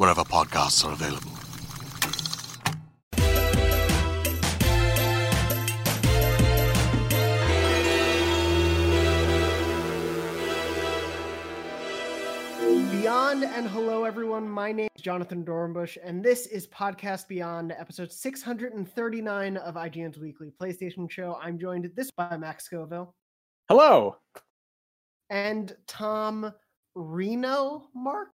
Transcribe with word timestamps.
wherever 0.00 0.24
podcasts 0.24 0.82
are 0.82 0.94
available. 0.94 1.30
Beyond 12.90 13.44
and 13.44 13.68
hello 13.68 14.04
everyone. 14.04 14.48
My 14.48 14.72
name 14.72 14.88
is 14.96 15.02
Jonathon 15.02 15.44
Dornbush, 15.44 15.98
and 16.02 16.24
this 16.24 16.46
is 16.46 16.66
Podcast 16.68 17.28
Beyond, 17.28 17.72
episode 17.72 18.10
639 18.10 19.56
of 19.58 19.74
IGN's 19.74 20.18
weekly 20.18 20.50
PlayStation 20.60 21.10
show. 21.10 21.38
I'm 21.42 21.58
joined 21.58 21.90
this 21.94 22.10
by 22.10 22.38
Max 22.38 22.64
Scoville 22.64 23.14
Hello. 23.68 24.16
and 25.28 25.76
Tom 25.86 26.52
Reno. 26.94 27.88
Mark, 27.94 28.28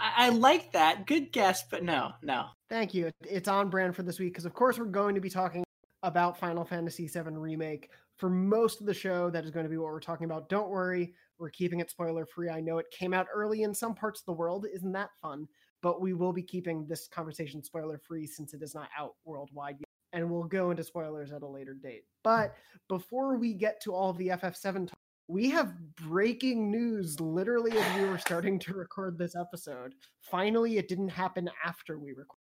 I 0.00 0.30
like 0.30 0.72
that. 0.72 1.06
Good 1.06 1.32
guess, 1.32 1.64
but 1.70 1.82
no, 1.82 2.12
no. 2.22 2.46
thank 2.68 2.94
you. 2.94 3.10
It's 3.28 3.48
on 3.48 3.70
brand 3.70 3.94
for 3.94 4.02
this 4.02 4.18
week 4.18 4.32
because, 4.32 4.44
of 4.44 4.54
course, 4.54 4.78
we're 4.78 4.86
going 4.86 5.14
to 5.14 5.20
be 5.20 5.30
talking 5.30 5.64
about 6.02 6.38
Final 6.38 6.64
Fantasy 6.64 7.06
VII 7.06 7.30
Remake 7.30 7.90
for 8.16 8.30
most 8.30 8.80
of 8.80 8.86
the 8.86 8.94
show. 8.94 9.30
That 9.30 9.44
is 9.44 9.50
going 9.50 9.64
to 9.64 9.70
be 9.70 9.76
what 9.76 9.92
we're 9.92 10.00
talking 10.00 10.24
about. 10.24 10.48
Don't 10.48 10.70
worry, 10.70 11.14
we're 11.38 11.50
keeping 11.50 11.80
it 11.80 11.90
spoiler 11.90 12.24
free. 12.24 12.48
I 12.48 12.60
know 12.60 12.78
it 12.78 12.86
came 12.90 13.12
out 13.12 13.26
early 13.34 13.62
in 13.62 13.74
some 13.74 13.94
parts 13.94 14.20
of 14.20 14.26
the 14.26 14.32
world. 14.32 14.66
Isn't 14.72 14.92
that 14.92 15.10
fun? 15.20 15.48
But 15.82 16.00
we 16.00 16.14
will 16.14 16.32
be 16.32 16.42
keeping 16.42 16.86
this 16.86 17.08
conversation 17.08 17.62
spoiler 17.62 17.98
free 17.98 18.26
since 18.26 18.54
it 18.54 18.62
is 18.62 18.74
not 18.74 18.88
out 18.96 19.14
worldwide 19.24 19.76
yet. 19.80 19.86
And 20.12 20.30
we'll 20.30 20.44
go 20.44 20.70
into 20.70 20.84
spoilers 20.84 21.32
at 21.32 21.42
a 21.42 21.46
later 21.46 21.74
date. 21.74 22.04
But 22.22 22.54
before 22.88 23.36
we 23.36 23.54
get 23.54 23.82
to 23.82 23.94
all 23.94 24.10
of 24.10 24.18
the 24.18 24.28
FF7 24.28 24.88
talk, 24.88 24.98
we 25.32 25.48
have 25.48 25.72
breaking 25.96 26.70
news 26.70 27.18
literally 27.18 27.72
as 27.72 28.00
we 28.00 28.06
were 28.06 28.18
starting 28.18 28.58
to 28.58 28.74
record 28.74 29.16
this 29.16 29.34
episode. 29.34 29.94
Finally, 30.20 30.76
it 30.76 30.88
didn't 30.88 31.08
happen 31.08 31.48
after 31.64 31.98
we 31.98 32.10
recorded. 32.10 32.36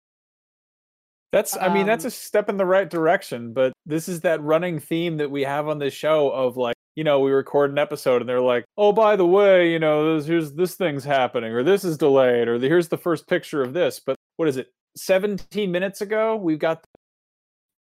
That's 1.31 1.55
I 1.55 1.73
mean 1.73 1.85
that's 1.85 2.03
Um, 2.03 2.09
a 2.09 2.11
step 2.11 2.49
in 2.49 2.57
the 2.57 2.65
right 2.65 2.89
direction, 2.89 3.53
but 3.53 3.71
this 3.85 4.09
is 4.09 4.19
that 4.21 4.41
running 4.41 4.79
theme 4.79 5.15
that 5.17 5.31
we 5.31 5.43
have 5.43 5.69
on 5.69 5.79
this 5.79 5.93
show 5.93 6.29
of 6.29 6.57
like, 6.57 6.75
you 6.95 7.05
know, 7.05 7.21
we 7.21 7.31
record 7.31 7.71
an 7.71 7.77
episode 7.77 8.21
and 8.21 8.27
they're 8.27 8.41
like, 8.41 8.65
"Oh, 8.77 8.91
by 8.91 9.15
the 9.15 9.25
way, 9.25 9.71
you 9.71 9.79
know, 9.79 10.17
this, 10.17 10.27
here's 10.27 10.51
this 10.51 10.75
thing's 10.75 11.05
happening 11.05 11.53
or 11.53 11.63
this 11.63 11.85
is 11.85 11.97
delayed 11.97 12.49
or 12.49 12.59
here's 12.59 12.89
the 12.89 12.97
first 12.97 13.29
picture 13.29 13.61
of 13.61 13.71
this." 13.71 14.01
But 14.05 14.17
what 14.35 14.49
is 14.49 14.57
it? 14.57 14.67
17 14.97 15.71
minutes 15.71 16.01
ago, 16.01 16.35
we've 16.35 16.59
got 16.59 16.83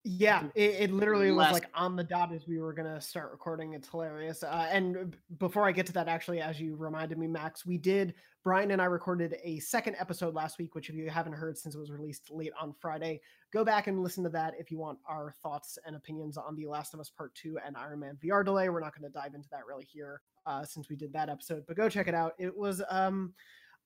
Yeah, 0.07 0.43
it, 0.53 0.75
it 0.81 0.91
literally 0.91 1.31
was 1.31 1.51
like 1.51 1.65
on 1.73 1.95
the 1.95 2.03
dot 2.03 2.31
as 2.31 2.47
we 2.47 2.59
were 2.59 2.73
gonna 2.73 3.01
start 3.01 3.31
recording. 3.31 3.73
It's 3.73 3.89
hilarious. 3.89 4.43
Uh, 4.43 4.67
and 4.71 5.17
before 5.39 5.67
I 5.67 5.71
get 5.71 5.87
to 5.87 5.93
that, 5.93 6.07
actually, 6.07 6.41
as 6.41 6.61
you 6.61 6.75
reminded 6.75 7.17
me, 7.17 7.25
Max, 7.25 7.65
we 7.65 7.79
did. 7.79 8.13
Brian 8.43 8.69
and 8.69 8.79
I 8.79 8.85
recorded 8.85 9.37
a 9.43 9.57
second 9.57 9.95
episode 9.97 10.35
last 10.35 10.59
week, 10.59 10.75
which 10.75 10.89
if 10.89 10.95
you 10.95 11.09
haven't 11.09 11.33
heard 11.33 11.57
since 11.57 11.73
it 11.73 11.79
was 11.79 11.89
released 11.89 12.29
late 12.29 12.51
on 12.61 12.75
Friday, 12.79 13.19
go 13.51 13.65
back 13.65 13.87
and 13.87 14.03
listen 14.03 14.23
to 14.25 14.29
that 14.29 14.53
if 14.59 14.69
you 14.69 14.77
want 14.77 14.99
our 15.09 15.33
thoughts 15.41 15.79
and 15.87 15.95
opinions 15.95 16.37
on 16.37 16.55
The 16.55 16.67
Last 16.67 16.93
of 16.93 16.99
Us 16.99 17.09
Part 17.09 17.33
Two 17.33 17.57
and 17.65 17.75
Iron 17.75 18.01
Man 18.01 18.19
VR 18.23 18.45
delay. 18.45 18.69
We're 18.69 18.81
not 18.81 18.95
going 18.95 19.11
to 19.11 19.19
dive 19.19 19.33
into 19.33 19.49
that 19.49 19.65
really 19.67 19.85
here 19.85 20.21
uh, 20.45 20.63
since 20.63 20.87
we 20.87 20.95
did 20.95 21.11
that 21.13 21.29
episode, 21.29 21.63
but 21.67 21.77
go 21.77 21.89
check 21.89 22.07
it 22.07 22.13
out. 22.13 22.33
It 22.37 22.55
was 22.55 22.83
um 22.91 23.33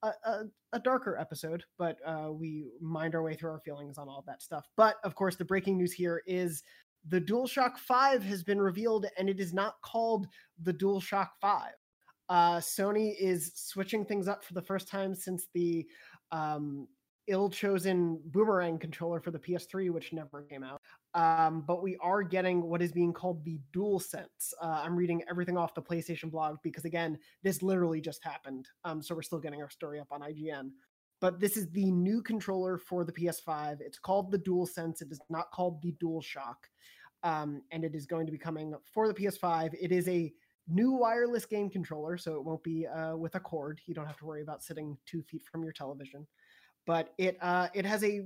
a, 0.03 0.43
a, 0.73 0.79
darker 0.79 1.17
episode, 1.17 1.63
but 1.77 1.97
uh, 2.05 2.29
we 2.31 2.67
mind 2.81 3.15
our 3.15 3.21
way 3.21 3.35
through 3.35 3.51
our 3.51 3.59
feelings 3.59 3.97
on 3.97 4.07
all 4.07 4.23
that 4.27 4.41
stuff. 4.41 4.65
But 4.77 4.95
of 5.03 5.15
course, 5.15 5.35
the 5.35 5.45
breaking 5.45 5.77
news 5.77 5.91
here 5.91 6.21
is 6.25 6.63
the 7.07 7.21
DualShock 7.21 7.77
5 7.77 8.23
has 8.23 8.43
been 8.43 8.61
revealed 8.61 9.05
and 9.17 9.29
it 9.29 9.39
is 9.39 9.53
not 9.53 9.75
called 9.83 10.27
the 10.63 10.73
DualShock 10.73 11.29
5. 11.41 11.71
Uh, 12.29 12.57
Sony 12.57 13.15
is 13.19 13.51
switching 13.55 14.05
things 14.05 14.27
up 14.27 14.43
for 14.43 14.53
the 14.53 14.61
first 14.61 14.87
time 14.87 15.15
since 15.15 15.47
the 15.53 15.85
um, 16.31 16.87
ill-chosen 17.27 18.19
boomerang 18.25 18.77
controller 18.77 19.19
for 19.19 19.31
the 19.31 19.39
PS3, 19.39 19.91
which 19.91 20.13
never 20.13 20.43
came 20.43 20.63
out. 20.63 20.81
Um, 21.15 21.63
but 21.65 21.81
we 21.81 21.97
are 22.01 22.21
getting 22.21 22.61
what 22.61 22.81
is 22.81 22.91
being 22.91 23.13
called 23.13 23.43
the 23.43 23.59
DualSense. 23.73 24.53
Uh, 24.61 24.81
I'm 24.83 24.95
reading 24.95 25.23
everything 25.29 25.57
off 25.57 25.73
the 25.73 25.81
PlayStation 25.81 26.29
blog 26.29 26.57
because 26.63 26.85
again, 26.85 27.17
this 27.43 27.63
literally 27.63 27.99
just 27.99 28.23
happened. 28.23 28.67
Um, 28.85 29.01
so 29.01 29.15
we're 29.15 29.23
still 29.23 29.39
getting 29.39 29.61
our 29.61 29.69
story 29.69 29.99
up 29.99 30.11
on 30.11 30.21
IGN. 30.21 30.69
But 31.21 31.39
this 31.39 31.57
is 31.57 31.69
the 31.71 31.91
new 31.91 32.21
controller 32.21 32.77
for 32.77 33.03
the 33.03 33.11
PS5. 33.11 33.81
It's 33.81 33.99
called 33.99 34.31
the 34.31 34.37
Dual 34.37 34.65
Sense. 34.65 35.01
It 35.01 35.11
is 35.11 35.19
not 35.29 35.51
called 35.51 35.81
the 35.81 35.93
DualShock. 36.01 36.55
Um, 37.23 37.63
and 37.71 37.83
it 37.83 37.95
is 37.95 38.05
going 38.05 38.25
to 38.25 38.31
be 38.31 38.37
coming 38.37 38.73
for 38.93 39.07
the 39.07 39.13
PS5. 39.13 39.73
It 39.79 39.91
is 39.91 40.07
a 40.07 40.31
new 40.69 40.91
wireless 40.91 41.45
game 41.45 41.69
controller, 41.69 42.17
so 42.17 42.35
it 42.35 42.45
won't 42.45 42.63
be 42.63 42.87
uh, 42.87 43.17
with 43.17 43.35
a 43.35 43.39
cord. 43.39 43.81
You 43.85 43.93
don't 43.93 44.05
have 44.05 44.17
to 44.17 44.25
worry 44.25 44.41
about 44.41 44.63
sitting 44.63 44.97
two 45.05 45.21
feet 45.23 45.43
from 45.51 45.63
your 45.63 45.73
television. 45.73 46.25
But 46.85 47.13
it 47.17 47.37
uh, 47.41 47.67
it 47.73 47.85
has 47.85 48.03
a 48.03 48.25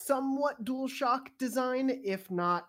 somewhat 0.00 0.64
DualShock 0.64 1.28
design, 1.38 2.00
if 2.04 2.30
not 2.30 2.68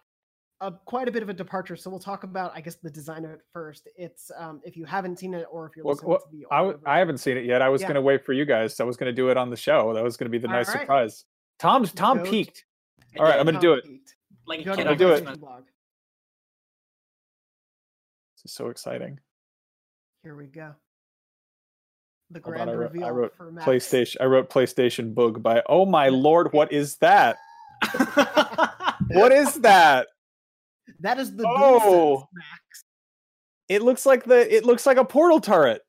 a, 0.59 0.71
quite 0.85 1.07
a 1.07 1.11
bit 1.11 1.23
of 1.23 1.29
a 1.29 1.33
departure. 1.33 1.75
So 1.75 1.89
we'll 1.89 1.99
talk 1.99 2.23
about, 2.23 2.51
I 2.55 2.61
guess, 2.61 2.75
the 2.75 2.89
design 2.89 3.25
of 3.25 3.31
it 3.31 3.39
first. 3.51 3.87
It's 3.95 4.29
um, 4.37 4.61
if 4.63 4.77
you 4.77 4.85
haven't 4.85 5.17
seen 5.19 5.33
it 5.33 5.45
or 5.51 5.67
if 5.67 5.75
you're 5.75 5.85
Well, 5.85 5.95
listening 5.95 6.09
well, 6.11 6.19
to 6.19 6.25
the 6.31 6.45
I, 6.51 6.57
audio 6.57 6.71
w- 6.73 6.83
I 6.87 6.99
haven't 6.99 7.17
seen 7.17 7.37
it 7.37 7.45
yet. 7.45 7.61
I 7.61 7.69
was 7.69 7.81
Yeah. 7.81 7.87
going 7.87 7.95
to 7.95 8.01
wait 8.01 8.23
for 8.25 8.33
you 8.33 8.45
guys. 8.45 8.79
I 8.79 8.83
was 8.83 8.97
going 8.97 9.09
to 9.09 9.13
do 9.15 9.29
it 9.29 9.37
on 9.37 9.49
the 9.49 9.57
show. 9.57 9.93
That 9.93 10.03
was 10.03 10.17
going 10.17 10.25
to 10.25 10.31
be 10.31 10.37
the 10.37 10.47
All 10.47 10.53
nice 10.53 10.67
right. 10.69 10.81
surprise. 10.81 11.25
Tom's 11.57 11.91
Tom 11.93 12.17
Go 12.19 12.25
to- 12.25 12.29
peeked. 12.29 12.65
I 13.15 13.19
All 13.19 13.25
right, 13.25 13.31
did. 13.33 13.39
I'm 13.39 13.45
going 13.45 13.55
to 13.55 13.61
do 13.61 13.73
it. 13.73 13.83
Pete. 13.85 14.13
Like 14.45 14.59
a 14.59 14.63
Go 14.63 14.71
to 14.71 14.77
kid 14.77 14.85
the 14.85 14.89
I'll 14.91 14.95
do 14.97 15.09
it. 15.13 15.39
Blog. 15.39 15.63
This 18.35 18.45
is 18.45 18.53
so 18.53 18.69
exciting. 18.69 19.19
Here 20.23 20.35
we 20.35 20.45
go. 20.47 20.73
The 22.31 22.39
Hold 22.39 22.55
grand 22.55 22.69
on, 22.69 22.75
I 22.75 22.79
wrote, 22.79 22.91
reveal 22.93 23.05
I 23.05 23.09
wrote 23.09 23.35
for 23.35 23.51
Max. 23.51 23.67
PlayStation. 23.67 24.15
I 24.21 24.25
wrote 24.25 24.49
PlayStation 24.49 25.13
Boog 25.13 25.41
by. 25.41 25.61
Oh 25.67 25.85
my 25.85 26.09
lord, 26.09 26.53
what 26.53 26.71
is 26.71 26.97
that? 26.97 27.37
What 29.13 29.31
is 29.33 29.55
that? 29.55 30.07
That 31.01 31.19
is 31.19 31.35
the 31.35 31.43
Oh. 31.45 32.19
DualSense, 32.21 32.27
Max. 32.33 32.83
It 33.67 33.81
looks 33.81 34.05
like 34.05 34.23
the. 34.23 34.55
It 34.55 34.63
looks 34.65 34.85
like 34.85 34.97
a 34.97 35.03
portal 35.05 35.41
turret. 35.41 35.81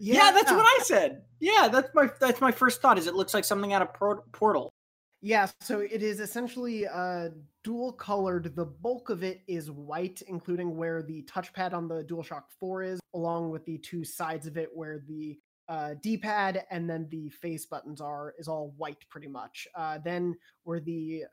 yeah, 0.00 0.32
that's 0.32 0.50
what 0.50 0.64
I 0.66 0.80
said. 0.84 1.22
Yeah, 1.40 1.68
that's 1.70 1.90
my 1.94 2.08
that's 2.20 2.40
my 2.40 2.50
first 2.50 2.80
thought. 2.82 2.98
Is 2.98 3.06
it 3.06 3.14
looks 3.14 3.32
like 3.34 3.44
something 3.44 3.72
out 3.72 3.82
of 3.82 3.94
Por- 3.94 4.24
Portal. 4.32 4.72
Yeah, 5.20 5.48
so 5.60 5.80
it 5.80 6.02
is 6.02 6.20
essentially 6.20 6.86
uh, 6.86 7.28
dual 7.64 7.92
colored. 7.92 8.54
The 8.56 8.64
bulk 8.64 9.10
of 9.10 9.22
it 9.24 9.42
is 9.48 9.70
white, 9.70 10.22
including 10.28 10.76
where 10.76 11.02
the 11.02 11.22
touchpad 11.22 11.72
on 11.74 11.88
the 11.88 12.04
DualShock 12.04 12.44
4 12.60 12.82
is, 12.84 13.00
along 13.14 13.50
with 13.50 13.64
the 13.66 13.78
two 13.78 14.04
sides 14.04 14.46
of 14.46 14.56
it 14.56 14.68
where 14.72 15.00
the 15.08 15.36
uh, 15.68 15.94
D-pad 16.02 16.64
and 16.70 16.88
then 16.88 17.06
the 17.10 17.28
face 17.28 17.66
buttons 17.66 18.00
are, 18.00 18.34
is 18.38 18.48
all 18.48 18.74
white 18.76 19.04
pretty 19.08 19.28
much. 19.28 19.68
Uh, 19.74 19.98
then 20.04 20.36
where 20.64 20.80
the 20.80 21.24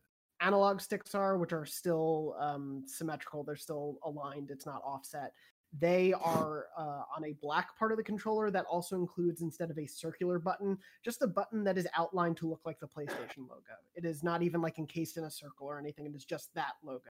analog 0.41 0.81
sticks 0.81 1.15
are, 1.15 1.37
which 1.37 1.53
are 1.53 1.65
still 1.65 2.35
um, 2.39 2.83
symmetrical, 2.85 3.43
they're 3.43 3.55
still 3.55 3.97
aligned. 4.03 4.51
It's 4.51 4.65
not 4.65 4.81
offset. 4.83 5.31
They 5.77 6.13
are 6.13 6.67
uh, 6.77 7.03
on 7.15 7.25
a 7.25 7.33
black 7.41 7.77
part 7.77 7.91
of 7.91 7.97
the 7.97 8.03
controller 8.03 8.49
that 8.49 8.65
also 8.65 8.95
includes, 8.95 9.41
instead 9.41 9.69
of 9.69 9.77
a 9.77 9.85
circular 9.85 10.39
button, 10.39 10.77
just 11.03 11.21
a 11.21 11.27
button 11.27 11.63
that 11.65 11.77
is 11.77 11.87
outlined 11.97 12.37
to 12.37 12.47
look 12.47 12.61
like 12.65 12.79
the 12.79 12.87
PlayStation 12.87 13.49
logo. 13.49 13.75
It 13.93 14.05
is 14.05 14.23
not 14.23 14.41
even 14.41 14.61
like 14.61 14.79
encased 14.79 15.17
in 15.17 15.25
a 15.25 15.31
circle 15.31 15.67
or 15.67 15.77
anything. 15.77 16.05
It 16.05 16.15
is 16.15 16.23
just 16.23 16.53
that 16.55 16.73
logo. 16.81 17.09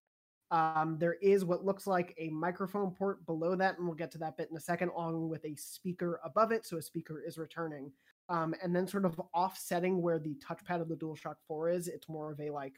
Um, 0.51 0.97
there 0.99 1.15
is 1.21 1.43
what 1.43 1.65
looks 1.65 1.87
like 1.87 2.13
a 2.17 2.29
microphone 2.29 2.91
port 2.91 3.25
below 3.25 3.55
that, 3.55 3.77
and 3.77 3.87
we'll 3.87 3.95
get 3.95 4.11
to 4.11 4.17
that 4.19 4.37
bit 4.37 4.49
in 4.51 4.57
a 4.57 4.61
second, 4.61 4.89
along 4.89 5.29
with 5.29 5.43
a 5.45 5.55
speaker 5.55 6.19
above 6.23 6.51
it. 6.51 6.65
So 6.65 6.77
a 6.77 6.81
speaker 6.81 7.23
is 7.25 7.37
returning. 7.37 7.91
Um, 8.29 8.55
and 8.63 8.75
then 8.75 8.87
sort 8.87 9.05
of 9.05 9.19
offsetting 9.33 10.01
where 10.01 10.19
the 10.19 10.35
touchpad 10.35 10.81
of 10.81 10.89
the 10.89 10.95
DualShock 10.95 11.35
4 11.47 11.69
is, 11.69 11.87
it's 11.87 12.09
more 12.09 12.31
of 12.31 12.39
a 12.39 12.49
like, 12.49 12.73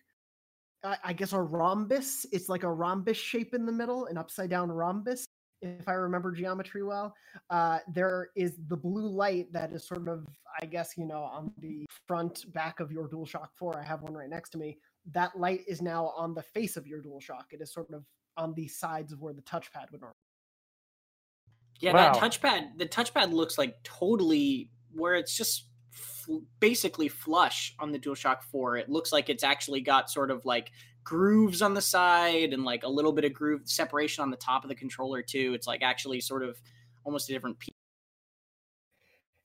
I, 0.83 0.97
I 1.05 1.13
guess 1.13 1.33
a 1.33 1.41
rhombus. 1.41 2.25
It's 2.31 2.49
like 2.49 2.63
a 2.63 2.71
rhombus 2.71 3.17
shape 3.17 3.53
in 3.53 3.65
the 3.65 3.71
middle, 3.71 4.07
an 4.07 4.17
upside 4.17 4.49
down 4.49 4.69
rhombus, 4.69 5.25
if 5.61 5.87
I 5.87 5.93
remember 5.93 6.31
geometry 6.31 6.83
well. 6.83 7.15
Uh, 7.49 7.79
there 7.93 8.29
is 8.35 8.57
the 8.67 8.75
blue 8.75 9.07
light 9.07 9.51
that 9.53 9.71
is 9.71 9.87
sort 9.87 10.07
of, 10.07 10.25
I 10.61 10.65
guess, 10.65 10.97
you 10.97 11.05
know, 11.05 11.23
on 11.23 11.51
the 11.59 11.85
front 12.07 12.51
back 12.53 12.79
of 12.79 12.91
your 12.91 13.07
DualShock 13.07 13.49
4. 13.55 13.79
I 13.79 13.83
have 13.83 14.01
one 14.01 14.13
right 14.13 14.29
next 14.29 14.49
to 14.51 14.57
me. 14.57 14.77
That 15.13 15.37
light 15.39 15.61
is 15.67 15.81
now 15.81 16.07
on 16.17 16.33
the 16.33 16.41
face 16.43 16.77
of 16.77 16.85
your 16.87 17.01
DualShock. 17.01 17.51
It 17.51 17.61
is 17.61 17.71
sort 17.73 17.91
of 17.93 18.05
on 18.35 18.53
the 18.53 18.67
sides 18.67 19.11
of 19.13 19.21
where 19.21 19.33
the 19.33 19.41
touchpad 19.41 19.91
would 19.91 20.01
normally. 20.01 20.15
Yeah, 21.79 21.93
Wow. 21.93 22.13
that 22.13 22.21
touchpad. 22.21 22.77
The 22.77 22.87
touchpad 22.87 23.31
looks 23.31 23.57
like 23.57 23.81
totally 23.83 24.69
where 24.91 25.15
it's 25.15 25.35
just 25.37 25.67
fl- 25.91 26.39
basically 26.59 27.07
flush 27.07 27.75
on 27.79 27.91
the 27.91 27.99
DualShock 27.99 28.41
4. 28.43 28.77
It 28.77 28.89
looks 28.89 29.11
like 29.11 29.29
it's 29.29 29.43
actually 29.43 29.81
got 29.81 30.09
sort 30.09 30.31
of 30.31 30.43
like 30.45 30.71
grooves 31.03 31.61
on 31.61 31.73
the 31.73 31.81
side 31.81 32.51
and 32.51 32.65
like 32.65 32.83
a 32.83 32.89
little 32.89 33.13
bit 33.13 33.23
of 33.25 33.33
groove 33.33 33.61
separation 33.65 34.23
on 34.23 34.29
the 34.31 34.37
top 34.37 34.63
of 34.63 34.69
the 34.69 34.75
controller 34.75 35.21
too. 35.21 35.53
It's 35.53 35.67
like 35.67 35.81
actually 35.83 36.19
sort 36.19 36.43
of 36.43 36.59
almost 37.05 37.29
a 37.29 37.33
different 37.33 37.59
piece. 37.59 37.73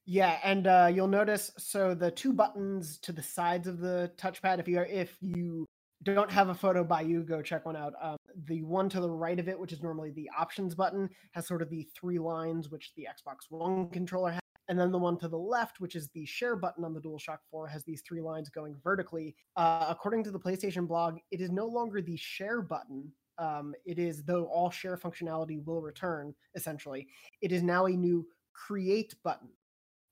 Yeah, 0.04 0.38
and 0.42 0.66
uh, 0.66 0.90
you'll 0.92 1.06
notice 1.06 1.52
so 1.58 1.94
the 1.94 2.10
two 2.10 2.32
buttons 2.32 2.98
to 2.98 3.12
the 3.12 3.22
sides 3.22 3.68
of 3.68 3.78
the 3.78 4.10
touchpad. 4.16 4.58
If 4.58 4.66
you 4.66 4.78
are, 4.78 4.86
if 4.86 5.16
you 5.20 5.66
don't 6.02 6.30
have 6.30 6.48
a 6.48 6.54
photo 6.54 6.82
by 6.82 7.02
you, 7.02 7.22
go 7.22 7.40
check 7.40 7.64
one 7.64 7.76
out. 7.76 7.94
Um, 8.02 8.16
the 8.46 8.62
one 8.62 8.88
to 8.90 9.00
the 9.00 9.10
right 9.10 9.38
of 9.38 9.48
it, 9.48 9.58
which 9.58 9.72
is 9.72 9.82
normally 9.82 10.10
the 10.10 10.28
options 10.36 10.74
button, 10.74 11.08
has 11.32 11.46
sort 11.46 11.62
of 11.62 11.70
the 11.70 11.86
three 11.94 12.18
lines 12.18 12.68
which 12.68 12.92
the 12.96 13.06
Xbox 13.06 13.46
One 13.50 13.88
controller 13.90 14.32
has. 14.32 14.40
And 14.68 14.78
then 14.78 14.90
the 14.90 14.98
one 14.98 15.18
to 15.18 15.28
the 15.28 15.38
left, 15.38 15.80
which 15.80 15.96
is 15.96 16.08
the 16.08 16.24
share 16.24 16.56
button 16.56 16.84
on 16.84 16.94
the 16.94 17.00
DualShock 17.00 17.38
4, 17.50 17.66
has 17.68 17.84
these 17.84 18.02
three 18.06 18.20
lines 18.20 18.48
going 18.48 18.76
vertically. 18.82 19.34
Uh, 19.56 19.86
according 19.88 20.24
to 20.24 20.30
the 20.30 20.38
PlayStation 20.38 20.86
blog, 20.86 21.18
it 21.30 21.40
is 21.40 21.50
no 21.50 21.66
longer 21.66 22.00
the 22.00 22.16
share 22.16 22.62
button. 22.62 23.10
Um, 23.38 23.74
it 23.84 23.98
is, 23.98 24.22
though 24.22 24.44
all 24.44 24.70
share 24.70 24.96
functionality 24.96 25.64
will 25.64 25.82
return, 25.82 26.34
essentially, 26.54 27.08
it 27.40 27.52
is 27.52 27.62
now 27.62 27.86
a 27.86 27.90
new 27.90 28.26
create 28.54 29.14
button. 29.24 29.48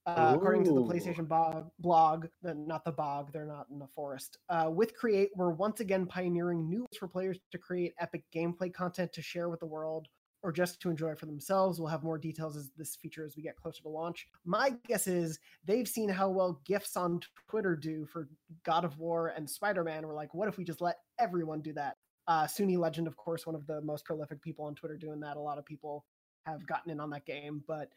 Uh, 0.06 0.32
according 0.35 0.64
to 0.64 0.73
the 0.73 0.82
PlayStation 0.82 1.29
blog, 1.29 1.67
blog, 1.79 2.26
the, 2.43 2.55
not 2.55 2.85
the 2.85 2.93
bog, 2.93 3.31
they're 3.32 3.47
not 3.47 3.67
in 3.70 3.79
the 3.79 3.87
forest. 3.94 4.38
Uh, 4.49 4.70
with 4.73 4.94
Create, 4.94 5.31
we're 5.37 5.50
once 5.50 5.81
again 5.81 6.06
pioneering 6.06 6.69
new 6.69 6.81
ways 6.81 6.99
for 6.99 7.06
players 7.06 7.38
to 7.52 7.58
create 7.58 7.93
epic 8.00 8.25
gameplay 8.35 8.73
content 8.73 9.12
to 9.12 9.23
share 9.23 9.49
with 9.50 9.61
the 9.61 9.67
world 9.67 10.08
or 10.43 10.52
just 10.52 10.81
to 10.81 10.91
enjoy 10.91 11.14
for 11.14 11.26
themselves. 11.26 11.79
We'll 11.79 11.91
have 11.91 12.02
more 12.02 12.19
details 12.19 12.56
as 12.56 12.70
this 12.76 12.97
feature 12.97 13.25
as 13.25 13.37
we 13.37 13.43
get 13.43 13.56
closer 13.56 13.82
to 13.82 13.88
launch. 13.88 14.26
My 14.44 14.75
guess 14.87 15.06
is 15.06 15.38
they've 15.64 15.88
seen 15.88 16.08
how 16.08 16.31
well 16.31 16.61
GIFs 16.64 16.96
on 16.96 17.20
Twitter 17.49 17.76
do 17.76 18.06
for 18.06 18.29
God 18.64 18.85
of 18.85 18.99
War 18.99 19.29
and 19.37 19.49
Spider 19.49 19.85
Man. 19.85 20.06
We're 20.06 20.14
like, 20.14 20.32
what 20.35 20.49
if 20.49 20.56
we 20.56 20.64
just 20.64 20.81
let 20.81 20.96
everyone 21.19 21.61
do 21.61 21.73
that? 21.75 21.96
Uh, 22.26 22.46
Legend, 22.58 23.06
of 23.06 23.17
course, 23.17 23.46
one 23.46 23.55
of 23.55 23.67
the 23.67 23.81
most 23.82 24.05
prolific 24.05 24.41
people 24.41 24.64
on 24.64 24.75
Twitter 24.75 24.96
doing 24.96 25.20
that. 25.20 25.37
A 25.37 25.41
lot 25.41 25.58
of 25.58 25.67
people 25.67 26.05
have 26.46 26.67
gotten 26.67 26.91
in 26.91 27.00
on 27.00 27.11
that 27.11 27.26
game, 27.26 27.62
but 27.67 27.88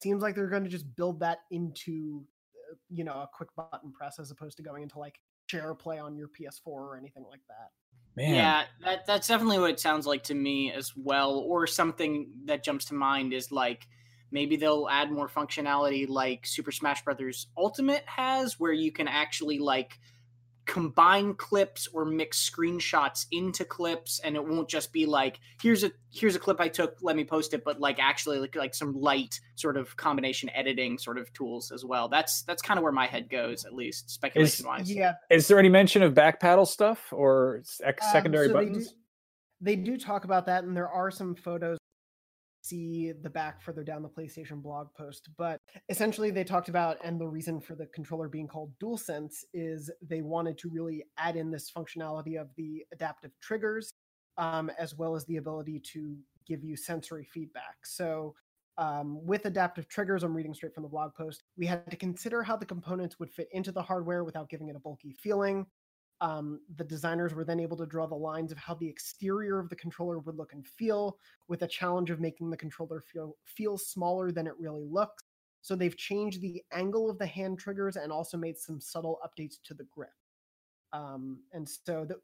seems 0.00 0.22
like 0.22 0.34
they're 0.34 0.48
going 0.48 0.64
to 0.64 0.70
just 0.70 0.96
build 0.96 1.20
that 1.20 1.40
into 1.50 2.24
uh, 2.70 2.76
you 2.90 3.04
know 3.04 3.12
a 3.12 3.28
quick 3.32 3.48
button 3.56 3.92
press 3.92 4.18
as 4.18 4.30
opposed 4.30 4.56
to 4.56 4.62
going 4.62 4.82
into 4.82 4.98
like 4.98 5.18
share 5.46 5.74
play 5.74 5.98
on 5.98 6.16
your 6.16 6.28
PS4 6.28 6.66
or 6.66 6.96
anything 6.96 7.24
like 7.28 7.40
that. 7.48 7.70
Man. 8.14 8.34
Yeah, 8.34 8.64
that 8.84 9.06
that's 9.06 9.28
definitely 9.28 9.58
what 9.58 9.70
it 9.70 9.80
sounds 9.80 10.06
like 10.06 10.24
to 10.24 10.34
me 10.34 10.72
as 10.72 10.92
well. 10.96 11.32
Or 11.32 11.66
something 11.66 12.30
that 12.44 12.62
jumps 12.62 12.86
to 12.86 12.94
mind 12.94 13.32
is 13.32 13.50
like 13.50 13.86
maybe 14.30 14.56
they'll 14.56 14.88
add 14.90 15.10
more 15.10 15.28
functionality 15.28 16.08
like 16.08 16.46
Super 16.46 16.72
Smash 16.72 17.02
Brothers 17.04 17.46
Ultimate 17.56 18.04
has, 18.06 18.60
where 18.60 18.72
you 18.72 18.92
can 18.92 19.08
actually 19.08 19.58
like 19.58 19.98
combine 20.64 21.34
clips 21.34 21.88
or 21.92 22.04
mix 22.04 22.48
screenshots 22.48 23.26
into 23.32 23.64
clips 23.64 24.20
and 24.24 24.36
it 24.36 24.44
won't 24.46 24.68
just 24.68 24.92
be 24.92 25.06
like 25.06 25.40
here's 25.60 25.82
a 25.82 25.90
here's 26.12 26.36
a 26.36 26.38
clip 26.38 26.60
i 26.60 26.68
took 26.68 26.96
let 27.02 27.16
me 27.16 27.24
post 27.24 27.52
it 27.52 27.64
but 27.64 27.80
like 27.80 27.98
actually 27.98 28.38
like 28.38 28.54
like 28.54 28.72
some 28.74 28.94
light 28.94 29.40
sort 29.56 29.76
of 29.76 29.96
combination 29.96 30.48
editing 30.54 30.96
sort 30.98 31.18
of 31.18 31.32
tools 31.32 31.72
as 31.72 31.84
well 31.84 32.08
that's 32.08 32.42
that's 32.42 32.62
kind 32.62 32.78
of 32.78 32.82
where 32.84 32.92
my 32.92 33.06
head 33.06 33.28
goes 33.28 33.64
at 33.64 33.72
least 33.74 34.08
speculation 34.08 34.64
wise 34.64 34.90
Yeah, 34.92 35.14
Is 35.30 35.48
there 35.48 35.58
any 35.58 35.68
mention 35.68 36.02
of 36.02 36.14
back 36.14 36.38
paddle 36.38 36.66
stuff 36.66 37.12
or 37.12 37.58
s- 37.62 37.80
ex- 37.84 38.04
Um, 38.06 38.12
secondary 38.12 38.46
so 38.46 38.52
they 38.52 38.64
buttons? 38.66 38.88
do- 38.88 38.96
They 39.62 39.76
do 39.76 39.96
talk 39.96 40.24
about 40.24 40.46
that, 40.46 40.64
and 40.64 40.76
there 40.76 40.88
are 40.88 41.10
some 41.10 41.34
photos. 41.36 41.78
See 42.72 43.12
the 43.12 43.28
back 43.28 43.60
further 43.60 43.84
down 43.84 44.00
the 44.02 44.08
PlayStation 44.08 44.62
blog 44.62 44.86
post, 44.96 45.28
but 45.36 45.60
essentially 45.90 46.30
they 46.30 46.42
talked 46.42 46.70
about, 46.70 46.96
and 47.04 47.20
the 47.20 47.28
reason 47.28 47.60
for 47.60 47.74
the 47.74 47.84
controller 47.84 48.30
being 48.30 48.48
called 48.48 48.72
DualSense 48.82 49.44
is 49.52 49.90
they 50.00 50.22
wanted 50.22 50.56
to 50.56 50.70
really 50.70 51.04
add 51.18 51.36
in 51.36 51.50
this 51.50 51.70
functionality 51.70 52.40
of 52.40 52.48
the 52.56 52.82
adaptive 52.90 53.32
triggers, 53.42 53.92
um, 54.38 54.70
as 54.78 54.96
well 54.96 55.14
as 55.14 55.26
the 55.26 55.36
ability 55.36 55.80
to 55.92 56.16
give 56.46 56.64
you 56.64 56.74
sensory 56.74 57.28
feedback. 57.30 57.76
So 57.84 58.34
um, 58.78 59.22
with 59.22 59.44
adaptive 59.44 59.86
triggers, 59.86 60.22
I'm 60.22 60.34
reading 60.34 60.54
straight 60.54 60.74
from 60.74 60.84
the 60.84 60.88
blog 60.88 61.14
post, 61.14 61.42
we 61.58 61.66
had 61.66 61.90
to 61.90 61.96
consider 61.98 62.42
how 62.42 62.56
the 62.56 62.64
components 62.64 63.18
would 63.18 63.30
fit 63.30 63.48
into 63.52 63.70
the 63.70 63.82
hardware 63.82 64.24
without 64.24 64.48
giving 64.48 64.68
it 64.68 64.76
a 64.76 64.80
bulky 64.80 65.14
feeling. 65.22 65.66
Um, 66.22 66.60
the 66.76 66.84
designers 66.84 67.34
were 67.34 67.44
then 67.44 67.58
able 67.58 67.76
to 67.76 67.84
draw 67.84 68.06
the 68.06 68.14
lines 68.14 68.52
of 68.52 68.58
how 68.58 68.74
the 68.74 68.88
exterior 68.88 69.58
of 69.58 69.68
the 69.68 69.76
controller 69.76 70.20
would 70.20 70.36
look 70.36 70.52
and 70.52 70.64
feel, 70.64 71.18
with 71.48 71.62
a 71.62 71.66
challenge 71.66 72.10
of 72.10 72.20
making 72.20 72.48
the 72.48 72.56
controller 72.56 73.00
feel 73.00 73.36
feel 73.44 73.76
smaller 73.76 74.30
than 74.30 74.46
it 74.46 74.54
really 74.56 74.84
looks. 74.84 75.24
So 75.62 75.74
they've 75.74 75.96
changed 75.96 76.40
the 76.40 76.62
angle 76.72 77.10
of 77.10 77.18
the 77.18 77.26
hand 77.26 77.58
triggers 77.58 77.96
and 77.96 78.12
also 78.12 78.36
made 78.36 78.56
some 78.56 78.80
subtle 78.80 79.18
updates 79.26 79.56
to 79.64 79.74
the 79.74 79.84
grip. 79.84 80.10
Um, 80.92 81.40
and 81.52 81.68
so 81.68 82.06
the 82.06 82.18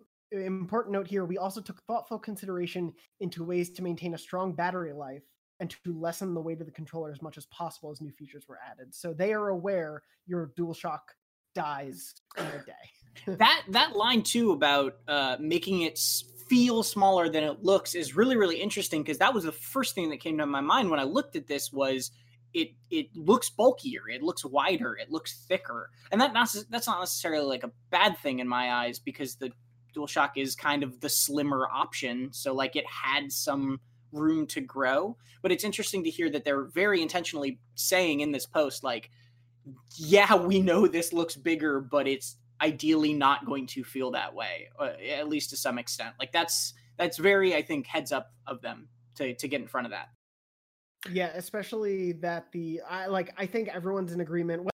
important 0.45 0.93
note 0.93 1.09
here, 1.09 1.25
we 1.25 1.39
also 1.39 1.61
took 1.61 1.83
thoughtful 1.83 2.19
consideration 2.19 2.93
into 3.21 3.45
ways 3.45 3.71
to 3.71 3.83
maintain 3.83 4.15
a 4.15 4.19
strong 4.19 4.53
battery 4.53 4.93
life 4.93 5.23
and 5.61 5.71
to 5.71 5.99
lessen 5.99 6.35
the 6.35 6.41
weight 6.41 6.61
of 6.61 6.67
the 6.67 6.73
controller 6.73 7.11
as 7.11 7.23
much 7.23 7.37
as 7.37 7.47
possible 7.47 7.91
as 7.91 8.01
new 8.01 8.13
features 8.13 8.47
were 8.49 8.59
added. 8.71 8.95
So 8.95 9.13
they 9.13 9.33
are 9.33 9.49
aware 9.49 10.03
your 10.27 10.53
DualShock 10.57 11.01
dies 11.55 12.15
in 12.37 12.45
a 12.45 12.65
day. 12.65 12.98
That 13.27 13.63
that 13.69 13.97
line 13.97 14.23
too 14.23 14.53
about 14.53 14.97
uh, 15.07 15.37
making 15.41 15.83
it 15.83 15.99
feel 16.49 16.83
smaller 16.83 17.29
than 17.29 17.45
it 17.45 17.63
looks 17.63 17.95
is 17.95 18.17
really 18.17 18.37
really 18.37 18.57
interesting 18.57 19.03
because 19.03 19.19
that 19.19 19.35
was 19.35 19.45
the 19.45 19.53
first 19.53 19.95
thing 19.95 20.11
that 20.11 20.21
came 20.21 20.39
to 20.39 20.47
my 20.47 20.61
mind 20.61 20.91
when 20.91 21.01
I 21.01 21.05
looked 21.05 21.37
at 21.37 21.47
this 21.47 21.73
was 21.73 22.11
it 22.55 22.71
it 22.91 23.09
looks 23.15 23.51
bulkier, 23.51 24.09
it 24.09 24.23
looks 24.23 24.45
wider, 24.45 24.97
it 24.97 25.11
looks 25.11 25.45
thicker, 25.47 25.91
and 26.11 26.21
that 26.21 26.33
not, 26.33 26.49
that's 26.71 26.87
not 26.87 27.01
necessarily 27.01 27.47
like 27.47 27.65
a 27.65 27.71
bad 27.91 28.19
thing 28.19 28.39
in 28.39 28.49
my 28.49 28.73
eyes 28.73 28.99
because 28.99 29.37
the 29.37 29.51
DualShock 29.95 30.31
is 30.37 30.55
kind 30.55 30.83
of 30.83 31.01
the 31.01 31.09
slimmer 31.09 31.67
option, 31.73 32.31
so 32.33 32.55
like 32.55 32.77
it 32.77 32.87
had 32.87 33.31
some 33.31 33.81
room 34.13 34.47
to 34.47 34.61
grow. 34.61 35.17
But 35.43 35.53
it's 35.53 35.65
interesting 35.65 36.05
to 36.05 36.11
hear 36.11 36.31
that 36.31 36.45
they're 36.45 36.65
very 36.65 37.03
intentionally 37.03 37.59
saying 37.75 38.21
in 38.21 38.33
this 38.33 38.47
post 38.47 38.83
like 38.83 39.11
yeah, 39.97 40.35
we 40.35 40.61
know 40.61 40.87
this 40.87 41.13
looks 41.13 41.37
bigger, 41.37 41.81
but 41.81 42.07
it's 42.07 42.37
ideally 42.61 43.13
not 43.13 43.47
going 43.47 43.67
to 43.67 43.85
feel 43.85 44.11
that 44.13 44.35
way, 44.35 44.69
uh, 44.79 44.93
at 45.11 45.29
least 45.29 45.51
to 45.51 45.57
some 45.57 45.79
extent. 45.79 46.15
Like 46.19 46.33
that's 46.33 46.75
that's 46.97 47.17
very, 47.17 47.55
I 47.55 47.63
think, 47.63 47.87
heads 47.87 48.13
up 48.13 48.33
of 48.47 48.61
them 48.61 48.89
to 49.17 49.35
to 49.35 49.49
get 49.49 49.61
in 49.61 49.67
front 49.67 49.87
of 49.87 49.91
that. 49.93 50.09
Yeah, 51.11 51.31
especially 51.35 52.13
that 52.13 52.51
the 52.53 52.81
I 52.89 53.07
like 53.07 53.33
I 53.37 53.47
think 53.47 53.69
everyone's 53.69 54.13
in 54.13 54.21
agreement. 54.21 54.65
with 54.65 54.73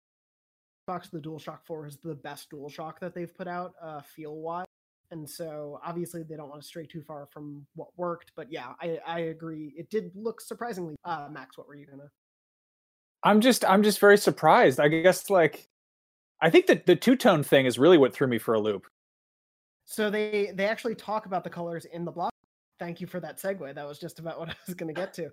Xbox 0.88 1.10
the 1.10 1.18
DualShock 1.18 1.60
4 1.64 1.86
is 1.86 1.98
the 2.02 2.14
best 2.14 2.50
DualShock 2.50 2.98
that 3.00 3.14
they've 3.14 3.34
put 3.34 3.48
out, 3.48 3.72
uh, 3.82 4.00
feel 4.02 4.36
wise. 4.36 4.66
And 5.10 5.28
so 5.28 5.80
obviously 5.84 6.22
they 6.22 6.36
don't 6.36 6.48
want 6.48 6.60
to 6.60 6.66
stray 6.66 6.86
too 6.86 7.02
far 7.02 7.26
from 7.26 7.66
what 7.74 7.88
worked, 7.96 8.32
but 8.34 8.50
yeah, 8.50 8.72
I, 8.80 8.98
I 9.06 9.20
agree. 9.20 9.72
It 9.76 9.88
did 9.90 10.10
look 10.14 10.40
surprisingly. 10.40 10.96
Uh, 11.04 11.28
Max, 11.30 11.56
what 11.56 11.68
were 11.68 11.74
you 11.74 11.86
gonna? 11.86 12.10
I'm 13.22 13.40
just 13.40 13.64
I'm 13.64 13.82
just 13.82 14.00
very 14.00 14.18
surprised. 14.18 14.80
I 14.80 14.88
guess 14.88 15.30
like 15.30 15.68
I 16.40 16.50
think 16.50 16.66
that 16.66 16.86
the 16.86 16.96
two 16.96 17.16
tone 17.16 17.42
thing 17.42 17.66
is 17.66 17.78
really 17.78 17.98
what 17.98 18.12
threw 18.12 18.26
me 18.26 18.38
for 18.38 18.54
a 18.54 18.60
loop. 18.60 18.86
So 19.84 20.10
they 20.10 20.52
they 20.54 20.66
actually 20.66 20.94
talk 20.94 21.26
about 21.26 21.44
the 21.44 21.50
colors 21.50 21.84
in 21.84 22.04
the 22.04 22.10
block. 22.10 22.32
Thank 22.78 23.00
you 23.00 23.06
for 23.06 23.20
that 23.20 23.38
segue. 23.38 23.74
That 23.74 23.86
was 23.86 23.98
just 23.98 24.18
about 24.18 24.38
what 24.40 24.50
I 24.50 24.54
was 24.66 24.74
going 24.74 24.92
to 24.92 24.98
get 24.98 25.14
to. 25.14 25.30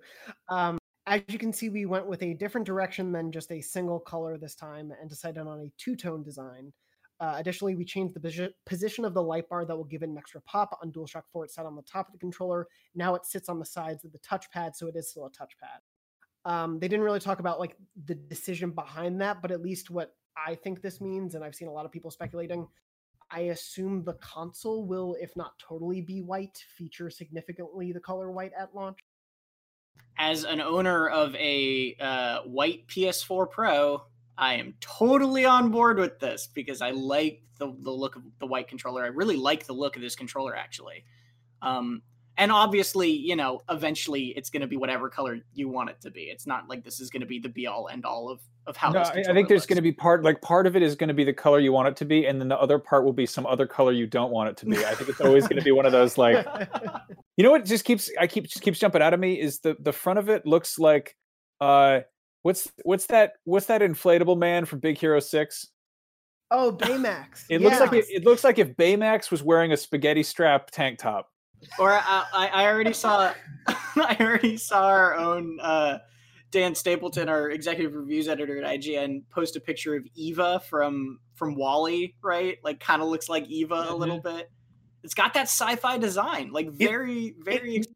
Um, 0.48 0.78
as 1.06 1.22
you 1.28 1.38
can 1.38 1.52
see, 1.52 1.68
we 1.68 1.86
went 1.86 2.06
with 2.06 2.22
a 2.22 2.34
different 2.34 2.66
direction 2.66 3.10
than 3.12 3.32
just 3.32 3.50
a 3.50 3.60
single 3.60 3.98
color 3.98 4.38
this 4.38 4.54
time, 4.54 4.92
and 5.00 5.10
decided 5.10 5.46
on 5.46 5.60
a 5.60 5.72
two 5.78 5.96
tone 5.96 6.22
design. 6.22 6.72
Uh, 7.20 7.34
additionally, 7.36 7.76
we 7.76 7.84
changed 7.84 8.14
the 8.14 8.20
posi- 8.20 8.52
position 8.66 9.04
of 9.04 9.14
the 9.14 9.22
light 9.22 9.48
bar 9.48 9.64
that 9.64 9.76
will 9.76 9.84
give 9.84 10.02
it 10.02 10.08
an 10.08 10.18
extra 10.18 10.40
pop. 10.42 10.76
On 10.82 10.90
DualShock 10.90 11.22
4, 11.32 11.44
it 11.44 11.52
sat 11.52 11.66
on 11.66 11.76
the 11.76 11.82
top 11.82 12.08
of 12.08 12.12
the 12.12 12.18
controller. 12.18 12.66
Now 12.96 13.14
it 13.14 13.24
sits 13.24 13.48
on 13.48 13.60
the 13.60 13.64
sides 13.64 14.04
of 14.04 14.10
the 14.10 14.18
touchpad, 14.18 14.74
so 14.74 14.88
it 14.88 14.96
is 14.96 15.10
still 15.10 15.26
a 15.26 15.30
touchpad. 15.30 16.50
Um, 16.50 16.80
they 16.80 16.88
didn't 16.88 17.04
really 17.04 17.20
talk 17.20 17.38
about 17.38 17.60
like 17.60 17.76
the 18.06 18.16
decision 18.16 18.70
behind 18.72 19.20
that, 19.20 19.40
but 19.40 19.52
at 19.52 19.62
least 19.62 19.88
what 19.88 20.16
I 20.36 20.54
think 20.54 20.82
this 20.82 21.00
means, 21.00 21.34
and 21.34 21.44
I've 21.44 21.54
seen 21.54 21.68
a 21.68 21.72
lot 21.72 21.84
of 21.84 21.92
people 21.92 22.10
speculating. 22.10 22.66
I 23.30 23.40
assume 23.40 24.04
the 24.04 24.14
console 24.14 24.84
will, 24.84 25.16
if 25.20 25.34
not 25.36 25.58
totally 25.58 26.00
be 26.02 26.20
white, 26.20 26.62
feature 26.76 27.08
significantly 27.10 27.92
the 27.92 28.00
color 28.00 28.30
white 28.30 28.52
at 28.58 28.74
launch. 28.74 28.98
As 30.18 30.44
an 30.44 30.60
owner 30.60 31.08
of 31.08 31.34
a 31.36 31.96
uh, 31.98 32.40
white 32.42 32.86
PS4 32.88 33.50
Pro, 33.50 34.02
I 34.36 34.54
am 34.54 34.74
totally 34.80 35.44
on 35.44 35.70
board 35.70 35.98
with 35.98 36.18
this 36.18 36.48
because 36.52 36.82
I 36.82 36.90
like 36.90 37.42
the, 37.58 37.74
the 37.80 37.90
look 37.90 38.16
of 38.16 38.22
the 38.38 38.46
white 38.46 38.68
controller. 38.68 39.02
I 39.02 39.08
really 39.08 39.36
like 39.36 39.66
the 39.66 39.72
look 39.72 39.96
of 39.96 40.02
this 40.02 40.14
controller 40.14 40.54
actually. 40.54 41.04
Um, 41.62 42.02
and 42.38 42.50
obviously, 42.50 43.10
you 43.10 43.36
know, 43.36 43.60
eventually 43.68 44.28
it's 44.36 44.48
going 44.48 44.62
to 44.62 44.66
be 44.66 44.76
whatever 44.76 45.08
color 45.08 45.38
you 45.54 45.68
want 45.68 45.90
it 45.90 46.00
to 46.00 46.10
be. 46.10 46.22
It's 46.22 46.46
not 46.46 46.68
like 46.68 46.82
this 46.82 47.00
is 47.00 47.10
going 47.10 47.20
to 47.20 47.26
be 47.26 47.38
the 47.38 47.48
be 47.48 47.66
all 47.66 47.88
end 47.90 48.04
all 48.04 48.30
of 48.30 48.40
of 48.66 48.76
how. 48.76 48.90
No, 48.90 49.00
I, 49.00 49.24
I 49.28 49.32
think 49.32 49.48
there's 49.48 49.66
going 49.66 49.76
to 49.76 49.82
be 49.82 49.92
part 49.92 50.22
like 50.22 50.40
part 50.40 50.66
of 50.66 50.74
it 50.74 50.82
is 50.82 50.94
going 50.94 51.08
to 51.08 51.14
be 51.14 51.24
the 51.24 51.32
color 51.32 51.58
you 51.58 51.72
want 51.72 51.88
it 51.88 51.96
to 51.96 52.04
be, 52.04 52.26
and 52.26 52.40
then 52.40 52.48
the 52.48 52.58
other 52.58 52.78
part 52.78 53.04
will 53.04 53.12
be 53.12 53.26
some 53.26 53.46
other 53.46 53.66
color 53.66 53.92
you 53.92 54.06
don't 54.06 54.30
want 54.30 54.48
it 54.48 54.56
to 54.58 54.66
be. 54.66 54.84
I 54.84 54.94
think 54.94 55.10
it's 55.10 55.20
always 55.20 55.46
going 55.46 55.58
to 55.58 55.64
be 55.64 55.72
one 55.72 55.84
of 55.84 55.92
those 55.92 56.16
like, 56.16 56.46
you 57.36 57.44
know 57.44 57.50
what? 57.50 57.64
Just 57.64 57.84
keeps 57.84 58.10
I 58.18 58.26
keep 58.26 58.44
just 58.44 58.62
keeps 58.62 58.78
jumping 58.78 59.02
out 59.02 59.12
of 59.12 59.20
me 59.20 59.38
is 59.38 59.60
the 59.60 59.76
the 59.80 59.92
front 59.92 60.18
of 60.18 60.30
it 60.30 60.46
looks 60.46 60.78
like, 60.78 61.16
uh, 61.60 62.00
what's 62.42 62.70
what's 62.84 63.06
that 63.06 63.34
what's 63.44 63.66
that 63.66 63.82
inflatable 63.82 64.38
man 64.38 64.64
from 64.64 64.78
Big 64.78 64.96
Hero 64.96 65.20
Six? 65.20 65.68
Oh, 66.50 66.70
Baymax. 66.70 67.44
It 67.48 67.62
looks 67.62 67.80
like 67.80 67.92
it, 67.94 68.04
it 68.10 68.24
looks 68.24 68.44
like 68.44 68.58
if 68.58 68.76
Baymax 68.76 69.30
was 69.30 69.42
wearing 69.42 69.72
a 69.72 69.76
spaghetti 69.76 70.22
strap 70.22 70.70
tank 70.70 70.98
top. 70.98 71.30
Or 71.78 71.92
uh, 71.92 72.02
I, 72.06 72.50
I 72.52 72.66
already 72.66 72.92
saw, 72.92 73.32
I 73.66 74.16
already 74.20 74.56
saw 74.56 74.86
our 74.86 75.14
own 75.14 75.58
uh, 75.60 75.98
Dan 76.50 76.74
Stapleton, 76.74 77.28
our 77.28 77.50
executive 77.50 77.94
reviews 77.94 78.28
editor 78.28 78.62
at 78.62 78.80
IGN, 78.80 79.22
post 79.30 79.56
a 79.56 79.60
picture 79.60 79.96
of 79.96 80.06
Eva 80.14 80.60
from 80.68 81.18
from 81.34 81.56
WALL-E, 81.56 82.14
right? 82.22 82.58
Like, 82.62 82.78
kind 82.78 83.02
of 83.02 83.08
looks 83.08 83.28
like 83.28 83.48
Eva 83.48 83.74
mm-hmm. 83.74 83.92
a 83.92 83.96
little 83.96 84.20
bit. 84.20 84.50
It's 85.02 85.14
got 85.14 85.34
that 85.34 85.48
sci-fi 85.48 85.98
design, 85.98 86.52
like 86.52 86.70
very, 86.70 87.28
it, 87.28 87.34
very. 87.40 87.76
It, 87.76 87.86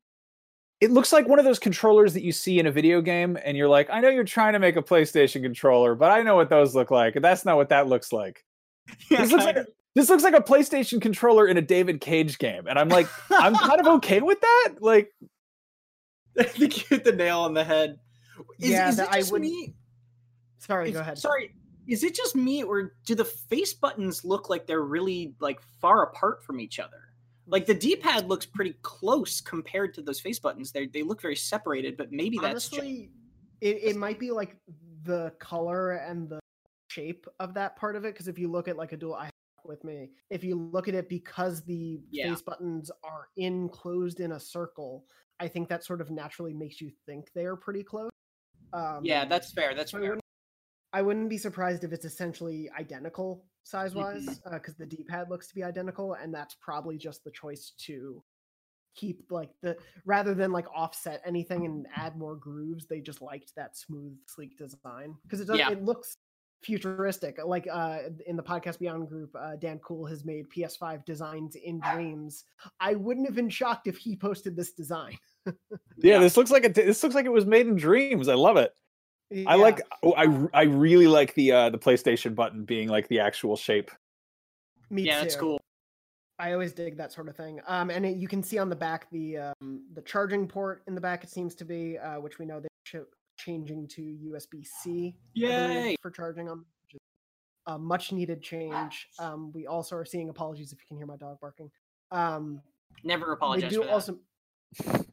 it 0.80 0.90
looks 0.90 1.12
like 1.12 1.28
one 1.28 1.38
of 1.38 1.44
those 1.44 1.58
controllers 1.58 2.12
that 2.14 2.22
you 2.22 2.32
see 2.32 2.58
in 2.58 2.66
a 2.66 2.72
video 2.72 3.00
game, 3.00 3.38
and 3.44 3.56
you're 3.56 3.68
like, 3.68 3.88
I 3.90 4.00
know 4.00 4.08
you're 4.08 4.24
trying 4.24 4.54
to 4.54 4.58
make 4.58 4.76
a 4.76 4.82
PlayStation 4.82 5.42
controller, 5.42 5.94
but 5.94 6.10
I 6.10 6.22
know 6.22 6.34
what 6.34 6.50
those 6.50 6.74
look 6.74 6.90
like. 6.90 7.16
And 7.16 7.24
that's 7.24 7.44
not 7.44 7.56
what 7.56 7.68
that 7.68 7.88
looks 7.88 8.12
like. 8.12 8.44
Yeah, 9.10 9.22
this 9.22 9.32
looks 9.32 9.44
like 9.44 9.56
a, 9.56 9.66
this 9.96 10.10
looks 10.10 10.22
like 10.22 10.34
a 10.34 10.42
PlayStation 10.42 11.00
controller 11.00 11.48
in 11.48 11.56
a 11.56 11.62
David 11.62 12.02
Cage 12.02 12.36
game, 12.36 12.66
and 12.66 12.78
I'm 12.78 12.90
like, 12.90 13.08
I'm 13.30 13.54
kind 13.56 13.80
of 13.80 13.86
okay 13.94 14.20
with 14.20 14.38
that. 14.42 14.74
Like, 14.80 15.10
I 16.38 16.42
think 16.42 16.76
you 16.76 16.84
hit 16.90 17.02
the 17.02 17.12
nail 17.12 17.40
on 17.40 17.54
the 17.54 17.64
head. 17.64 17.98
Is, 18.60 18.70
yeah, 18.70 18.90
is 18.90 18.98
it 18.98 19.08
just 19.10 19.30
I 19.30 19.32
would... 19.32 19.40
me? 19.40 19.74
Sorry, 20.58 20.90
is, 20.90 20.94
go 20.94 21.00
ahead. 21.00 21.16
Sorry, 21.16 21.54
is 21.88 22.04
it 22.04 22.14
just 22.14 22.36
me, 22.36 22.62
or 22.62 22.92
do 23.06 23.14
the 23.14 23.24
face 23.24 23.72
buttons 23.72 24.22
look 24.22 24.50
like 24.50 24.66
they're 24.66 24.82
really 24.82 25.34
like 25.40 25.62
far 25.80 26.02
apart 26.02 26.44
from 26.44 26.60
each 26.60 26.78
other? 26.78 27.00
Like 27.46 27.64
the 27.64 27.74
D-pad 27.74 28.28
looks 28.28 28.44
pretty 28.44 28.74
close 28.82 29.40
compared 29.40 29.94
to 29.94 30.02
those 30.02 30.20
face 30.20 30.38
buttons. 30.38 30.72
They 30.72 30.88
they 30.88 31.04
look 31.04 31.22
very 31.22 31.36
separated, 31.36 31.96
but 31.96 32.12
maybe 32.12 32.36
that's 32.36 32.70
honestly, 32.70 33.08
just... 33.62 33.76
it, 33.82 33.92
it 33.92 33.96
might 33.96 34.18
be 34.18 34.30
like 34.30 34.56
the 35.04 35.32
color 35.38 35.92
and 35.92 36.28
the 36.28 36.38
shape 36.90 37.26
of 37.40 37.54
that 37.54 37.76
part 37.76 37.96
of 37.96 38.04
it. 38.04 38.12
Because 38.12 38.28
if 38.28 38.38
you 38.38 38.50
look 38.52 38.68
at 38.68 38.76
like 38.76 38.92
a 38.92 38.96
dual, 38.98 39.14
I 39.14 39.30
with 39.68 39.84
me. 39.84 40.10
If 40.30 40.44
you 40.44 40.56
look 40.56 40.88
at 40.88 40.94
it 40.94 41.08
because 41.08 41.62
the 41.64 42.00
yeah. 42.10 42.30
face 42.30 42.42
buttons 42.42 42.90
are 43.04 43.28
enclosed 43.36 44.20
in 44.20 44.32
a 44.32 44.40
circle, 44.40 45.04
I 45.40 45.48
think 45.48 45.68
that 45.68 45.84
sort 45.84 46.00
of 46.00 46.10
naturally 46.10 46.54
makes 46.54 46.80
you 46.80 46.90
think 47.06 47.30
they 47.34 47.44
are 47.44 47.56
pretty 47.56 47.82
close. 47.82 48.10
Um, 48.72 49.00
yeah, 49.02 49.24
that's 49.24 49.52
fair. 49.52 49.74
That's 49.74 49.92
fair. 49.92 50.00
I 50.00 50.02
wouldn't, 50.04 50.22
I 50.92 51.02
wouldn't 51.02 51.30
be 51.30 51.38
surprised 51.38 51.84
if 51.84 51.92
it's 51.92 52.04
essentially 52.04 52.70
identical 52.78 53.44
size 53.64 53.94
wise 53.94 54.24
because 54.24 54.38
mm-hmm. 54.38 54.54
uh, 54.54 54.74
the 54.78 54.86
D-pad 54.86 55.28
looks 55.28 55.48
to 55.48 55.54
be 55.54 55.62
identical, 55.62 56.14
and 56.14 56.32
that's 56.32 56.56
probably 56.60 56.96
just 56.96 57.24
the 57.24 57.30
choice 57.30 57.72
to 57.86 58.22
keep 58.94 59.24
like 59.30 59.50
the 59.62 59.76
rather 60.06 60.34
than 60.34 60.52
like 60.52 60.66
offset 60.74 61.20
anything 61.26 61.66
and 61.66 61.86
add 61.94 62.16
more 62.16 62.34
grooves. 62.34 62.86
They 62.86 63.00
just 63.00 63.20
liked 63.20 63.52
that 63.56 63.76
smooth, 63.76 64.16
sleek 64.26 64.56
design 64.56 65.16
because 65.22 65.40
it 65.40 65.46
does. 65.46 65.58
Yeah. 65.58 65.70
It 65.70 65.84
looks 65.84 66.16
futuristic. 66.62 67.38
Like 67.44 67.66
uh, 67.70 67.98
in 68.26 68.36
the 68.36 68.42
podcast 68.42 68.78
Beyond 68.78 69.08
group, 69.08 69.34
uh, 69.38 69.56
Dan 69.56 69.78
Cool 69.78 70.06
has 70.06 70.24
made 70.24 70.46
PS5 70.50 71.04
designs 71.04 71.56
in 71.56 71.80
dreams. 71.92 72.44
I 72.80 72.94
wouldn't 72.94 73.26
have 73.26 73.36
been 73.36 73.50
shocked 73.50 73.86
if 73.86 73.96
he 73.96 74.16
posted 74.16 74.56
this 74.56 74.72
design. 74.72 75.18
yeah, 75.46 75.52
yeah, 75.98 76.18
this 76.18 76.36
looks 76.36 76.50
like 76.50 76.64
it. 76.64 76.74
This 76.74 77.02
looks 77.02 77.14
like 77.14 77.26
it 77.26 77.32
was 77.32 77.46
made 77.46 77.66
in 77.66 77.76
dreams. 77.76 78.28
I 78.28 78.34
love 78.34 78.56
it. 78.56 78.72
Yeah. 79.30 79.44
I 79.48 79.54
like. 79.56 79.80
Oh, 80.02 80.14
I 80.14 80.26
I 80.52 80.62
really 80.64 81.08
like 81.08 81.34
the 81.34 81.52
uh 81.52 81.70
the 81.70 81.78
PlayStation 81.78 82.34
button 82.34 82.64
being 82.64 82.88
like 82.88 83.08
the 83.08 83.20
actual 83.20 83.56
shape. 83.56 83.90
Me 84.90 85.02
yeah, 85.02 85.16
too. 85.16 85.20
that's 85.22 85.36
cool. 85.36 85.60
I 86.38 86.52
always 86.52 86.72
dig 86.72 86.98
that 86.98 87.12
sort 87.12 87.28
of 87.28 87.36
thing. 87.36 87.60
Um, 87.66 87.88
and 87.90 88.04
it, 88.04 88.16
you 88.16 88.28
can 88.28 88.42
see 88.42 88.58
on 88.58 88.68
the 88.68 88.76
back 88.76 89.10
the 89.10 89.38
um 89.38 89.84
the 89.94 90.02
charging 90.02 90.46
port 90.46 90.82
in 90.86 90.94
the 90.94 91.00
back. 91.00 91.24
It 91.24 91.30
seems 91.30 91.54
to 91.56 91.64
be 91.64 91.98
uh, 91.98 92.20
which 92.20 92.38
we 92.38 92.46
know 92.46 92.60
they 92.60 92.68
changing 93.36 93.88
to 93.88 94.02
USB 94.02 94.66
C. 94.66 95.16
Yay! 95.34 95.96
For 96.02 96.10
charging 96.10 96.46
them, 96.46 96.66
which 96.82 96.94
is 96.94 97.00
a 97.66 97.78
much 97.78 98.12
needed 98.12 98.42
change. 98.42 99.08
Um, 99.18 99.52
we 99.52 99.66
also 99.66 99.96
are 99.96 100.04
seeing 100.04 100.28
apologies 100.28 100.72
if 100.72 100.78
you 100.80 100.86
can 100.88 100.96
hear 100.96 101.06
my 101.06 101.16
dog 101.16 101.38
barking. 101.40 101.70
Um, 102.10 102.60
Never 103.04 103.32
apologize. 103.32 103.70
They 103.70 103.76
do 103.76 103.88
also. 103.88 104.18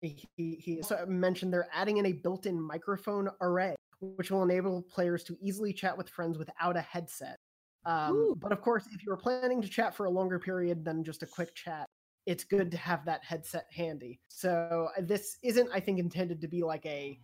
He, 0.00 0.28
he 0.36 0.76
also 0.76 1.06
mentioned 1.06 1.50
they're 1.50 1.66
adding 1.72 1.96
in 1.96 2.04
a 2.04 2.12
built-in 2.12 2.60
microphone 2.60 3.30
array, 3.40 3.74
which 4.00 4.30
will 4.30 4.42
enable 4.42 4.82
players 4.82 5.24
to 5.24 5.36
easily 5.40 5.72
chat 5.72 5.96
with 5.96 6.10
friends 6.10 6.36
without 6.36 6.76
a 6.76 6.82
headset. 6.82 7.38
Um, 7.86 8.34
but 8.38 8.52
of 8.52 8.60
course, 8.60 8.86
if 8.92 9.02
you're 9.02 9.16
planning 9.16 9.62
to 9.62 9.68
chat 9.68 9.94
for 9.94 10.04
a 10.04 10.10
longer 10.10 10.38
period 10.38 10.84
than 10.84 11.04
just 11.04 11.22
a 11.22 11.26
quick 11.26 11.54
chat, 11.54 11.86
it's 12.26 12.44
good 12.44 12.70
to 12.70 12.76
have 12.76 13.04
that 13.04 13.22
headset 13.24 13.66
handy. 13.70 14.20
So 14.28 14.88
uh, 14.96 15.02
this 15.02 15.36
isn't, 15.42 15.68
I 15.72 15.80
think, 15.80 15.98
intended 15.98 16.40
to 16.40 16.48
be 16.48 16.62
like 16.62 16.84
a 16.86 17.18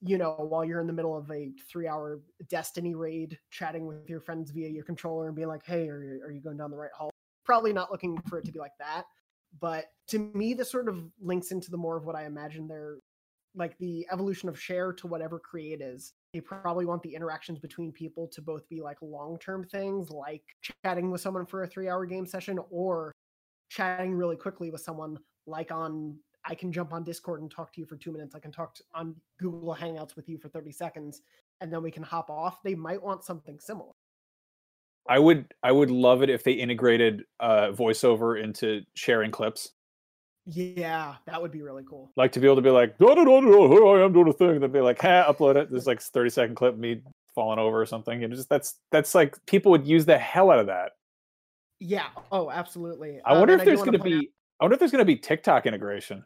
you 0.00 0.18
know, 0.18 0.32
while 0.32 0.64
you're 0.64 0.80
in 0.80 0.86
the 0.86 0.92
middle 0.92 1.16
of 1.16 1.30
a 1.30 1.52
three 1.70 1.88
hour 1.88 2.20
Destiny 2.48 2.94
raid, 2.94 3.38
chatting 3.50 3.86
with 3.86 4.08
your 4.08 4.20
friends 4.20 4.50
via 4.50 4.68
your 4.68 4.84
controller 4.84 5.26
and 5.26 5.36
being 5.36 5.48
like, 5.48 5.64
hey, 5.64 5.88
are 5.88 6.02
you, 6.02 6.20
are 6.24 6.30
you 6.30 6.40
going 6.40 6.56
down 6.56 6.70
the 6.70 6.76
right 6.76 6.92
hall? 6.96 7.10
Probably 7.44 7.72
not 7.72 7.90
looking 7.90 8.20
for 8.28 8.38
it 8.38 8.44
to 8.44 8.52
be 8.52 8.58
like 8.58 8.76
that. 8.78 9.04
But 9.60 9.86
to 10.08 10.18
me, 10.34 10.54
this 10.54 10.70
sort 10.70 10.88
of 10.88 11.02
links 11.20 11.50
into 11.50 11.70
the 11.70 11.76
more 11.76 11.96
of 11.96 12.04
what 12.04 12.14
I 12.14 12.26
imagine 12.26 12.68
they're 12.68 12.98
like 13.54 13.76
the 13.78 14.06
evolution 14.12 14.48
of 14.48 14.60
share 14.60 14.92
to 14.92 15.06
whatever 15.06 15.38
create 15.38 15.80
is. 15.80 16.12
They 16.32 16.40
probably 16.40 16.84
want 16.84 17.02
the 17.02 17.14
interactions 17.14 17.58
between 17.58 17.92
people 17.92 18.28
to 18.28 18.42
both 18.42 18.68
be 18.68 18.80
like 18.80 18.98
long 19.00 19.38
term 19.38 19.64
things, 19.64 20.10
like 20.10 20.42
chatting 20.84 21.10
with 21.10 21.20
someone 21.20 21.46
for 21.46 21.62
a 21.62 21.66
three 21.66 21.88
hour 21.88 22.06
game 22.06 22.26
session, 22.26 22.58
or 22.70 23.14
chatting 23.68 24.14
really 24.14 24.36
quickly 24.36 24.70
with 24.70 24.82
someone, 24.82 25.18
like 25.46 25.72
on 25.72 26.18
I 26.44 26.54
can 26.54 26.72
jump 26.72 26.92
on 26.92 27.04
Discord 27.04 27.42
and 27.42 27.50
talk 27.50 27.72
to 27.74 27.80
you 27.80 27.86
for 27.86 27.96
two 27.96 28.12
minutes. 28.12 28.34
I 28.34 28.38
can 28.38 28.52
talk 28.52 28.74
to, 28.76 28.82
on 28.94 29.14
Google 29.38 29.74
Hangouts 29.74 30.16
with 30.16 30.28
you 30.28 30.38
for 30.38 30.48
30 30.48 30.72
seconds, 30.72 31.22
and 31.60 31.72
then 31.72 31.82
we 31.82 31.90
can 31.90 32.02
hop 32.02 32.30
off. 32.30 32.62
They 32.62 32.74
might 32.74 33.02
want 33.02 33.24
something 33.24 33.58
similar. 33.60 33.92
I 35.08 35.18
would 35.18 35.54
I 35.62 35.72
would 35.72 35.90
love 35.90 36.22
it 36.22 36.28
if 36.28 36.44
they 36.44 36.52
integrated 36.52 37.24
uh, 37.40 37.68
voiceover 37.68 38.42
into 38.42 38.82
sharing 38.94 39.30
clips. 39.30 39.72
Yeah, 40.44 41.16
that 41.26 41.40
would 41.40 41.50
be 41.50 41.62
really 41.62 41.84
cool. 41.88 42.10
Like 42.16 42.32
to 42.32 42.40
be 42.40 42.46
able 42.46 42.56
to 42.56 42.62
be 42.62 42.70
like, 42.70 42.98
no, 43.00 43.12
no, 43.12 43.22
no, 43.22 43.40
no, 43.40 43.68
here 43.68 43.86
I 43.86 44.04
am 44.04 44.12
doing 44.12 44.28
a 44.28 44.32
thing. 44.32 44.60
Then 44.60 44.70
be 44.70 44.80
like, 44.80 45.00
ha, 45.00 45.30
upload 45.30 45.56
it. 45.56 45.70
There's 45.70 45.86
like 45.86 46.00
30 46.00 46.30
second 46.30 46.54
clip 46.54 46.76
me 46.76 47.02
falling 47.34 47.58
over 47.58 47.80
or 47.80 47.86
something. 47.86 48.24
And 48.24 48.34
just 48.34 48.48
that's 48.48 48.80
that's 48.90 49.14
like 49.14 49.36
people 49.46 49.72
would 49.72 49.86
use 49.86 50.06
the 50.06 50.18
hell 50.18 50.50
out 50.50 50.58
of 50.58 50.66
that. 50.66 50.92
Yeah. 51.80 52.08
Oh, 52.32 52.50
absolutely. 52.50 53.20
I 53.24 53.38
wonder 53.38 53.54
um, 53.54 53.60
if 53.60 53.66
there's 53.66 53.80
going 53.80 53.92
to 53.92 53.98
be. 53.98 54.30
Out- 54.60 54.64
I 54.64 54.64
wonder 54.64 54.74
if 54.74 54.80
there's 54.80 54.92
going 54.92 55.00
to 55.00 55.04
be 55.04 55.16
TikTok 55.16 55.66
integration. 55.66 56.24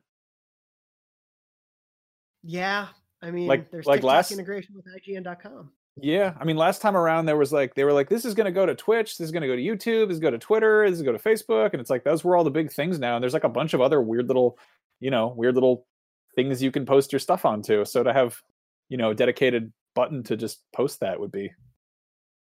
Yeah, 2.42 2.88
I 3.20 3.30
mean, 3.30 3.46
like 3.46 3.70
there's 3.70 3.86
like 3.86 3.98
TikTok 3.98 4.08
last 4.08 4.32
integration 4.32 4.74
with 4.74 4.86
IGN.com. 4.86 5.70
Yeah, 5.96 6.34
I 6.40 6.44
mean, 6.44 6.56
last 6.56 6.80
time 6.80 6.96
around 6.96 7.26
there 7.26 7.36
was 7.36 7.52
like 7.52 7.74
they 7.74 7.84
were 7.84 7.92
like, 7.92 8.08
this 8.08 8.24
is 8.24 8.34
going 8.34 8.46
to 8.46 8.50
go 8.50 8.64
to 8.64 8.74
Twitch, 8.74 9.18
this 9.18 9.26
is 9.26 9.30
going 9.30 9.42
to 9.42 9.46
go 9.46 9.54
to 9.54 9.62
YouTube, 9.62 10.08
this 10.08 10.14
is 10.14 10.20
going 10.20 10.32
to 10.32 10.38
go 10.38 10.38
to 10.38 10.46
Twitter, 10.46 10.88
this 10.88 10.98
is 10.98 11.02
going 11.02 11.16
to 11.16 11.22
go 11.22 11.30
to 11.30 11.36
Facebook, 11.36 11.72
and 11.72 11.80
it's 11.80 11.90
like 11.90 12.02
those 12.02 12.24
were 12.24 12.36
all 12.36 12.44
the 12.44 12.50
big 12.50 12.72
things 12.72 12.98
now. 12.98 13.16
And 13.16 13.22
there's 13.22 13.34
like 13.34 13.44
a 13.44 13.48
bunch 13.48 13.74
of 13.74 13.80
other 13.80 14.00
weird 14.00 14.26
little, 14.26 14.58
you 15.00 15.10
know, 15.10 15.28
weird 15.28 15.54
little 15.54 15.86
things 16.34 16.62
you 16.62 16.70
can 16.70 16.86
post 16.86 17.12
your 17.12 17.18
stuff 17.20 17.44
onto. 17.44 17.84
So 17.84 18.02
to 18.02 18.12
have, 18.12 18.40
you 18.88 18.96
know, 18.96 19.10
a 19.10 19.14
dedicated 19.14 19.72
button 19.94 20.22
to 20.24 20.36
just 20.36 20.62
post 20.74 21.00
that 21.00 21.20
would 21.20 21.30
be 21.30 21.52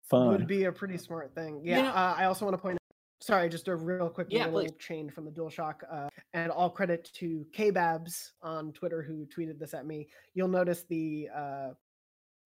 fun. 0.09 0.29
Would 0.29 0.47
be 0.47 0.63
a 0.63 0.71
pretty 0.71 0.97
smart 0.97 1.35
thing. 1.35 1.61
Yeah. 1.63 1.77
You 1.77 1.83
know, 1.83 1.89
uh, 1.89 2.15
I 2.17 2.25
also 2.25 2.45
want 2.45 2.57
to 2.57 2.61
point 2.61 2.79
sorry, 3.25 3.50
just 3.50 3.67
a 3.67 3.75
real 3.75 4.10
quick 4.10 4.27
yeah, 4.29 4.46
little 4.46 4.62
please. 4.62 4.74
chain 4.79 5.10
from 5.10 5.25
the 5.25 5.32
DualShock. 5.32 5.75
Uh, 5.91 6.10
and 6.34 6.51
all 6.51 6.70
credit 6.70 7.10
to 7.15 7.46
Kbabs 7.53 8.32
on 8.41 8.72
Twitter 8.72 9.01
who 9.01 9.25
tweeted 9.25 9.60
this 9.60 9.74
at 9.74 9.86
me. 9.86 10.08
You'll 10.34 10.48
notice 10.48 10.84
the 10.84 11.29
uh, 11.36 11.70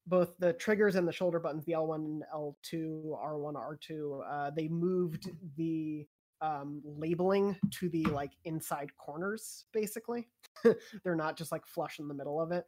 both 0.08 0.38
the 0.40 0.54
triggers 0.54 0.96
and 0.96 1.08
the 1.08 1.12
shoulder 1.12 1.40
buttons, 1.40 1.66
the 1.66 1.74
L1, 1.74 2.22
L2, 2.34 2.64
R1, 2.74 3.54
R2. 3.54 4.20
Uh, 4.28 4.52
they 4.56 4.68
moved 4.68 5.30
the 5.58 6.08
um, 6.42 6.82
labeling 6.86 7.58
to 7.72 7.90
the 7.90 8.06
like 8.06 8.32
inside 8.46 8.90
corners, 8.98 9.66
basically. 9.74 10.28
They're 11.04 11.16
not 11.16 11.38
just 11.38 11.52
like 11.52 11.66
flush 11.68 12.00
in 12.00 12.08
the 12.08 12.14
middle 12.14 12.42
of 12.42 12.52
it. 12.52 12.66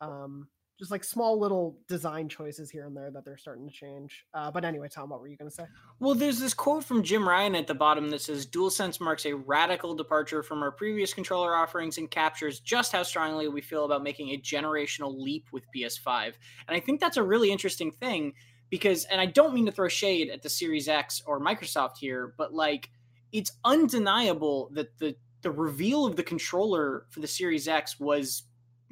Um, 0.00 0.48
just 0.80 0.90
like 0.90 1.04
small 1.04 1.38
little 1.38 1.76
design 1.88 2.26
choices 2.26 2.70
here 2.70 2.86
and 2.86 2.96
there 2.96 3.10
that 3.10 3.22
they're 3.22 3.36
starting 3.36 3.68
to 3.68 3.72
change. 3.72 4.24
Uh, 4.32 4.50
but 4.50 4.64
anyway, 4.64 4.88
Tom, 4.88 5.10
what 5.10 5.20
were 5.20 5.28
you 5.28 5.36
going 5.36 5.50
to 5.50 5.54
say? 5.54 5.66
Well, 5.98 6.14
there's 6.14 6.40
this 6.40 6.54
quote 6.54 6.84
from 6.84 7.02
Jim 7.02 7.28
Ryan 7.28 7.54
at 7.54 7.66
the 7.66 7.74
bottom 7.74 8.08
that 8.08 8.22
says 8.22 8.46
DualSense 8.46 8.98
marks 8.98 9.26
a 9.26 9.34
radical 9.34 9.94
departure 9.94 10.42
from 10.42 10.62
our 10.62 10.72
previous 10.72 11.12
controller 11.12 11.54
offerings 11.54 11.98
and 11.98 12.10
captures 12.10 12.60
just 12.60 12.92
how 12.92 13.02
strongly 13.02 13.46
we 13.46 13.60
feel 13.60 13.84
about 13.84 14.02
making 14.02 14.30
a 14.30 14.38
generational 14.38 15.14
leap 15.14 15.48
with 15.52 15.64
PS5. 15.76 16.32
And 16.66 16.74
I 16.74 16.80
think 16.80 16.98
that's 16.98 17.18
a 17.18 17.22
really 17.22 17.52
interesting 17.52 17.92
thing 17.92 18.32
because, 18.70 19.04
and 19.04 19.20
I 19.20 19.26
don't 19.26 19.52
mean 19.52 19.66
to 19.66 19.72
throw 19.72 19.88
shade 19.88 20.30
at 20.30 20.40
the 20.40 20.48
Series 20.48 20.88
X 20.88 21.22
or 21.26 21.40
Microsoft 21.40 21.98
here, 22.00 22.32
but 22.38 22.54
like 22.54 22.88
it's 23.32 23.52
undeniable 23.64 24.70
that 24.72 24.98
the 24.98 25.14
the 25.42 25.50
reveal 25.50 26.04
of 26.04 26.16
the 26.16 26.22
controller 26.22 27.06
for 27.10 27.20
the 27.20 27.26
Series 27.26 27.66
X 27.66 27.98
was 27.98 28.42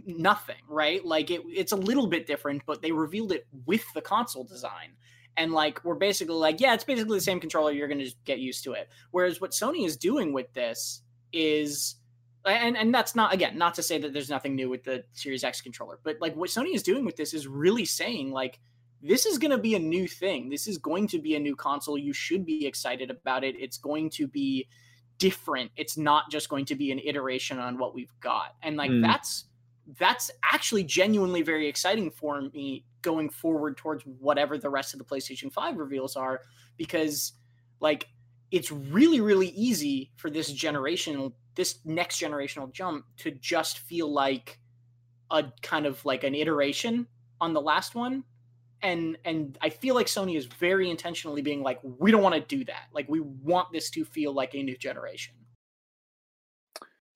nothing, 0.07 0.63
right? 0.69 1.05
Like 1.05 1.31
it, 1.31 1.43
it's 1.47 1.73
a 1.73 1.77
little 1.77 2.07
bit 2.07 2.27
different, 2.27 2.63
but 2.67 2.83
they 2.83 2.93
revealed 2.93 3.33
it 3.33 3.47
with 3.67 3.85
the 3.95 4.01
console 4.01 4.45
design. 4.45 4.93
And 5.37 5.53
like 5.53 5.85
we're 5.85 5.95
basically 5.95 6.35
like, 6.35 6.61
yeah, 6.61 6.75
it's 6.75 6.85
basically 6.85 7.19
the 7.19 7.23
same 7.23 7.41
controller. 7.41 7.73
You're 7.73 7.89
gonna 7.89 8.05
just 8.05 8.23
get 8.25 8.39
used 8.39 8.65
to 8.65 8.73
it. 8.73 8.89
Whereas 9.11 9.41
what 9.41 9.53
Sony 9.53 9.87
is 9.87 9.97
doing 9.97 10.33
with 10.33 10.53
this 10.53 11.03
is 11.33 11.97
and 12.45 12.77
and 12.77 12.95
that's 12.95 13.15
not 13.15 13.33
again 13.33 13.59
not 13.59 13.75
to 13.75 13.83
say 13.83 13.99
that 13.99 14.13
there's 14.13 14.31
nothing 14.31 14.57
new 14.57 14.69
with 14.69 14.85
the 14.85 15.05
Series 15.13 15.45
X 15.45 15.61
controller, 15.61 15.99
but 16.03 16.17
like 16.21 16.35
what 16.35 16.51
Sony 16.51 16.75
is 16.75 16.83
doing 16.83 17.05
with 17.05 17.17
this 17.17 17.35
is 17.35 17.47
really 17.47 17.85
saying 17.85 18.33
like 18.33 18.59
this 19.01 19.27
is 19.27 19.39
going 19.39 19.51
to 19.51 19.59
be 19.59 19.75
a 19.75 19.79
new 19.79 20.09
thing. 20.09 20.49
This 20.49 20.67
is 20.67 20.79
going 20.79 21.07
to 21.09 21.21
be 21.21 21.37
a 21.37 21.41
new 21.41 21.55
console. 21.55 21.97
You 21.97 22.13
should 22.13 22.45
be 22.45 22.67
excited 22.67 23.11
about 23.11 23.45
it. 23.45 23.55
It's 23.59 23.79
going 23.79 24.11
to 24.11 24.27
be 24.27 24.67
different. 25.19 25.71
It's 25.77 25.97
not 25.97 26.31
just 26.31 26.49
going 26.49 26.65
to 26.67 26.75
be 26.75 26.91
an 26.91 26.99
iteration 27.05 27.59
on 27.59 27.79
what 27.79 27.95
we've 27.95 28.13
got. 28.21 28.57
And 28.63 28.77
like 28.77 28.91
mm. 28.91 29.03
that's 29.03 29.45
that's 29.99 30.31
actually 30.43 30.85
genuinely 30.85 31.43
very 31.43 31.67
exciting 31.67 32.11
for 32.11 32.41
me 32.41 32.85
going 33.03 33.31
forward 33.31 33.77
towards 33.77 34.03
whatever 34.05 34.59
the 34.59 34.69
rest 34.69 34.93
of 34.93 34.99
the 34.99 35.05
PlayStation 35.05 35.53
5 35.53 35.79
reveals 35.79 36.17
are 36.17 36.43
because 36.77 37.33
like 37.81 38.07
it's 38.51 38.71
really 38.71 39.21
really 39.21 39.49
easy 39.49 40.11
for 40.17 40.31
this 40.31 40.53
generational 40.53 41.33
this 41.55 41.81
next 41.85 42.21
generational 42.21 42.73
jump 42.73 43.05
to 43.17 43.31
just 43.33 43.81
feel 43.81 44.11
like 44.11 44.61
a 45.31 45.45
kind 45.63 45.87
of 45.87 46.03
like 46.05 46.25
an 46.25 46.35
iteration 46.35 47.07
on 47.41 47.53
the 47.53 47.61
last 47.61 47.95
one. 47.95 48.25
And 48.81 49.19
and 49.25 49.59
I 49.61 49.71
feel 49.71 49.95
like 49.95 50.07
Sony 50.07 50.37
is 50.37 50.47
very 50.47 50.89
intentionally 50.89 51.43
being 51.43 51.63
like 51.63 51.81
we 51.83 52.13
don't 52.13 52.23
want 52.23 52.37
to 52.37 52.41
do 52.41 52.65
that. 52.67 52.85
Like 52.93 53.09
we 53.09 53.21
want 53.21 53.73
this 53.73 53.91
to 53.91 54.05
feel 54.05 54.33
like 54.33 54.55
a 54.55 54.63
new 54.63 54.77
generation. 54.77 55.35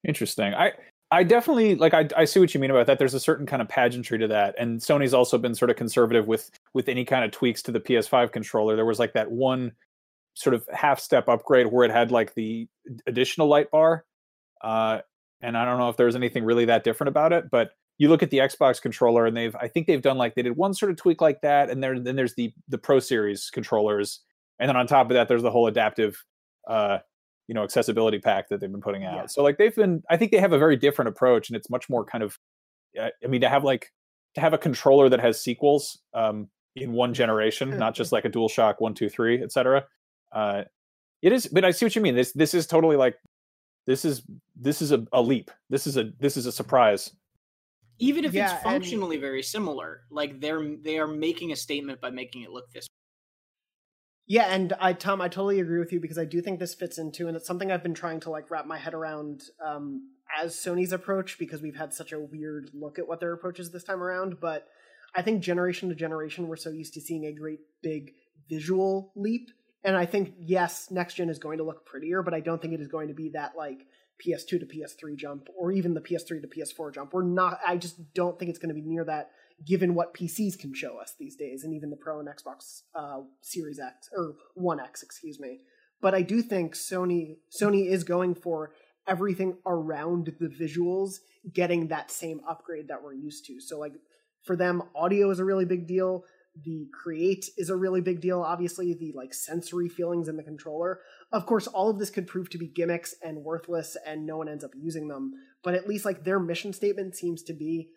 Interesting. 0.06 0.54
I 0.54 0.72
I 1.12 1.24
definitely 1.24 1.74
like 1.74 1.92
I, 1.92 2.08
I 2.16 2.24
see 2.24 2.40
what 2.40 2.54
you 2.54 2.60
mean 2.60 2.70
about 2.70 2.86
that. 2.86 2.98
There's 2.98 3.12
a 3.12 3.20
certain 3.20 3.44
kind 3.44 3.60
of 3.60 3.68
pageantry 3.68 4.18
to 4.18 4.28
that, 4.28 4.54
and 4.58 4.80
Sony's 4.80 5.12
also 5.12 5.36
been 5.36 5.54
sort 5.54 5.70
of 5.70 5.76
conservative 5.76 6.26
with 6.26 6.50
with 6.72 6.88
any 6.88 7.04
kind 7.04 7.22
of 7.22 7.30
tweaks 7.30 7.60
to 7.64 7.72
the 7.72 7.80
PS5 7.80 8.32
controller. 8.32 8.76
There 8.76 8.86
was 8.86 8.98
like 8.98 9.12
that 9.12 9.30
one 9.30 9.72
sort 10.32 10.54
of 10.54 10.66
half 10.72 10.98
step 10.98 11.28
upgrade 11.28 11.66
where 11.66 11.84
it 11.84 11.90
had 11.90 12.10
like 12.10 12.34
the 12.34 12.66
additional 13.06 13.46
light 13.46 13.70
bar, 13.70 14.06
uh, 14.62 15.00
and 15.42 15.54
I 15.54 15.66
don't 15.66 15.76
know 15.76 15.90
if 15.90 15.98
there's 15.98 16.16
anything 16.16 16.44
really 16.44 16.64
that 16.64 16.82
different 16.82 17.08
about 17.08 17.34
it. 17.34 17.50
But 17.50 17.72
you 17.98 18.08
look 18.08 18.22
at 18.22 18.30
the 18.30 18.38
Xbox 18.38 18.80
controller, 18.80 19.26
and 19.26 19.36
they've 19.36 19.54
I 19.56 19.68
think 19.68 19.88
they've 19.88 20.00
done 20.00 20.16
like 20.16 20.34
they 20.34 20.42
did 20.42 20.56
one 20.56 20.72
sort 20.72 20.90
of 20.90 20.96
tweak 20.96 21.20
like 21.20 21.42
that, 21.42 21.68
and 21.68 21.82
there 21.82 22.00
then 22.00 22.16
there's 22.16 22.34
the 22.36 22.54
the 22.68 22.78
Pro 22.78 23.00
Series 23.00 23.50
controllers, 23.50 24.20
and 24.58 24.66
then 24.66 24.76
on 24.76 24.86
top 24.86 25.10
of 25.10 25.14
that 25.14 25.28
there's 25.28 25.42
the 25.42 25.50
whole 25.50 25.66
adaptive 25.66 26.24
uh, 26.66 27.00
you 27.52 27.54
know 27.54 27.64
accessibility 27.64 28.18
pack 28.18 28.48
that 28.48 28.60
they've 28.60 28.72
been 28.72 28.80
putting 28.80 29.04
out. 29.04 29.14
Yeah. 29.14 29.26
So 29.26 29.42
like 29.42 29.58
they've 29.58 29.76
been 29.76 30.02
I 30.08 30.16
think 30.16 30.32
they 30.32 30.38
have 30.38 30.54
a 30.54 30.58
very 30.58 30.74
different 30.74 31.10
approach 31.10 31.50
and 31.50 31.56
it's 31.56 31.68
much 31.68 31.90
more 31.90 32.02
kind 32.02 32.24
of 32.24 32.38
I 32.98 33.10
mean 33.28 33.42
to 33.42 33.48
have 33.50 33.62
like 33.62 33.92
to 34.36 34.40
have 34.40 34.54
a 34.54 34.58
controller 34.58 35.10
that 35.10 35.20
has 35.20 35.38
sequels 35.38 35.98
um, 36.14 36.48
in 36.76 36.92
one 36.92 37.12
generation, 37.12 37.76
not 37.78 37.94
just 37.94 38.10
like 38.10 38.24
a 38.24 38.30
DualShock 38.30 38.76
one, 38.78 38.94
two, 38.94 39.10
three, 39.10 39.42
etc. 39.42 39.84
Uh, 40.34 40.62
it 41.20 41.34
is, 41.34 41.46
but 41.46 41.62
I 41.62 41.72
see 41.72 41.84
what 41.84 41.94
you 41.94 42.00
mean. 42.00 42.14
This 42.14 42.32
this 42.32 42.54
is 42.54 42.66
totally 42.66 42.96
like 42.96 43.16
this 43.86 44.06
is 44.06 44.22
this 44.58 44.80
is 44.80 44.90
a, 44.90 45.04
a 45.12 45.20
leap. 45.20 45.50
This 45.68 45.86
is 45.86 45.98
a 45.98 46.10
this 46.20 46.38
is 46.38 46.46
a 46.46 46.52
surprise. 46.52 47.14
Even 47.98 48.24
if 48.24 48.32
yeah, 48.32 48.54
it's 48.54 48.62
functionally 48.62 49.16
and... 49.16 49.20
very 49.20 49.42
similar, 49.42 50.04
like 50.10 50.40
they're 50.40 50.74
they 50.80 50.96
are 50.96 51.06
making 51.06 51.52
a 51.52 51.56
statement 51.56 52.00
by 52.00 52.08
making 52.08 52.44
it 52.44 52.50
look 52.50 52.72
this 52.72 52.86
yeah, 54.26 54.54
and 54.54 54.72
I, 54.80 54.92
Tom, 54.92 55.20
I 55.20 55.28
totally 55.28 55.60
agree 55.60 55.78
with 55.78 55.92
you 55.92 56.00
because 56.00 56.18
I 56.18 56.24
do 56.24 56.40
think 56.40 56.60
this 56.60 56.74
fits 56.74 56.98
into, 56.98 57.26
and 57.28 57.36
it's 57.36 57.46
something 57.46 57.72
I've 57.72 57.82
been 57.82 57.94
trying 57.94 58.20
to 58.20 58.30
like 58.30 58.50
wrap 58.50 58.66
my 58.66 58.78
head 58.78 58.94
around 58.94 59.42
um, 59.64 60.10
as 60.40 60.54
Sony's 60.54 60.92
approach 60.92 61.38
because 61.38 61.60
we've 61.60 61.76
had 61.76 61.92
such 61.92 62.12
a 62.12 62.20
weird 62.20 62.70
look 62.72 62.98
at 62.98 63.08
what 63.08 63.20
their 63.20 63.32
approach 63.32 63.58
is 63.58 63.70
this 63.70 63.84
time 63.84 64.02
around. 64.02 64.40
But 64.40 64.68
I 65.14 65.22
think 65.22 65.42
generation 65.42 65.88
to 65.88 65.94
generation, 65.94 66.48
we're 66.48 66.56
so 66.56 66.70
used 66.70 66.94
to 66.94 67.00
seeing 67.00 67.26
a 67.26 67.32
great 67.32 67.60
big 67.82 68.12
visual 68.48 69.12
leap, 69.16 69.50
and 69.84 69.96
I 69.96 70.06
think 70.06 70.34
yes, 70.38 70.90
next 70.90 71.14
gen 71.14 71.28
is 71.28 71.38
going 71.38 71.58
to 71.58 71.64
look 71.64 71.84
prettier, 71.84 72.22
but 72.22 72.34
I 72.34 72.40
don't 72.40 72.62
think 72.62 72.74
it 72.74 72.80
is 72.80 72.88
going 72.88 73.08
to 73.08 73.14
be 73.14 73.30
that 73.30 73.52
like 73.56 73.86
PS2 74.24 74.60
to 74.60 74.66
PS3 74.66 75.16
jump 75.16 75.48
or 75.58 75.72
even 75.72 75.94
the 75.94 76.00
PS3 76.00 76.40
to 76.42 76.48
PS4 76.48 76.94
jump. 76.94 77.12
We're 77.12 77.24
not. 77.24 77.58
I 77.66 77.76
just 77.76 78.14
don't 78.14 78.38
think 78.38 78.50
it's 78.50 78.58
going 78.58 78.74
to 78.74 78.80
be 78.80 78.86
near 78.86 79.04
that 79.04 79.30
given 79.66 79.94
what 79.94 80.14
PCs 80.14 80.58
can 80.58 80.74
show 80.74 80.98
us 80.98 81.14
these 81.18 81.36
days, 81.36 81.64
and 81.64 81.74
even 81.74 81.90
the 81.90 81.96
Pro 81.96 82.20
and 82.20 82.28
Xbox 82.28 82.82
uh, 82.94 83.20
Series 83.40 83.78
X 83.78 84.08
or 84.16 84.34
One 84.54 84.80
X, 84.80 85.02
excuse 85.02 85.38
me. 85.38 85.60
But 86.00 86.14
I 86.14 86.22
do 86.22 86.42
think 86.42 86.74
Sony 86.74 87.36
Sony 87.50 87.86
is 87.86 88.04
going 88.04 88.34
for 88.34 88.72
everything 89.06 89.56
around 89.66 90.32
the 90.38 90.48
visuals 90.48 91.16
getting 91.52 91.88
that 91.88 92.10
same 92.10 92.40
upgrade 92.48 92.88
that 92.88 93.02
we're 93.02 93.14
used 93.14 93.46
to. 93.46 93.60
So 93.60 93.78
like 93.78 93.94
for 94.42 94.56
them, 94.56 94.82
audio 94.94 95.30
is 95.30 95.38
a 95.38 95.44
really 95.44 95.64
big 95.64 95.86
deal. 95.86 96.24
The 96.64 96.88
create 96.92 97.46
is 97.56 97.70
a 97.70 97.76
really 97.76 98.02
big 98.02 98.20
deal. 98.20 98.42
Obviously, 98.42 98.92
the 98.92 99.12
like 99.16 99.32
sensory 99.32 99.88
feelings 99.88 100.28
in 100.28 100.36
the 100.36 100.42
controller. 100.42 101.00
Of 101.32 101.46
course, 101.46 101.66
all 101.66 101.88
of 101.88 101.98
this 101.98 102.10
could 102.10 102.26
prove 102.26 102.50
to 102.50 102.58
be 102.58 102.66
gimmicks 102.66 103.14
and 103.22 103.38
worthless, 103.38 103.96
and 104.04 104.26
no 104.26 104.36
one 104.36 104.48
ends 104.48 104.62
up 104.62 104.72
using 104.76 105.08
them. 105.08 105.32
But 105.62 105.74
at 105.74 105.88
least 105.88 106.04
like 106.04 106.24
their 106.24 106.38
mission 106.38 106.74
statement 106.74 107.16
seems 107.16 107.42
to 107.44 107.54
be 107.54 107.88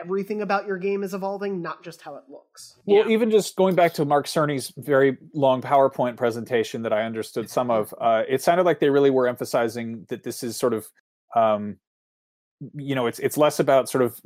everything 0.00 0.42
about 0.42 0.66
your 0.66 0.78
game 0.78 1.02
is 1.02 1.14
evolving, 1.14 1.62
not 1.62 1.82
just 1.82 2.02
how 2.02 2.16
it 2.16 2.24
looks. 2.28 2.78
Well, 2.84 3.06
yeah. 3.06 3.12
even 3.12 3.30
just 3.30 3.56
going 3.56 3.74
back 3.74 3.94
to 3.94 4.04
Mark 4.04 4.26
Cerny's 4.26 4.72
very 4.76 5.16
long 5.34 5.62
PowerPoint 5.62 6.16
presentation 6.16 6.82
that 6.82 6.92
I 6.92 7.02
understood 7.02 7.50
some 7.50 7.70
of, 7.70 7.94
uh, 8.00 8.22
it 8.28 8.42
sounded 8.42 8.64
like 8.64 8.80
they 8.80 8.90
really 8.90 9.10
were 9.10 9.28
emphasizing 9.28 10.06
that 10.08 10.22
this 10.22 10.42
is 10.42 10.56
sort 10.56 10.74
of, 10.74 10.86
um, 11.34 11.76
you 12.74 12.94
know, 12.94 13.06
it's 13.06 13.18
it's 13.18 13.36
less 13.36 13.60
about 13.60 13.88
sort 13.88 14.02
of 14.02 14.18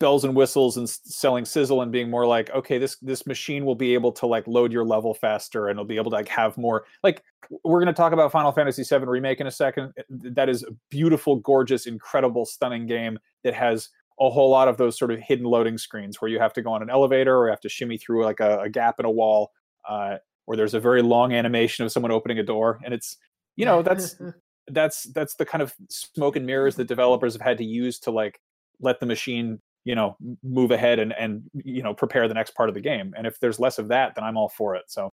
bells 0.00 0.24
and 0.24 0.34
whistles 0.34 0.76
and 0.76 0.88
selling 0.88 1.44
sizzle 1.44 1.82
and 1.82 1.92
being 1.92 2.10
more 2.10 2.26
like, 2.26 2.50
okay, 2.50 2.78
this 2.78 2.96
this 2.96 3.26
machine 3.26 3.64
will 3.64 3.76
be 3.76 3.94
able 3.94 4.10
to 4.10 4.26
like 4.26 4.46
load 4.48 4.72
your 4.72 4.84
level 4.84 5.14
faster 5.14 5.68
and 5.68 5.76
it'll 5.76 5.84
be 5.84 5.96
able 5.96 6.10
to 6.10 6.16
like 6.16 6.28
have 6.28 6.58
more. 6.58 6.84
Like 7.04 7.22
we're 7.62 7.78
going 7.78 7.86
to 7.86 7.96
talk 7.96 8.12
about 8.12 8.32
Final 8.32 8.50
Fantasy 8.50 8.82
VII 8.82 9.04
remake 9.04 9.40
in 9.40 9.46
a 9.46 9.52
second. 9.52 9.92
That 10.08 10.48
is 10.48 10.64
a 10.64 10.72
beautiful, 10.90 11.36
gorgeous, 11.36 11.86
incredible, 11.86 12.44
stunning 12.44 12.86
game 12.86 13.18
that 13.44 13.54
has 13.54 13.88
a 14.20 14.30
whole 14.30 14.50
lot 14.50 14.68
of 14.68 14.76
those 14.76 14.98
sort 14.98 15.10
of 15.10 15.18
hidden 15.18 15.44
loading 15.44 15.76
screens 15.76 16.20
where 16.20 16.30
you 16.30 16.38
have 16.38 16.52
to 16.52 16.62
go 16.62 16.72
on 16.72 16.82
an 16.82 16.90
elevator 16.90 17.36
or 17.36 17.46
you 17.46 17.50
have 17.50 17.60
to 17.60 17.68
shimmy 17.68 17.98
through 17.98 18.24
like 18.24 18.40
a, 18.40 18.60
a 18.60 18.70
gap 18.70 19.00
in 19.00 19.04
a 19.04 19.10
wall 19.10 19.50
uh, 19.88 20.16
or 20.46 20.56
there's 20.56 20.74
a 20.74 20.80
very 20.80 21.02
long 21.02 21.32
animation 21.32 21.84
of 21.84 21.92
someone 21.92 22.12
opening 22.12 22.38
a 22.38 22.42
door. 22.42 22.80
And 22.84 22.94
it's 22.94 23.16
you 23.56 23.64
know 23.64 23.82
that's 23.82 24.16
that's 24.68 25.04
that's 25.12 25.34
the 25.34 25.44
kind 25.44 25.62
of 25.62 25.74
smoke 25.90 26.36
and 26.36 26.46
mirrors 26.46 26.76
that 26.76 26.88
developers 26.88 27.34
have 27.34 27.42
had 27.42 27.58
to 27.58 27.64
use 27.64 27.98
to 28.00 28.10
like 28.10 28.40
let 28.80 29.00
the 29.00 29.06
machine 29.06 29.60
you 29.84 29.94
know 29.94 30.16
move 30.42 30.70
ahead 30.70 30.98
and 30.98 31.12
and 31.12 31.42
you 31.52 31.82
know 31.82 31.94
prepare 31.94 32.28
the 32.28 32.34
next 32.34 32.54
part 32.54 32.68
of 32.68 32.74
the 32.74 32.80
game. 32.80 33.14
And 33.16 33.26
if 33.26 33.38
there's 33.40 33.58
less 33.58 33.78
of 33.78 33.88
that 33.88 34.14
then 34.14 34.24
i'm 34.24 34.36
all 34.36 34.48
for 34.48 34.74
it. 34.76 34.84
So 34.88 35.12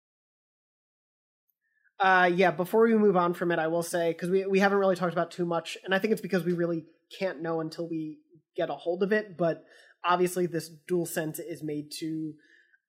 uh 2.00 2.30
yeah 2.32 2.52
before 2.52 2.84
we 2.84 2.96
move 2.96 3.18
on 3.18 3.34
from 3.34 3.52
it 3.52 3.58
i 3.58 3.66
will 3.66 3.82
say 3.82 4.12
because 4.12 4.30
we, 4.30 4.46
we 4.46 4.60
haven't 4.60 4.78
really 4.78 4.96
talked 4.96 5.14
about 5.14 5.32
too 5.32 5.46
much 5.46 5.80
and 5.84 5.96
i 5.96 5.98
think 5.98 6.12
it's 6.12 6.22
because 6.22 6.44
we 6.44 6.54
really 6.54 6.86
can't 7.18 7.42
know 7.42 7.60
until 7.60 7.90
we 7.90 8.20
get 8.58 8.70
a 8.70 8.74
hold 8.74 9.04
of 9.04 9.14
it. 9.14 9.38
But 9.38 9.64
obviously, 10.04 10.48
this 10.48 10.70
dual 10.88 11.06
sense 11.06 11.40
is 11.40 11.64
made 11.64 11.92
to 12.00 12.34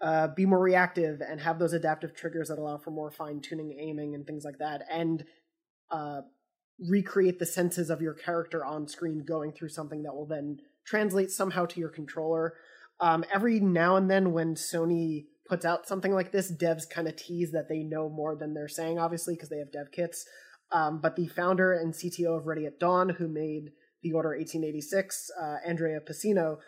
uh, 0.01 0.29
be 0.29 0.47
more 0.47 0.61
reactive 0.61 1.21
and 1.21 1.41
have 1.41 1.59
those 1.59 1.73
adaptive 1.73 2.15
triggers 2.15 2.49
that 2.49 2.59
allow 2.59 2.79
for 2.79 2.91
more 2.91 3.11
fine 3.11 3.41
tuning, 3.41 3.77
aiming, 3.79 4.15
and 4.15 4.27
things 4.27 4.45
like 4.45 4.59
that, 4.59 4.83
and 4.91 5.25
uh, 5.91 6.23
recreate 6.89 7.39
the 7.39 7.47
senses 7.47 7.91
of 7.91 8.01
your 8.01 8.15
character 8.15 8.65
on 8.65 8.87
screen 8.87 9.25
going 9.27 9.53
through 9.53 9.69
something 9.69 10.03
that 10.03 10.15
will 10.15 10.27
then 10.27 10.59
translate 10.87 11.31
somehow 11.31 11.67
to 11.67 11.81
your 11.81 11.89
controller. 11.89 12.55
Um, 13.01 13.25
every 13.33 13.61
now 13.61 13.97
and 13.97 14.11
then, 14.11 14.33
when 14.33 14.55
Sony 14.55 15.27
puts 15.49 15.65
out 15.65 15.89
something 15.89 16.13
like 16.13 16.31
this, 16.31 16.53
devs 16.53 16.89
kind 16.89 17.09
of 17.09 17.17
tease 17.17 17.53
that 17.53 17.69
they 17.69 17.83
know 17.83 18.09
more 18.09 18.37
than 18.37 18.55
they're 18.55 18.69
saying, 18.69 18.99
obviously, 18.99 19.35
because 19.35 19.49
they 19.49 19.59
have 19.59 19.73
dev 19.73 19.91
kits. 19.93 20.25
Um, 20.71 21.01
but 21.01 21.17
the 21.17 21.27
founder 21.27 21.73
and 21.73 21.95
CTO 21.95 22.37
of 22.37 22.47
Ready 22.47 22.67
at 22.67 22.79
Dawn, 22.79 23.09
who 23.09 23.27
made 23.27 23.73
the 24.03 24.13
Order 24.13 24.31
1886, 24.31 25.31
uh, 25.41 25.57
Andrea 25.67 26.01
Pessino, 26.01 26.59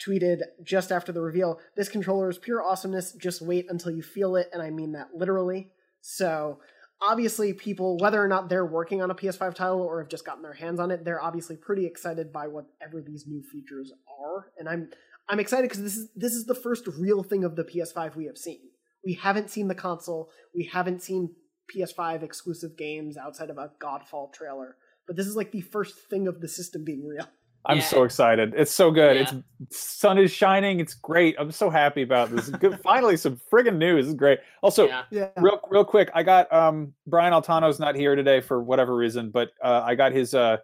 tweeted 0.00 0.40
just 0.62 0.90
after 0.90 1.12
the 1.12 1.20
reveal 1.20 1.60
this 1.76 1.88
controller 1.88 2.30
is 2.30 2.38
pure 2.38 2.62
awesomeness. 2.62 3.12
Just 3.12 3.42
wait 3.42 3.66
until 3.68 3.92
you 3.92 4.02
feel 4.02 4.36
it. 4.36 4.48
And 4.52 4.62
I 4.62 4.70
mean 4.70 4.92
that 4.92 5.08
literally. 5.14 5.70
So 6.00 6.60
obviously, 7.02 7.52
people, 7.52 7.98
whether 7.98 8.22
or 8.22 8.28
not 8.28 8.48
they're 8.48 8.66
working 8.66 9.02
on 9.02 9.10
a 9.10 9.14
PS5 9.14 9.54
title 9.54 9.80
or 9.80 10.00
have 10.00 10.08
just 10.08 10.24
gotten 10.24 10.42
their 10.42 10.54
hands 10.54 10.80
on 10.80 10.90
it, 10.90 11.04
they're 11.04 11.22
obviously 11.22 11.56
pretty 11.56 11.86
excited 11.86 12.32
by 12.32 12.46
whatever 12.46 13.02
these 13.02 13.26
new 13.26 13.42
features 13.42 13.92
are. 14.20 14.46
And 14.58 14.68
I'm 14.68 14.90
I'm 15.28 15.40
excited 15.40 15.68
because 15.68 15.82
this 15.82 15.96
is 15.96 16.08
this 16.16 16.32
is 16.32 16.46
the 16.46 16.54
first 16.54 16.86
real 16.86 17.22
thing 17.22 17.44
of 17.44 17.56
the 17.56 17.64
PS5 17.64 18.16
we 18.16 18.26
have 18.26 18.38
seen. 18.38 18.60
We 19.04 19.14
haven't 19.14 19.50
seen 19.50 19.68
the 19.68 19.74
console. 19.74 20.30
We 20.54 20.64
haven't 20.64 21.02
seen 21.02 21.34
PS5 21.74 22.22
exclusive 22.22 22.76
games 22.76 23.16
outside 23.16 23.50
of 23.50 23.58
a 23.58 23.70
Godfall 23.82 24.32
trailer. 24.32 24.76
But 25.10 25.16
this 25.16 25.26
is 25.26 25.34
like 25.34 25.50
the 25.50 25.60
first 25.60 25.96
thing 26.08 26.28
of 26.28 26.40
the 26.40 26.46
system 26.46 26.84
being 26.84 27.04
real. 27.04 27.26
I'm 27.64 27.78
Yeah. 27.78 27.82
so 27.82 28.04
excited. 28.04 28.54
It's 28.56 28.70
so 28.70 28.92
good. 28.92 29.16
Yeah. 29.16 29.32
It's 29.62 29.76
sun 29.76 30.18
is 30.18 30.30
shining. 30.30 30.78
It's 30.78 30.94
great. 30.94 31.34
I'm 31.36 31.50
so 31.50 31.68
happy 31.68 32.02
about 32.02 32.30
this. 32.30 32.48
Good. 32.48 32.78
Finally, 32.84 33.16
some 33.16 33.40
friggin' 33.52 33.76
news. 33.76 34.04
This 34.04 34.10
is 34.10 34.14
great. 34.16 34.38
Also, 34.62 34.86
yeah. 34.86 35.02
Yeah. 35.10 35.30
real 35.38 35.60
real 35.68 35.84
quick, 35.84 36.12
I 36.14 36.22
got 36.22 36.50
um 36.52 36.94
Brian 37.08 37.32
Altano's 37.32 37.80
not 37.80 37.96
here 37.96 38.14
today 38.14 38.40
for 38.40 38.62
whatever 38.62 38.94
reason, 38.94 39.30
but 39.30 39.50
uh, 39.64 39.82
I 39.84 39.96
got 39.96 40.12
his 40.12 40.32
uh 40.32 40.58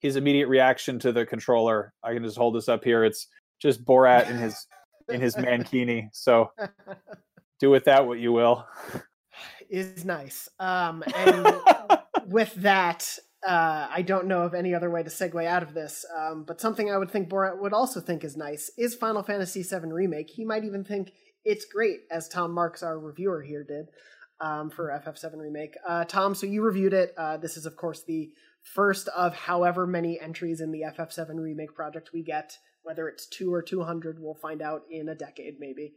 his 0.00 0.16
immediate 0.16 0.48
reaction 0.48 0.98
to 0.98 1.10
the 1.10 1.24
controller. 1.24 1.94
I 2.02 2.12
can 2.12 2.22
just 2.22 2.36
hold 2.36 2.54
this 2.54 2.68
up 2.68 2.84
here. 2.84 3.02
It's 3.02 3.28
just 3.62 3.82
Borat 3.82 4.28
in 4.28 4.36
his 4.36 4.66
in 5.08 5.22
his 5.22 5.36
mankini. 5.36 6.10
So 6.12 6.52
do 7.60 7.70
with 7.70 7.84
that 7.84 8.06
what 8.06 8.18
you 8.18 8.30
will. 8.34 8.66
is 9.70 10.04
nice. 10.04 10.50
Um, 10.60 11.02
and 11.16 11.56
with 12.26 12.52
that, 12.56 13.18
uh, 13.46 13.88
I 13.90 14.02
don't 14.02 14.26
know 14.26 14.42
of 14.42 14.54
any 14.54 14.74
other 14.74 14.90
way 14.90 15.02
to 15.02 15.10
segue 15.10 15.46
out 15.46 15.62
of 15.62 15.72
this. 15.72 16.04
Um, 16.16 16.44
but 16.46 16.60
something 16.60 16.90
I 16.90 16.98
would 16.98 17.10
think 17.10 17.28
Borat 17.28 17.60
would 17.60 17.72
also 17.72 18.00
think 18.00 18.24
is 18.24 18.36
nice 18.36 18.70
is 18.76 18.94
Final 18.94 19.22
Fantasy 19.22 19.62
VII 19.62 19.92
Remake. 19.92 20.30
He 20.30 20.44
might 20.44 20.64
even 20.64 20.84
think 20.84 21.12
it's 21.44 21.64
great, 21.64 22.00
as 22.10 22.28
Tom 22.28 22.52
Marks, 22.52 22.82
our 22.82 22.98
reviewer 22.98 23.42
here, 23.42 23.62
did 23.62 23.86
um, 24.40 24.68
for 24.68 24.88
FF7 24.88 25.36
Remake. 25.36 25.76
Uh, 25.86 26.04
Tom, 26.04 26.34
so 26.34 26.46
you 26.46 26.62
reviewed 26.62 26.92
it. 26.92 27.14
Uh, 27.16 27.36
this 27.36 27.56
is, 27.56 27.66
of 27.66 27.76
course, 27.76 28.02
the 28.02 28.30
first 28.62 29.06
of 29.08 29.34
however 29.34 29.86
many 29.86 30.18
entries 30.20 30.60
in 30.60 30.72
the 30.72 30.82
FF7 30.82 31.36
Remake 31.36 31.74
project 31.74 32.10
we 32.12 32.22
get. 32.22 32.58
Whether 32.82 33.08
it's 33.08 33.26
two 33.26 33.52
or 33.52 33.62
200, 33.62 34.18
we'll 34.20 34.34
find 34.34 34.60
out 34.60 34.82
in 34.90 35.08
a 35.08 35.14
decade, 35.14 35.58
maybe. 35.58 35.94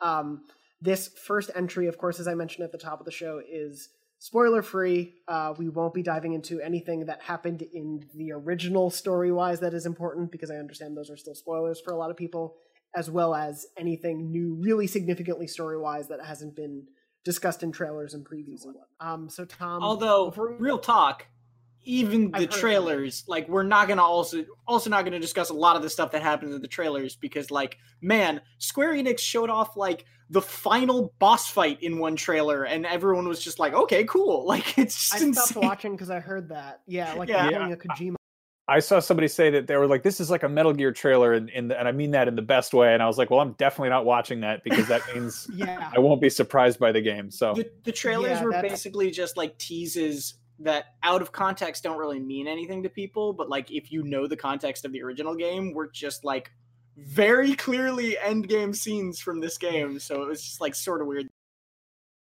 Um, 0.00 0.44
this 0.80 1.08
first 1.08 1.50
entry, 1.54 1.88
of 1.88 1.98
course, 1.98 2.20
as 2.20 2.28
I 2.28 2.34
mentioned 2.34 2.64
at 2.64 2.72
the 2.72 2.78
top 2.78 3.00
of 3.00 3.06
the 3.06 3.12
show, 3.12 3.40
is 3.48 3.88
spoiler 4.18 4.62
free. 4.62 5.14
Uh, 5.26 5.54
we 5.58 5.68
won't 5.68 5.94
be 5.94 6.02
diving 6.02 6.32
into 6.32 6.60
anything 6.60 7.06
that 7.06 7.22
happened 7.22 7.62
in 7.62 8.04
the 8.14 8.32
original 8.32 8.90
story 8.90 9.32
wise 9.32 9.60
that 9.60 9.74
is 9.74 9.86
important 9.86 10.30
because 10.32 10.50
I 10.50 10.56
understand 10.56 10.96
those 10.96 11.10
are 11.10 11.16
still 11.16 11.34
spoilers 11.34 11.80
for 11.80 11.92
a 11.92 11.96
lot 11.96 12.10
of 12.10 12.16
people, 12.16 12.56
as 12.94 13.10
well 13.10 13.34
as 13.34 13.66
anything 13.76 14.30
new, 14.30 14.56
really 14.60 14.86
significantly 14.86 15.46
story 15.46 15.78
wise 15.78 16.08
that 16.08 16.24
hasn't 16.24 16.56
been 16.56 16.86
discussed 17.24 17.62
in 17.62 17.72
trailers 17.72 18.14
and 18.14 18.24
previews 18.26 18.64
and 18.64 18.74
what. 18.74 18.88
Um, 19.00 19.28
so 19.28 19.44
Tom, 19.44 19.82
Although, 19.82 20.32
we- 20.36 20.54
real 20.58 20.78
talk, 20.78 21.26
even 21.84 22.30
the 22.30 22.38
heard 22.40 22.48
of 22.48 22.54
trailers, 22.54 23.24
like 23.26 23.48
we're 23.48 23.62
not 23.62 23.88
gonna 23.88 24.02
also 24.02 24.44
also 24.66 24.90
not 24.90 25.04
gonna 25.04 25.18
discuss 25.20 25.50
a 25.50 25.54
lot 25.54 25.76
of 25.76 25.82
the 25.82 25.90
stuff 25.90 26.10
that 26.12 26.22
happens 26.22 26.54
in 26.54 26.60
the 26.62 26.68
trailers 26.68 27.16
because, 27.16 27.50
like, 27.50 27.78
man, 28.00 28.40
Square 28.58 28.94
Enix 28.94 29.20
showed 29.20 29.50
off 29.50 29.76
like 29.76 30.04
the 30.30 30.42
final 30.42 31.14
boss 31.18 31.48
fight 31.48 31.82
in 31.82 31.98
one 31.98 32.14
trailer, 32.16 32.64
and 32.64 32.84
everyone 32.84 33.26
was 33.28 33.42
just 33.42 33.58
like, 33.58 33.72
"Okay, 33.72 34.04
cool." 34.04 34.44
Like, 34.46 34.78
it's 34.78 34.94
just 35.10 35.14
I 35.14 35.18
stopped 35.32 35.50
insane. 35.50 35.62
watching 35.62 35.92
because 35.92 36.10
I 36.10 36.20
heard 36.20 36.50
that. 36.50 36.80
Yeah, 36.86 37.12
like 37.16 37.28
Yeah. 37.28 37.48
they're 37.50 37.72
a 37.72 37.76
Kojima. 37.76 38.16
I 38.70 38.80
saw 38.80 39.00
somebody 39.00 39.28
say 39.28 39.48
that 39.48 39.66
they 39.66 39.76
were 39.78 39.86
like, 39.86 40.02
"This 40.02 40.20
is 40.20 40.30
like 40.30 40.42
a 40.42 40.48
Metal 40.48 40.74
Gear 40.74 40.92
trailer," 40.92 41.32
and 41.32 41.48
in 41.48 41.68
the, 41.68 41.78
and 41.78 41.88
I 41.88 41.92
mean 41.92 42.10
that 42.10 42.28
in 42.28 42.34
the 42.36 42.42
best 42.42 42.74
way. 42.74 42.92
And 42.92 43.02
I 43.02 43.06
was 43.06 43.16
like, 43.16 43.30
"Well, 43.30 43.40
I'm 43.40 43.52
definitely 43.52 43.88
not 43.88 44.04
watching 44.04 44.40
that 44.40 44.62
because 44.62 44.86
that 44.88 45.00
means 45.14 45.48
Yeah, 45.54 45.90
I 45.96 45.98
won't 46.00 46.20
be 46.20 46.28
surprised 46.28 46.78
by 46.78 46.92
the 46.92 47.00
game." 47.00 47.30
So 47.30 47.54
the, 47.54 47.70
the 47.84 47.92
trailers 47.92 48.32
Yeah, 48.32 48.44
were 48.44 48.50
that's- 48.52 48.70
basically 48.70 49.10
just 49.10 49.38
like 49.38 49.56
teases 49.56 50.34
that 50.60 50.86
out 51.02 51.22
of 51.22 51.32
context 51.32 51.82
don't 51.82 51.98
really 51.98 52.20
mean 52.20 52.48
anything 52.48 52.82
to 52.82 52.88
people 52.88 53.32
but 53.32 53.48
like 53.48 53.70
if 53.70 53.92
you 53.92 54.02
know 54.02 54.26
the 54.26 54.36
context 54.36 54.84
of 54.84 54.92
the 54.92 55.02
original 55.02 55.34
game 55.34 55.72
we're 55.72 55.90
just 55.90 56.24
like 56.24 56.50
very 56.96 57.54
clearly 57.54 58.18
end 58.18 58.48
game 58.48 58.74
scenes 58.74 59.20
from 59.20 59.40
this 59.40 59.56
game 59.58 59.98
so 59.98 60.22
it 60.22 60.28
was 60.28 60.42
just 60.42 60.60
like 60.60 60.74
sort 60.74 61.00
of 61.00 61.06
weird 61.06 61.28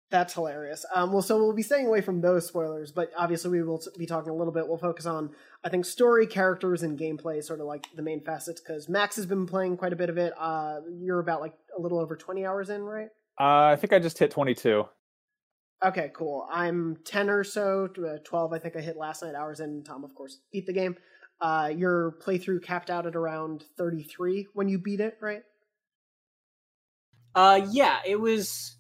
That's 0.10 0.34
hilarious. 0.34 0.86
Um, 0.96 1.12
well, 1.12 1.22
so 1.22 1.38
we'll 1.38 1.54
be 1.54 1.62
staying 1.64 1.86
away 1.86 2.00
from 2.00 2.22
those 2.22 2.48
spoilers, 2.48 2.94
but 2.94 3.12
obviously 3.18 3.52
we 3.52 3.62
will 3.62 3.82
be 3.98 4.06
talking 4.06 4.32
a 4.32 4.36
little 4.36 4.54
bit. 4.54 4.66
We'll 4.66 4.78
focus 4.78 5.06
on, 5.06 5.32
I 5.66 5.70
think, 5.70 5.84
story, 5.84 6.26
characters, 6.26 6.82
and 6.82 6.98
gameplay, 6.98 7.44
sort 7.44 7.60
of 7.60 7.66
like 7.66 7.88
the 7.94 8.02
main 8.02 8.22
facets. 8.24 8.62
Because 8.62 8.88
Max 8.88 9.18
has 9.18 9.26
been 9.26 9.46
playing 9.46 9.76
quite 9.76 9.92
a 9.92 9.98
bit 9.98 10.10
of 10.10 10.18
it. 10.18 10.32
Uh, 10.40 10.80
you're 11.02 11.20
about 11.20 11.42
like 11.42 11.56
a 11.78 11.82
little 11.82 12.00
over 12.00 12.16
twenty 12.16 12.46
hours 12.46 12.70
in, 12.70 12.84
right? 12.84 13.10
uh, 13.40 13.66
I 13.72 13.76
think 13.76 13.94
I 13.94 14.00
just 14.00 14.18
hit 14.18 14.32
22. 14.32 14.86
Okay, 15.86 16.10
cool. 16.14 16.48
I'm 16.52 16.98
ten 17.06 17.30
or 17.30 17.44
so, 17.44 17.88
uh, 18.04 18.18
twelve. 18.24 18.52
I 18.54 18.60
think 18.60 18.76
I 18.76 18.82
hit 18.82 18.98
last 18.98 19.22
night. 19.24 19.36
Hours 19.36 19.60
in. 19.60 19.84
Tom, 19.84 20.04
of 20.04 20.16
course, 20.16 20.40
beat 20.52 20.66
the 20.66 20.74
game. 20.74 20.96
Uh, 21.40 21.72
your 21.76 22.14
playthrough 22.24 22.64
capped 22.64 22.90
out 22.90 23.06
at 23.06 23.16
around 23.16 23.64
thirty-three 23.78 24.48
when 24.54 24.68
you 24.70 24.80
beat 24.80 25.00
it, 25.00 25.18
right? 25.22 25.44
uh 27.36 27.60
yeah 27.72 27.98
it 28.06 28.20
was 28.20 28.78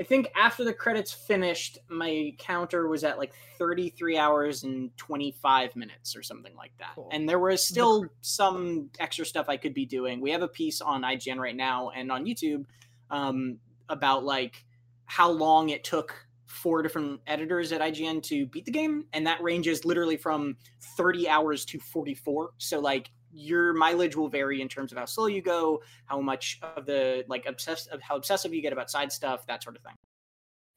i 0.00 0.02
think 0.02 0.28
after 0.34 0.64
the 0.64 0.72
credits 0.72 1.12
finished 1.12 1.78
my 1.90 2.32
counter 2.38 2.88
was 2.88 3.04
at 3.04 3.18
like 3.18 3.32
33 3.58 4.16
hours 4.16 4.62
and 4.62 4.96
25 4.96 5.76
minutes 5.76 6.16
or 6.16 6.22
something 6.22 6.54
like 6.56 6.72
that 6.78 6.92
Cool. 6.94 7.08
and 7.12 7.28
there 7.28 7.38
was 7.40 7.66
still 7.66 8.06
some 8.22 8.88
extra 8.98 9.26
stuff 9.26 9.46
i 9.48 9.56
could 9.56 9.74
be 9.74 9.84
doing 9.84 10.20
we 10.20 10.30
have 10.30 10.42
a 10.42 10.48
piece 10.48 10.80
on 10.80 11.02
ign 11.02 11.36
right 11.38 11.56
now 11.56 11.90
and 11.90 12.10
on 12.10 12.24
youtube 12.24 12.64
um, 13.10 13.58
about 13.90 14.24
like 14.24 14.64
how 15.06 15.30
long 15.30 15.70
it 15.70 15.84
took 15.84 16.26
four 16.46 16.82
different 16.82 17.20
editors 17.26 17.72
at 17.72 17.80
ign 17.80 18.22
to 18.22 18.46
beat 18.46 18.64
the 18.64 18.70
game 18.70 19.06
and 19.12 19.26
that 19.26 19.42
ranges 19.42 19.84
literally 19.84 20.16
from 20.16 20.56
30 20.96 21.28
hours 21.28 21.64
to 21.64 21.78
44 21.78 22.50
so 22.58 22.78
like 22.78 23.10
your 23.32 23.72
mileage 23.72 24.14
will 24.14 24.28
vary 24.28 24.60
in 24.60 24.68
terms 24.68 24.92
of 24.92 24.98
how 24.98 25.06
slow 25.06 25.26
you 25.26 25.40
go 25.40 25.80
how 26.04 26.20
much 26.20 26.60
of 26.76 26.84
the 26.84 27.24
like 27.28 27.46
obsessed 27.46 27.88
how 28.02 28.16
obsessive 28.16 28.52
you 28.52 28.60
get 28.60 28.72
about 28.72 28.90
side 28.90 29.10
stuff 29.10 29.46
that 29.46 29.62
sort 29.62 29.76
of 29.76 29.82
thing 29.82 29.94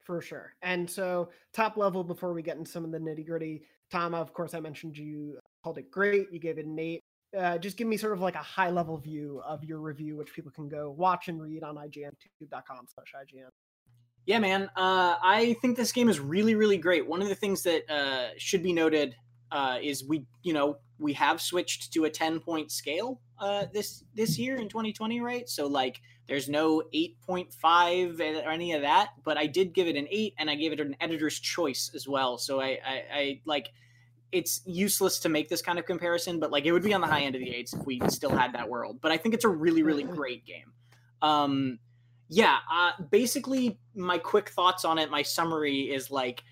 For 0.06 0.22
sure. 0.22 0.54
And 0.62 0.88
so, 0.88 1.30
top 1.52 1.76
level, 1.76 2.04
before 2.04 2.32
we 2.32 2.40
get 2.40 2.56
into 2.56 2.70
some 2.70 2.84
of 2.84 2.92
the 2.92 2.98
nitty 2.98 3.26
gritty, 3.26 3.62
Tom, 3.90 4.14
of 4.14 4.32
course, 4.32 4.54
I 4.54 4.60
mentioned 4.60 4.96
you 4.96 5.36
called 5.64 5.78
it 5.78 5.90
great. 5.90 6.28
You 6.30 6.38
gave 6.38 6.58
it 6.58 6.66
an 6.66 6.78
eight. 6.78 7.02
Uh, 7.36 7.58
just 7.58 7.76
give 7.76 7.88
me 7.88 7.96
sort 7.96 8.12
of 8.12 8.20
like 8.20 8.36
a 8.36 8.38
high 8.38 8.70
level 8.70 8.96
view 8.98 9.42
of 9.44 9.64
your 9.64 9.80
review, 9.80 10.16
which 10.16 10.32
people 10.32 10.52
can 10.52 10.68
go 10.68 10.94
watch 10.96 11.26
and 11.26 11.42
read 11.42 11.64
on 11.64 11.74
igntube.com 11.74 12.86
slash 12.86 13.14
IGN. 13.16 13.50
Yeah, 14.26 14.40
man. 14.40 14.64
Uh, 14.76 15.14
I 15.22 15.56
think 15.62 15.76
this 15.76 15.92
game 15.92 16.08
is 16.08 16.18
really, 16.18 16.56
really 16.56 16.78
great. 16.78 17.06
One 17.06 17.22
of 17.22 17.28
the 17.28 17.36
things 17.36 17.62
that 17.62 17.88
uh, 17.88 18.30
should 18.36 18.62
be 18.62 18.72
noted 18.72 19.14
uh, 19.52 19.78
is 19.80 20.04
we, 20.04 20.24
you 20.42 20.52
know, 20.52 20.78
we 20.98 21.12
have 21.12 21.40
switched 21.40 21.92
to 21.92 22.04
a 22.04 22.10
ten 22.10 22.40
point 22.40 22.72
scale 22.72 23.20
uh, 23.38 23.66
this 23.72 24.02
this 24.14 24.36
year 24.36 24.56
in 24.56 24.68
2020, 24.68 25.20
right? 25.20 25.48
So 25.48 25.68
like, 25.68 26.00
there's 26.26 26.48
no 26.48 26.82
8.5 26.92 28.20
or 28.20 28.50
any 28.50 28.72
of 28.72 28.82
that. 28.82 29.10
But 29.24 29.36
I 29.36 29.46
did 29.46 29.72
give 29.72 29.86
it 29.86 29.94
an 29.94 30.08
eight, 30.10 30.34
and 30.38 30.50
I 30.50 30.56
gave 30.56 30.72
it 30.72 30.80
an 30.80 30.96
editor's 31.00 31.38
choice 31.38 31.92
as 31.94 32.08
well. 32.08 32.36
So 32.36 32.60
I, 32.60 32.78
I, 32.84 33.02
I 33.12 33.40
like. 33.44 33.68
It's 34.32 34.60
useless 34.66 35.20
to 35.20 35.28
make 35.28 35.48
this 35.48 35.62
kind 35.62 35.78
of 35.78 35.86
comparison, 35.86 36.40
but 36.40 36.50
like 36.50 36.66
it 36.66 36.72
would 36.72 36.82
be 36.82 36.92
on 36.92 37.00
the 37.00 37.06
high 37.06 37.22
end 37.22 37.36
of 37.36 37.40
the 37.40 37.54
eights 37.54 37.72
if 37.72 37.86
we 37.86 38.00
still 38.08 38.36
had 38.36 38.54
that 38.54 38.68
world. 38.68 38.98
But 39.00 39.12
I 39.12 39.18
think 39.18 39.36
it's 39.36 39.44
a 39.44 39.48
really, 39.48 39.84
really 39.84 40.02
great 40.02 40.44
game. 40.44 40.72
Um, 41.22 41.78
yeah 42.28 42.58
uh, 42.72 42.92
basically 43.10 43.78
my 43.94 44.18
quick 44.18 44.48
thoughts 44.50 44.84
on 44.84 44.98
it 44.98 45.10
my 45.10 45.22
summary 45.22 45.92
is 45.92 46.10
like 46.10 46.42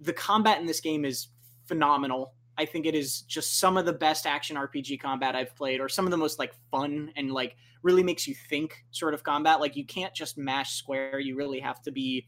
the 0.00 0.12
combat 0.12 0.60
in 0.60 0.66
this 0.66 0.80
game 0.80 1.04
is 1.04 1.28
phenomenal. 1.66 2.34
I 2.58 2.66
think 2.66 2.86
it 2.86 2.94
is 2.94 3.22
just 3.22 3.58
some 3.60 3.76
of 3.76 3.86
the 3.86 3.92
best 3.92 4.26
action 4.26 4.56
rpg 4.56 5.00
combat 5.00 5.34
i've 5.34 5.54
played 5.56 5.80
or 5.80 5.88
some 5.88 6.04
of 6.04 6.10
the 6.10 6.16
most 6.16 6.38
like 6.38 6.52
fun 6.70 7.10
and 7.16 7.32
like 7.32 7.56
really 7.82 8.02
makes 8.02 8.26
you 8.26 8.34
think 8.48 8.84
sort 8.90 9.14
of 9.14 9.22
combat. 9.22 9.60
Like 9.60 9.76
you 9.76 9.84
can't 9.84 10.14
just 10.14 10.38
mash 10.38 10.74
square. 10.74 11.18
You 11.18 11.36
really 11.36 11.60
have 11.60 11.82
to 11.82 11.90
be 11.90 12.26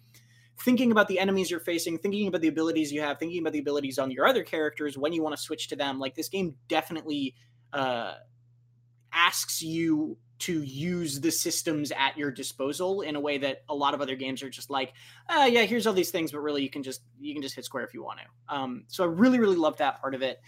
thinking 0.60 0.92
about 0.92 1.08
the 1.08 1.18
enemies 1.18 1.50
you're 1.50 1.58
facing 1.58 1.98
thinking 1.98 2.28
about 2.28 2.40
the 2.40 2.46
abilities 2.46 2.92
you 2.92 3.00
have 3.00 3.18
thinking 3.18 3.40
about 3.40 3.52
the 3.52 3.58
abilities 3.58 3.98
on 3.98 4.08
your 4.08 4.24
other 4.24 4.44
characters 4.44 4.96
when 4.96 5.12
you 5.12 5.20
want 5.20 5.34
to 5.34 5.40
switch 5.40 5.68
to 5.68 5.76
them. 5.76 5.98
Like 5.98 6.14
this 6.14 6.28
game 6.28 6.54
definitely 6.68 7.34
uh 7.72 8.14
asks 9.12 9.62
you 9.62 10.16
to 10.44 10.62
use 10.62 11.20
the 11.20 11.30
systems 11.30 11.90
at 11.92 12.18
your 12.18 12.30
disposal 12.30 13.00
in 13.00 13.16
a 13.16 13.20
way 13.20 13.38
that 13.38 13.62
a 13.70 13.74
lot 13.74 13.94
of 13.94 14.02
other 14.02 14.14
games 14.14 14.42
are 14.42 14.50
just 14.50 14.68
like, 14.68 14.92
uh, 15.30 15.48
yeah, 15.50 15.62
here's 15.62 15.86
all 15.86 15.94
these 15.94 16.10
things, 16.10 16.32
but 16.32 16.40
really 16.40 16.62
you 16.62 16.68
can 16.68 16.82
just 16.82 17.00
you 17.18 17.32
can 17.32 17.40
just 17.42 17.54
hit 17.54 17.64
square 17.64 17.82
if 17.82 17.94
you 17.94 18.02
want 18.02 18.18
to. 18.18 18.54
Um, 18.54 18.84
so 18.88 19.04
I 19.04 19.06
really 19.06 19.38
really 19.38 19.56
love 19.56 19.78
that 19.78 20.00
part 20.02 20.14
of 20.14 20.20
it. 20.20 20.40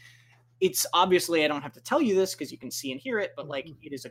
It's 0.61 0.87
obviously 0.93 1.45
I 1.45 1.49
don't 1.49 1.63
have 1.63 1.73
to 1.73 1.81
tell 1.81 2.03
you 2.03 2.15
this 2.15 2.35
because 2.35 2.53
you 2.53 2.59
can 2.59 2.71
see 2.71 2.93
and 2.93 3.01
hear 3.01 3.19
it, 3.19 3.33
but 3.37 3.49
like 3.49 3.69
it 3.83 3.93
is 3.95 4.05
a 4.05 4.11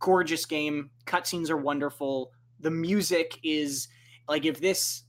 gorgeous 0.00 0.44
game. 0.44 0.90
Cutscenes 1.06 1.48
are 1.48 1.56
wonderful. 1.56 2.32
The 2.60 2.70
music 2.70 3.38
is 3.42 3.88
like 4.28 4.44
if 4.44 4.60
this 4.60 5.04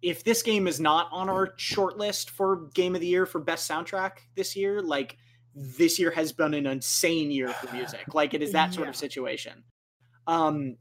if 0.00 0.22
this 0.22 0.42
game 0.42 0.68
is 0.68 0.78
not 0.78 1.08
on 1.10 1.28
our 1.28 1.54
short 1.56 1.98
list 1.98 2.30
for 2.30 2.68
game 2.74 2.94
of 2.94 3.00
the 3.00 3.06
year 3.06 3.26
for 3.26 3.40
best 3.40 3.68
soundtrack 3.68 4.12
this 4.36 4.54
year, 4.54 4.80
like 4.80 5.16
this 5.54 5.98
year 5.98 6.10
has 6.10 6.32
been 6.32 6.54
an 6.54 6.66
insane 6.66 7.30
year 7.30 7.48
for 7.48 7.74
music. 7.74 8.04
Like 8.14 8.34
it 8.34 8.42
is 8.42 8.52
that 8.52 8.74
sort 8.74 8.88
of 8.88 8.96
situation. 8.96 9.64
Um, 10.26 10.76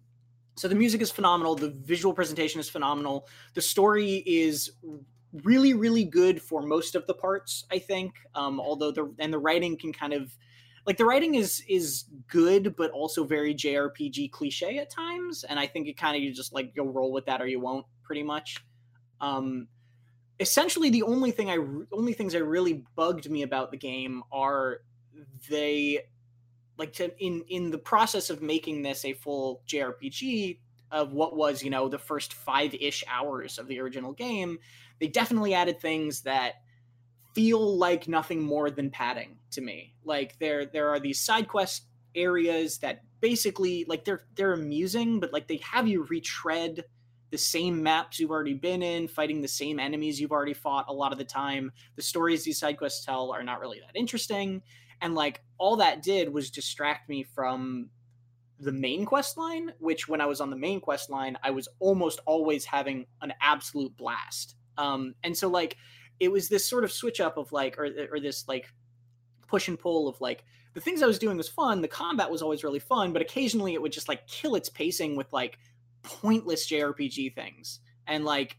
so 0.57 0.67
the 0.67 0.75
music 0.75 1.01
is 1.01 1.09
phenomenal. 1.11 1.55
The 1.55 1.69
visual 1.69 2.13
presentation 2.13 2.59
is 2.59 2.69
phenomenal. 2.69 3.27
The 3.53 3.61
story 3.61 4.23
is 4.25 4.71
really, 5.43 5.73
really 5.73 6.03
good 6.03 6.41
for 6.41 6.61
most 6.61 6.95
of 6.95 7.07
the 7.07 7.13
parts. 7.13 7.65
I 7.71 7.79
think, 7.79 8.13
um, 8.35 8.59
although 8.59 8.91
the 8.91 9.13
and 9.19 9.31
the 9.31 9.39
writing 9.39 9.77
can 9.77 9.93
kind 9.93 10.13
of 10.13 10.35
like 10.85 10.97
the 10.97 11.05
writing 11.05 11.35
is 11.35 11.63
is 11.69 12.05
good 12.27 12.75
but 12.75 12.89
also 12.91 13.23
very 13.23 13.53
jrpg 13.53 14.31
cliche 14.31 14.79
at 14.79 14.89
times 14.89 15.43
and 15.43 15.59
i 15.59 15.67
think 15.67 15.87
it 15.87 15.97
kind 15.97 16.15
of 16.15 16.23
you 16.23 16.33
just 16.33 16.51
like 16.53 16.71
you'll 16.75 16.91
roll 16.91 17.11
with 17.11 17.25
that 17.25 17.41
or 17.41 17.47
you 17.47 17.59
won't 17.59 17.85
pretty 18.01 18.23
much 18.23 18.57
um 19.21 19.67
essentially 20.39 20.89
the 20.89 21.03
only 21.03 21.31
thing 21.31 21.49
i 21.49 21.57
only 21.91 22.13
things 22.13 22.33
that 22.33 22.43
really 22.43 22.83
bugged 22.95 23.29
me 23.29 23.43
about 23.43 23.71
the 23.71 23.77
game 23.77 24.23
are 24.31 24.79
they 25.49 25.99
like 26.77 26.93
to 26.93 27.11
in 27.23 27.43
in 27.49 27.71
the 27.71 27.77
process 27.77 28.29
of 28.29 28.41
making 28.41 28.81
this 28.81 29.03
a 29.05 29.13
full 29.13 29.61
jrpg 29.67 30.59
of 30.91 31.13
what 31.13 31.35
was 31.35 31.61
you 31.61 31.69
know 31.69 31.87
the 31.87 31.99
first 31.99 32.33
five-ish 32.33 33.03
hours 33.07 33.57
of 33.57 33.67
the 33.67 33.79
original 33.79 34.13
game 34.13 34.57
they 34.99 35.07
definitely 35.07 35.53
added 35.53 35.79
things 35.79 36.21
that 36.21 36.55
feel 37.33 37.77
like 37.77 38.07
nothing 38.07 38.41
more 38.41 38.69
than 38.69 38.89
padding 38.89 39.37
to 39.51 39.61
me. 39.61 39.93
Like 40.03 40.37
there 40.39 40.65
there 40.65 40.89
are 40.89 40.99
these 40.99 41.19
side 41.19 41.47
quest 41.47 41.85
areas 42.15 42.79
that 42.79 43.01
basically 43.21 43.85
like 43.87 44.05
they're 44.05 44.23
they're 44.35 44.53
amusing, 44.53 45.19
but 45.19 45.33
like 45.33 45.47
they 45.47 45.57
have 45.57 45.87
you 45.87 46.03
retread 46.03 46.83
the 47.31 47.37
same 47.37 47.83
maps 47.83 48.19
you've 48.19 48.31
already 48.31 48.53
been 48.53 48.81
in, 48.81 49.07
fighting 49.07 49.41
the 49.41 49.47
same 49.47 49.79
enemies 49.79 50.19
you've 50.19 50.31
already 50.31 50.53
fought 50.53 50.85
a 50.87 50.93
lot 50.93 51.11
of 51.11 51.17
the 51.17 51.25
time. 51.25 51.71
The 51.95 52.01
stories 52.01 52.43
these 52.43 52.59
side 52.59 52.77
quests 52.77 53.05
tell 53.05 53.31
are 53.31 53.43
not 53.43 53.59
really 53.59 53.79
that 53.79 53.97
interesting. 53.97 54.61
And 55.01 55.15
like 55.15 55.41
all 55.57 55.77
that 55.77 56.01
did 56.03 56.33
was 56.33 56.49
distract 56.49 57.09
me 57.09 57.23
from 57.23 57.89
the 58.59 58.71
main 58.71 59.05
quest 59.05 59.37
line, 59.37 59.71
which 59.79 60.07
when 60.07 60.21
I 60.21 60.25
was 60.25 60.41
on 60.41 60.49
the 60.49 60.57
main 60.57 60.81
quest 60.81 61.09
line, 61.09 61.37
I 61.43 61.51
was 61.51 61.67
almost 61.79 62.19
always 62.25 62.65
having 62.65 63.05
an 63.21 63.33
absolute 63.41 63.95
blast. 63.95 64.55
Um, 64.77 65.15
and 65.23 65.37
so 65.37 65.47
like 65.47 65.77
it 66.19 66.31
was 66.31 66.49
this 66.49 66.65
sort 66.65 66.83
of 66.83 66.91
switch 66.91 67.21
up 67.21 67.37
of 67.37 67.51
like, 67.51 67.77
or 67.77 67.89
or 68.11 68.19
this 68.19 68.47
like 68.47 68.73
push 69.47 69.67
and 69.67 69.79
pull 69.79 70.07
of 70.07 70.19
like 70.19 70.43
the 70.73 70.81
things 70.81 71.01
I 71.01 71.07
was 71.07 71.19
doing 71.19 71.37
was 71.37 71.49
fun. 71.49 71.81
The 71.81 71.87
combat 71.87 72.29
was 72.29 72.41
always 72.41 72.63
really 72.63 72.79
fun, 72.79 73.13
but 73.13 73.21
occasionally 73.21 73.73
it 73.73 73.81
would 73.81 73.91
just 73.91 74.09
like 74.09 74.27
kill 74.27 74.55
its 74.55 74.69
pacing 74.69 75.15
with 75.15 75.31
like 75.31 75.57
pointless 76.03 76.69
JRPG 76.69 77.35
things 77.35 77.79
and 78.07 78.25
like 78.25 78.57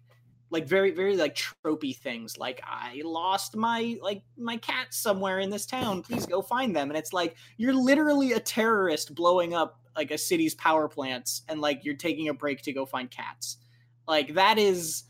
like 0.50 0.66
very 0.66 0.90
very 0.90 1.16
like 1.16 1.37
tropey 1.37 1.96
things 1.96 2.37
like 2.37 2.61
i 2.64 3.00
lost 3.05 3.55
my 3.55 3.96
like 4.03 4.22
my 4.37 4.57
cat 4.57 4.92
somewhere 4.92 5.38
in 5.38 5.48
this 5.48 5.64
town 5.64 6.03
please 6.03 6.26
go 6.26 6.42
find 6.42 6.74
them 6.74 6.90
and 6.90 6.98
it's 6.98 7.12
like 7.12 7.37
you're 7.57 7.72
literally 7.72 8.33
a 8.33 8.40
terrorist 8.40 9.14
blowing 9.14 9.55
up 9.55 9.81
like 9.96 10.11
a 10.11 10.18
city's 10.18 10.55
power 10.57 10.88
plants 10.88 11.42
and 11.48 11.61
like 11.61 11.85
you're 11.85 11.94
taking 11.94 12.29
a 12.29 12.35
break 12.35 12.62
to 12.62 12.72
go 12.72 12.85
find 12.85 13.12
cats 13.12 13.59
like 14.09 14.35
that 14.35 14.59
is 14.59 15.05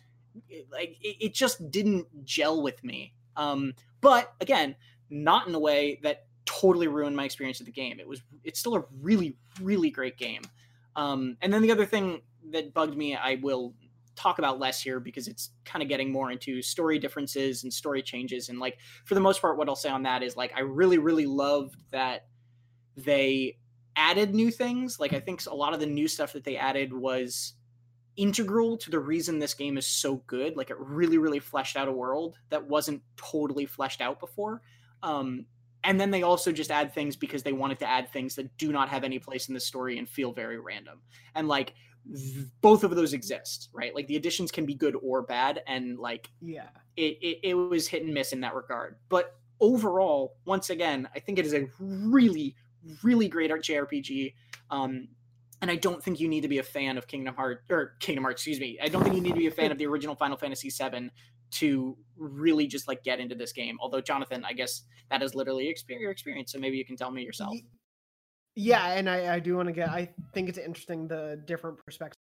like 0.70 0.96
it, 1.00 1.16
it 1.20 1.34
just 1.34 1.70
didn't 1.70 2.06
gel 2.24 2.62
with 2.62 2.82
me. 2.84 3.14
Um, 3.36 3.74
but 4.00 4.32
again, 4.40 4.76
not 5.08 5.48
in 5.48 5.54
a 5.54 5.58
way 5.58 6.00
that 6.02 6.26
totally 6.44 6.88
ruined 6.88 7.16
my 7.16 7.24
experience 7.24 7.60
of 7.60 7.66
the 7.66 7.72
game. 7.72 8.00
It 8.00 8.08
was 8.08 8.22
it's 8.44 8.58
still 8.58 8.76
a 8.76 8.84
really 9.00 9.36
really 9.60 9.90
great 9.90 10.18
game. 10.18 10.42
Um, 11.00 11.38
and 11.40 11.50
then 11.50 11.62
the 11.62 11.72
other 11.72 11.86
thing 11.86 12.20
that 12.50 12.74
bugged 12.74 12.94
me, 12.94 13.16
I 13.16 13.38
will 13.40 13.74
talk 14.16 14.38
about 14.38 14.58
less 14.58 14.82
here 14.82 15.00
because 15.00 15.28
it's 15.28 15.50
kind 15.64 15.82
of 15.82 15.88
getting 15.88 16.12
more 16.12 16.30
into 16.30 16.60
story 16.60 16.98
differences 16.98 17.62
and 17.62 17.72
story 17.72 18.02
changes. 18.02 18.50
And 18.50 18.58
like 18.58 18.76
for 19.06 19.14
the 19.14 19.20
most 19.20 19.40
part, 19.40 19.56
what 19.56 19.66
I'll 19.66 19.76
say 19.76 19.88
on 19.88 20.02
that 20.02 20.22
is 20.22 20.36
like 20.36 20.52
I 20.54 20.60
really 20.60 20.98
really 20.98 21.24
loved 21.24 21.76
that 21.90 22.26
they 22.98 23.56
added 23.96 24.34
new 24.34 24.50
things. 24.50 25.00
Like 25.00 25.14
I 25.14 25.20
think 25.20 25.46
a 25.46 25.54
lot 25.54 25.72
of 25.72 25.80
the 25.80 25.86
new 25.86 26.06
stuff 26.06 26.34
that 26.34 26.44
they 26.44 26.58
added 26.58 26.92
was 26.92 27.54
integral 28.18 28.76
to 28.76 28.90
the 28.90 29.00
reason 29.00 29.38
this 29.38 29.54
game 29.54 29.78
is 29.78 29.86
so 29.86 30.16
good. 30.26 30.54
Like 30.54 30.68
it 30.68 30.78
really, 30.78 31.16
really 31.16 31.40
fleshed 31.40 31.78
out 31.78 31.88
a 31.88 31.92
world 31.92 32.36
that 32.50 32.66
wasn't 32.66 33.00
totally 33.16 33.64
fleshed 33.64 34.02
out 34.02 34.20
before. 34.20 34.60
Um, 35.02 35.46
and 35.84 36.00
then 36.00 36.10
they 36.10 36.22
also 36.22 36.52
just 36.52 36.70
add 36.70 36.92
things 36.92 37.16
because 37.16 37.42
they 37.42 37.52
wanted 37.52 37.78
to 37.78 37.88
add 37.88 38.12
things 38.12 38.34
that 38.36 38.56
do 38.58 38.72
not 38.72 38.88
have 38.88 39.04
any 39.04 39.18
place 39.18 39.48
in 39.48 39.54
the 39.54 39.60
story 39.60 39.98
and 39.98 40.08
feel 40.08 40.32
very 40.32 40.58
random. 40.58 41.00
And 41.34 41.48
like 41.48 41.74
th- 42.14 42.46
both 42.60 42.84
of 42.84 42.94
those 42.94 43.12
exist, 43.12 43.70
right? 43.72 43.94
Like 43.94 44.06
the 44.06 44.16
additions 44.16 44.50
can 44.50 44.66
be 44.66 44.74
good 44.74 44.96
or 45.02 45.22
bad, 45.22 45.62
and 45.66 45.98
like 45.98 46.30
yeah, 46.40 46.68
it, 46.96 47.18
it, 47.20 47.38
it 47.42 47.54
was 47.54 47.86
hit 47.86 48.04
and 48.04 48.12
miss 48.12 48.32
in 48.32 48.40
that 48.40 48.54
regard. 48.54 48.96
But 49.08 49.36
overall, 49.60 50.36
once 50.44 50.70
again, 50.70 51.08
I 51.14 51.20
think 51.20 51.38
it 51.38 51.46
is 51.46 51.54
a 51.54 51.68
really, 51.78 52.56
really 53.02 53.28
great 53.28 53.50
JRPG. 53.50 54.34
Um, 54.70 55.08
and 55.62 55.70
I 55.70 55.76
don't 55.76 56.02
think 56.02 56.20
you 56.20 56.28
need 56.28 56.40
to 56.40 56.48
be 56.48 56.58
a 56.58 56.62
fan 56.62 56.96
of 56.96 57.06
Kingdom 57.06 57.34
Hearts 57.34 57.62
or 57.70 57.96
Kingdom 58.00 58.24
Hearts, 58.24 58.40
excuse 58.40 58.58
me. 58.58 58.78
I 58.82 58.88
don't 58.88 59.02
think 59.02 59.14
you 59.14 59.20
need 59.20 59.34
to 59.34 59.38
be 59.38 59.46
a 59.46 59.50
fan 59.50 59.70
of 59.70 59.76
the 59.76 59.86
original 59.86 60.14
Final 60.14 60.38
Fantasy 60.38 60.70
VII 60.70 61.10
to 61.52 61.96
really 62.16 62.66
just 62.66 62.88
like 62.88 63.02
get 63.02 63.20
into 63.20 63.34
this 63.34 63.52
game. 63.52 63.76
Although 63.80 64.00
Jonathon, 64.00 64.44
I 64.44 64.52
guess 64.52 64.82
that 65.10 65.22
is 65.22 65.34
literally 65.34 65.64
your 65.88 66.10
experience, 66.10 66.52
so 66.52 66.58
maybe 66.58 66.76
you 66.76 66.84
can 66.84 66.96
tell 66.96 67.10
me 67.10 67.22
yourself. 67.22 67.56
Yeah, 68.56 68.92
and 68.92 69.08
I, 69.08 69.36
I 69.36 69.38
do 69.40 69.56
want 69.56 69.68
to 69.68 69.72
get. 69.72 69.88
I 69.88 70.10
think 70.34 70.48
it's 70.48 70.58
interesting 70.58 71.08
the 71.08 71.42
different 71.46 71.78
perspectives 71.84 72.18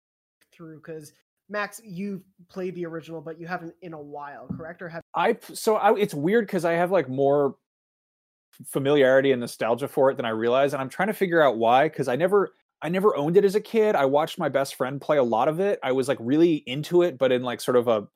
through 0.54 0.78
because 0.78 1.13
Max, 1.50 1.82
you've 1.84 2.22
played 2.50 2.76
the 2.76 2.86
original, 2.86 3.22
but 3.22 3.40
you 3.40 3.48
haven't 3.48 3.74
in 3.82 3.94
a 3.94 4.02
while, 4.02 4.48
correct? 4.58 4.82
Or 4.82 4.90
have 4.90 5.02
I? 5.16 5.38
So 5.54 5.76
I, 5.76 5.96
it's 5.98 6.13
weird 6.13 6.46
because 6.46 6.66
I 6.66 6.74
have 6.74 6.92
like 6.92 7.10
more 7.10 7.56
familiarity 8.66 9.32
and 9.32 9.40
nostalgia 9.40 9.88
for 9.88 10.12
it 10.12 10.18
than 10.18 10.26
I 10.26 10.30
realize, 10.30 10.74
and 10.74 10.82
I'm 10.82 10.90
trying 10.90 11.08
to 11.08 11.13
figure 11.13 11.42
out 11.42 11.58
why. 11.58 11.88
Because 11.88 12.08
I 12.08 12.16
never 12.18 12.52
I 12.82 12.90
never 12.90 13.16
owned 13.16 13.38
it 13.38 13.46
as 13.46 13.56
a 13.56 13.62
kid. 13.62 13.96
I 13.96 14.06
watched 14.06 14.38
my 14.38 14.50
best 14.50 14.76
friend 14.76 15.00
play 15.00 15.18
a 15.18 15.24
lot 15.24 15.48
of 15.48 15.60
it. 15.60 15.80
I 15.82 15.94
was 15.94 16.08
like 16.08 16.18
really 16.20 16.56
into 16.56 17.02
it, 17.02 17.18
but 17.18 17.32
in 17.32 17.42
like 17.44 17.62
sort 17.62 17.78
of 17.78 17.88
a 17.88 18.08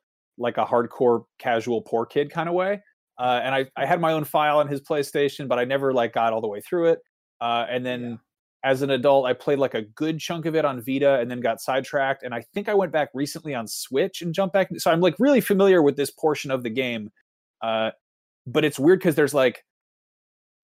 like 0.42 0.58
a 0.58 0.66
hardcore 0.66 1.24
casual 1.40 1.82
poor 1.82 2.06
kid 2.06 2.32
kind 2.32 2.50
of 2.50 2.56
way. 2.56 2.82
Uh, 3.18 3.40
and 3.44 3.54
I, 3.54 3.66
I 3.76 3.86
had 3.86 4.02
my 4.02 4.14
own 4.14 4.24
file 4.24 4.58
on 4.58 4.68
his 4.68 4.82
PlayStation, 4.82 5.48
but 5.48 5.60
I 5.60 5.64
never 5.64 5.94
like 5.94 6.14
got 6.14 6.34
all 6.34 6.42
the 6.42 6.48
way 6.48 6.60
through 6.62 6.88
it. 6.88 7.00
Uh, 7.40 7.66
and 7.70 7.86
then 7.86 8.02
yeah. 8.02 8.16
as 8.72 8.82
an 8.82 8.90
adult, 8.90 9.26
I 9.26 9.34
played 9.34 9.60
like 9.60 9.76
a 9.76 9.84
good 9.84 10.20
chunk 10.20 10.46
of 10.46 10.56
it 10.56 10.66
on 10.66 10.82
Vita 10.84 11.20
and 11.20 11.30
then 11.30 11.40
got 11.40 11.62
sidetracked. 11.62 12.24
And 12.24 12.34
I 12.34 12.44
think 12.54 12.68
I 12.68 12.74
went 12.74 12.92
back 12.92 13.10
recently 13.14 13.54
on 13.54 13.68
Switch 13.68 14.22
and 14.22 14.34
jumped 14.34 14.54
back. 14.54 14.70
So 14.78 14.90
I'm 14.90 15.02
like 15.02 15.16
really 15.20 15.42
familiar 15.42 15.82
with 15.84 15.98
this 15.98 16.10
portion 16.10 16.50
of 16.50 16.64
the 16.64 16.70
game. 16.70 17.12
Uh, 17.62 17.92
but 18.48 18.66
it's 18.66 18.80
weird 18.80 19.00
because 19.00 19.16
there's 19.16 19.36
like 19.36 19.64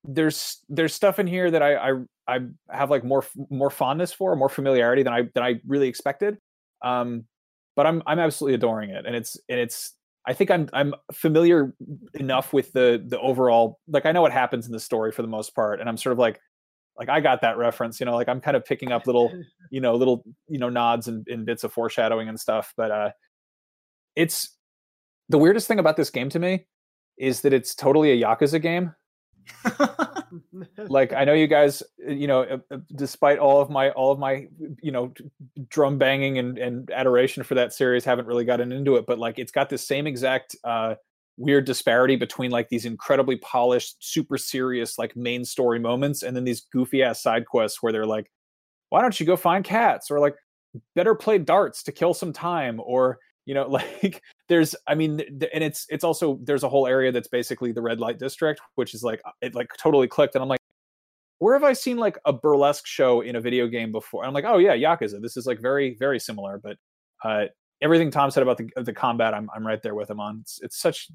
there's 0.03 0.63
there's 0.69 0.93
stuff 0.93 1.19
in 1.19 1.27
here 1.27 1.51
that 1.51 1.61
I, 1.61 1.75
I 1.75 1.93
I 2.27 2.39
have 2.69 2.89
like 2.89 3.03
more 3.03 3.25
more 3.49 3.69
fondness 3.69 4.13
for, 4.13 4.35
more 4.35 4.49
familiarity 4.49 5.03
than 5.03 5.13
I 5.13 5.23
than 5.33 5.43
I 5.43 5.55
really 5.67 5.87
expected. 5.87 6.37
Um, 6.83 7.25
but 7.77 7.85
I'm 7.85 8.01
I'm 8.07 8.19
absolutely 8.19 8.55
adoring 8.55 8.89
it, 8.89 9.05
and 9.05 9.15
it's 9.15 9.37
and 9.47 9.59
it's 9.59 9.93
I 10.27 10.33
think 10.33 10.51
I'm 10.51 10.67
I'm 10.73 10.93
familiar 11.13 11.73
enough 12.15 12.51
with 12.51 12.73
the 12.73 13.01
the 13.07 13.19
overall 13.19 13.79
like 13.87 14.05
I 14.05 14.11
know 14.11 14.23
what 14.23 14.33
happens 14.33 14.65
in 14.65 14.73
the 14.73 14.79
story 14.79 15.13
for 15.13 15.21
the 15.21 15.27
most 15.29 15.55
part, 15.55 15.79
and 15.79 15.87
I'm 15.87 15.95
sort 15.95 16.11
of 16.11 16.19
like 16.19 16.41
like 16.97 17.07
I 17.07 17.21
got 17.21 17.41
that 17.41 17.57
reference, 17.57 17.99
you 17.99 18.07
know, 18.07 18.15
like 18.15 18.27
I'm 18.27 18.41
kind 18.41 18.57
of 18.57 18.65
picking 18.65 18.91
up 18.91 19.05
little 19.05 19.31
you 19.71 19.79
know 19.79 19.95
little 19.95 20.25
you 20.49 20.57
know 20.57 20.69
nods 20.69 21.07
and, 21.07 21.25
and 21.29 21.45
bits 21.45 21.63
of 21.63 21.71
foreshadowing 21.71 22.27
and 22.27 22.39
stuff. 22.39 22.73
But 22.75 22.91
uh, 22.91 23.11
it's 24.15 24.57
the 25.29 25.37
weirdest 25.37 25.67
thing 25.67 25.79
about 25.79 25.97
this 25.97 26.09
game 26.09 26.29
to 26.29 26.39
me 26.39 26.65
is 27.19 27.41
that 27.41 27.53
it's 27.53 27.75
totally 27.75 28.11
a 28.11 28.25
Yakuza 28.25 28.59
game 28.59 28.93
like 30.89 31.13
I 31.13 31.23
know 31.23 31.33
you 31.33 31.47
guys, 31.47 31.83
uh, 32.07 32.11
you 32.11 32.27
know, 32.27 32.43
uh, 32.43 32.57
uh, 32.71 32.77
despite 32.95 33.39
all 33.39 33.61
of 33.61 33.69
my 33.69 33.91
all 33.91 34.11
of 34.11 34.19
my, 34.19 34.47
you 34.81 34.91
know, 34.91 35.13
drum 35.69 35.97
banging 35.97 36.37
and 36.37 36.57
and 36.57 36.91
adoration 36.91 37.43
for 37.43 37.55
that 37.55 37.73
series, 37.73 38.05
haven't 38.05 38.27
really 38.27 38.45
gotten 38.45 38.71
into 38.71 38.95
it. 38.95 39.05
But 39.07 39.19
like, 39.19 39.39
it's 39.39 39.51
got 39.51 39.69
the 39.69 39.77
same 39.77 40.07
exact 40.07 40.55
uh, 40.63 40.95
weird 41.37 41.65
disparity 41.65 42.15
between 42.15 42.51
like 42.51 42.69
these 42.69 42.85
incredibly 42.85 43.37
polished, 43.37 43.97
super 43.99 44.37
serious 44.37 44.97
like 44.97 45.15
main 45.15 45.45
story 45.45 45.79
moments, 45.79 46.23
and 46.23 46.35
then 46.35 46.43
these 46.43 46.65
goofy 46.71 47.03
ass 47.03 47.21
side 47.21 47.45
quests 47.45 47.81
where 47.81 47.91
they're 47.91 48.05
like, 48.05 48.31
"Why 48.89 49.01
don't 49.01 49.19
you 49.19 49.25
go 49.25 49.35
find 49.35 49.63
cats?" 49.63 50.11
or 50.11 50.19
like, 50.19 50.35
"Better 50.95 51.15
play 51.15 51.37
darts 51.37 51.83
to 51.83 51.91
kill 51.91 52.13
some 52.13 52.33
time," 52.33 52.79
or 52.83 53.19
you 53.45 53.53
know 53.53 53.67
like 54.03 54.21
there's 54.49 54.75
i 54.87 54.95
mean 54.95 55.21
and 55.53 55.63
it's 55.63 55.85
it's 55.89 56.03
also 56.03 56.39
there's 56.43 56.63
a 56.63 56.69
whole 56.69 56.87
area 56.87 57.11
that's 57.11 57.27
basically 57.27 57.71
the 57.71 57.81
red 57.81 57.99
light 57.99 58.19
district 58.19 58.61
which 58.75 58.93
is 58.93 59.03
like 59.03 59.21
it 59.41 59.55
like 59.55 59.69
totally 59.77 60.07
clicked 60.07 60.35
and 60.35 60.41
i'm 60.41 60.49
like 60.49 60.59
where 61.39 61.53
have 61.53 61.63
i 61.63 61.73
seen 61.73 61.97
like 61.97 62.17
a 62.25 62.33
burlesque 62.33 62.87
show 62.87 63.21
in 63.21 63.35
a 63.35 63.41
video 63.41 63.67
game 63.67 63.91
before? 63.91 64.23
And 64.23 64.29
i'm 64.29 64.33
like 64.33 64.45
oh 64.45 64.57
yeah 64.57 64.75
yakuza. 64.75 65.21
This 65.21 65.37
is 65.37 65.45
like 65.45 65.61
very 65.61 65.95
very 65.99 66.19
similar 66.19 66.59
but 66.61 66.77
uh 67.23 67.45
everything 67.81 68.09
tom 68.09 68.31
said 68.31 68.43
about 68.43 68.57
the 68.57 68.69
the 68.77 68.93
combat 68.93 69.33
i'm, 69.33 69.49
I'm 69.55 69.65
right 69.65 69.81
there 69.81 69.95
with 69.95 70.09
him 70.09 70.19
on. 70.19 70.39
It's, 70.41 70.59
it's 70.61 70.79
such 70.79 71.09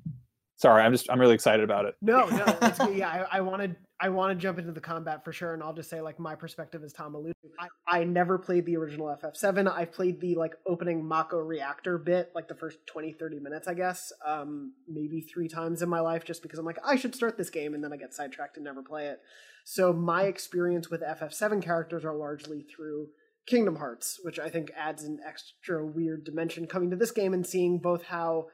sorry 0.63 0.83
i'm 0.83 0.93
just 0.93 1.11
i'm 1.11 1.21
really 1.21 1.35
excited 1.35 1.65
about 1.65 1.85
it 1.85 1.95
no 2.01 2.27
no 2.29 2.45
it's, 2.63 2.79
yeah 2.95 3.27
i, 3.31 3.39
I 3.39 3.41
wanted 3.41 3.77
I 4.03 4.09
want 4.09 4.37
to 4.37 4.43
jump 4.43 4.59
into 4.59 4.73
the 4.73 4.81
combat 4.81 5.25
for 5.25 5.33
sure, 5.33 5.55
and 5.55 5.63
I'll 5.63 5.73
just 5.73 5.89
say 5.89 6.01
like 6.01 6.19
my 6.19 6.35
perspective 6.35 6.83
is 6.83 6.93
Tom 6.93 7.15
alluded. 7.15 7.37
I, 7.61 7.69
I 8.01 8.03
never 8.03 8.37
played 8.37 8.67
the 8.67 8.77
original 8.77 9.07
FF7. 9.07 9.73
I 9.73 9.85
played 9.85 10.21
the 10.21 10.35
like 10.35 10.55
opening 10.67 11.05
Mako 11.05 11.39
reactor 11.39 11.99
bit, 11.99 12.33
like 12.35 12.49
the 12.49 12.57
first 12.57 12.79
20, 12.87 13.13
30 13.13 13.39
minutes, 13.39 13.69
I 13.69 13.75
guess, 13.75 14.13
um, 14.27 14.73
maybe 14.89 15.21
three 15.21 15.47
times 15.47 15.83
in 15.83 15.89
my 15.89 16.01
life, 16.01 16.25
just 16.25 16.43
because 16.43 16.59
I'm 16.59 16.65
like 16.65 16.81
I 16.85 16.97
should 16.97 17.15
start 17.15 17.39
this 17.39 17.49
game, 17.49 17.75
and 17.75 17.85
then 17.85 17.93
I 17.93 17.97
get 17.97 18.13
sidetracked 18.13 18.57
and 18.57 18.65
never 18.65 18.83
play 18.83 19.07
it. 19.07 19.21
So 19.65 19.93
my 19.93 20.25
experience 20.25 20.91
with 20.91 21.01
FF7 21.03 21.63
characters 21.63 22.05
are 22.05 22.17
largely 22.17 22.63
through 22.63 23.07
Kingdom 23.47 23.77
Hearts, 23.77 24.19
which 24.25 24.41
I 24.41 24.51
think 24.51 24.73
adds 24.77 25.05
an 25.05 25.21
extra 25.25 25.87
weird 25.87 26.25
dimension 26.25 26.67
coming 26.67 26.91
to 26.91 26.97
this 26.97 27.13
game 27.13 27.33
and 27.33 27.47
seeing 27.47 27.79
both 27.79 28.03
how 28.03 28.47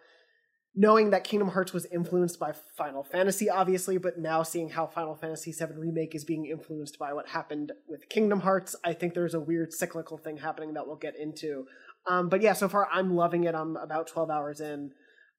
knowing 0.78 1.10
that 1.10 1.24
Kingdom 1.24 1.48
Hearts 1.48 1.72
was 1.72 1.86
influenced 1.86 2.38
by 2.38 2.52
Final 2.76 3.02
Fantasy, 3.02 3.50
obviously, 3.50 3.98
but 3.98 4.16
now 4.16 4.44
seeing 4.44 4.68
how 4.68 4.86
Final 4.86 5.16
Fantasy 5.16 5.50
VII 5.50 5.74
Remake 5.76 6.14
is 6.14 6.24
being 6.24 6.46
influenced 6.46 7.00
by 7.00 7.12
what 7.12 7.30
happened 7.30 7.72
with 7.88 8.08
Kingdom 8.08 8.40
Hearts, 8.40 8.76
I 8.84 8.92
think 8.92 9.12
there's 9.12 9.34
a 9.34 9.40
weird 9.40 9.72
cyclical 9.72 10.18
thing 10.18 10.36
happening 10.36 10.74
that 10.74 10.86
we'll 10.86 10.94
get 10.94 11.16
into. 11.18 11.66
Um, 12.08 12.28
but 12.28 12.42
yeah, 12.42 12.52
so 12.52 12.68
far 12.68 12.88
I'm 12.92 13.16
loving 13.16 13.42
it. 13.42 13.56
I'm 13.56 13.76
about 13.76 14.06
12 14.06 14.30
hours 14.30 14.60
in. 14.60 14.92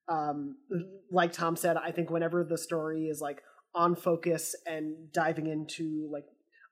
Um, 0.10 0.58
like 1.10 1.32
Tom 1.32 1.56
said, 1.56 1.78
I 1.78 1.92
think 1.92 2.10
whenever 2.10 2.44
the 2.44 2.58
story 2.58 3.06
is 3.06 3.22
like 3.22 3.42
on 3.74 3.96
focus 3.96 4.58
and 4.68 5.10
diving 5.14 5.48
into 5.48 6.10
like 6.12 6.26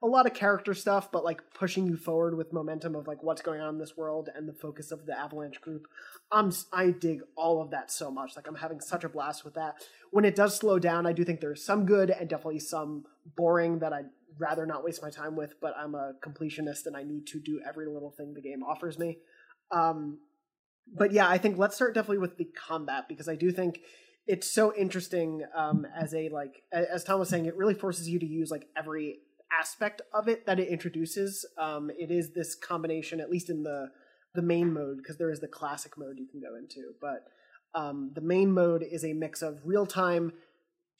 a 0.03 0.07
lot 0.07 0.27
of 0.27 0.33
character 0.33 0.73
stuff, 0.75 1.11
but 1.11 1.23
like 1.23 1.41
pushing 1.55 1.87
you 1.87 1.97
forward 1.97 2.37
with 2.37 2.53
momentum 2.53 2.95
of 2.95 3.07
like 3.07 3.23
what's 3.23 3.41
going 3.41 3.59
on 3.59 3.75
in 3.75 3.79
this 3.79 3.97
world 3.97 4.29
and 4.35 4.47
the 4.47 4.53
focus 4.53 4.91
of 4.91 5.05
the 5.07 5.17
Avalanche 5.17 5.59
group. 5.59 5.87
Um, 6.31 6.53
I 6.71 6.91
dig 6.91 7.21
all 7.35 7.61
of 7.61 7.71
that 7.71 7.91
so 7.91 8.11
much. 8.11 8.35
Like 8.35 8.47
I'm 8.47 8.55
having 8.55 8.79
such 8.79 9.03
a 9.03 9.09
blast 9.09 9.43
with 9.43 9.55
that. 9.55 9.75
When 10.11 10.23
it 10.23 10.35
does 10.35 10.55
slow 10.55 10.77
down, 10.77 11.07
I 11.07 11.13
do 11.13 11.23
think 11.23 11.41
there's 11.41 11.65
some 11.65 11.85
good 11.85 12.11
and 12.11 12.29
definitely 12.29 12.59
some 12.59 13.05
boring 13.35 13.79
that 13.79 13.91
I'd 13.91 14.09
rather 14.37 14.67
not 14.67 14.83
waste 14.83 15.01
my 15.01 15.09
time 15.09 15.35
with. 15.35 15.55
But 15.59 15.73
I'm 15.75 15.95
a 15.95 16.13
completionist 16.23 16.85
and 16.85 16.95
I 16.95 17.01
need 17.01 17.25
to 17.27 17.39
do 17.39 17.59
every 17.67 17.87
little 17.87 18.11
thing 18.11 18.35
the 18.35 18.41
game 18.41 18.61
offers 18.63 18.99
me. 18.99 19.17
Um, 19.71 20.19
but 20.95 21.11
yeah, 21.11 21.27
I 21.27 21.39
think 21.39 21.57
let's 21.57 21.75
start 21.75 21.95
definitely 21.95 22.19
with 22.19 22.37
the 22.37 22.45
combat 22.45 23.05
because 23.09 23.27
I 23.27 23.35
do 23.35 23.51
think 23.51 23.79
it's 24.27 24.51
so 24.51 24.75
interesting 24.75 25.43
um, 25.55 25.87
as 25.95 26.13
a 26.13 26.29
like 26.29 26.61
as 26.71 27.03
Tom 27.03 27.19
was 27.19 27.29
saying, 27.29 27.45
it 27.45 27.55
really 27.55 27.73
forces 27.73 28.07
you 28.07 28.19
to 28.19 28.25
use 28.25 28.51
like 28.51 28.67
every 28.77 29.19
aspect 29.51 30.01
of 30.13 30.27
it 30.27 30.45
that 30.45 30.59
it 30.59 30.67
introduces. 30.67 31.45
Um, 31.57 31.89
it 31.97 32.11
is 32.11 32.31
this 32.33 32.55
combination, 32.55 33.19
at 33.19 33.29
least 33.29 33.49
in 33.49 33.63
the 33.63 33.91
the 34.33 34.41
main 34.41 34.71
mode, 34.71 34.97
because 34.97 35.17
there 35.17 35.31
is 35.31 35.39
the 35.39 35.47
classic 35.47 35.97
mode 35.97 36.17
you 36.19 36.27
can 36.27 36.39
go 36.39 36.55
into. 36.55 36.93
But 37.01 37.25
um, 37.73 38.11
the 38.13 38.21
main 38.21 38.51
mode 38.51 38.83
is 38.83 39.03
a 39.03 39.13
mix 39.13 39.41
of 39.41 39.59
real 39.65 39.85
time 39.85 40.33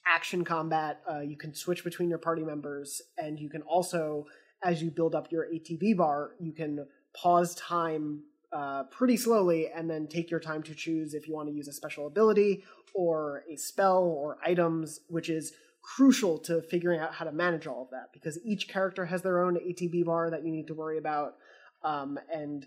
action 0.07 0.43
combat. 0.43 1.01
Uh, 1.10 1.19
you 1.19 1.38
can 1.38 1.53
switch 1.53 1.83
between 1.83 2.10
your 2.10 2.17
party 2.17 2.43
members, 2.43 3.01
and 3.17 3.39
you 3.39 3.49
can 3.49 3.62
also, 3.63 4.25
as 4.63 4.81
you 4.81 4.89
build 4.89 5.13
up 5.13 5.31
your 5.31 5.45
ATB 5.45 5.97
bar, 5.97 6.31
you 6.39 6.53
can 6.53 6.86
pause 7.13 7.55
time 7.55 8.23
uh, 8.53 8.83
pretty 8.83 9.17
slowly 9.17 9.69
and 9.75 9.89
then 9.89 10.07
take 10.07 10.31
your 10.31 10.39
time 10.39 10.63
to 10.63 10.73
choose 10.73 11.13
if 11.13 11.27
you 11.27 11.33
want 11.33 11.49
to 11.49 11.53
use 11.53 11.67
a 11.67 11.73
special 11.73 12.07
ability 12.07 12.63
or 12.93 13.43
a 13.51 13.57
spell 13.57 14.03
or 14.03 14.38
items, 14.43 15.01
which 15.10 15.29
is 15.29 15.53
crucial 15.95 16.38
to 16.38 16.62
figuring 16.62 17.00
out 17.00 17.13
how 17.13 17.23
to 17.23 17.32
manage 17.32 17.65
all 17.65 17.84
of 17.84 17.89
that 17.91 18.10
because 18.12 18.38
each 18.43 18.67
character 18.67 19.06
has 19.06 19.21
their 19.21 19.41
own 19.41 19.56
ATB 19.56 20.04
bar 20.06 20.30
that 20.30 20.43
you 20.43 20.52
need 20.52 20.67
to 20.67 20.73
worry 20.73 20.97
about. 20.97 21.36
Um, 21.82 22.19
and 22.34 22.65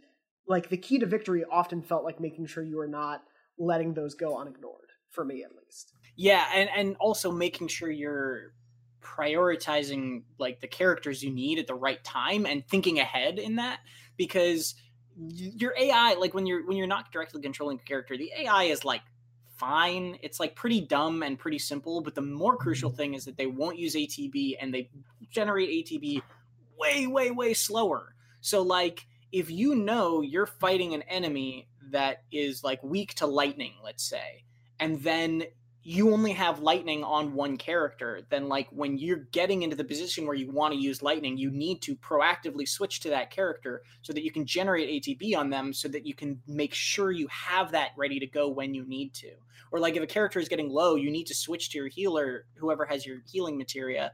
like 0.48 0.70
the 0.70 0.78
key 0.78 0.98
to 0.98 1.06
victory 1.06 1.44
often 1.50 1.82
felt 1.82 2.02
like 2.02 2.18
making 2.18 2.46
sure 2.46 2.62
you 2.62 2.80
are 2.80 2.88
not 2.88 3.22
letting 3.58 3.92
those 3.92 4.14
go 4.14 4.38
unignored, 4.38 4.88
for 5.10 5.24
me 5.24 5.44
at 5.44 5.50
least. 5.54 5.92
Yeah, 6.16 6.46
and, 6.54 6.70
and 6.74 6.96
also 6.98 7.30
making 7.30 7.68
sure 7.68 7.90
you're 7.90 8.54
prioritizing 9.02 10.22
like 10.38 10.60
the 10.60 10.68
characters 10.68 11.22
you 11.22 11.30
need 11.30 11.58
at 11.58 11.66
the 11.66 11.74
right 11.74 12.02
time 12.02 12.46
and 12.46 12.66
thinking 12.66 12.98
ahead 12.98 13.38
in 13.38 13.56
that 13.56 13.80
because 14.16 14.74
your 15.16 15.74
AI, 15.78 16.14
like 16.14 16.32
when 16.32 16.46
you're 16.46 16.66
when 16.66 16.78
you're 16.78 16.86
not 16.86 17.12
directly 17.12 17.42
controlling 17.42 17.78
a 17.78 17.86
character, 17.86 18.16
the 18.16 18.32
AI 18.38 18.64
is 18.64 18.82
like 18.82 19.02
fine. 19.60 20.18
It's 20.22 20.40
like 20.40 20.56
pretty 20.56 20.80
dumb 20.80 21.22
and 21.22 21.38
pretty 21.38 21.58
simple, 21.58 22.00
but 22.00 22.14
the 22.14 22.22
more 22.22 22.56
crucial 22.56 22.90
mm-hmm. 22.90 22.96
thing 22.96 23.14
is 23.14 23.26
that 23.26 23.36
they 23.36 23.46
won't 23.46 23.78
use 23.78 23.94
ATB 23.94 24.56
and 24.60 24.72
they 24.72 24.90
generate 25.30 25.86
ATB 25.86 26.22
way, 26.78 27.06
way, 27.06 27.30
way 27.30 27.52
slower. 27.54 28.14
So, 28.40 28.62
like, 28.62 29.06
if 29.30 29.50
you 29.50 29.74
know 29.74 30.22
you're 30.22 30.46
fighting 30.46 30.94
an 30.94 31.02
enemy 31.02 31.68
that 31.90 32.22
is 32.32 32.64
like 32.64 32.82
weak 32.82 33.14
to 33.14 33.26
lightning, 33.26 33.74
let's 33.84 34.02
say, 34.02 34.44
and 34.80 35.00
then 35.02 35.44
you 35.82 36.12
only 36.12 36.32
have 36.32 36.60
lightning 36.60 37.02
on 37.02 37.32
one 37.32 37.56
character, 37.56 38.20
then 38.28 38.48
like 38.48 38.68
when 38.70 38.98
you're 38.98 39.24
getting 39.32 39.62
into 39.62 39.76
the 39.76 39.84
position 39.84 40.26
where 40.26 40.34
you 40.34 40.50
want 40.50 40.74
to 40.74 40.80
use 40.80 41.02
lightning, 41.02 41.38
you 41.38 41.50
need 41.50 41.80
to 41.82 41.96
proactively 41.96 42.68
switch 42.68 43.00
to 43.00 43.08
that 43.10 43.30
character 43.30 43.82
so 44.02 44.12
that 44.12 44.22
you 44.22 44.30
can 44.30 44.44
generate 44.44 45.02
ATB 45.02 45.36
on 45.36 45.48
them 45.48 45.72
so 45.72 45.88
that 45.88 46.06
you 46.06 46.14
can 46.14 46.40
make 46.46 46.74
sure 46.74 47.10
you 47.10 47.26
have 47.28 47.72
that 47.72 47.92
ready 47.96 48.20
to 48.20 48.26
go 48.26 48.48
when 48.48 48.74
you 48.74 48.84
need 48.86 49.14
to. 49.14 49.30
Or 49.72 49.78
like 49.78 49.96
if 49.96 50.02
a 50.02 50.06
character 50.06 50.38
is 50.38 50.48
getting 50.48 50.68
low, 50.68 50.96
you 50.96 51.10
need 51.10 51.26
to 51.28 51.34
switch 51.34 51.70
to 51.70 51.78
your 51.78 51.88
healer, 51.88 52.44
whoever 52.56 52.84
has 52.84 53.06
your 53.06 53.18
healing 53.30 53.56
materia, 53.56 54.12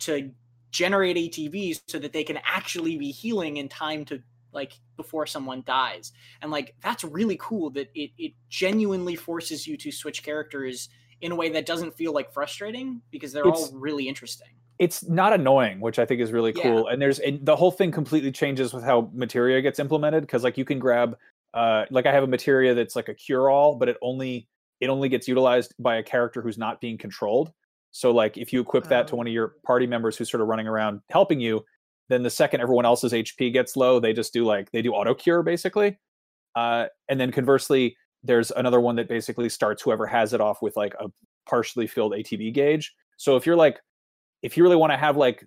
to 0.00 0.30
generate 0.70 1.16
ATBs 1.16 1.80
so 1.86 1.98
that 1.98 2.12
they 2.12 2.24
can 2.24 2.38
actually 2.44 2.98
be 2.98 3.10
healing 3.10 3.56
in 3.56 3.68
time 3.68 4.04
to 4.06 4.22
like 4.52 4.78
before 4.96 5.26
someone 5.26 5.62
dies 5.66 6.12
and 6.40 6.50
like 6.50 6.74
that's 6.82 7.04
really 7.04 7.36
cool 7.38 7.68
that 7.68 7.90
it, 7.94 8.10
it 8.16 8.32
genuinely 8.48 9.14
forces 9.14 9.66
you 9.66 9.76
to 9.76 9.92
switch 9.92 10.22
characters 10.22 10.88
in 11.20 11.32
a 11.32 11.34
way 11.34 11.48
that 11.50 11.66
doesn't 11.66 11.96
feel 11.96 12.12
like 12.12 12.32
frustrating 12.32 13.00
because 13.10 13.32
they're 13.32 13.46
it's, 13.46 13.70
all 13.70 13.78
really 13.78 14.08
interesting 14.08 14.48
it's 14.78 15.08
not 15.08 15.32
annoying 15.32 15.80
which 15.80 15.98
i 15.98 16.04
think 16.04 16.20
is 16.20 16.32
really 16.32 16.52
cool 16.52 16.84
yeah. 16.86 16.92
and 16.92 17.02
there's 17.02 17.18
and 17.18 17.44
the 17.44 17.56
whole 17.56 17.70
thing 17.70 17.90
completely 17.90 18.32
changes 18.32 18.72
with 18.72 18.84
how 18.84 19.10
materia 19.12 19.60
gets 19.60 19.78
implemented 19.78 20.22
because 20.22 20.44
like 20.44 20.56
you 20.56 20.64
can 20.64 20.78
grab 20.78 21.16
uh 21.54 21.84
like 21.90 22.06
i 22.06 22.12
have 22.12 22.22
a 22.22 22.26
materia 22.28 22.74
that's 22.74 22.96
like 22.96 23.08
a 23.08 23.14
cure 23.14 23.50
all 23.50 23.74
but 23.74 23.88
it 23.88 23.96
only 24.02 24.48
it 24.80 24.88
only 24.88 25.08
gets 25.08 25.26
utilized 25.26 25.74
by 25.78 25.96
a 25.96 26.02
character 26.02 26.40
who's 26.40 26.58
not 26.58 26.80
being 26.80 26.96
controlled 26.96 27.52
so 27.90 28.10
like 28.10 28.36
if 28.36 28.52
you 28.52 28.60
equip 28.60 28.84
that 28.84 29.08
to 29.08 29.14
oh. 29.14 29.16
one 29.16 29.26
of 29.26 29.32
your 29.32 29.54
party 29.64 29.86
members 29.86 30.16
who's 30.16 30.30
sort 30.30 30.40
of 30.40 30.46
running 30.46 30.68
around 30.68 31.00
helping 31.10 31.40
you 31.40 31.64
then 32.08 32.22
the 32.22 32.30
second 32.30 32.60
everyone 32.60 32.86
else's 32.86 33.12
HP 33.12 33.52
gets 33.52 33.76
low, 33.76 34.00
they 34.00 34.12
just 34.12 34.32
do 34.32 34.44
like 34.44 34.70
they 34.72 34.82
do 34.82 34.92
auto 34.92 35.14
cure 35.14 35.42
basically. 35.42 35.98
Uh, 36.54 36.86
and 37.08 37.20
then 37.20 37.30
conversely, 37.30 37.96
there's 38.28 38.50
another 38.52 38.80
one 38.80 38.94
that 38.96 39.08
basically 39.08 39.48
starts 39.48 39.82
whoever 39.82 40.06
has 40.06 40.32
it 40.32 40.40
off 40.40 40.62
with 40.62 40.76
like 40.76 40.94
a 41.00 41.10
partially 41.48 41.86
filled 41.86 42.12
ATB 42.12 42.52
gauge. 42.52 42.94
So 43.16 43.36
if 43.36 43.46
you're 43.46 43.56
like, 43.56 43.80
if 44.42 44.56
you 44.56 44.62
really 44.62 44.76
want 44.76 44.92
to 44.92 44.96
have 44.96 45.16
like, 45.16 45.44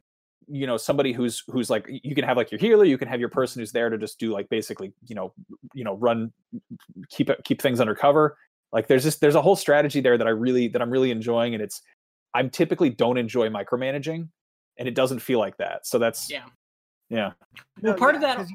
you 0.48 0.68
know, 0.68 0.76
somebody 0.76 1.14
who's 1.14 1.44
who's 1.48 1.70
like, 1.70 1.86
you 1.88 2.16
can 2.16 2.26
have 2.26 2.36
like 2.36 2.52
your 2.52 2.60
healer, 2.60 2.84
you 2.84 2.98
can 2.98 3.08
have 3.08 3.20
your 3.20 3.30
person 3.30 3.62
who's 3.62 3.72
there 3.72 3.90
to 3.90 3.98
just 3.98 4.20
do 4.20 4.34
like 4.34 4.50
basically, 4.50 4.92
you 5.08 5.16
know, 5.16 5.32
you 5.74 5.84
know, 5.84 5.96
run, 5.96 6.34
keep 7.10 7.30
keep 7.46 7.62
things 7.62 7.80
under 7.80 7.96
cover. 7.96 8.36
Like 8.74 8.88
there's 8.88 9.04
just 9.04 9.22
there's 9.22 9.36
a 9.36 9.42
whole 9.42 9.56
strategy 9.56 10.02
there 10.02 10.18
that 10.18 10.28
I 10.28 10.32
really 10.32 10.68
that 10.70 10.82
I'm 10.82 10.90
really 10.90 11.12
enjoying, 11.12 11.54
and 11.54 11.64
it's 11.64 11.82
I'm 12.34 12.50
typically 12.50 12.90
don't 12.90 13.18
enjoy 13.18 13.48
micromanaging 13.50 14.28
and 14.78 14.88
it 14.88 14.96
doesn't 14.96 15.20
feel 15.20 15.38
like 15.38 15.56
that. 15.58 15.86
So 15.86 16.00
that's 16.00 16.30
yeah, 16.30 16.46
yeah. 17.10 17.34
Well, 17.82 17.94
part 17.94 18.20
yeah, 18.20 18.34
of 18.34 18.38
that. 18.38 18.48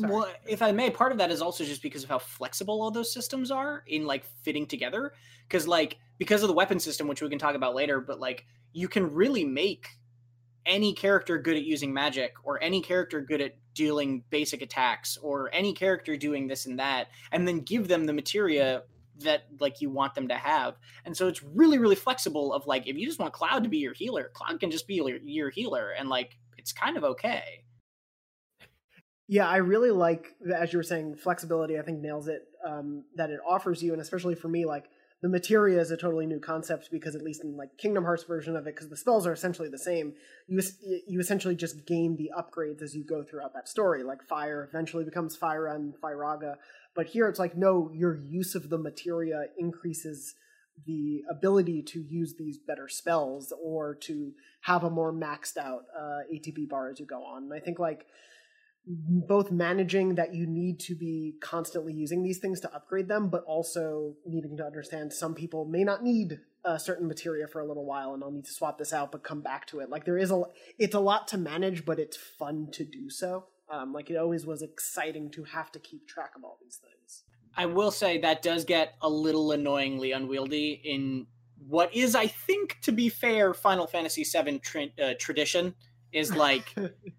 Well, 0.00 0.28
if 0.46 0.62
I 0.62 0.72
may, 0.72 0.90
part 0.90 1.12
of 1.12 1.18
that 1.18 1.30
is 1.30 1.42
also 1.42 1.64
just 1.64 1.82
because 1.82 2.04
of 2.04 2.08
how 2.08 2.18
flexible 2.18 2.80
all 2.80 2.90
those 2.90 3.12
systems 3.12 3.50
are 3.50 3.82
in 3.86 4.06
like 4.06 4.24
fitting 4.42 4.66
together. 4.66 5.12
Because 5.48 5.66
like 5.66 5.98
because 6.18 6.42
of 6.42 6.48
the 6.48 6.54
weapon 6.54 6.78
system, 6.78 7.08
which 7.08 7.22
we 7.22 7.28
can 7.28 7.38
talk 7.38 7.54
about 7.54 7.74
later, 7.74 8.00
but 8.00 8.20
like 8.20 8.46
you 8.72 8.88
can 8.88 9.12
really 9.12 9.44
make 9.44 9.88
any 10.66 10.92
character 10.92 11.38
good 11.38 11.56
at 11.56 11.64
using 11.64 11.92
magic 11.92 12.34
or 12.44 12.62
any 12.62 12.80
character 12.82 13.20
good 13.20 13.40
at 13.40 13.56
dealing 13.74 14.22
basic 14.28 14.60
attacks 14.60 15.16
or 15.22 15.48
any 15.52 15.72
character 15.72 16.16
doing 16.16 16.46
this 16.46 16.66
and 16.66 16.78
that 16.78 17.08
and 17.32 17.48
then 17.48 17.60
give 17.60 17.88
them 17.88 18.04
the 18.04 18.12
materia 18.12 18.82
that 19.20 19.46
like 19.60 19.80
you 19.80 19.90
want 19.90 20.14
them 20.14 20.28
to 20.28 20.34
have. 20.34 20.76
And 21.04 21.16
so 21.16 21.26
it's 21.26 21.42
really 21.42 21.78
really 21.78 21.96
flexible 21.96 22.52
of 22.52 22.66
like 22.66 22.86
if 22.86 22.96
you 22.96 23.06
just 23.06 23.18
want 23.18 23.32
Cloud 23.32 23.64
to 23.64 23.68
be 23.68 23.78
your 23.78 23.94
healer, 23.94 24.30
Cloud 24.34 24.60
can 24.60 24.70
just 24.70 24.86
be 24.86 24.96
your, 24.96 25.18
your 25.24 25.50
healer 25.50 25.90
and 25.90 26.08
like 26.08 26.36
it's 26.56 26.72
kind 26.72 26.96
of 26.96 27.04
okay. 27.04 27.64
Yeah, 29.28 29.46
I 29.46 29.56
really 29.58 29.90
like 29.90 30.34
as 30.54 30.72
you 30.72 30.78
were 30.78 30.82
saying 30.82 31.16
flexibility. 31.16 31.78
I 31.78 31.82
think 31.82 32.00
nails 32.00 32.28
it 32.28 32.48
um, 32.66 33.04
that 33.16 33.28
it 33.28 33.40
offers 33.46 33.82
you, 33.82 33.92
and 33.92 34.00
especially 34.00 34.34
for 34.34 34.48
me, 34.48 34.64
like 34.64 34.86
the 35.20 35.28
materia 35.28 35.78
is 35.80 35.90
a 35.90 35.98
totally 35.98 36.26
new 36.26 36.40
concept 36.40 36.88
because 36.90 37.14
at 37.14 37.22
least 37.22 37.44
in 37.44 37.54
like 37.56 37.76
Kingdom 37.76 38.04
Hearts 38.04 38.22
version 38.22 38.56
of 38.56 38.66
it, 38.66 38.74
because 38.74 38.88
the 38.88 38.96
spells 38.96 39.26
are 39.26 39.32
essentially 39.32 39.68
the 39.68 39.78
same, 39.78 40.14
you 40.46 40.62
you 41.06 41.20
essentially 41.20 41.54
just 41.54 41.86
gain 41.86 42.16
the 42.16 42.30
upgrades 42.38 42.80
as 42.80 42.94
you 42.94 43.04
go 43.04 43.22
throughout 43.22 43.52
that 43.52 43.68
story. 43.68 44.02
Like 44.02 44.22
fire 44.22 44.66
eventually 44.66 45.04
becomes 45.04 45.36
Fira 45.36 45.74
and 45.74 45.94
Firaga, 46.02 46.54
but 46.94 47.06
here 47.06 47.28
it's 47.28 47.38
like, 47.38 47.54
no, 47.54 47.90
your 47.92 48.16
use 48.16 48.54
of 48.54 48.70
the 48.70 48.78
materia 48.78 49.44
increases 49.58 50.36
the 50.86 51.22
ability 51.28 51.82
to 51.82 52.00
use 52.00 52.34
these 52.38 52.56
better 52.56 52.88
spells 52.88 53.52
or 53.62 53.94
to 53.94 54.32
have 54.62 54.84
a 54.84 54.90
more 54.90 55.12
maxed 55.12 55.56
out 55.56 55.82
uh, 55.98 56.20
ATB 56.32 56.68
bar 56.68 56.88
as 56.88 57.00
you 57.00 57.06
go 57.06 57.24
on. 57.24 57.44
And 57.44 57.52
I 57.52 57.58
think 57.58 57.78
like 57.78 58.06
both 58.88 59.50
managing 59.50 60.14
that 60.14 60.34
you 60.34 60.46
need 60.46 60.80
to 60.80 60.94
be 60.94 61.34
constantly 61.40 61.92
using 61.92 62.22
these 62.22 62.38
things 62.38 62.60
to 62.60 62.74
upgrade 62.74 63.08
them, 63.08 63.28
but 63.28 63.44
also 63.44 64.14
needing 64.26 64.56
to 64.56 64.64
understand 64.64 65.12
some 65.12 65.34
people 65.34 65.66
may 65.66 65.84
not 65.84 66.02
need 66.02 66.40
a 66.64 66.78
certain 66.78 67.06
materia 67.06 67.46
for 67.46 67.60
a 67.60 67.66
little 67.66 67.84
while 67.84 68.14
and 68.14 68.24
I'll 68.24 68.30
need 68.30 68.46
to 68.46 68.52
swap 68.52 68.78
this 68.78 68.92
out, 68.92 69.12
but 69.12 69.22
come 69.22 69.42
back 69.42 69.66
to 69.68 69.80
it. 69.80 69.90
Like 69.90 70.04
there 70.04 70.18
is 70.18 70.30
a, 70.30 70.42
it's 70.78 70.94
a 70.94 71.00
lot 71.00 71.28
to 71.28 71.38
manage, 71.38 71.84
but 71.84 71.98
it's 71.98 72.16
fun 72.16 72.68
to 72.72 72.84
do 72.84 73.10
so. 73.10 73.46
Um, 73.70 73.92
like 73.92 74.10
it 74.10 74.16
always 74.16 74.46
was 74.46 74.62
exciting 74.62 75.30
to 75.32 75.44
have 75.44 75.70
to 75.72 75.78
keep 75.78 76.08
track 76.08 76.32
of 76.34 76.42
all 76.42 76.58
these 76.62 76.76
things. 76.76 77.24
I 77.56 77.66
will 77.66 77.90
say 77.90 78.18
that 78.18 78.40
does 78.40 78.64
get 78.64 78.94
a 79.02 79.08
little 79.08 79.52
annoyingly 79.52 80.12
unwieldy 80.12 80.80
in 80.84 81.26
what 81.66 81.94
is, 81.94 82.14
I 82.14 82.28
think, 82.28 82.78
to 82.82 82.92
be 82.92 83.08
fair, 83.08 83.52
Final 83.52 83.86
Fantasy 83.86 84.24
VII 84.24 84.58
tra- 84.60 84.88
uh, 85.02 85.14
tradition 85.18 85.74
is 86.12 86.34
like 86.34 86.74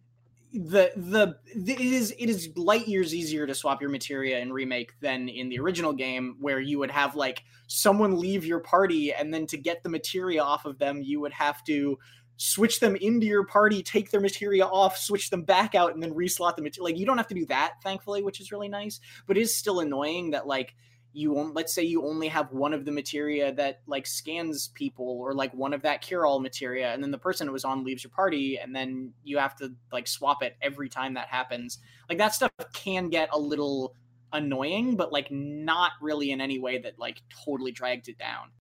the, 0.52 0.92
the 0.96 1.36
it 1.54 1.80
is 1.80 2.14
it 2.18 2.28
is 2.28 2.50
light 2.56 2.88
years 2.88 3.14
easier 3.14 3.46
to 3.46 3.54
swap 3.54 3.82
your 3.82 3.90
materia 3.92 4.40
in 4.40 4.52
remake 4.52 5.00
than 5.00 5.30
in 5.30 5.50
the 5.50 5.60
original 5.60 5.94
game 5.94 6.38
where 6.40 6.60
you 6.60 6.80
would 6.80 6.90
have 6.90 7.16
like 7.16 7.44
someone 7.68 8.20
leave 8.20 8.46
your 8.46 8.60
party 8.60 9.14
and 9.14 9.32
then 9.32 9.46
to 9.46 9.58
get 9.58 9.84
the 9.84 9.90
materia 9.90 10.42
off 10.42 10.66
of 10.66 10.80
them 10.80 11.04
you 11.04 11.20
would 11.20 11.34
have 11.34 11.64
to 11.64 12.00
switch 12.38 12.80
them 12.80 12.96
into 12.96 13.28
your 13.28 13.46
party 13.46 13.84
take 13.84 14.10
their 14.10 14.22
materia 14.22 14.66
off 14.66 14.98
switch 14.98 15.30
them 15.30 15.44
back 15.44 15.76
out 15.76 15.94
and 15.94 16.02
then 16.02 16.14
reslot 16.14 16.56
the 16.56 16.64
materia 16.64 16.84
like 16.84 16.98
you 16.98 17.06
don't 17.06 17.18
have 17.18 17.28
to 17.28 17.36
do 17.36 17.46
that 17.46 17.74
thankfully 17.84 18.24
which 18.24 18.40
is 18.40 18.52
really 18.52 18.70
nice 18.70 19.00
but 19.28 19.38
it 19.38 19.42
is 19.42 19.56
still 19.56 19.82
annoying 19.82 20.32
that 20.32 20.48
like 20.48 20.74
you 21.14 21.32
won't 21.32 21.56
let's 21.56 21.74
say 21.74 21.84
you 21.84 22.06
only 22.06 22.28
have 22.28 22.52
one 22.52 22.74
of 22.74 22.86
the 22.86 22.92
materia 22.92 23.52
that 23.52 23.82
like 23.88 24.06
scans 24.06 24.68
people 24.70 25.18
or 25.20 25.34
like 25.34 25.54
one 25.54 25.74
of 25.74 25.82
that 25.82 26.02
cure 26.02 26.26
all 26.26 26.40
materia 26.40 26.94
and 26.94 27.02
then 27.02 27.12
the 27.12 27.18
person 27.18 27.48
it 27.48 27.52
was 27.52 27.66
on 27.66 27.84
leaves 27.84 28.04
your 28.04 28.12
party 28.12 28.58
and 28.58 28.76
then 28.76 29.12
you 29.24 29.38
have 29.38 29.56
to 29.56 29.74
like 29.92 30.08
swap 30.08 30.44
it 30.44 30.56
every 30.62 30.90
time 30.90 31.16
that 31.16 31.28
happens 31.28 31.80
like 32.10 32.18
that 32.18 32.34
stuff 32.34 32.52
can 32.74 33.10
get 33.10 33.30
a 33.32 33.40
little 33.40 33.96
annoying 34.34 34.96
but 34.96 35.12
like 35.12 35.32
not 35.32 35.92
really 36.02 36.32
in 36.32 36.40
any 36.40 36.60
way 36.60 36.78
that 36.78 37.00
like 37.00 37.22
totally 37.46 37.72
dragged 37.72 38.08
it 38.08 38.18
down 38.18 38.52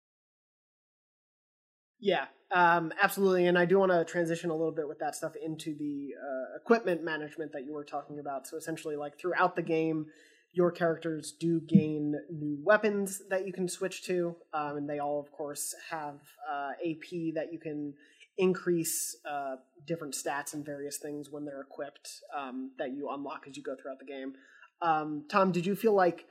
Yeah, 2.00 2.26
um, 2.50 2.92
absolutely. 3.02 3.46
And 3.46 3.58
I 3.58 3.64
do 3.64 3.78
want 3.78 3.92
to 3.92 4.04
transition 4.04 4.50
a 4.50 4.56
little 4.56 4.72
bit 4.72 4.88
with 4.88 4.98
that 5.00 5.16
stuff 5.16 5.32
into 5.36 5.74
the 5.74 6.14
uh, 6.20 6.56
equipment 6.56 7.04
management 7.04 7.52
that 7.52 7.64
you 7.64 7.72
were 7.74 7.84
talking 7.84 8.20
about. 8.20 8.46
So 8.46 8.56
essentially, 8.56 8.96
like 8.96 9.18
throughout 9.18 9.56
the 9.56 9.62
game, 9.62 10.06
your 10.52 10.70
characters 10.70 11.32
do 11.38 11.60
gain 11.60 12.14
new 12.30 12.58
weapons 12.62 13.22
that 13.30 13.46
you 13.46 13.52
can 13.52 13.68
switch 13.68 14.04
to, 14.04 14.34
um, 14.52 14.76
and 14.76 14.88
they 14.88 14.98
all, 14.98 15.20
of 15.20 15.30
course, 15.30 15.74
have 15.90 16.20
uh, 16.50 16.70
AP 16.84 17.34
that 17.34 17.52
you 17.52 17.58
can 17.58 17.94
increase 18.38 19.16
uh, 19.28 19.56
different 19.86 20.14
stats 20.14 20.54
and 20.54 20.64
various 20.64 20.98
things 20.98 21.28
when 21.30 21.44
they're 21.44 21.60
equipped 21.60 22.20
um, 22.36 22.70
that 22.78 22.92
you 22.92 23.10
unlock 23.10 23.44
as 23.48 23.56
you 23.56 23.62
go 23.62 23.74
throughout 23.74 23.98
the 23.98 24.04
game. 24.04 24.34
Um, 24.80 25.24
Tom, 25.30 25.52
did 25.52 25.66
you 25.66 25.74
feel 25.74 25.94
like 25.94 26.24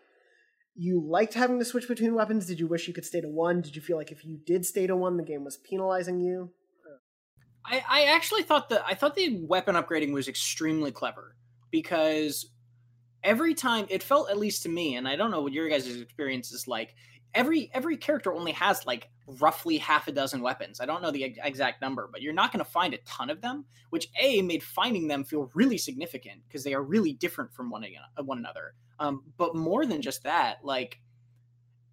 you 0.73 1.03
liked 1.05 1.33
having 1.33 1.59
to 1.59 1.65
switch 1.65 1.87
between 1.87 2.13
weapons? 2.13 2.45
Did 2.45 2.59
you 2.59 2.67
wish 2.67 2.87
you 2.87 2.93
could 2.93 3.05
stay 3.05 3.21
to 3.21 3.27
one? 3.27 3.61
Did 3.61 3.75
you 3.75 3.81
feel 3.81 3.97
like 3.97 4.11
if 4.11 4.23
you 4.23 4.39
did 4.45 4.65
stay 4.65 4.87
to 4.87 4.95
one, 4.95 5.17
the 5.17 5.23
game 5.23 5.43
was 5.43 5.57
penalizing 5.57 6.19
you? 6.19 6.51
I, 7.69 7.83
I 7.87 8.03
actually 8.05 8.43
thought 8.43 8.69
that 8.69 8.83
I 8.87 8.93
thought 8.93 9.15
the 9.15 9.43
weapon 9.45 9.75
upgrading 9.75 10.13
was 10.13 10.27
extremely 10.27 10.91
clever 10.91 11.35
because 11.69 12.49
every 13.23 13.53
time 13.53 13.85
it 13.89 14.03
felt 14.03 14.29
at 14.29 14.37
least 14.37 14.63
to 14.63 14.69
me, 14.69 14.95
and 14.95 15.07
I 15.07 15.15
don't 15.15 15.31
know 15.31 15.41
what 15.41 15.53
your 15.53 15.69
guys' 15.69 15.87
experience 15.87 16.51
is 16.51 16.67
like. 16.67 16.95
Every 17.33 17.69
every 17.73 17.97
character 17.97 18.33
only 18.33 18.53
has 18.53 18.85
like 18.85 19.09
roughly 19.39 19.77
half 19.77 20.07
a 20.07 20.11
dozen 20.11 20.41
weapons. 20.41 20.79
I 20.79 20.85
don't 20.85 21.01
know 21.01 21.11
the 21.11 21.25
ex- 21.25 21.39
exact 21.43 21.81
number, 21.81 22.09
but 22.11 22.21
you're 22.21 22.33
not 22.33 22.51
going 22.51 22.63
to 22.63 22.71
find 22.71 22.93
a 22.93 22.99
ton 22.99 23.29
of 23.29 23.41
them. 23.41 23.65
Which 23.89 24.07
a 24.19 24.41
made 24.41 24.63
finding 24.63 25.07
them 25.07 25.23
feel 25.23 25.51
really 25.53 25.77
significant 25.77 26.41
because 26.47 26.63
they 26.63 26.73
are 26.73 26.81
really 26.81 27.13
different 27.13 27.53
from 27.53 27.69
one, 27.69 27.83
ag- 27.83 27.97
one 28.25 28.37
another. 28.37 28.73
Um, 28.99 29.23
but 29.37 29.55
more 29.55 29.85
than 29.85 30.01
just 30.01 30.23
that, 30.23 30.59
like 30.63 30.99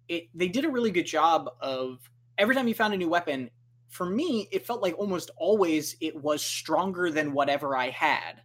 it, 0.07 0.29
they 0.33 0.47
did 0.47 0.65
a 0.65 0.69
really 0.69 0.91
good 0.91 1.05
job 1.05 1.49
of 1.59 1.99
every 2.37 2.55
time 2.55 2.67
you 2.67 2.73
found 2.73 2.93
a 2.93 2.97
new 2.97 3.09
weapon. 3.09 3.49
For 3.89 4.05
me, 4.05 4.47
it 4.51 4.65
felt 4.65 4.81
like 4.81 4.97
almost 4.97 5.31
always 5.37 5.95
it 6.01 6.15
was 6.15 6.43
stronger 6.43 7.11
than 7.11 7.33
whatever 7.33 7.77
I 7.77 7.89
had, 7.91 8.41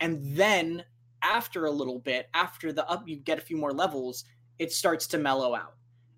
and 0.00 0.36
then 0.36 0.84
after 1.22 1.66
a 1.66 1.70
little 1.70 1.98
bit, 1.98 2.28
after 2.34 2.72
the 2.72 2.88
up, 2.88 3.06
you 3.06 3.16
get 3.16 3.38
a 3.38 3.42
few 3.42 3.56
more 3.56 3.72
levels, 3.72 4.24
it 4.58 4.72
starts 4.72 5.06
to 5.08 5.18
mellow 5.18 5.54
out. 5.54 5.74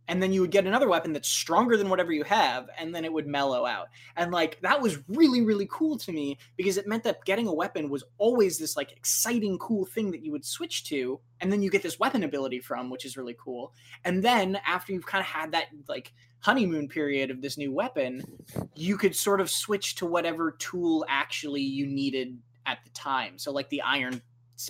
And 0.08 0.20
then 0.20 0.32
you 0.32 0.40
would 0.40 0.50
get 0.50 0.66
another 0.66 0.88
weapon 0.88 1.12
that's 1.12 1.28
stronger 1.28 1.76
than 1.76 1.88
whatever 1.88 2.10
you 2.10 2.24
have, 2.24 2.68
and 2.76 2.92
then 2.92 3.04
it 3.04 3.12
would 3.12 3.28
mellow 3.28 3.64
out. 3.64 3.86
And 4.16 4.32
like 4.32 4.60
that 4.62 4.80
was 4.82 4.98
really, 5.06 5.40
really 5.40 5.68
cool 5.70 5.96
to 5.98 6.10
me 6.10 6.36
because 6.56 6.78
it 6.78 6.88
meant 6.88 7.04
that 7.04 7.24
getting 7.24 7.46
a 7.46 7.54
weapon 7.54 7.88
was 7.88 8.02
always 8.18 8.58
this 8.58 8.76
like 8.76 8.90
exciting, 8.90 9.56
cool 9.58 9.86
thing 9.86 10.10
that 10.10 10.24
you 10.24 10.32
would 10.32 10.44
switch 10.44 10.82
to, 10.86 11.20
and 11.40 11.52
then 11.52 11.62
you 11.62 11.70
get 11.70 11.84
this 11.84 12.00
weapon 12.00 12.24
ability 12.24 12.58
from, 12.58 12.90
which 12.90 13.04
is 13.04 13.16
really 13.16 13.36
cool. 13.38 13.72
And 14.04 14.20
then 14.20 14.58
after 14.66 14.92
you've 14.92 15.06
kind 15.06 15.20
of 15.20 15.28
had 15.28 15.52
that 15.52 15.66
like 15.88 16.12
honeymoon 16.40 16.88
period 16.88 17.30
of 17.30 17.40
this 17.40 17.56
new 17.56 17.72
weapon, 17.72 18.24
you 18.74 18.96
could 18.96 19.14
sort 19.14 19.40
of 19.40 19.48
switch 19.48 19.94
to 19.96 20.06
whatever 20.06 20.50
tool 20.58 21.04
actually 21.08 21.62
you 21.62 21.86
needed 21.86 22.36
at 22.66 22.78
the 22.84 22.90
time. 22.90 23.38
So 23.38 23.52
like 23.52 23.68
the 23.68 23.82
iron 23.82 24.22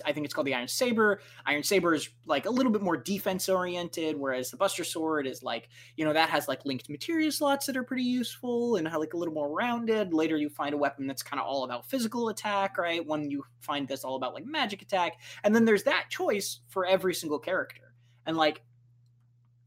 I 0.05 0.13
think 0.13 0.25
it's 0.25 0.33
called 0.33 0.47
the 0.47 0.53
Iron 0.53 0.67
Saber. 0.67 1.21
Iron 1.45 1.63
Saber 1.63 1.93
is 1.93 2.09
like 2.25 2.45
a 2.45 2.49
little 2.49 2.71
bit 2.71 2.81
more 2.81 2.95
defense 2.95 3.49
oriented, 3.49 4.15
whereas 4.17 4.51
the 4.51 4.57
Buster 4.57 4.83
Sword 4.83 5.25
is 5.27 5.43
like, 5.43 5.69
you 5.97 6.05
know, 6.05 6.13
that 6.13 6.29
has 6.29 6.47
like 6.47 6.65
linked 6.65 6.89
materia 6.89 7.31
slots 7.31 7.65
that 7.65 7.75
are 7.75 7.83
pretty 7.83 8.03
useful 8.03 8.75
and 8.75 8.91
like 8.91 9.13
a 9.13 9.17
little 9.17 9.33
more 9.33 9.51
rounded. 9.51 10.13
Later, 10.13 10.37
you 10.37 10.49
find 10.49 10.73
a 10.73 10.77
weapon 10.77 11.07
that's 11.07 11.23
kind 11.23 11.39
of 11.39 11.47
all 11.47 11.63
about 11.63 11.89
physical 11.89 12.29
attack, 12.29 12.77
right? 12.77 13.05
One 13.05 13.29
you 13.29 13.43
find 13.59 13.87
that's 13.87 14.03
all 14.03 14.15
about 14.15 14.33
like 14.33 14.45
magic 14.45 14.81
attack. 14.81 15.17
And 15.43 15.55
then 15.55 15.65
there's 15.65 15.83
that 15.83 16.05
choice 16.09 16.59
for 16.69 16.85
every 16.85 17.13
single 17.13 17.39
character. 17.39 17.93
And 18.25 18.37
like, 18.37 18.61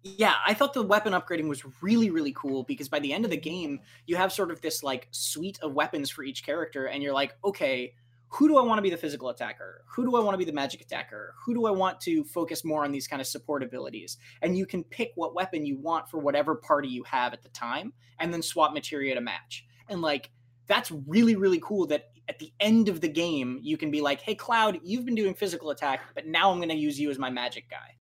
yeah, 0.05 0.35
I 0.47 0.53
thought 0.53 0.75
the 0.75 0.83
weapon 0.83 1.14
upgrading 1.14 1.49
was 1.49 1.64
really, 1.83 2.11
really 2.11 2.35
cool 2.37 2.62
because 2.64 2.91
by 2.91 2.99
the 2.99 3.14
end 3.14 3.25
of 3.25 3.31
the 3.31 3.39
game, 3.39 3.81
you 4.07 4.16
have 4.16 4.35
sort 4.35 4.51
of 4.51 4.61
this 4.61 4.83
like 4.83 5.09
suite 5.11 5.59
of 5.62 5.72
weapons 5.72 6.11
for 6.11 6.22
each 6.22 6.45
character, 6.45 6.85
and 6.85 7.03
you're 7.03 7.14
like, 7.14 7.35
okay, 7.43 7.95
who 8.35 8.49
do 8.49 8.57
I 8.57 8.62
want 8.62 8.78
to 8.78 8.82
be 8.82 8.91
the 8.91 8.97
physical 8.97 9.28
attacker? 9.28 9.85
Who 9.95 10.05
do 10.05 10.16
I 10.16 10.20
want 10.20 10.35
to 10.35 10.39
be 10.39 10.45
the 10.45 10.53
magic 10.53 10.80
attacker? 10.80 11.35
Who 11.45 11.55
do 11.55 11.66
I 11.66 11.70
want 11.70 12.01
to 12.01 12.24
focus 12.24 12.64
more 12.64 12.85
on 12.85 12.91
these 12.91 13.07
kind 13.07 13.20
of 13.20 13.28
support 13.28 13.62
abilities? 13.62 14.18
And 14.43 14.59
you 14.59 14.66
can 14.66 14.82
pick 14.82 15.12
what 15.14 15.37
weapon 15.37 15.64
you 15.64 15.78
want 15.78 16.09
for 16.09 16.18
whatever 16.18 16.57
party 16.57 16.89
you 16.89 17.05
have 17.05 17.32
at 17.32 17.43
the 17.43 17.49
time 17.51 17.93
and 18.18 18.32
then 18.32 18.43
swap 18.43 18.74
materia 18.74 19.14
to 19.14 19.20
match. 19.20 19.64
And 19.89 20.03
like 20.03 20.30
that's 20.66 20.91
really 21.07 21.37
really 21.37 21.61
cool 21.62 21.87
that 21.87 22.07
at 22.28 22.39
the 22.39 22.51
end 22.59 22.89
of 22.89 23.01
the 23.01 23.09
game 23.09 23.61
you 23.62 23.76
can 23.76 23.93
be 23.93 24.01
like, 24.01 24.20
"Hey 24.20 24.35
Cloud, 24.35 24.80
you've 24.82 25.05
been 25.05 25.14
doing 25.14 25.35
physical 25.35 25.70
attack, 25.70 26.01
but 26.14 26.26
now 26.26 26.51
I'm 26.51 26.59
going 26.59 26.70
to 26.70 26.74
use 26.74 26.99
you 26.99 27.11
as 27.11 27.18
my 27.18 27.30
magic 27.30 27.70
guy." 27.70 27.97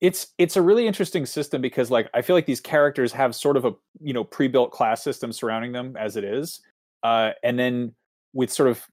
it's 0.00 0.28
it's 0.38 0.56
a 0.56 0.62
really 0.62 0.86
interesting 0.86 1.26
system 1.26 1.60
because 1.60 1.90
like 1.90 2.08
I 2.14 2.22
feel 2.22 2.36
like 2.36 2.46
these 2.46 2.60
characters 2.60 3.12
have 3.12 3.34
sort 3.34 3.56
of 3.56 3.64
a 3.64 3.72
you 4.00 4.12
know 4.12 4.22
pre-built 4.22 4.70
class 4.70 5.02
system 5.02 5.32
surrounding 5.32 5.72
them 5.72 5.96
as 5.96 6.16
it 6.16 6.24
is, 6.24 6.60
uh, 7.02 7.30
and 7.42 7.58
then 7.58 7.94
with 8.32 8.52
sort 8.52 8.68
of 8.68 8.86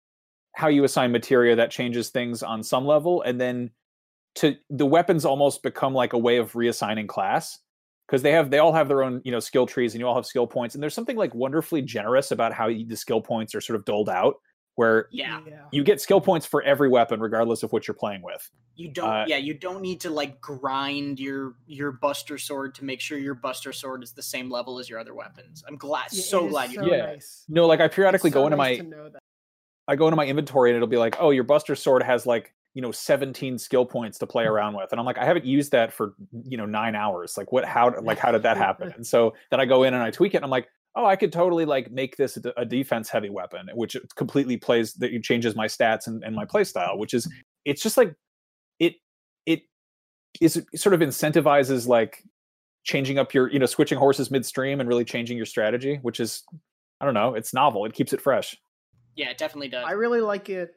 how 0.56 0.68
you 0.68 0.84
assign 0.84 1.12
materia 1.12 1.56
that 1.56 1.72
changes 1.72 2.10
things 2.10 2.42
on 2.44 2.64
some 2.64 2.86
level, 2.86 3.22
and 3.22 3.40
then 3.40 3.72
to 4.36 4.56
the 4.70 4.86
weapons 4.86 5.26
almost 5.26 5.64
become 5.64 5.94
like 5.94 6.14
a 6.14 6.18
way 6.18 6.38
of 6.38 6.54
reassigning 6.54 7.08
class 7.08 7.60
because 8.08 8.22
they 8.22 8.32
have 8.32 8.50
they 8.52 8.60
all 8.60 8.74
have 8.74 8.88
their 8.88 9.02
own 9.04 9.22
you 9.24 9.32
know 9.32 9.40
skill 9.40 9.66
trees 9.66 9.94
and 9.94 10.00
you 10.02 10.08
all 10.08 10.16
have 10.16 10.26
skill 10.26 10.46
points 10.48 10.76
and 10.76 10.84
there's 10.84 10.94
something 10.94 11.18
like 11.18 11.34
wonderfully 11.34 11.82
generous 11.82 12.32
about 12.32 12.54
how 12.54 12.68
you, 12.68 12.86
the 12.86 12.98
skill 12.98 13.22
points 13.22 13.56
are 13.56 13.62
sort 13.62 13.76
of 13.78 13.86
doled 13.86 14.10
out 14.10 14.36
where 14.76 15.08
Yeah. 15.12 15.40
you 15.72 15.84
get 15.86 16.02
skill 16.02 16.20
points 16.20 16.46
for 16.46 16.62
every 16.64 16.90
weapon 16.90 17.20
regardless 17.22 17.64
of 17.64 17.72
what 17.72 17.88
you're 17.88 17.96
playing 17.96 18.22
with 18.22 18.52
You 18.76 18.90
don't 18.92 19.10
Uh, 19.10 19.26
yeah, 19.26 19.38
you 19.38 19.54
don't 19.54 19.82
need 19.82 20.02
to 20.02 20.10
like 20.10 20.42
grind 20.42 21.18
your 21.20 21.56
your 21.66 21.94
buster 21.94 22.38
sword 22.38 22.76
to 22.76 22.84
make 22.84 23.00
sure 23.00 23.18
your 23.18 23.36
buster 23.36 23.72
sword 23.72 24.04
is 24.04 24.12
the 24.12 24.22
same 24.22 24.50
level 24.52 24.80
as 24.80 24.90
your 24.90 25.00
other 25.00 25.14
weapons. 25.14 25.64
I'm 25.68 25.78
glad 25.78 26.08
Yeah, 26.12 26.22
so 26.24 26.44
it 26.44 26.46
is 26.48 26.52
glad 26.52 26.72
you 26.72 26.76
so 26.80 26.84
did 26.84 26.92
Yeah. 26.98 27.06
nice. 27.06 27.46
no 27.48 27.66
like 27.68 27.80
i 27.80 27.86
It's 27.86 27.96
periodically 27.96 28.32
so 28.32 28.34
go 28.34 28.46
into 28.48 28.58
nice 28.58 28.78
my 28.78 28.84
to 28.84 28.90
know 28.90 29.10
that. 29.10 29.22
I 29.88 29.96
go 29.96 30.08
into 30.08 30.16
my 30.16 30.26
inventory 30.26 30.72
and 30.72 30.76
it'll 30.76 30.88
be 30.88 30.98
like, 30.98 31.18
oh, 31.20 31.30
your 31.30 31.44
Buster 31.44 31.76
Sword 31.76 32.04
has 32.04 32.26
like, 32.26 32.54
you 32.74 32.82
know, 32.82 32.92
17 32.92 33.58
skill 33.58 33.86
points 33.86 34.18
to 34.20 34.28
play 34.28 34.44
mm-hmm. 34.44 34.54
around 34.54 34.76
with. 34.76 34.92
And 34.92 35.00
I'm 35.00 35.06
like, 35.06 35.18
I 35.18 35.26
haven't 35.26 35.46
used 35.46 35.72
that 35.72 35.94
for, 35.94 36.14
you 36.44 36.58
know, 36.58 36.66
nine 36.66 36.96
hours. 36.96 37.38
Like, 37.38 37.52
what, 37.52 37.66
how, 37.66 37.94
like, 38.02 38.18
how 38.18 38.32
did 38.32 38.44
that 38.44 38.58
happen? 38.58 38.92
And 38.96 39.06
so 39.06 39.34
then 39.52 39.60
I 39.60 39.66
go 39.66 39.84
in 39.84 39.94
and 39.94 40.04
I 40.04 40.12
tweak 40.12 40.34
it 40.34 40.38
and 40.38 40.46
I'm 40.46 40.52
like, 40.52 40.68
oh, 40.96 41.06
I 41.06 41.16
could 41.16 41.32
totally 41.32 41.66
like 41.66 41.92
make 41.92 42.16
this 42.16 42.38
a 42.56 42.66
defense 42.66 43.10
heavy 43.10 43.30
weapon, 43.30 43.70
which 43.74 43.98
completely 44.16 44.58
plays, 44.58 44.94
that 44.96 45.12
changes 45.24 45.56
my 45.56 45.68
stats 45.68 46.08
and, 46.08 46.24
and 46.24 46.36
my 46.36 46.46
play 46.46 46.64
style, 46.64 46.98
which 46.98 47.14
is, 47.14 47.32
it's 47.66 47.82
just 47.82 47.98
like, 47.98 48.16
it, 48.80 48.96
it 49.46 49.64
is 50.40 50.58
it 50.58 50.80
sort 50.80 50.94
of 50.94 51.02
incentivizes 51.02 51.88
like 51.88 52.24
changing 52.84 53.18
up 53.18 53.34
your, 53.34 53.52
you 53.52 53.60
know, 53.60 53.66
switching 53.66 53.98
horses 53.98 54.32
midstream 54.32 54.80
and 54.80 54.88
really 54.88 55.04
changing 55.04 55.38
your 55.38 55.46
strategy, 55.46 56.00
which 56.02 56.20
is, 56.20 56.44
I 57.02 57.06
don't 57.06 57.14
know, 57.14 57.34
it's 57.34 57.54
novel. 57.54 57.86
It 57.86 57.94
keeps 57.94 58.14
it 58.14 58.22
fresh. 58.22 58.56
Yeah, 59.16 59.30
it 59.30 59.38
definitely 59.38 59.70
does. 59.70 59.86
I 59.88 59.92
really 59.92 60.22
like 60.22 60.50
it. 60.50 60.74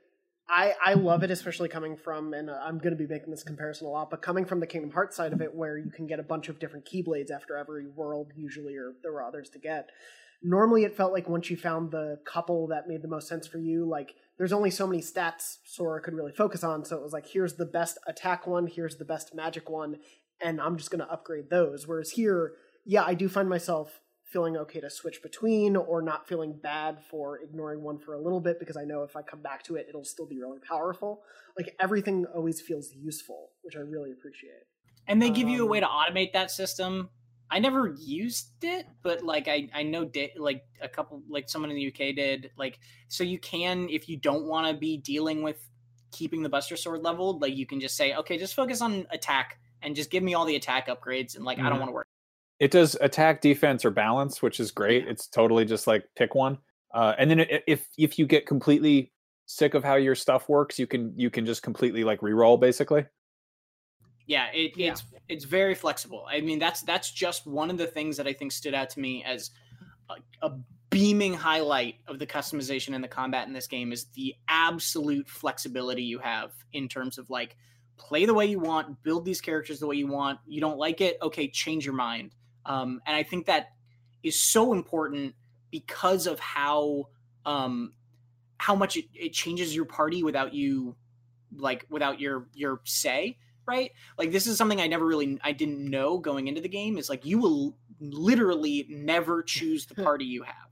I 0.48 0.74
I 0.82 0.94
love 0.94 1.22
it, 1.22 1.30
especially 1.30 1.68
coming 1.68 1.96
from, 1.96 2.32
and 2.32 2.48
uh, 2.48 2.58
I'm 2.62 2.78
going 2.78 2.96
to 2.96 2.96
be 2.96 3.06
making 3.06 3.30
this 3.30 3.42
comparison 3.42 3.86
a 3.86 3.90
lot, 3.90 4.10
but 4.10 4.22
coming 4.22 4.44
from 4.44 4.60
the 4.60 4.66
Kingdom 4.66 4.90
Hearts 4.92 5.16
side 5.16 5.32
of 5.32 5.42
it, 5.42 5.54
where 5.54 5.76
you 5.76 5.90
can 5.90 6.06
get 6.06 6.20
a 6.20 6.22
bunch 6.22 6.48
of 6.48 6.58
different 6.58 6.86
keyblades 6.86 7.30
after 7.30 7.56
every 7.56 7.86
world, 7.86 8.32
usually, 8.34 8.76
or 8.76 8.94
there 9.02 9.12
were 9.12 9.22
others 9.22 9.50
to 9.50 9.58
get. 9.58 9.90
Normally, 10.42 10.84
it 10.84 10.96
felt 10.96 11.12
like 11.12 11.28
once 11.28 11.50
you 11.50 11.56
found 11.56 11.90
the 11.90 12.18
couple 12.24 12.68
that 12.68 12.86
made 12.86 13.02
the 13.02 13.08
most 13.08 13.28
sense 13.28 13.46
for 13.46 13.58
you, 13.58 13.84
like 13.84 14.14
there's 14.38 14.52
only 14.52 14.70
so 14.70 14.86
many 14.86 15.02
stats 15.02 15.56
Sora 15.64 16.00
could 16.00 16.14
really 16.14 16.32
focus 16.32 16.62
on. 16.62 16.84
So 16.84 16.96
it 16.96 17.02
was 17.02 17.12
like, 17.12 17.26
here's 17.26 17.54
the 17.54 17.66
best 17.66 17.98
attack 18.06 18.46
one, 18.46 18.68
here's 18.68 18.96
the 18.96 19.04
best 19.04 19.34
magic 19.34 19.68
one, 19.68 19.96
and 20.40 20.60
I'm 20.60 20.76
just 20.78 20.90
going 20.90 21.04
to 21.04 21.12
upgrade 21.12 21.50
those. 21.50 21.88
Whereas 21.88 22.12
here, 22.12 22.52
yeah, 22.86 23.02
I 23.02 23.14
do 23.14 23.28
find 23.28 23.48
myself 23.48 24.00
feeling 24.30 24.56
okay 24.56 24.80
to 24.80 24.90
switch 24.90 25.22
between 25.22 25.76
or 25.76 26.02
not 26.02 26.28
feeling 26.28 26.52
bad 26.52 26.98
for 27.10 27.38
ignoring 27.40 27.82
one 27.82 27.98
for 27.98 28.14
a 28.14 28.20
little 28.20 28.40
bit 28.40 28.58
because 28.60 28.76
I 28.76 28.84
know 28.84 29.02
if 29.02 29.16
I 29.16 29.22
come 29.22 29.40
back 29.42 29.62
to 29.64 29.76
it, 29.76 29.86
it'll 29.88 30.04
still 30.04 30.26
be 30.26 30.38
really 30.40 30.58
powerful. 30.60 31.22
Like 31.56 31.74
everything 31.80 32.26
always 32.34 32.60
feels 32.60 32.92
useful, 32.94 33.50
which 33.62 33.76
I 33.76 33.80
really 33.80 34.12
appreciate. 34.12 34.64
and 35.06 35.20
they 35.22 35.30
give 35.30 35.48
you 35.48 35.62
a 35.62 35.66
way 35.66 35.80
um, 35.80 35.88
to 35.88 35.88
automate 35.88 36.32
that 36.34 36.50
system 36.50 37.08
I 37.50 37.60
never 37.60 37.88
used 37.98 38.62
it, 38.62 38.86
but 39.02 39.22
like 39.22 39.48
I 39.48 39.70
I 39.72 39.82
know 39.82 40.04
da- 40.04 40.34
like 40.36 40.66
a 40.82 40.88
couple 40.88 41.22
like 41.30 41.48
someone 41.48 41.70
in 41.70 41.76
the 41.76 41.86
UK 41.86 42.14
did 42.14 42.50
like 42.58 42.78
so 43.08 43.24
you 43.24 43.38
can 43.38 43.88
if 43.88 44.06
you 44.08 44.18
don't 44.18 44.44
want 44.44 44.66
to 44.68 44.78
be 44.78 44.98
dealing 44.98 45.42
with 45.42 45.56
keeping 46.10 46.42
the 46.42 46.50
Buster 46.50 46.76
Sword 46.76 47.02
leveled, 47.02 47.40
like 47.40 47.56
you 47.56 47.64
can 47.64 47.80
just 47.80 47.96
say 47.96 48.14
okay, 48.16 48.36
just 48.36 48.54
focus 48.54 48.82
on 48.82 49.06
attack 49.10 49.58
and 49.80 49.96
just 49.96 50.10
give 50.10 50.22
me 50.22 50.34
all 50.34 50.44
the 50.44 50.56
attack 50.56 50.88
upgrades 50.88 51.36
and 51.36 51.44
like 51.46 51.58
I 51.58 51.70
don't 51.70 51.76
Mhm. 51.76 51.80
want 51.80 51.88
to 51.88 51.94
work. 51.94 52.08
It 52.60 52.70
does 52.70 52.96
attack, 53.00 53.40
defense, 53.40 53.84
or 53.84 53.90
balance, 53.90 54.42
which 54.42 54.58
is 54.60 54.70
great. 54.70 55.06
It's 55.06 55.28
totally 55.28 55.64
just 55.64 55.86
like 55.86 56.04
pick 56.16 56.34
one. 56.34 56.58
Uh, 56.92 57.14
and 57.18 57.30
then 57.30 57.40
i- 57.40 57.62
if 57.66 57.88
if 57.98 58.18
you 58.18 58.26
get 58.26 58.46
completely 58.46 59.12
sick 59.46 59.74
of 59.74 59.84
how 59.84 59.94
your 59.96 60.14
stuff 60.14 60.48
works, 60.48 60.78
you 60.78 60.86
can 60.86 61.12
you 61.16 61.30
can 61.30 61.46
just 61.46 61.62
completely 61.62 62.04
like 62.04 62.22
re-roll 62.22 62.56
basically. 62.56 63.06
Yeah, 64.26 64.48
it, 64.52 64.72
Yeah. 64.76 64.92
it's 64.92 65.04
it's 65.28 65.44
very 65.44 65.74
flexible. 65.74 66.26
I 66.28 66.40
mean, 66.40 66.58
that's 66.58 66.82
that's 66.82 67.10
just 67.10 67.46
one 67.46 67.70
of 67.70 67.78
the 67.78 67.86
things 67.86 68.16
that 68.18 68.26
I 68.26 68.32
think 68.32 68.52
stood 68.52 68.74
out 68.74 68.90
to 68.90 69.00
me 69.00 69.24
as 69.24 69.50
a, 70.10 70.16
a 70.46 70.58
beaming 70.90 71.34
highlight 71.34 71.96
of 72.06 72.18
the 72.18 72.26
customization 72.26 72.94
and 72.94 73.02
the 73.04 73.08
combat 73.08 73.46
in 73.46 73.52
this 73.52 73.66
game 73.66 73.92
is 73.92 74.06
the 74.14 74.34
absolute 74.48 75.28
flexibility 75.28 76.02
you 76.02 76.18
have 76.18 76.52
in 76.72 76.88
terms 76.88 77.18
of 77.18 77.30
like 77.30 77.56
play 77.96 78.24
the 78.26 78.34
way 78.34 78.46
you 78.46 78.58
want, 78.58 79.02
build 79.02 79.24
these 79.24 79.40
characters 79.40 79.80
the 79.80 79.86
way 79.86 79.96
you 79.96 80.06
want. 80.06 80.38
You 80.46 80.60
don't 80.60 80.78
like 80.78 81.00
it, 81.00 81.18
okay, 81.22 81.48
change 81.48 81.84
your 81.84 81.94
mind. 81.94 82.34
Um, 82.68 83.00
and 83.06 83.16
I 83.16 83.24
think 83.24 83.46
that 83.46 83.72
is 84.22 84.40
so 84.40 84.72
important 84.72 85.34
because 85.70 86.26
of 86.26 86.38
how 86.38 87.08
um, 87.44 87.94
how 88.58 88.74
much 88.76 88.96
it, 88.96 89.06
it 89.14 89.32
changes 89.32 89.74
your 89.74 89.86
party 89.86 90.22
without 90.22 90.54
you 90.54 90.94
like 91.56 91.86
without 91.90 92.20
your 92.20 92.46
your 92.54 92.80
say 92.84 93.38
right? 93.68 93.92
Like 94.16 94.32
this 94.32 94.46
is 94.46 94.56
something 94.56 94.80
i 94.80 94.86
never 94.86 95.04
really 95.04 95.38
i 95.44 95.52
didn't 95.52 95.78
know 95.78 96.18
going 96.18 96.48
into 96.48 96.60
the 96.62 96.68
game 96.68 96.96
is 96.96 97.10
like 97.10 97.26
you 97.26 97.38
will 97.38 97.76
literally 98.00 98.86
never 98.88 99.42
choose 99.42 99.86
the 99.86 99.94
party 100.02 100.24
you 100.24 100.42
have. 100.42 100.70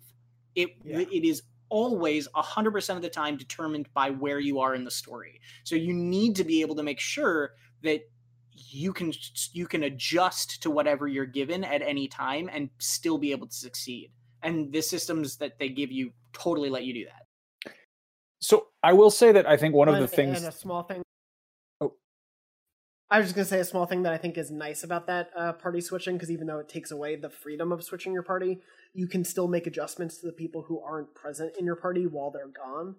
It 0.55 0.71
Yeah. 0.85 1.01
it 1.01 1.25
is 1.25 1.43
always 1.69 2.29
100% 2.29 2.97
of 2.97 3.03
the 3.03 3.11
time 3.11 3.37
determined 3.37 3.93
by 3.93 4.11
where 4.11 4.39
you 4.39 4.61
are 4.61 4.75
in 4.75 4.85
the 4.85 4.91
story. 4.91 5.41
So 5.65 5.75
you 5.75 5.93
need 5.93 6.37
to 6.37 6.45
be 6.45 6.61
able 6.61 6.77
to 6.77 6.83
make 6.85 7.01
sure 7.01 7.55
that 7.83 8.09
you 8.57 8.93
can 8.93 9.13
you 9.53 9.67
can 9.67 9.83
adjust 9.85 10.63
to 10.63 10.71
whatever 10.71 11.07
you're 11.07 11.27
given 11.27 11.65
at 11.65 11.83
any 11.83 12.09
time 12.09 12.49
and 12.53 12.71
still 12.79 13.19
be 13.19 13.31
able 13.33 13.47
to 13.47 13.55
succeed 13.55 14.11
and 14.43 14.73
the 14.73 14.81
systems 14.83 15.37
that 15.37 15.59
they 15.59 15.69
give 15.69 15.91
you 15.91 16.13
totally 16.33 16.71
let 16.71 16.85
you 16.85 16.93
do 16.95 17.05
that 17.05 17.75
So 18.41 18.69
I 18.83 18.93
will 18.93 19.11
say 19.11 19.33
that 19.33 19.47
I 19.47 19.57
think 19.57 19.75
one 19.75 19.89
of 19.89 19.95
And- 19.95 20.05
the 20.05 20.09
things. 20.09 20.39
and 20.39 20.47
a 20.49 20.53
small 20.53 20.83
thing. 20.83 21.03
Oh. 21.81 21.95
I 23.11 23.19
was 23.19 23.27
just 23.27 23.35
gonna 23.37 23.47
say 23.47 23.61
a 23.61 23.65
small 23.65 23.87
thing 23.87 24.03
that 24.03 24.13
I 24.13 24.19
think 24.19 24.37
is 24.39 24.51
nice 24.51 24.85
about 24.85 25.07
that 25.07 25.31
uh, 25.37 25.53
party 25.55 25.81
switching 25.81 26.17
because 26.17 26.31
even 26.31 26.47
though 26.47 26.59
it 26.59 26.69
takes 26.69 26.91
away 26.91 27.17
the 27.17 27.31
freedom 27.31 27.73
of 27.73 27.83
switching 27.83 28.13
your 28.13 28.23
party, 28.23 28.61
you 28.93 29.07
can 29.09 29.25
still 29.25 29.49
make 29.49 29.67
adjustments 29.67 30.19
to 30.19 30.27
the 30.27 30.33
people 30.33 30.63
who 30.63 30.81
aren't 30.81 31.15
present 31.15 31.57
in 31.59 31.65
your 31.65 31.77
party 31.77 32.07
while 32.07 32.31
they're 32.31 32.49
gone. 32.49 32.97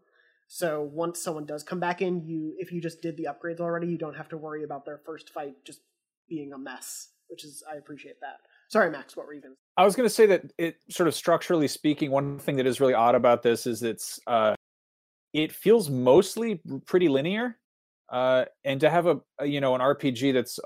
So 0.47 0.89
once 0.93 1.21
someone 1.21 1.45
does 1.45 1.63
come 1.63 1.79
back 1.79 2.01
in, 2.01 2.25
you 2.25 2.55
if 2.57 2.71
you 2.71 2.81
just 2.81 3.01
did 3.01 3.17
the 3.17 3.27
upgrades 3.29 3.59
already, 3.59 3.87
you 3.87 3.97
don't 3.97 4.15
have 4.15 4.29
to 4.29 4.37
worry 4.37 4.63
about 4.63 4.85
their 4.85 4.99
first 5.05 5.29
fight 5.29 5.55
just 5.65 5.81
being 6.29 6.53
a 6.53 6.57
mess. 6.57 7.09
Which 7.27 7.43
is 7.43 7.61
I 7.69 7.75
appreciate 7.75 8.21
that. 8.21 8.37
Sorry, 8.69 8.89
Max, 8.89 9.17
what 9.17 9.27
were 9.27 9.33
you 9.33 9.41
gonna? 9.41 9.55
I 9.75 9.83
was 9.83 9.95
going 9.95 10.07
to 10.07 10.13
say 10.13 10.25
that 10.27 10.43
it 10.57 10.77
sort 10.89 11.07
of 11.07 11.15
structurally 11.15 11.67
speaking, 11.67 12.09
one 12.09 12.39
thing 12.39 12.55
that 12.55 12.65
is 12.65 12.79
really 12.79 12.93
odd 12.93 13.15
about 13.15 13.43
this 13.43 13.67
is 13.67 13.83
it's 13.83 14.19
uh, 14.27 14.55
it 15.33 15.51
feels 15.51 15.89
mostly 15.89 16.61
pretty 16.85 17.09
linear, 17.09 17.57
uh, 18.09 18.45
and 18.63 18.79
to 18.79 18.89
have 18.89 19.07
a, 19.07 19.19
a 19.39 19.45
you 19.45 19.59
know 19.59 19.75
an 19.75 19.81
RPG 19.81 20.33
that's 20.33 20.59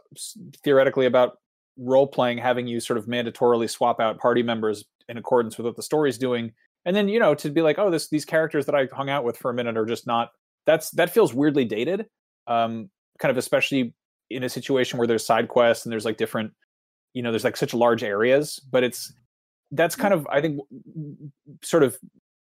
theoretically 0.64 1.08
about 1.08 1.38
role 1.78 2.08
playing, 2.08 2.38
having 2.38 2.68
you 2.68 2.80
sort 2.80 2.98
of 2.98 3.06
mandatorily 3.06 3.70
swap 3.70 4.00
out 4.00 4.20
party 4.20 4.44
members 4.44 4.86
in 5.10 5.18
accordance 5.18 5.58
with 5.58 5.66
what 5.66 5.76
the 5.76 5.84
story's 5.84 6.18
doing, 6.18 6.52
and 6.86 6.96
then 6.96 7.08
you 7.08 7.20
know 7.20 7.36
to 7.36 7.50
be 7.50 7.62
like, 7.62 7.78
oh, 7.80 7.90
this 7.90 8.10
these 8.10 8.26
characters 8.26 8.66
that 8.66 8.76
I 8.76 8.88
hung 8.92 9.10
out 9.10 9.24
with 9.24 9.38
for 9.38 9.52
a 9.52 9.54
minute 9.54 9.78
are 9.78 9.86
just 9.86 10.08
not. 10.08 10.32
That's 10.66 10.92
that 10.92 11.10
feels 11.10 11.34
weirdly 11.34 11.66
dated, 11.66 12.06
um, 12.48 12.90
kind 13.20 13.32
of 13.32 13.38
especially 13.38 13.94
in 14.30 14.44
a 14.44 14.50
situation 14.50 14.98
where 14.98 15.08
there's 15.08 15.26
side 15.26 15.48
quests 15.48 15.86
and 15.86 15.92
there's 15.92 16.06
like 16.06 16.18
different 16.18 16.52
you 17.14 17.22
know 17.22 17.32
there's 17.32 17.44
like 17.44 17.58
such 17.58 17.74
large 17.74 18.04
areas 18.04 18.60
but 18.72 18.84
it's 18.84 19.14
that's 19.72 19.96
kind 19.96 20.14
of 20.14 20.26
i 20.32 20.40
think 20.40 20.60
sort 21.62 21.84
of 21.84 21.98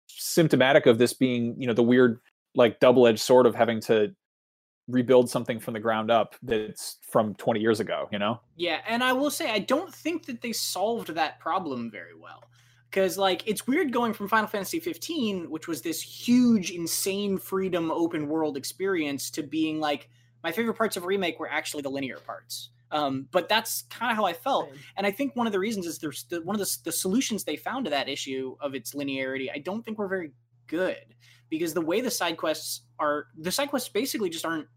symptomatic 0.08 0.86
of 0.86 0.98
this 0.98 1.14
being 1.14 1.56
you 1.58 1.68
know 1.68 1.74
the 1.74 1.84
weird 1.84 2.20
like 2.56 2.80
double-edged 2.80 3.20
sword 3.20 3.46
of 3.46 3.56
having 3.56 3.80
to 3.82 4.14
rebuild 4.88 5.30
something 5.30 5.60
from 5.60 5.74
the 5.74 5.80
ground 5.80 6.10
up 6.10 6.36
that's 6.44 6.98
from 7.10 7.36
20 7.36 7.60
years 7.60 7.80
ago 7.80 8.08
you 8.12 8.20
know 8.20 8.40
Yeah, 8.56 8.80
and 8.88 9.04
I 9.04 9.14
will 9.14 9.32
say 9.32 9.52
I 9.52 9.60
don't 9.60 9.94
think 9.94 10.26
that 10.26 10.42
they 10.42 10.52
solved 10.52 11.10
that 11.16 11.40
problem 11.40 11.90
very 11.90 12.16
well. 12.16 12.44
Cuz 12.92 13.18
like 13.18 13.48
it's 13.48 13.66
weird 13.68 13.94
going 13.94 14.14
from 14.14 14.28
Final 14.28 14.48
Fantasy 14.48 14.80
15, 14.80 15.50
which 15.50 15.68
was 15.68 15.82
this 15.82 16.02
huge 16.02 16.72
insane 16.72 17.38
freedom 17.38 17.92
open 17.92 18.28
world 18.28 18.58
experience 18.58 19.30
to 19.32 19.44
being 19.44 19.80
like 19.80 20.10
my 20.44 20.52
favorite 20.52 20.76
parts 20.76 20.98
of 20.98 21.06
remake 21.06 21.40
were 21.40 21.50
actually 21.50 21.84
the 21.84 21.90
linear 21.90 22.18
parts. 22.18 22.70
Um, 22.92 23.28
but 23.32 23.48
that's 23.48 23.84
kind 23.84 24.12
of 24.12 24.18
how 24.18 24.26
I 24.26 24.34
felt. 24.34 24.70
And 24.98 25.08
I 25.08 25.12
think 25.12 25.36
one 25.36 25.48
of 25.48 25.54
the 25.54 25.60
reasons 25.60 25.86
is 25.86 25.98
there's 25.98 26.24
the, 26.26 26.42
one 26.42 26.56
of 26.56 26.60
the, 26.60 26.78
the 26.84 26.92
solutions 26.92 27.44
they 27.44 27.56
found 27.56 27.86
to 27.86 27.92
that 27.92 28.10
issue 28.10 28.56
of 28.60 28.76
its 28.76 28.94
linearity. 28.94 29.48
I 29.54 29.60
don't 29.60 29.84
think 29.84 29.98
we're 29.98 30.10
very 30.10 30.32
good 30.68 31.16
because 31.50 31.74
the 31.74 31.82
way 31.82 32.02
the 32.02 32.12
side 32.12 32.38
quests 32.38 32.82
are, 33.00 33.28
the 33.38 33.52
side 33.52 33.70
quests 33.70 33.90
basically 33.90 34.30
just 34.30 34.46
aren't 34.46 34.68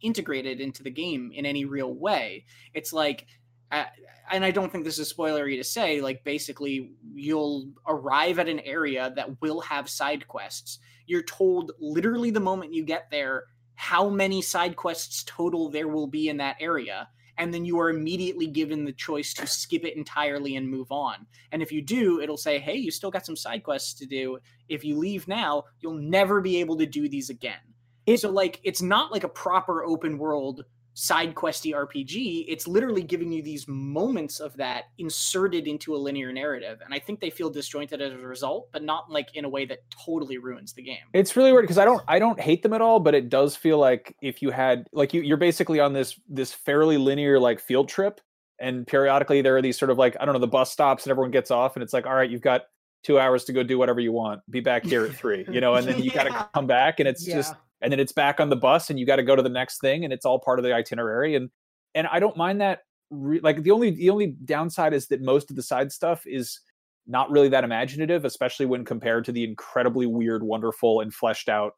integrated 0.00 0.60
into 0.60 0.82
the 0.82 0.90
game 0.90 1.32
in 1.34 1.46
any 1.46 1.64
real 1.64 1.94
way. 1.94 2.44
It's 2.74 2.92
like, 2.92 3.26
uh, 3.72 3.84
and 4.30 4.44
I 4.44 4.50
don't 4.50 4.70
think 4.70 4.84
this 4.84 4.98
is 4.98 5.12
spoilery 5.12 5.56
to 5.56 5.64
say, 5.64 6.00
like 6.00 6.24
basically 6.24 6.92
you'll 7.14 7.68
arrive 7.86 8.38
at 8.38 8.48
an 8.48 8.60
area 8.60 9.12
that 9.16 9.40
will 9.40 9.60
have 9.60 9.88
side 9.88 10.26
quests. 10.28 10.78
You're 11.06 11.22
told 11.22 11.72
literally 11.78 12.30
the 12.30 12.40
moment 12.40 12.72
you 12.72 12.84
get 12.84 13.10
there 13.10 13.44
how 13.74 14.08
many 14.08 14.40
side 14.40 14.76
quests 14.76 15.24
total 15.24 15.68
there 15.68 15.88
will 15.88 16.06
be 16.06 16.28
in 16.28 16.36
that 16.38 16.56
area 16.60 17.08
and 17.38 17.52
then 17.52 17.64
you 17.64 17.78
are 17.78 17.90
immediately 17.90 18.46
given 18.46 18.84
the 18.84 18.92
choice 18.92 19.34
to 19.34 19.46
skip 19.46 19.84
it 19.84 19.96
entirely 19.96 20.56
and 20.56 20.68
move 20.68 20.90
on. 20.92 21.26
And 21.52 21.62
if 21.62 21.72
you 21.72 21.82
do, 21.82 22.20
it'll 22.20 22.36
say, 22.36 22.58
"Hey, 22.58 22.76
you 22.76 22.90
still 22.90 23.10
got 23.10 23.26
some 23.26 23.36
side 23.36 23.62
quests 23.62 23.94
to 23.94 24.06
do. 24.06 24.38
If 24.68 24.84
you 24.84 24.96
leave 24.96 25.26
now, 25.26 25.64
you'll 25.80 25.94
never 25.94 26.40
be 26.40 26.58
able 26.60 26.76
to 26.78 26.86
do 26.86 27.08
these 27.08 27.30
again." 27.30 27.60
It- 28.06 28.20
so 28.20 28.30
like 28.30 28.60
it's 28.62 28.82
not 28.82 29.12
like 29.12 29.24
a 29.24 29.28
proper 29.28 29.84
open 29.84 30.18
world 30.18 30.64
side 30.94 31.34
questy 31.34 31.74
RPG. 31.74 32.46
It's 32.48 32.66
literally 32.66 33.02
giving 33.02 33.32
you 33.32 33.42
these 33.42 33.66
moments 33.68 34.40
of 34.40 34.56
that 34.56 34.84
inserted 34.98 35.66
into 35.66 35.94
a 35.94 35.98
linear 35.98 36.32
narrative. 36.32 36.80
And 36.84 36.94
I 36.94 36.98
think 37.00 37.20
they 37.20 37.30
feel 37.30 37.50
disjointed 37.50 38.00
as 38.00 38.12
a 38.12 38.18
result, 38.18 38.68
but 38.72 38.82
not 38.82 39.10
like 39.10 39.34
in 39.34 39.44
a 39.44 39.48
way 39.48 39.66
that 39.66 39.80
totally 39.90 40.38
ruins 40.38 40.72
the 40.72 40.82
game. 40.82 40.98
it's 41.12 41.36
really 41.36 41.52
weird 41.52 41.64
because 41.64 41.78
i 41.78 41.84
don't 41.84 42.02
i 42.08 42.18
don't 42.18 42.40
hate 42.40 42.62
them 42.62 42.72
at 42.72 42.80
all 42.80 43.00
but 43.00 43.14
it 43.14 43.28
does 43.28 43.56
feel 43.56 43.78
like 43.78 44.14
if 44.22 44.40
you 44.40 44.50
had 44.50 44.86
like 44.92 45.12
you, 45.12 45.20
you're 45.22 45.36
basically 45.36 45.80
on 45.80 45.92
this 45.92 46.18
this 46.28 46.52
fairly 46.52 46.96
linear 46.96 47.38
like 47.38 47.60
field 47.60 47.88
trip 47.88 48.20
and 48.60 48.86
periodically 48.86 49.42
there 49.42 49.56
are 49.56 49.62
these 49.62 49.78
sort 49.78 49.90
of 49.90 49.98
like 49.98 50.16
i 50.20 50.24
don't 50.24 50.32
know 50.34 50.40
the 50.40 50.46
bus 50.46 50.70
stops 50.70 51.04
and 51.04 51.10
everyone 51.10 51.30
gets 51.30 51.50
off 51.50 51.76
and 51.76 51.82
it's 51.82 51.92
like 51.92 52.06
all 52.06 52.14
right 52.14 52.30
you've 52.30 52.40
got 52.42 52.62
two 53.02 53.18
hours 53.18 53.44
to 53.44 53.52
go 53.52 53.62
do 53.62 53.78
whatever 53.78 54.00
you 54.00 54.12
want 54.12 54.40
be 54.50 54.60
back 54.60 54.84
here 54.84 55.04
at 55.04 55.12
three 55.14 55.44
you 55.50 55.60
know 55.60 55.74
and 55.74 55.86
then 55.86 56.02
you 56.02 56.10
got 56.10 56.24
to 56.24 56.48
come 56.54 56.66
back 56.66 57.00
and 57.00 57.08
it's 57.08 57.24
just 57.24 57.54
and 57.84 57.92
then 57.92 58.00
it's 58.00 58.12
back 58.12 58.40
on 58.40 58.48
the 58.48 58.56
bus 58.56 58.90
and 58.90 58.98
you 58.98 59.06
got 59.06 59.16
to 59.16 59.22
go 59.22 59.36
to 59.36 59.42
the 59.42 59.48
next 59.48 59.80
thing 59.80 60.04
and 60.04 60.12
it's 60.12 60.26
all 60.26 60.40
part 60.40 60.58
of 60.58 60.64
the 60.64 60.74
itinerary 60.74 61.36
and 61.36 61.50
and 61.94 62.06
i 62.08 62.18
don't 62.18 62.36
mind 62.36 62.60
that 62.60 62.80
re- 63.10 63.40
like 63.40 63.62
the 63.62 63.70
only 63.70 63.90
the 63.90 64.10
only 64.10 64.34
downside 64.44 64.92
is 64.92 65.06
that 65.08 65.20
most 65.20 65.50
of 65.50 65.56
the 65.56 65.62
side 65.62 65.92
stuff 65.92 66.26
is 66.26 66.60
not 67.06 67.30
really 67.30 67.48
that 67.48 67.62
imaginative 67.62 68.24
especially 68.24 68.66
when 68.66 68.84
compared 68.84 69.24
to 69.24 69.32
the 69.32 69.44
incredibly 69.44 70.06
weird 70.06 70.42
wonderful 70.42 71.00
and 71.00 71.14
fleshed 71.14 71.48
out 71.48 71.74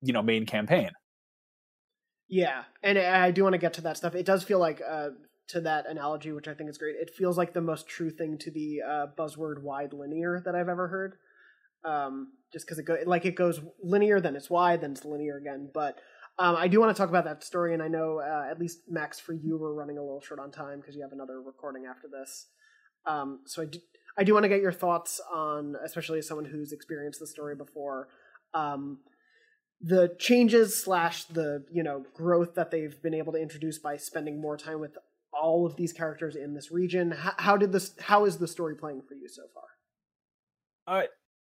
you 0.00 0.12
know 0.12 0.22
main 0.22 0.46
campaign 0.46 0.90
Yeah, 2.32 2.62
and 2.84 2.96
I 2.96 3.32
do 3.32 3.42
want 3.42 3.54
to 3.54 3.58
get 3.58 3.72
to 3.74 3.80
that 3.80 3.96
stuff. 3.96 4.14
It 4.14 4.24
does 4.24 4.44
feel 4.44 4.60
like, 4.60 4.80
uh, 4.88 5.08
to 5.48 5.60
that 5.62 5.86
analogy, 5.88 6.30
which 6.30 6.46
I 6.46 6.54
think 6.54 6.70
is 6.70 6.78
great. 6.78 6.94
It 6.94 7.10
feels 7.10 7.36
like 7.36 7.52
the 7.52 7.60
most 7.60 7.88
true 7.88 8.08
thing 8.08 8.38
to 8.38 8.52
the 8.52 8.82
uh, 8.88 9.06
buzzword 9.18 9.62
wide 9.62 9.92
linear 9.92 10.40
that 10.44 10.54
I've 10.54 10.68
ever 10.68 10.86
heard. 10.86 11.16
Um, 11.84 12.32
just 12.52 12.66
because 12.66 12.78
it 12.78 12.84
go 12.84 12.98
like 13.06 13.24
it 13.24 13.36
goes 13.36 13.60
linear, 13.82 14.20
then 14.20 14.36
it's 14.36 14.50
wide, 14.50 14.80
then 14.80 14.92
it's 14.92 15.04
linear 15.04 15.36
again. 15.36 15.70
But 15.72 15.98
um, 16.38 16.56
I 16.56 16.68
do 16.68 16.80
want 16.80 16.94
to 16.94 17.00
talk 17.00 17.08
about 17.08 17.24
that 17.24 17.44
story, 17.44 17.74
and 17.74 17.82
I 17.82 17.88
know 17.88 18.20
uh, 18.20 18.50
at 18.50 18.58
least 18.58 18.80
Max, 18.88 19.20
for 19.20 19.32
you, 19.32 19.58
we're 19.58 19.74
running 19.74 19.98
a 19.98 20.02
little 20.02 20.20
short 20.20 20.40
on 20.40 20.50
time 20.50 20.80
because 20.80 20.94
you 20.96 21.02
have 21.02 21.12
another 21.12 21.40
recording 21.40 21.84
after 21.86 22.08
this. 22.08 22.46
Um, 23.06 23.40
so 23.46 23.62
I 23.62 23.66
do, 23.66 23.78
I 24.18 24.24
do 24.24 24.34
want 24.34 24.44
to 24.44 24.48
get 24.48 24.60
your 24.60 24.72
thoughts 24.72 25.20
on, 25.32 25.76
especially 25.84 26.18
as 26.18 26.28
someone 26.28 26.46
who's 26.46 26.72
experienced 26.72 27.20
the 27.20 27.26
story 27.26 27.54
before. 27.54 28.08
Um, 28.52 28.98
the 29.80 30.14
changes 30.18 30.82
slash 30.82 31.24
the 31.24 31.64
you 31.72 31.82
know 31.82 32.04
growth 32.14 32.54
that 32.54 32.70
they've 32.70 33.00
been 33.02 33.14
able 33.14 33.32
to 33.32 33.40
introduce 33.40 33.78
by 33.78 33.96
spending 33.96 34.40
more 34.40 34.56
time 34.56 34.80
with 34.80 34.96
all 35.32 35.64
of 35.64 35.76
these 35.76 35.92
characters 35.92 36.36
in 36.36 36.54
this 36.54 36.70
region 36.70 37.12
how, 37.12 37.32
how 37.38 37.56
did 37.56 37.72
this 37.72 37.94
how 38.00 38.24
is 38.24 38.36
the 38.38 38.48
story 38.48 38.74
playing 38.74 39.00
for 39.08 39.14
you 39.14 39.28
so 39.28 39.42
far 39.54 40.98
uh, 40.98 41.06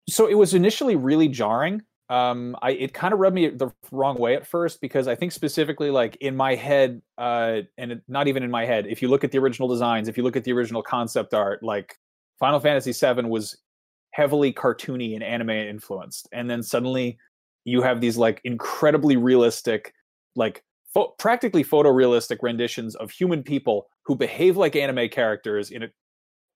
so 0.08 0.26
it 0.26 0.34
was 0.34 0.54
initially 0.54 0.96
really 0.96 1.28
jarring. 1.28 1.82
Um 2.10 2.56
i 2.62 2.70
it 2.70 2.94
kind 2.94 3.12
of 3.12 3.20
rubbed 3.20 3.34
me 3.34 3.48
the 3.48 3.70
wrong 3.92 4.16
way 4.18 4.34
at 4.34 4.46
first 4.46 4.80
because 4.80 5.06
i 5.06 5.14
think 5.14 5.30
specifically 5.30 5.90
like 5.90 6.16
in 6.22 6.34
my 6.34 6.54
head 6.54 7.02
uh 7.18 7.60
and 7.76 7.92
it, 7.92 8.02
not 8.08 8.28
even 8.28 8.42
in 8.42 8.50
my 8.50 8.64
head 8.64 8.86
if 8.86 9.02
you 9.02 9.08
look 9.08 9.24
at 9.24 9.30
the 9.30 9.38
original 9.38 9.68
designs 9.68 10.08
if 10.08 10.16
you 10.16 10.22
look 10.22 10.34
at 10.34 10.44
the 10.44 10.52
original 10.52 10.82
concept 10.82 11.34
art 11.34 11.62
like 11.62 11.98
final 12.38 12.60
fantasy 12.60 12.92
7 12.92 13.28
was 13.28 13.58
heavily 14.12 14.52
cartoony 14.52 15.14
and 15.14 15.22
anime 15.22 15.50
influenced. 15.50 16.28
And 16.32 16.48
then 16.50 16.62
suddenly 16.62 17.18
you 17.64 17.82
have 17.82 18.00
these 18.00 18.16
like 18.16 18.40
incredibly 18.44 19.16
realistic 19.16 19.92
like 20.36 20.64
fo- 20.92 21.14
practically 21.18 21.64
photorealistic 21.64 22.38
renditions 22.42 22.94
of 22.96 23.10
human 23.10 23.42
people 23.42 23.86
who 24.04 24.16
behave 24.16 24.56
like 24.56 24.76
anime 24.76 25.08
characters 25.08 25.70
in 25.70 25.84
a 25.84 25.88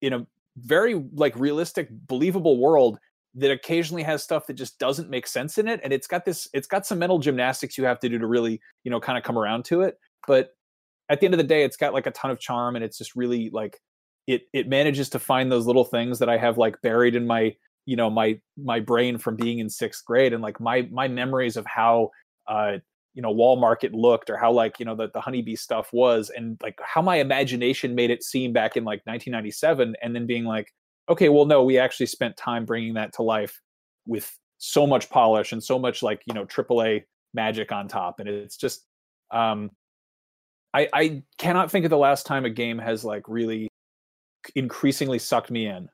in 0.01 0.13
a 0.13 0.27
very 0.57 1.05
like 1.15 1.35
realistic 1.37 1.89
believable 2.09 2.59
world 2.59 2.99
that 3.35 3.51
occasionally 3.51 4.03
has 4.03 4.23
stuff 4.23 4.47
that 4.47 4.55
just 4.55 4.79
doesn't 4.79 5.09
make 5.09 5.27
sense 5.27 5.59
in 5.59 5.69
it 5.69 5.81
and 5.83 5.93
it's 5.93 6.07
got 6.07 6.25
this 6.25 6.49
it's 6.53 6.67
got 6.67 6.87
some 6.87 6.99
mental 6.99 7.19
gymnastics 7.19 7.79
you 7.79 7.85
have 7.85 7.99
to 7.99 8.09
do 8.09 8.19
to 8.19 8.27
really 8.27 8.61
you 8.85 8.91
know 8.91 9.01
kind 9.01 9.17
of 9.17 9.25
come 9.25 9.39
around 9.39 9.65
to 9.65 9.81
it 9.83 9.99
but 10.27 10.51
at 11.09 11.21
the 11.21 11.27
end 11.27 11.35
of 11.35 11.39
the 11.39 11.45
day 11.45 11.65
it's 11.65 11.77
got 11.77 11.95
like 11.95 12.07
a 12.07 12.11
ton 12.11 12.31
of 12.31 12.39
charm 12.39 12.77
and 12.77 12.85
it's 12.85 12.99
just 12.99 13.17
really 13.17 13.51
like 13.51 13.81
it 14.27 14.43
it 14.53 14.69
manages 14.69 15.09
to 15.09 15.19
find 15.19 15.51
those 15.51 15.67
little 15.67 15.85
things 15.85 16.19
that 16.19 16.29
i 16.29 16.37
have 16.37 16.59
like 16.59 16.81
buried 16.83 17.15
in 17.15 17.27
my 17.27 17.55
you 17.87 17.97
know 17.97 18.11
my 18.11 18.39
my 18.63 18.79
brain 18.79 19.19
from 19.19 19.35
being 19.35 19.59
in 19.59 19.69
sixth 19.69 20.05
grade 20.05 20.33
and 20.33 20.43
like 20.43 20.61
my 20.61 20.83
my 20.91 21.09
memories 21.09 21.57
of 21.57 21.67
how 21.67 22.11
uh 22.49 22.77
you 23.15 23.23
know 23.23 23.31
wall 23.31 23.57
market 23.57 23.93
looked 23.93 24.31
or 24.31 24.37
how 24.37 24.53
like 24.53 24.79
you 24.79 24.85
know 24.85 24.95
the, 24.95 25.09
the 25.13 25.21
honeybee 25.21 25.57
stuff 25.57 25.89
was 25.93 26.31
and 26.31 26.59
like 26.63 26.79
how 26.83 27.03
my 27.03 27.17
imagination 27.17 27.95
made 27.95 28.11
it 28.11 28.23
seem 28.23 28.53
back 28.53 28.77
in 28.77 28.85
like 28.85 29.01
1997 29.05 29.95
and 30.03 30.15
then 30.15 30.27
being 30.27 30.45
like 30.45 30.73
okay, 31.13 31.29
well, 31.29 31.45
no, 31.45 31.63
we 31.63 31.79
actually 31.79 32.07
spent 32.07 32.37
time 32.37 32.65
bringing 32.65 32.95
that 32.95 33.13
to 33.15 33.23
life 33.23 33.61
with 34.07 34.31
so 34.59 34.87
much 34.87 35.11
polish 35.11 35.53
and 35.53 35.63
so 35.63 35.79
much 35.79 36.03
like 36.03 36.23
you 36.27 36.35
know 36.35 36.45
AAA 36.45 37.03
magic 37.35 37.73
on 37.73 37.89
top, 37.89 38.21
and 38.21 38.29
it's 38.29 38.57
just 38.57 38.87
um, 39.31 39.71
I 40.75 40.89
I 40.93 41.23
cannot 41.39 41.71
think 41.71 41.85
of 41.85 41.91
the 41.91 41.99
last 41.99 42.27
time 42.27 42.45
a 42.45 42.51
game 42.51 42.79
has 42.79 43.05
like 43.05 43.29
really 43.29 43.69
increasingly 44.55 45.19
sucked 45.19 45.51
me 45.51 45.67
in. 45.67 45.89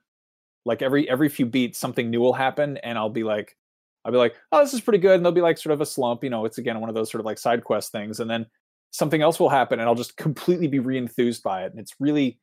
Like 0.64 0.82
every 0.82 1.08
every 1.08 1.28
few 1.28 1.46
beats, 1.46 1.78
something 1.78 2.10
new 2.10 2.20
will 2.20 2.32
happen, 2.32 2.76
and 2.78 2.98
I'll 2.98 3.08
be 3.10 3.24
like, 3.24 3.56
I'll 4.04 4.12
be 4.12 4.18
like, 4.18 4.36
oh, 4.52 4.60
this 4.60 4.74
is 4.74 4.80
pretty 4.80 4.98
good, 4.98 5.14
and 5.14 5.24
there'll 5.24 5.34
be 5.34 5.40
like 5.40 5.58
sort 5.58 5.72
of 5.72 5.80
a 5.80 5.86
slump. 5.86 6.22
You 6.24 6.30
know, 6.30 6.44
it's 6.44 6.58
again 6.58 6.80
one 6.80 6.88
of 6.88 6.94
those 6.94 7.10
sort 7.10 7.20
of 7.20 7.26
like 7.26 7.38
side 7.38 7.64
quest 7.64 7.92
things, 7.92 8.20
and 8.20 8.30
then 8.30 8.46
something 8.90 9.22
else 9.22 9.40
will 9.40 9.48
happen, 9.48 9.80
and 9.80 9.88
I'll 9.88 9.94
just 9.94 10.16
completely 10.16 10.68
be 10.68 10.78
re-enthused 10.78 11.42
by 11.42 11.64
it, 11.64 11.72
and 11.72 11.80
it's 11.80 11.94
really 12.00 12.38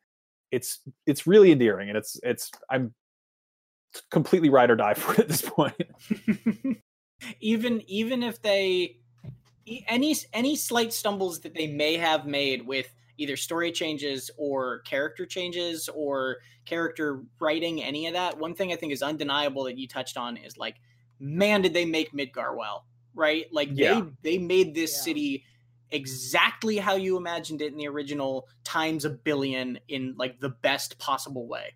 it's 0.55 0.79
it's 1.05 1.27
really 1.27 1.51
endearing 1.51 1.89
and 1.89 1.97
it's 1.97 2.17
it's 2.23 2.49
i'm 2.69 2.93
completely 4.09 4.49
ride 4.49 4.71
or 4.71 4.75
die 4.75 4.93
for 5.01 5.13
it 5.13 5.19
at 5.19 5.27
this 5.27 5.41
point 5.41 5.75
even 7.41 7.81
even 7.87 8.23
if 8.23 8.41
they 8.41 8.97
any 9.87 10.15
any 10.33 10.55
slight 10.55 10.93
stumbles 10.93 11.39
that 11.41 11.53
they 11.53 11.67
may 11.67 11.97
have 11.97 12.25
made 12.25 12.65
with 12.65 12.93
either 13.17 13.35
story 13.35 13.71
changes 13.71 14.29
or 14.37 14.79
character 14.79 15.25
changes 15.25 15.89
or 15.93 16.37
character 16.65 17.21
writing 17.39 17.83
any 17.83 18.07
of 18.07 18.13
that 18.13 18.37
one 18.37 18.53
thing 18.53 18.71
i 18.71 18.75
think 18.75 18.93
is 18.93 19.01
undeniable 19.01 19.63
that 19.63 19.77
you 19.77 19.87
touched 19.87 20.17
on 20.17 20.37
is 20.37 20.57
like 20.57 20.75
man 21.19 21.61
did 21.61 21.73
they 21.73 21.85
make 21.85 22.11
midgar 22.13 22.55
well 22.55 22.85
right 23.13 23.45
like 23.51 23.69
yeah. 23.73 24.01
they 24.21 24.31
they 24.31 24.37
made 24.37 24.73
this 24.73 24.93
yeah. 24.97 25.03
city 25.03 25.45
exactly 25.91 26.77
how 26.77 26.95
you 26.95 27.17
imagined 27.17 27.61
it 27.61 27.71
in 27.71 27.77
the 27.77 27.87
original 27.87 28.47
times 28.63 29.05
a 29.05 29.09
billion 29.09 29.79
in 29.87 30.15
like 30.17 30.39
the 30.39 30.49
best 30.49 30.97
possible 30.97 31.47
way. 31.47 31.73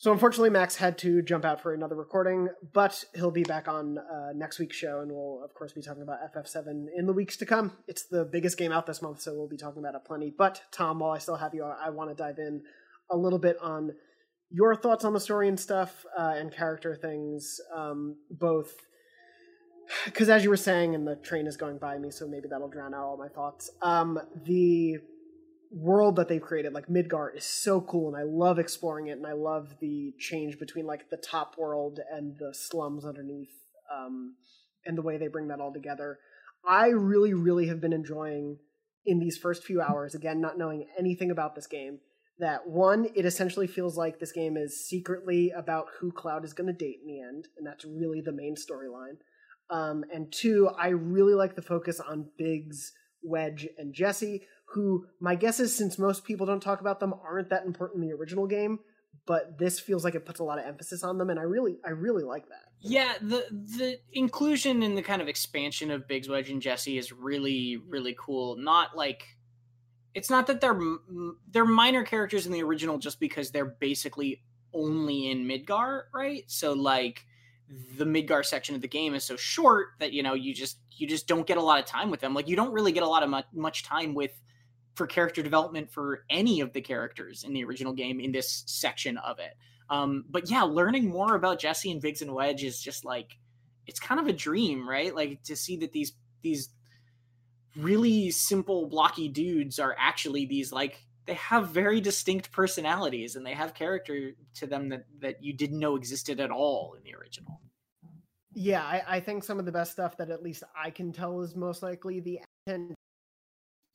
So 0.00 0.12
unfortunately, 0.12 0.48
Max 0.48 0.76
had 0.76 0.96
to 0.98 1.20
jump 1.20 1.44
out 1.44 1.60
for 1.60 1.74
another 1.74 1.94
recording, 1.94 2.48
but 2.72 3.04
he'll 3.14 3.30
be 3.30 3.42
back 3.42 3.68
on 3.68 3.98
uh, 3.98 4.32
next 4.34 4.58
week's 4.58 4.76
show, 4.76 5.00
and 5.00 5.12
we'll 5.12 5.44
of 5.44 5.52
course 5.52 5.74
be 5.74 5.82
talking 5.82 6.02
about 6.02 6.20
FF7 6.34 6.86
in 6.96 7.04
the 7.04 7.12
weeks 7.12 7.36
to 7.36 7.44
come. 7.44 7.72
It's 7.86 8.04
the 8.04 8.24
biggest 8.24 8.56
game 8.56 8.72
out 8.72 8.86
this 8.86 9.02
month, 9.02 9.20
so 9.20 9.34
we'll 9.34 9.46
be 9.46 9.58
talking 9.58 9.78
about 9.78 9.94
it 9.94 10.06
plenty. 10.06 10.32
But 10.36 10.62
Tom, 10.72 11.00
while 11.00 11.10
I 11.10 11.18
still 11.18 11.36
have 11.36 11.52
you, 11.54 11.64
I 11.64 11.90
want 11.90 12.08
to 12.08 12.16
dive 12.16 12.38
in 12.38 12.62
a 13.10 13.16
little 13.16 13.38
bit 13.38 13.58
on 13.60 13.90
your 14.50 14.74
thoughts 14.74 15.04
on 15.04 15.12
the 15.12 15.20
story 15.20 15.48
and 15.48 15.60
stuff 15.60 16.06
uh, 16.18 16.32
and 16.34 16.50
character 16.50 16.96
things, 16.96 17.60
um, 17.76 18.16
both 18.30 18.72
because 20.04 20.28
as 20.28 20.44
you 20.44 20.50
were 20.50 20.56
saying, 20.56 20.94
and 20.94 21.06
the 21.06 21.16
train 21.16 21.46
is 21.46 21.56
going 21.56 21.78
by 21.78 21.98
me, 21.98 22.10
so 22.10 22.26
maybe 22.26 22.48
that'll 22.48 22.68
drown 22.68 22.94
out 22.94 23.04
all 23.04 23.16
my 23.16 23.28
thoughts. 23.28 23.70
Um, 23.82 24.18
the 24.44 24.98
world 25.70 26.16
that 26.16 26.28
they've 26.28 26.42
created, 26.42 26.72
like 26.72 26.88
Midgar, 26.88 27.36
is 27.36 27.44
so 27.44 27.80
cool, 27.80 28.08
and 28.08 28.16
I 28.16 28.24
love 28.24 28.58
exploring 28.58 29.08
it, 29.08 29.18
and 29.18 29.26
I 29.26 29.32
love 29.32 29.74
the 29.80 30.12
change 30.18 30.58
between 30.58 30.86
like 30.86 31.10
the 31.10 31.16
top 31.16 31.56
world 31.58 32.00
and 32.12 32.36
the 32.38 32.52
slums 32.54 33.04
underneath, 33.04 33.52
um, 33.94 34.34
and 34.84 34.96
the 34.96 35.02
way 35.02 35.16
they 35.16 35.28
bring 35.28 35.48
that 35.48 35.60
all 35.60 35.72
together. 35.72 36.18
I 36.68 36.88
really, 36.88 37.34
really 37.34 37.68
have 37.68 37.80
been 37.80 37.92
enjoying 37.92 38.58
in 39.06 39.18
these 39.18 39.38
first 39.38 39.64
few 39.64 39.80
hours. 39.80 40.14
Again, 40.14 40.40
not 40.40 40.58
knowing 40.58 40.86
anything 40.98 41.30
about 41.30 41.54
this 41.54 41.66
game. 41.66 42.00
That 42.38 42.66
one, 42.66 43.08
it 43.14 43.26
essentially 43.26 43.66
feels 43.66 43.98
like 43.98 44.18
this 44.18 44.32
game 44.32 44.56
is 44.56 44.86
secretly 44.86 45.52
about 45.54 45.86
who 46.00 46.10
Cloud 46.10 46.44
is 46.44 46.54
going 46.54 46.68
to 46.68 46.72
date 46.72 47.00
in 47.02 47.06
the 47.06 47.20
end, 47.20 47.48
and 47.58 47.66
that's 47.66 47.84
really 47.84 48.22
the 48.22 48.32
main 48.32 48.54
storyline. 48.54 49.18
Um, 49.70 50.04
and 50.12 50.32
two, 50.32 50.68
I 50.76 50.88
really 50.88 51.34
like 51.34 51.54
the 51.54 51.62
focus 51.62 52.00
on 52.00 52.28
Biggs, 52.36 52.92
Wedge, 53.22 53.68
and 53.78 53.94
Jessie, 53.94 54.46
who 54.66 55.06
my 55.20 55.36
guess 55.36 55.60
is 55.60 55.74
since 55.74 55.98
most 55.98 56.24
people 56.24 56.46
don't 56.46 56.62
talk 56.62 56.80
about 56.80 57.00
them, 57.00 57.14
aren't 57.24 57.50
that 57.50 57.64
important 57.64 58.02
in 58.02 58.08
the 58.08 58.14
original 58.14 58.46
game. 58.46 58.80
But 59.26 59.58
this 59.58 59.78
feels 59.78 60.04
like 60.04 60.14
it 60.14 60.24
puts 60.24 60.40
a 60.40 60.44
lot 60.44 60.58
of 60.58 60.64
emphasis 60.64 61.04
on 61.04 61.18
them, 61.18 61.30
and 61.30 61.38
I 61.38 61.42
really, 61.42 61.78
I 61.84 61.90
really 61.90 62.24
like 62.24 62.48
that. 62.48 62.70
Yeah, 62.80 63.12
the 63.20 63.44
the 63.50 63.98
inclusion 64.12 64.82
and 64.82 64.96
the 64.96 65.02
kind 65.02 65.20
of 65.20 65.28
expansion 65.28 65.90
of 65.90 66.08
Biggs, 66.08 66.28
Wedge, 66.28 66.48
and 66.48 66.62
Jessie 66.62 66.96
is 66.96 67.12
really, 67.12 67.76
really 67.76 68.16
cool. 68.18 68.56
Not 68.56 68.96
like 68.96 69.22
it's 70.14 70.30
not 70.30 70.46
that 70.46 70.60
they're 70.60 70.78
they're 71.50 71.64
minor 71.64 72.04
characters 72.04 72.46
in 72.46 72.52
the 72.52 72.62
original 72.62 72.98
just 72.98 73.20
because 73.20 73.50
they're 73.50 73.76
basically 73.80 74.42
only 74.72 75.30
in 75.30 75.46
Midgar, 75.46 76.02
right? 76.14 76.44
So 76.46 76.72
like 76.72 77.24
the 77.96 78.04
Midgar 78.04 78.44
section 78.44 78.74
of 78.74 78.80
the 78.80 78.88
game 78.88 79.14
is 79.14 79.24
so 79.24 79.36
short 79.36 79.88
that 80.00 80.12
you 80.12 80.22
know 80.22 80.34
you 80.34 80.54
just 80.54 80.78
you 80.90 81.06
just 81.06 81.26
don't 81.26 81.46
get 81.46 81.56
a 81.56 81.62
lot 81.62 81.78
of 81.78 81.86
time 81.86 82.10
with 82.10 82.20
them. 82.20 82.34
Like 82.34 82.48
you 82.48 82.56
don't 82.56 82.72
really 82.72 82.92
get 82.92 83.02
a 83.02 83.08
lot 83.08 83.22
of 83.22 83.30
much, 83.30 83.46
much 83.52 83.84
time 83.84 84.14
with 84.14 84.32
for 84.94 85.06
character 85.06 85.42
development 85.42 85.90
for 85.90 86.24
any 86.28 86.60
of 86.60 86.72
the 86.72 86.80
characters 86.80 87.44
in 87.44 87.52
the 87.52 87.64
original 87.64 87.92
game 87.92 88.20
in 88.20 88.32
this 88.32 88.64
section 88.66 89.16
of 89.18 89.38
it. 89.38 89.56
Um, 89.88 90.24
but 90.28 90.50
yeah, 90.50 90.62
learning 90.62 91.08
more 91.08 91.34
about 91.34 91.58
Jessie 91.58 91.90
and 91.90 92.00
Biggs 92.00 92.22
and 92.22 92.34
Wedge 92.34 92.64
is 92.64 92.80
just 92.80 93.04
like 93.04 93.38
it's 93.86 94.00
kind 94.00 94.20
of 94.20 94.26
a 94.26 94.32
dream, 94.32 94.88
right? 94.88 95.14
Like 95.14 95.42
to 95.44 95.56
see 95.56 95.76
that 95.78 95.92
these 95.92 96.12
these 96.42 96.70
really 97.76 98.30
simple 98.30 98.86
blocky 98.88 99.28
dudes 99.28 99.78
are 99.78 99.94
actually 99.98 100.46
these 100.46 100.72
like 100.72 101.04
they 101.26 101.34
have 101.34 101.68
very 101.68 102.00
distinct 102.00 102.50
personalities 102.50 103.36
and 103.36 103.44
they 103.44 103.52
have 103.54 103.74
character 103.74 104.32
to 104.54 104.66
them 104.66 104.88
that 104.88 105.04
that 105.20 105.42
you 105.42 105.52
didn't 105.52 105.78
know 105.78 105.96
existed 105.96 106.40
at 106.40 106.50
all 106.50 106.94
in 106.94 107.02
the 107.04 107.14
original. 107.14 107.60
Yeah, 108.52 108.82
I, 108.82 109.02
I 109.06 109.20
think 109.20 109.44
some 109.44 109.58
of 109.58 109.64
the 109.64 109.72
best 109.72 109.92
stuff 109.92 110.16
that 110.16 110.30
at 110.30 110.42
least 110.42 110.64
I 110.76 110.90
can 110.90 111.12
tell 111.12 111.40
is 111.40 111.54
most 111.54 111.82
likely 111.82 112.20
the 112.20 112.40
intent 112.66 112.94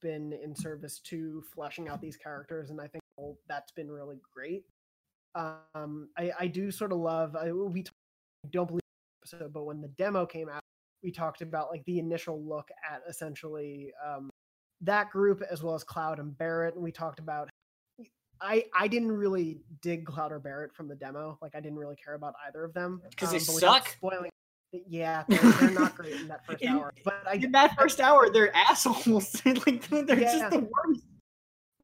been 0.01 0.33
in 0.33 0.55
service 0.55 0.99
to 0.99 1.43
fleshing 1.53 1.89
out 1.89 1.99
these 1.99 2.15
characters, 2.15 2.69
and 2.69 2.79
I 2.79 2.87
think 2.87 3.01
that's 3.47 3.71
been 3.71 3.91
really 3.91 4.17
great. 4.33 4.63
Um, 5.33 6.09
I, 6.17 6.31
I 6.39 6.47
do 6.47 6.71
sort 6.71 6.91
of 6.91 6.99
love. 6.99 7.35
I, 7.35 7.51
we 7.51 7.83
don't 8.51 8.67
believe 8.67 8.81
episode, 9.23 9.51
but 9.51 9.65
when 9.65 9.81
the 9.81 9.87
demo 9.89 10.25
came 10.25 10.47
out, 10.47 10.61
we 11.03 11.11
talked 11.11 11.41
about 11.41 11.69
like 11.69 11.83
the 11.85 11.99
initial 11.99 12.41
look 12.41 12.69
at 12.89 13.01
essentially 13.09 13.91
um, 14.05 14.29
that 14.85 15.11
group 15.11 15.41
as 15.49 15.61
well 15.61 15.75
as 15.75 15.83
Cloud 15.83 16.19
and 16.19 16.37
Barret. 16.37 16.75
and 16.75 16.83
we 16.83 16.91
talked 16.91 17.19
about. 17.19 17.49
I 18.41 18.65
I 18.77 18.87
didn't 18.87 19.11
really 19.11 19.59
dig 19.81 20.05
Cloud 20.05 20.31
or 20.31 20.39
Barret 20.39 20.73
from 20.73 20.87
the 20.87 20.95
demo. 20.95 21.37
Like 21.41 21.55
I 21.55 21.59
didn't 21.59 21.77
really 21.77 21.95
care 21.95 22.15
about 22.15 22.33
either 22.47 22.63
of 22.63 22.73
them 22.73 23.01
because 23.09 23.29
um, 23.29 23.33
they 23.33 23.39
suck. 23.39 23.89
Spoiling. 23.89 24.29
Yeah, 24.87 25.23
they're, 25.29 25.39
they're, 25.39 25.71
not 25.71 25.95
great 25.95 26.13
in 26.13 26.27
that 26.27 26.45
first 26.47 26.61
in, 26.61 26.69
hour. 26.69 26.93
But 27.05 27.23
I, 27.25 27.35
in 27.35 27.51
that 27.53 27.79
first 27.79 28.01
hour, 28.01 28.29
they're 28.29 28.55
assholes. 28.55 29.41
like 29.45 29.87
they're 29.87 30.19
yeah, 30.19 30.39
just 30.39 30.51
the 30.51 30.59
worst. 30.59 31.05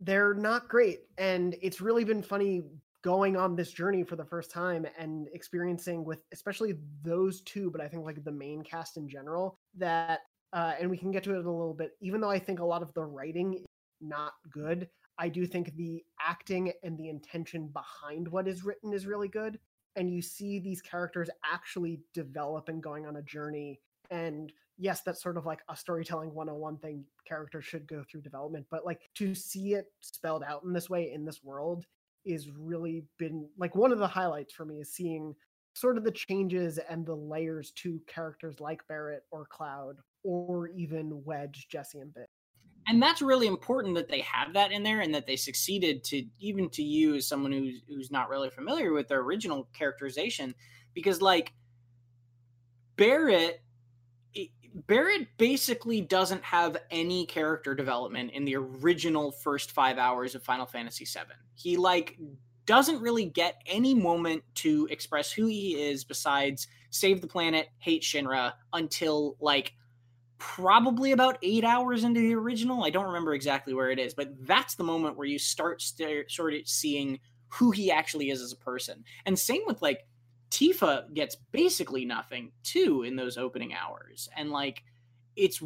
They're 0.02 0.34
not 0.34 0.68
great, 0.68 1.02
and 1.18 1.56
it's 1.62 1.80
really 1.80 2.04
been 2.04 2.22
funny 2.22 2.64
going 3.04 3.36
on 3.36 3.56
this 3.56 3.72
journey 3.72 4.04
for 4.04 4.16
the 4.16 4.26
first 4.26 4.52
time 4.52 4.86
and 4.98 5.28
experiencing 5.34 6.06
with 6.06 6.24
especially 6.34 6.76
those 7.04 7.42
two, 7.42 7.72
but 7.72 7.82
I 7.82 7.88
think 7.88 8.06
like 8.06 8.24
the 8.24 8.32
main 8.32 8.62
cast 8.62 8.98
in 8.98 9.10
general 9.10 9.58
that 9.78 10.22
uh, 10.54 10.74
and 10.80 10.90
we 10.90 10.98
can 10.98 11.12
get 11.12 11.24
to 11.24 11.36
it 11.36 11.40
in 11.40 11.46
a 11.46 11.52
little 11.52 11.74
bit. 11.74 11.92
Even 12.02 12.22
though 12.22 12.30
I 12.30 12.40
think 12.40 12.60
a 12.60 12.66
lot 12.66 12.82
of 12.82 12.94
the 12.94 13.04
writing 13.04 13.56
is 13.56 13.66
not 14.02 14.34
good, 14.52 14.90
I 15.18 15.30
do 15.30 15.46
think 15.46 15.76
the 15.76 16.04
acting 16.20 16.74
and 16.84 16.98
the 16.98 17.10
intention 17.10 17.68
behind 17.68 18.28
what 18.28 18.48
is 18.48 18.64
written 18.64 18.94
is 18.94 19.06
really 19.06 19.28
good. 19.28 19.60
And 19.96 20.10
you 20.10 20.22
see 20.22 20.60
these 20.60 20.82
characters 20.82 21.30
actually 21.46 22.00
develop 22.14 22.70
and 22.70 22.82
going 22.82 23.06
on 23.06 23.18
a 23.18 23.22
journey. 23.22 23.80
And 24.10 24.52
yes, 24.78 25.02
that's 25.02 25.22
sort 25.22 25.38
of 25.38 25.46
like 25.46 25.60
a 25.70 25.76
storytelling 25.76 26.34
101 26.34 26.78
thing. 26.78 27.04
Characters 27.28 27.66
should 27.66 27.88
go 27.88 28.04
through 28.10 28.22
development, 28.22 28.66
but 28.72 28.86
like 28.86 29.02
to 29.16 29.36
see 29.36 29.74
it 29.74 29.86
spelled 30.00 30.44
out 30.44 30.64
in 30.64 30.74
this 30.74 30.90
way 30.90 31.12
in 31.14 31.26
this 31.26 31.44
world 31.44 31.86
is 32.26 32.50
really 32.58 33.04
been 33.18 33.48
like 33.58 33.76
one 33.76 33.92
of 33.92 34.00
the 34.00 34.08
highlights 34.08 34.54
for 34.54 34.66
me 34.66 34.80
is 34.80 34.94
seeing 34.94 35.36
sort 35.74 35.98
of 35.98 36.04
the 36.04 36.12
changes 36.12 36.80
and 36.90 37.06
the 37.06 37.16
layers 37.16 37.72
to 37.72 38.00
characters 38.08 38.60
like 38.60 38.88
Barret 38.88 39.24
or 39.32 39.46
Cloud 39.46 39.98
or 40.24 40.68
even 40.70 41.24
Wedge, 41.24 41.68
Jessie, 41.70 42.00
and 42.00 42.14
Bit. 42.14 42.30
And 42.88 43.02
that's 43.02 43.22
really 43.22 43.48
important 43.48 43.96
that 43.96 44.10
they 44.10 44.22
have 44.22 44.54
that 44.54 44.72
in 44.72 44.84
there 44.84 45.02
and 45.02 45.14
that 45.14 45.28
they 45.28 45.36
succeeded 45.36 46.04
to 46.06 46.26
even 46.40 46.70
to 46.72 46.84
you 46.84 47.16
as 47.16 47.28
someone 47.28 47.52
who's 47.52 47.82
who's 47.88 48.12
not 48.12 48.30
really 48.30 48.50
familiar 48.50 48.92
with 48.92 49.08
their 49.08 49.22
original 49.22 49.70
characterization 49.74 50.56
because 50.94 51.22
like 51.22 51.54
Barret 52.98 53.62
Barret 54.88 55.28
basically 55.38 56.02
doesn't 56.02 56.44
have 56.44 56.78
any 56.90 57.26
character 57.26 57.76
development 57.76 58.32
in 58.32 58.46
the 58.46 58.56
original 58.56 59.32
first 59.32 59.72
5 59.72 59.98
hours 59.98 60.34
of 60.34 60.44
Final 60.44 60.66
Fantasy 60.66 61.06
7. 61.06 61.36
He 61.56 61.78
like 61.78 62.18
doesn't 62.66 63.02
really 63.02 63.26
get 63.26 63.62
any 63.66 63.94
moment 63.94 64.44
to 64.56 64.88
express 64.90 65.32
who 65.32 65.48
he 65.48 65.82
is 65.82 66.04
besides 66.04 66.68
save 66.90 67.22
the 67.22 67.28
planet, 67.28 67.68
hate 67.80 68.02
Shinra 68.02 68.54
until 68.74 69.36
like 69.40 69.74
probably 70.42 71.12
about 71.12 71.38
eight 71.44 71.64
hours 71.64 72.04
into 72.04 72.20
the 72.20 72.34
original. 72.34 72.84
I 72.84 72.90
don't 72.90 73.06
remember 73.06 73.36
exactly 73.36 73.76
where 73.76 73.92
it 73.92 74.00
is, 74.00 74.16
but 74.16 74.30
that's 74.48 74.74
the 74.74 74.84
moment 74.84 75.16
where 75.16 75.28
you 75.28 75.38
start 75.38 75.84
st- 75.84 76.32
sort 76.32 76.56
of 76.56 76.68
seeing 76.68 77.20
who 77.50 77.70
he 77.70 77.92
actually 77.92 78.32
is 78.32 78.42
as 78.42 78.52
a 78.52 78.58
person. 78.58 79.04
And 79.28 79.38
same 79.38 79.62
with 79.68 79.84
like 79.84 80.08
Tifa 80.50 81.14
gets 81.14 81.36
basically 81.52 82.06
nothing 82.06 82.54
too 82.64 83.04
in 83.04 83.16
those 83.16 83.38
opening 83.38 83.76
hours. 83.76 84.30
And 84.36 84.50
like 84.50 84.82
it's 85.36 85.62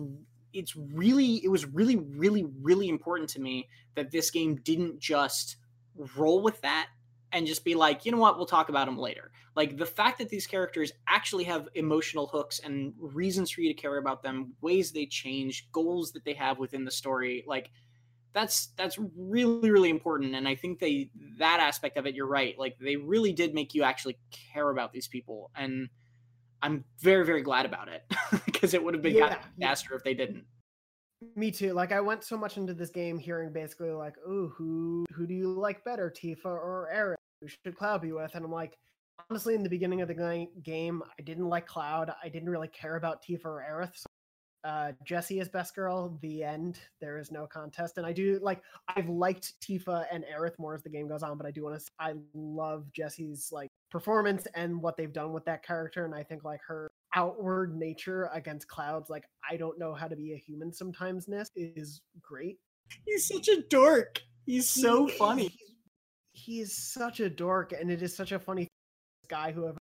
it's 0.51 0.76
really 0.76 1.36
it 1.41 1.47
was 1.47 1.65
really 1.65 1.95
really 1.95 2.43
really 2.61 2.89
important 2.89 3.30
to 3.30 3.39
me 3.39 3.69
that 3.95 4.11
this 4.11 4.30
game 4.30 4.57
didn't 4.57 4.99
just 4.99 5.55
roll 6.17 6.41
with 6.41 6.59
that 6.61 6.89
and 7.32 7.45
just 7.45 7.65
be 7.65 7.76
like, 7.76 8.05
you 8.05 8.11
know 8.11 8.17
what, 8.17 8.38
we'll 8.38 8.45
talk 8.45 8.69
about 8.69 8.86
them 8.86 8.97
later. 8.97 9.32
Like 9.55 9.78
the 9.78 9.86
fact 9.86 10.19
that 10.19 10.30
these 10.30 10.47
characters 10.47 10.91
actually 11.07 11.43
have 11.45 11.67
emotional 11.76 12.28
hooks 12.28 12.59
and 12.59 12.93
reasons 12.99 13.51
for 13.51 13.61
you 13.61 13.73
to 13.73 13.82
care 13.82 13.97
about 13.97 14.23
them, 14.23 14.53
ways 14.61 14.91
they 14.91 15.05
change, 15.05 15.67
goals 15.71 16.11
that 16.13 16.23
they 16.23 16.34
have 16.34 16.59
within 16.59 16.86
the 16.86 16.91
story, 16.91 17.43
like 17.47 17.71
that's 18.36 18.67
that's 18.76 18.99
really 19.17 19.71
really 19.71 19.89
important 19.89 20.36
and 20.36 20.45
i 20.45 20.53
think 20.53 20.78
they 20.78 21.09
that 21.39 21.61
aspect 21.61 21.97
of 21.97 22.05
it 22.05 22.13
you're 22.13 22.28
right 22.28 22.59
like 22.59 22.78
they 22.80 22.97
really 22.97 23.32
did 23.32 23.53
make 23.53 23.73
you 23.73 23.82
actually 23.82 24.17
care 24.30 24.69
about 24.69 24.91
these 24.91 25.07
people 25.07 25.49
and 25.55 25.88
i'm 26.61 26.84
very 26.99 27.26
very 27.26 27.41
glad 27.41 27.65
about 27.65 27.88
it 27.88 28.03
because 28.45 28.73
it 28.73 28.84
would 28.84 28.93
have 28.93 29.01
been 29.01 29.15
yeah, 29.15 29.38
faster 29.59 29.95
if 29.95 30.03
they 30.03 30.13
didn't 30.13 30.43
me 31.36 31.51
too. 31.51 31.74
Like 31.74 31.91
I 31.91 32.01
went 32.01 32.24
so 32.24 32.38
much 32.38 32.57
into 32.57 32.74
this 32.74 32.89
game 32.89 33.18
hearing 33.18 33.51
basically 33.51 33.91
like, 33.91 34.16
"Oh, 34.26 34.47
who 34.55 35.05
who 35.13 35.26
do 35.28 35.34
you 35.34 35.51
like 35.51 35.84
better, 35.84 36.11
Tifa 36.16 36.45
or 36.45 36.89
Aerith? 36.93 37.16
Who 37.41 37.47
should 37.47 37.78
Cloud 37.78 38.01
be 38.01 38.11
with?" 38.11 38.34
And 38.36 38.45
I'm 38.45 38.51
like, 38.51 38.78
honestly, 39.30 39.55
in 39.55 39.63
the 39.63 39.70
beginning 39.70 40.01
of 40.01 40.07
the 40.07 40.47
game, 40.63 41.03
I 41.18 41.22
didn't 41.22 41.49
like 41.49 41.68
Cloud. 41.68 42.11
I 42.24 42.30
didn't 42.30 42.49
really 42.49 42.68
care 42.70 42.95
about 42.95 43.24
Tifa 43.24 43.45
or 43.45 43.66
Aerith. 43.70 43.95
So, 43.95 44.05
uh, 44.66 44.91
is 45.30 45.49
best 45.49 45.76
girl. 45.76 46.18
The 46.22 46.43
end. 46.43 46.80
There 46.99 47.20
is 47.20 47.32
no 47.32 47.45
contest. 47.45 47.97
And 47.97 48.05
I 48.05 48.11
do 48.11 48.39
like. 48.41 48.61
I've 48.88 49.09
liked 49.09 49.53
Tifa 49.61 50.05
and 50.11 50.24
Aerith 50.24 50.57
more 50.57 50.74
as 50.74 50.84
the 50.84 50.89
game 50.89 51.07
goes 51.07 51.24
on, 51.24 51.38
but 51.38 51.45
I 51.45 51.51
do 51.51 51.63
want 51.63 51.80
to. 51.80 51.91
I 51.99 52.13
love 52.34 52.91
Jessie's 52.91 53.49
like 53.51 53.70
performance 53.91 54.47
and 54.55 54.82
what 54.82 54.97
they've 54.97 55.13
done 55.13 55.34
with 55.34 55.45
that 55.45 55.63
character, 55.63 56.05
and 56.05 56.16
I 56.16 56.24
think 56.24 56.43
like 56.43 56.61
her 56.68 56.89
outward 57.16 57.76
nature 57.76 58.30
against 58.34 58.68
clouds 58.68 59.09
like 59.09 59.24
i 59.49 59.55
don't 59.57 59.80
know 59.80 59.93
how 59.93 60.07
to 60.07 60.16
be 60.16 60.34
a 60.34 60.38
human 60.38 60.72
sometimes 60.72 61.26
sometimesness 61.26 61.47
is 61.55 62.01
great 62.22 62.57
he's 63.05 63.28
such 63.28 63.47
a 63.47 63.61
dork 63.70 64.22
he's 64.45 64.70
so 64.70 65.07
he, 65.07 65.13
funny 65.13 65.43
he's, 65.43 65.72
he 66.34 66.59
is 66.59 66.78
such 66.93 67.20
a 67.20 67.30
dork 67.30 67.74
and 67.74 67.89
it 67.89 68.01
is 68.01 68.16
such 68.16 68.32
a 68.32 68.39
funny 68.39 68.68
guy 69.30 69.51
who 69.51 69.66
have 69.66 69.78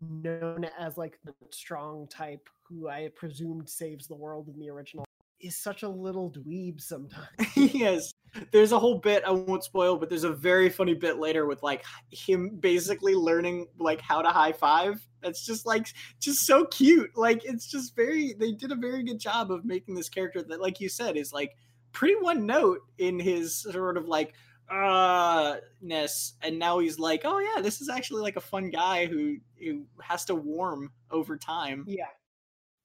known 0.00 0.66
as 0.78 0.98
like 0.98 1.18
the 1.24 1.34
strong 1.50 2.06
type 2.08 2.48
who 2.68 2.88
i 2.88 3.08
presumed 3.14 3.68
saves 3.68 4.06
the 4.06 4.14
world 4.14 4.48
in 4.48 4.58
the 4.58 4.68
original 4.68 5.04
is 5.42 5.56
such 5.56 5.82
a 5.82 5.88
little 5.88 6.30
dweeb 6.30 6.80
sometimes. 6.80 7.26
yes. 7.56 8.12
There's 8.50 8.72
a 8.72 8.78
whole 8.78 8.98
bit 8.98 9.24
I 9.26 9.30
won't 9.30 9.64
spoil, 9.64 9.96
but 9.96 10.08
there's 10.08 10.24
a 10.24 10.32
very 10.32 10.68
funny 10.68 10.94
bit 10.94 11.18
later 11.18 11.46
with 11.46 11.62
like 11.62 11.84
him 12.10 12.56
basically 12.60 13.14
learning 13.14 13.66
like 13.78 14.00
how 14.00 14.22
to 14.22 14.28
high 14.28 14.52
five. 14.52 15.06
That's 15.20 15.44
just 15.44 15.66
like 15.66 15.88
just 16.18 16.46
so 16.46 16.64
cute. 16.66 17.10
Like 17.16 17.44
it's 17.44 17.66
just 17.66 17.94
very 17.94 18.34
they 18.38 18.52
did 18.52 18.72
a 18.72 18.76
very 18.76 19.02
good 19.02 19.18
job 19.18 19.50
of 19.50 19.64
making 19.64 19.94
this 19.94 20.08
character 20.08 20.42
that 20.42 20.60
like 20.60 20.80
you 20.80 20.88
said 20.88 21.16
is 21.16 21.32
like 21.32 21.52
pretty 21.92 22.14
one 22.14 22.46
note 22.46 22.80
in 22.98 23.18
his 23.18 23.62
sort 23.62 23.96
of 23.96 24.08
like 24.08 24.34
uh 24.70 25.56
ness 25.82 26.34
and 26.40 26.58
now 26.58 26.78
he's 26.78 26.98
like 26.98 27.22
oh 27.24 27.38
yeah 27.38 27.60
this 27.60 27.80
is 27.80 27.90
actually 27.90 28.22
like 28.22 28.36
a 28.36 28.40
fun 28.40 28.70
guy 28.70 29.04
who 29.04 29.36
who 29.58 29.84
has 30.00 30.24
to 30.24 30.34
warm 30.34 30.90
over 31.10 31.36
time 31.36 31.84
yeah 31.86 32.06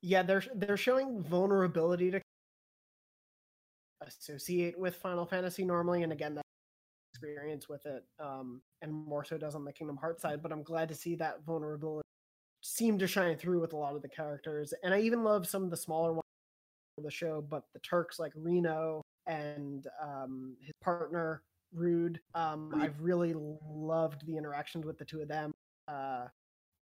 yeah 0.02 0.22
they're 0.22 0.44
they're 0.56 0.76
showing 0.76 1.24
vulnerability 1.24 2.12
to 2.12 2.20
associate 4.02 4.78
with 4.78 4.96
Final 4.96 5.26
Fantasy 5.26 5.66
normally, 5.66 6.04
and 6.04 6.12
again, 6.12 6.36
that 6.36 6.44
experience 7.14 7.68
with 7.68 7.86
it, 7.86 8.04
um, 8.20 8.62
and 8.82 8.92
more 8.92 9.24
so 9.24 9.38
does 9.38 9.56
on 9.56 9.66
the 9.66 9.74
Kingdom 9.74 9.98
Hearts 9.98 10.22
side. 10.22 10.42
But 10.42 10.52
I'm 10.52 10.64
glad 10.64 10.90
to 10.90 10.96
see 10.96 11.16
that 11.16 11.44
vulnerability 11.46 12.04
seem 12.62 12.98
to 13.00 13.08
shine 13.08 13.38
through 13.38 13.62
with 13.62 13.74
a 13.74 13.78
lot 13.78 13.96
of 13.96 14.02
the 14.02 14.10
characters, 14.10 14.74
and 14.84 14.94
I 14.94 15.00
even 15.00 15.24
love 15.24 15.48
some 15.48 15.64
of 15.64 15.70
the 15.70 15.78
smaller 15.78 16.14
ones 16.14 16.24
of 16.98 17.04
the 17.04 17.12
show. 17.12 17.42
But 17.42 17.64
the 17.74 17.80
Turks 17.80 18.20
like 18.20 18.34
Reno 18.36 19.02
and 19.26 19.86
um, 20.02 20.56
his 20.62 20.74
partner 20.82 21.42
Rude, 21.74 22.20
um, 22.34 22.72
I've 22.76 23.02
really 23.02 23.34
loved 23.36 24.26
the 24.26 24.38
interactions 24.38 24.86
with 24.86 24.98
the 24.98 25.06
two 25.06 25.22
of 25.22 25.28
them. 25.28 25.54
Uh, 25.88 26.28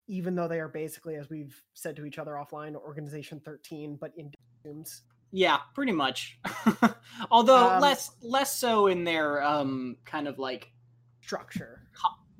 even 0.08 0.34
though 0.34 0.48
they 0.48 0.58
are 0.58 0.68
basically, 0.68 1.14
as 1.14 1.30
we've 1.30 1.62
said 1.74 1.94
to 1.96 2.04
each 2.04 2.18
other 2.18 2.32
offline, 2.32 2.74
Organization 2.74 3.40
13, 3.44 3.96
but 4.00 4.12
in 4.16 4.32
dooms. 4.64 5.02
Yeah, 5.32 5.58
pretty 5.74 5.92
much. 5.92 6.38
Although 7.30 7.70
um, 7.70 7.80
less 7.80 8.10
less 8.20 8.56
so 8.56 8.88
in 8.88 9.04
their 9.04 9.42
um 9.42 9.96
kind 10.04 10.26
of 10.26 10.38
like 10.38 10.72
structure. 11.22 11.82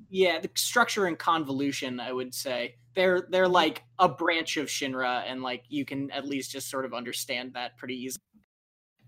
yeah, 0.09 0.39
the 0.39 0.49
structure 0.55 1.05
and 1.05 1.17
convolution, 1.17 1.99
I 1.99 2.11
would 2.11 2.33
say. 2.33 2.75
They're 2.93 3.25
they're 3.29 3.47
like 3.47 3.83
a 3.99 4.09
branch 4.09 4.57
of 4.57 4.67
Shinra 4.67 5.23
and 5.25 5.41
like 5.41 5.63
you 5.69 5.85
can 5.85 6.11
at 6.11 6.27
least 6.27 6.51
just 6.51 6.69
sort 6.69 6.83
of 6.83 6.93
understand 6.93 7.53
that 7.53 7.77
pretty 7.77 7.95
easily. 7.95 8.21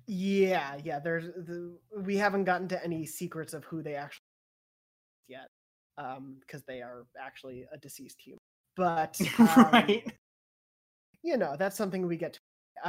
Yeah, 0.07 0.77
yeah, 0.83 0.99
there's 0.99 1.25
the, 1.25 1.77
we 1.97 2.15
haven't 2.15 2.45
gotten 2.45 2.67
to 2.69 2.83
any 2.83 3.05
secrets 3.05 3.53
of 3.53 3.65
who 3.65 3.81
they 3.83 3.95
actually 3.95 4.23
yet. 5.27 5.49
Um 5.97 6.37
because 6.39 6.63
they 6.63 6.81
are 6.81 7.05
actually 7.19 7.65
a 7.73 7.77
deceased 7.77 8.21
human. 8.21 8.39
But 8.77 9.19
um, 9.39 9.47
right. 9.73 10.09
You 11.21 11.37
know, 11.37 11.55
that's 11.59 11.75
something 11.75 12.07
we 12.07 12.15
get 12.15 12.33
to 12.33 12.39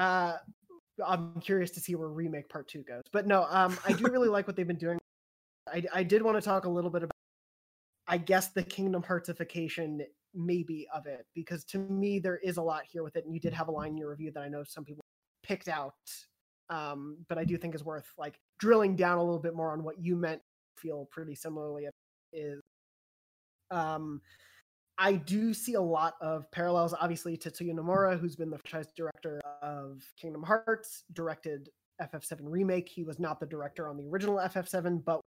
uh 0.01 0.37
I'm 1.05 1.41
curious 1.41 1.71
to 1.73 1.81
see 1.81 1.95
where 1.95 2.09
remake 2.09 2.49
part 2.49 2.69
two 2.69 2.83
goes. 2.83 3.03
But 3.13 3.27
no, 3.27 3.47
um, 3.51 3.79
I 3.87 3.93
do 3.93 4.05
really 4.05 4.29
like 4.29 4.47
what 4.47 4.57
they've 4.57 4.67
been 4.67 4.77
doing. 4.77 4.99
I, 5.73 5.83
I 5.93 6.03
did 6.03 6.23
want 6.23 6.37
to 6.37 6.43
talk 6.43 6.67
a 6.67 6.69
little 6.69 6.91
bit 6.91 7.03
about, 7.03 7.17
I 8.07 8.19
guess, 8.19 8.49
the 8.49 8.63
Kingdom 8.63 9.03
Heartsification 9.03 10.01
maybe 10.35 10.87
of 10.93 11.07
it, 11.07 11.27
because 11.35 11.65
to 11.65 11.79
me 11.79 12.19
there 12.19 12.39
is 12.39 12.57
a 12.57 12.63
lot 12.63 12.83
here 12.91 13.03
with 13.03 13.17
it, 13.17 13.25
and 13.25 13.33
you 13.33 13.41
did 13.41 13.53
have 13.53 13.69
a 13.69 13.71
line 13.71 13.91
in 13.91 13.97
your 13.97 14.11
review 14.11 14.31
that 14.33 14.43
I 14.43 14.49
know 14.49 14.65
some 14.65 14.85
people 14.85 15.05
picked 15.43 15.69
out, 15.69 15.95
um, 16.71 17.17
but 17.29 17.39
I 17.39 17.45
do 17.45 17.57
think 17.57 17.75
is 17.75 17.85
worth 17.85 18.13
like 18.19 18.41
drilling 18.59 18.97
down 18.97 19.19
a 19.19 19.23
little 19.23 19.39
bit 19.39 19.55
more 19.55 19.71
on 19.73 19.85
what 19.85 20.03
you 20.03 20.17
meant. 20.17 20.43
Feel 20.77 21.09
pretty 21.13 21.37
similarly 21.37 21.87
is 22.33 22.61
um 23.71 24.21
I 24.99 25.15
do 25.15 25.53
see 25.53 25.75
a 25.75 25.81
lot 25.81 26.15
of 26.21 26.51
parallels, 26.53 26.95
obviously, 26.99 27.37
to 27.39 27.51
Tetsuya 27.51 27.75
Nomura, 27.75 28.19
who's 28.19 28.37
been 28.37 28.51
the 28.51 28.59
franchise 28.59 28.93
director 28.97 29.41
of 29.63 30.03
Kingdom 30.17 30.43
Hearts, 30.43 31.05
directed 31.13 31.69
FF7 32.01 32.39
Remake. 32.43 32.89
He 32.89 33.03
was 33.03 33.19
not 33.19 33.41
the 33.41 33.47
director 33.47 33.89
on 33.89 33.97
the 33.97 34.07
original 34.07 34.37
FF7, 34.37 35.05
but 35.05 35.21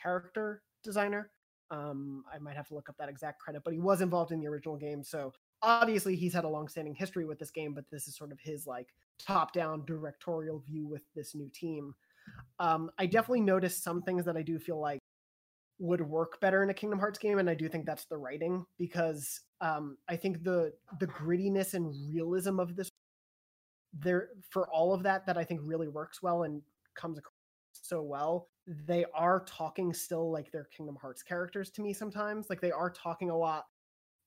character 0.00 0.62
designer. 0.84 1.30
Um, 1.72 2.24
I 2.32 2.38
might 2.38 2.56
have 2.56 2.68
to 2.68 2.74
look 2.74 2.88
up 2.88 2.96
that 2.98 3.08
exact 3.08 3.40
credit, 3.40 3.62
but 3.64 3.72
he 3.72 3.80
was 3.80 4.00
involved 4.00 4.32
in 4.32 4.40
the 4.40 4.48
original 4.48 4.76
game. 4.76 5.02
So 5.02 5.32
obviously, 5.62 6.16
he's 6.16 6.34
had 6.34 6.44
a 6.44 6.48
long-standing 6.48 6.94
history 6.94 7.24
with 7.24 7.38
this 7.38 7.50
game, 7.50 7.74
but 7.74 7.84
this 7.90 8.08
is 8.08 8.16
sort 8.16 8.32
of 8.32 8.40
his 8.40 8.66
like 8.66 8.88
top-down 9.18 9.84
directorial 9.86 10.60
view 10.60 10.86
with 10.86 11.02
this 11.14 11.34
new 11.34 11.48
team. 11.52 11.94
Um, 12.58 12.90
I 12.98 13.06
definitely 13.06 13.42
noticed 13.42 13.82
some 13.82 14.02
things 14.02 14.24
that 14.24 14.36
I 14.36 14.42
do 14.42 14.58
feel 14.58 14.80
like 14.80 14.99
would 15.80 16.02
work 16.02 16.38
better 16.40 16.62
in 16.62 16.70
a 16.70 16.74
Kingdom 16.74 16.98
Hearts 16.98 17.18
game, 17.18 17.38
and 17.38 17.48
I 17.48 17.54
do 17.54 17.68
think 17.68 17.86
that's 17.86 18.04
the 18.04 18.16
writing 18.16 18.64
because 18.78 19.40
um, 19.60 19.96
I 20.08 20.14
think 20.14 20.44
the 20.44 20.72
the 21.00 21.06
grittiness 21.06 21.74
and 21.74 21.94
realism 22.12 22.60
of 22.60 22.76
this 22.76 22.90
there 23.92 24.28
for 24.50 24.68
all 24.68 24.92
of 24.94 25.02
that 25.02 25.26
that 25.26 25.36
I 25.36 25.44
think 25.44 25.62
really 25.64 25.88
works 25.88 26.22
well 26.22 26.44
and 26.44 26.62
comes 26.94 27.18
across 27.18 27.32
so 27.72 28.02
well. 28.02 28.48
They 28.66 29.04
are 29.14 29.44
talking 29.46 29.92
still 29.94 30.30
like 30.30 30.52
they're 30.52 30.68
Kingdom 30.76 30.96
Hearts 31.00 31.22
characters 31.22 31.70
to 31.70 31.82
me 31.82 31.92
sometimes. 31.92 32.50
Like 32.50 32.60
they 32.60 32.70
are 32.70 32.90
talking 32.90 33.30
a 33.30 33.36
lot 33.36 33.64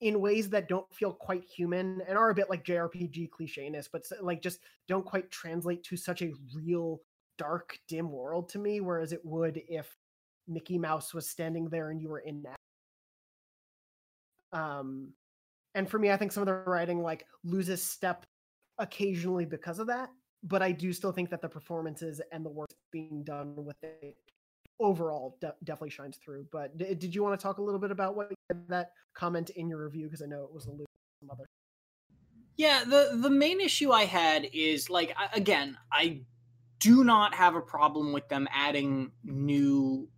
in 0.01 0.19
ways 0.19 0.49
that 0.49 0.67
don't 0.67 0.91
feel 0.93 1.13
quite 1.13 1.45
human 1.45 2.01
and 2.07 2.17
are 2.17 2.31
a 2.31 2.35
bit 2.35 2.49
like 2.49 2.65
JRPG 2.65 3.29
clichéness, 3.29 3.87
but 3.91 4.01
like 4.21 4.41
just 4.41 4.59
don't 4.87 5.05
quite 5.05 5.31
translate 5.31 5.83
to 5.83 5.95
such 5.95 6.23
a 6.23 6.33
real 6.53 6.99
dark 7.37 7.77
dim 7.87 8.11
world 8.11 8.47
to 8.47 8.59
me 8.59 8.79
whereas 8.79 9.11
it 9.11 9.21
would 9.23 9.61
if 9.67 9.97
Mickey 10.47 10.77
Mouse 10.77 11.13
was 11.13 11.29
standing 11.29 11.69
there 11.69 11.89
and 11.89 12.01
you 12.01 12.09
were 12.09 12.19
in 12.19 12.43
that. 12.43 12.57
Um, 14.51 15.13
and 15.75 15.89
for 15.89 15.97
me, 15.99 16.11
I 16.11 16.17
think 16.17 16.31
some 16.31 16.41
of 16.41 16.47
the 16.47 16.53
writing 16.53 17.01
like 17.01 17.25
loses 17.43 17.81
step 17.81 18.25
occasionally 18.77 19.45
because 19.45 19.79
of 19.79 19.87
that. 19.87 20.09
But 20.43 20.61
I 20.61 20.71
do 20.71 20.91
still 20.91 21.11
think 21.11 21.29
that 21.29 21.41
the 21.41 21.49
performances 21.49 22.21
and 22.31 22.45
the 22.45 22.49
work 22.49 22.69
being 22.91 23.23
done 23.23 23.55
with 23.55 23.77
it 23.81 24.17
overall 24.79 25.37
de- 25.39 25.55
definitely 25.63 25.89
shines 25.89 26.17
through. 26.17 26.45
But 26.51 26.77
d- 26.77 26.93
did 26.95 27.15
you 27.15 27.23
want 27.23 27.39
to 27.39 27.41
talk 27.41 27.57
a 27.59 27.61
little 27.61 27.79
bit 27.79 27.91
about 27.91 28.15
what 28.15 28.31
that 28.67 28.91
comment 29.13 29.51
in 29.51 29.69
your 29.69 29.83
review? 29.85 30.05
Because 30.05 30.21
I 30.21 30.25
know 30.25 30.43
it 30.43 30.53
was 30.53 30.65
a 30.65 30.71
little 30.71 30.85
Some 31.21 31.31
other. 31.31 31.45
Yeah, 32.57 32.83
the 32.83 33.17
the 33.21 33.29
main 33.29 33.61
issue 33.61 33.91
I 33.91 34.03
had 34.03 34.47
is 34.53 34.89
like 34.89 35.15
again, 35.33 35.77
I 35.91 36.21
do 36.79 37.03
not 37.03 37.33
have 37.33 37.55
a 37.55 37.61
problem 37.61 38.11
with 38.11 38.27
them 38.27 38.47
adding 38.53 39.11
new 39.23 40.09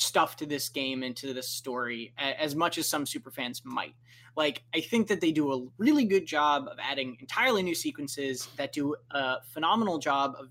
stuff 0.00 0.36
to 0.36 0.46
this 0.46 0.68
game 0.68 1.02
and 1.02 1.16
to 1.16 1.34
this 1.34 1.48
story 1.48 2.12
as 2.16 2.54
much 2.54 2.78
as 2.78 2.88
some 2.88 3.04
super 3.04 3.30
fans 3.30 3.62
might. 3.64 3.94
Like, 4.36 4.62
I 4.74 4.80
think 4.80 5.08
that 5.08 5.20
they 5.20 5.32
do 5.32 5.52
a 5.52 5.66
really 5.78 6.04
good 6.04 6.24
job 6.24 6.68
of 6.68 6.78
adding 6.80 7.16
entirely 7.20 7.62
new 7.62 7.74
sequences 7.74 8.48
that 8.56 8.72
do 8.72 8.94
a 9.10 9.36
phenomenal 9.52 9.98
job 9.98 10.34
of 10.38 10.48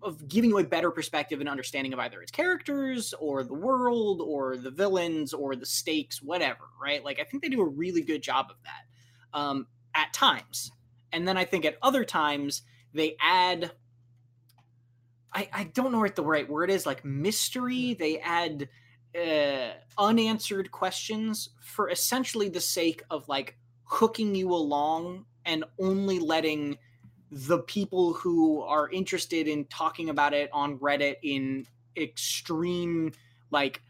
of 0.00 0.28
giving 0.28 0.50
you 0.50 0.58
a 0.58 0.64
better 0.64 0.92
perspective 0.92 1.40
and 1.40 1.48
understanding 1.48 1.92
of 1.92 1.98
either 1.98 2.22
its 2.22 2.30
characters 2.30 3.14
or 3.18 3.42
the 3.42 3.54
world 3.54 4.20
or 4.20 4.56
the 4.56 4.70
villains 4.70 5.34
or 5.34 5.56
the 5.56 5.66
stakes, 5.66 6.22
whatever. 6.22 6.68
Right? 6.80 7.02
Like, 7.02 7.18
I 7.18 7.24
think 7.24 7.42
they 7.42 7.48
do 7.48 7.62
a 7.62 7.68
really 7.68 8.02
good 8.02 8.22
job 8.22 8.46
of 8.50 8.56
that 8.64 9.38
um, 9.38 9.66
at 9.94 10.12
times, 10.12 10.70
and 11.12 11.26
then 11.26 11.36
I 11.36 11.44
think 11.44 11.64
at 11.64 11.78
other 11.82 12.04
times 12.04 12.62
they 12.92 13.16
add 13.20 13.72
I, 15.34 15.48
I 15.52 15.64
don't 15.64 15.92
know 15.92 16.00
what 16.00 16.16
the 16.16 16.24
right 16.24 16.48
word 16.48 16.70
is 16.70 16.86
like 16.86 17.04
mystery 17.04 17.94
they 17.94 18.18
add 18.18 18.68
uh, 19.18 19.72
unanswered 19.98 20.70
questions 20.70 21.50
for 21.60 21.90
essentially 21.90 22.48
the 22.48 22.60
sake 22.60 23.02
of 23.10 23.28
like 23.28 23.56
hooking 23.84 24.34
you 24.34 24.50
along 24.50 25.24
and 25.44 25.64
only 25.78 26.18
letting 26.18 26.78
the 27.30 27.58
people 27.60 28.12
who 28.12 28.60
are 28.62 28.90
interested 28.90 29.48
in 29.48 29.64
talking 29.66 30.10
about 30.10 30.34
it 30.34 30.50
on 30.52 30.78
reddit 30.78 31.16
in 31.22 31.66
extreme 31.96 33.12
like 33.50 33.82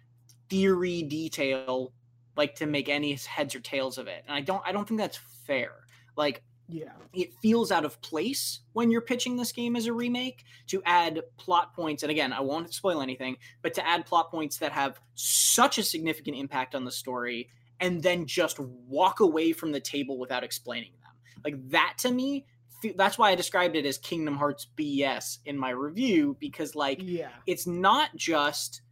theory 0.49 1.03
detail 1.03 1.93
like 2.36 2.55
to 2.55 2.66
make 2.66 2.88
any 2.88 3.14
heads 3.14 3.55
or 3.55 3.61
tails 3.61 3.99
of 3.99 4.07
it 4.07 4.24
and 4.26 4.34
i 4.34 4.40
don't 4.40 4.62
i 4.66 4.72
don't 4.72 4.88
think 4.88 4.99
that's 4.99 5.18
fair. 5.47 5.72
Like 6.16 6.43
yeah. 6.73 6.93
It 7.12 7.35
feels 7.43 7.70
out 7.70 7.85
of 7.85 8.01
place 8.01 8.61
when 8.73 8.91
you're 8.91 9.01
pitching 9.01 9.37
this 9.37 9.53
game 9.53 9.77
as 9.77 9.87
a 9.87 9.93
remake 9.93 10.45
to 10.68 10.83
add 10.85 11.20
plot 11.37 11.75
points. 11.75 12.03
And 12.03 12.11
again, 12.11 12.33
I 12.33 12.41
won't 12.41 12.73
spoil 12.73 13.03
anything, 13.03 13.37
but 13.62 13.75
to 13.75 13.87
add 13.87 14.07
plot 14.07 14.31
points 14.31 14.59
that 14.59 14.73
have 14.73 14.99
such 15.14 15.79
a 15.79 15.83
significant 15.83 16.37
impact 16.37 16.75
on 16.75 16.85
the 16.85 16.91
story 16.91 17.51
and 17.81 18.03
then 18.03 18.27
just 18.27 18.59
walk 18.59 19.20
away 19.20 19.53
from 19.53 19.73
the 19.73 19.81
table 19.81 20.18
without 20.18 20.45
explaining 20.45 20.93
them. 21.03 21.12
Like 21.45 21.70
that 21.70 21.95
to 21.99 22.11
me, 22.11 22.47
that's 22.97 23.18
why 23.18 23.31
I 23.31 23.35
described 23.35 23.77
it 23.77 23.87
as 23.87 23.99
Kingdom 23.99 24.37
Hearts 24.37 24.66
BS 24.77 25.39
in 25.45 25.59
my 25.59 25.70
review 25.70 26.37
because 26.41 26.75
like 26.75 27.01
yeah. 27.03 27.29
it's 27.47 27.66
not 27.66 28.14
just 28.16 28.83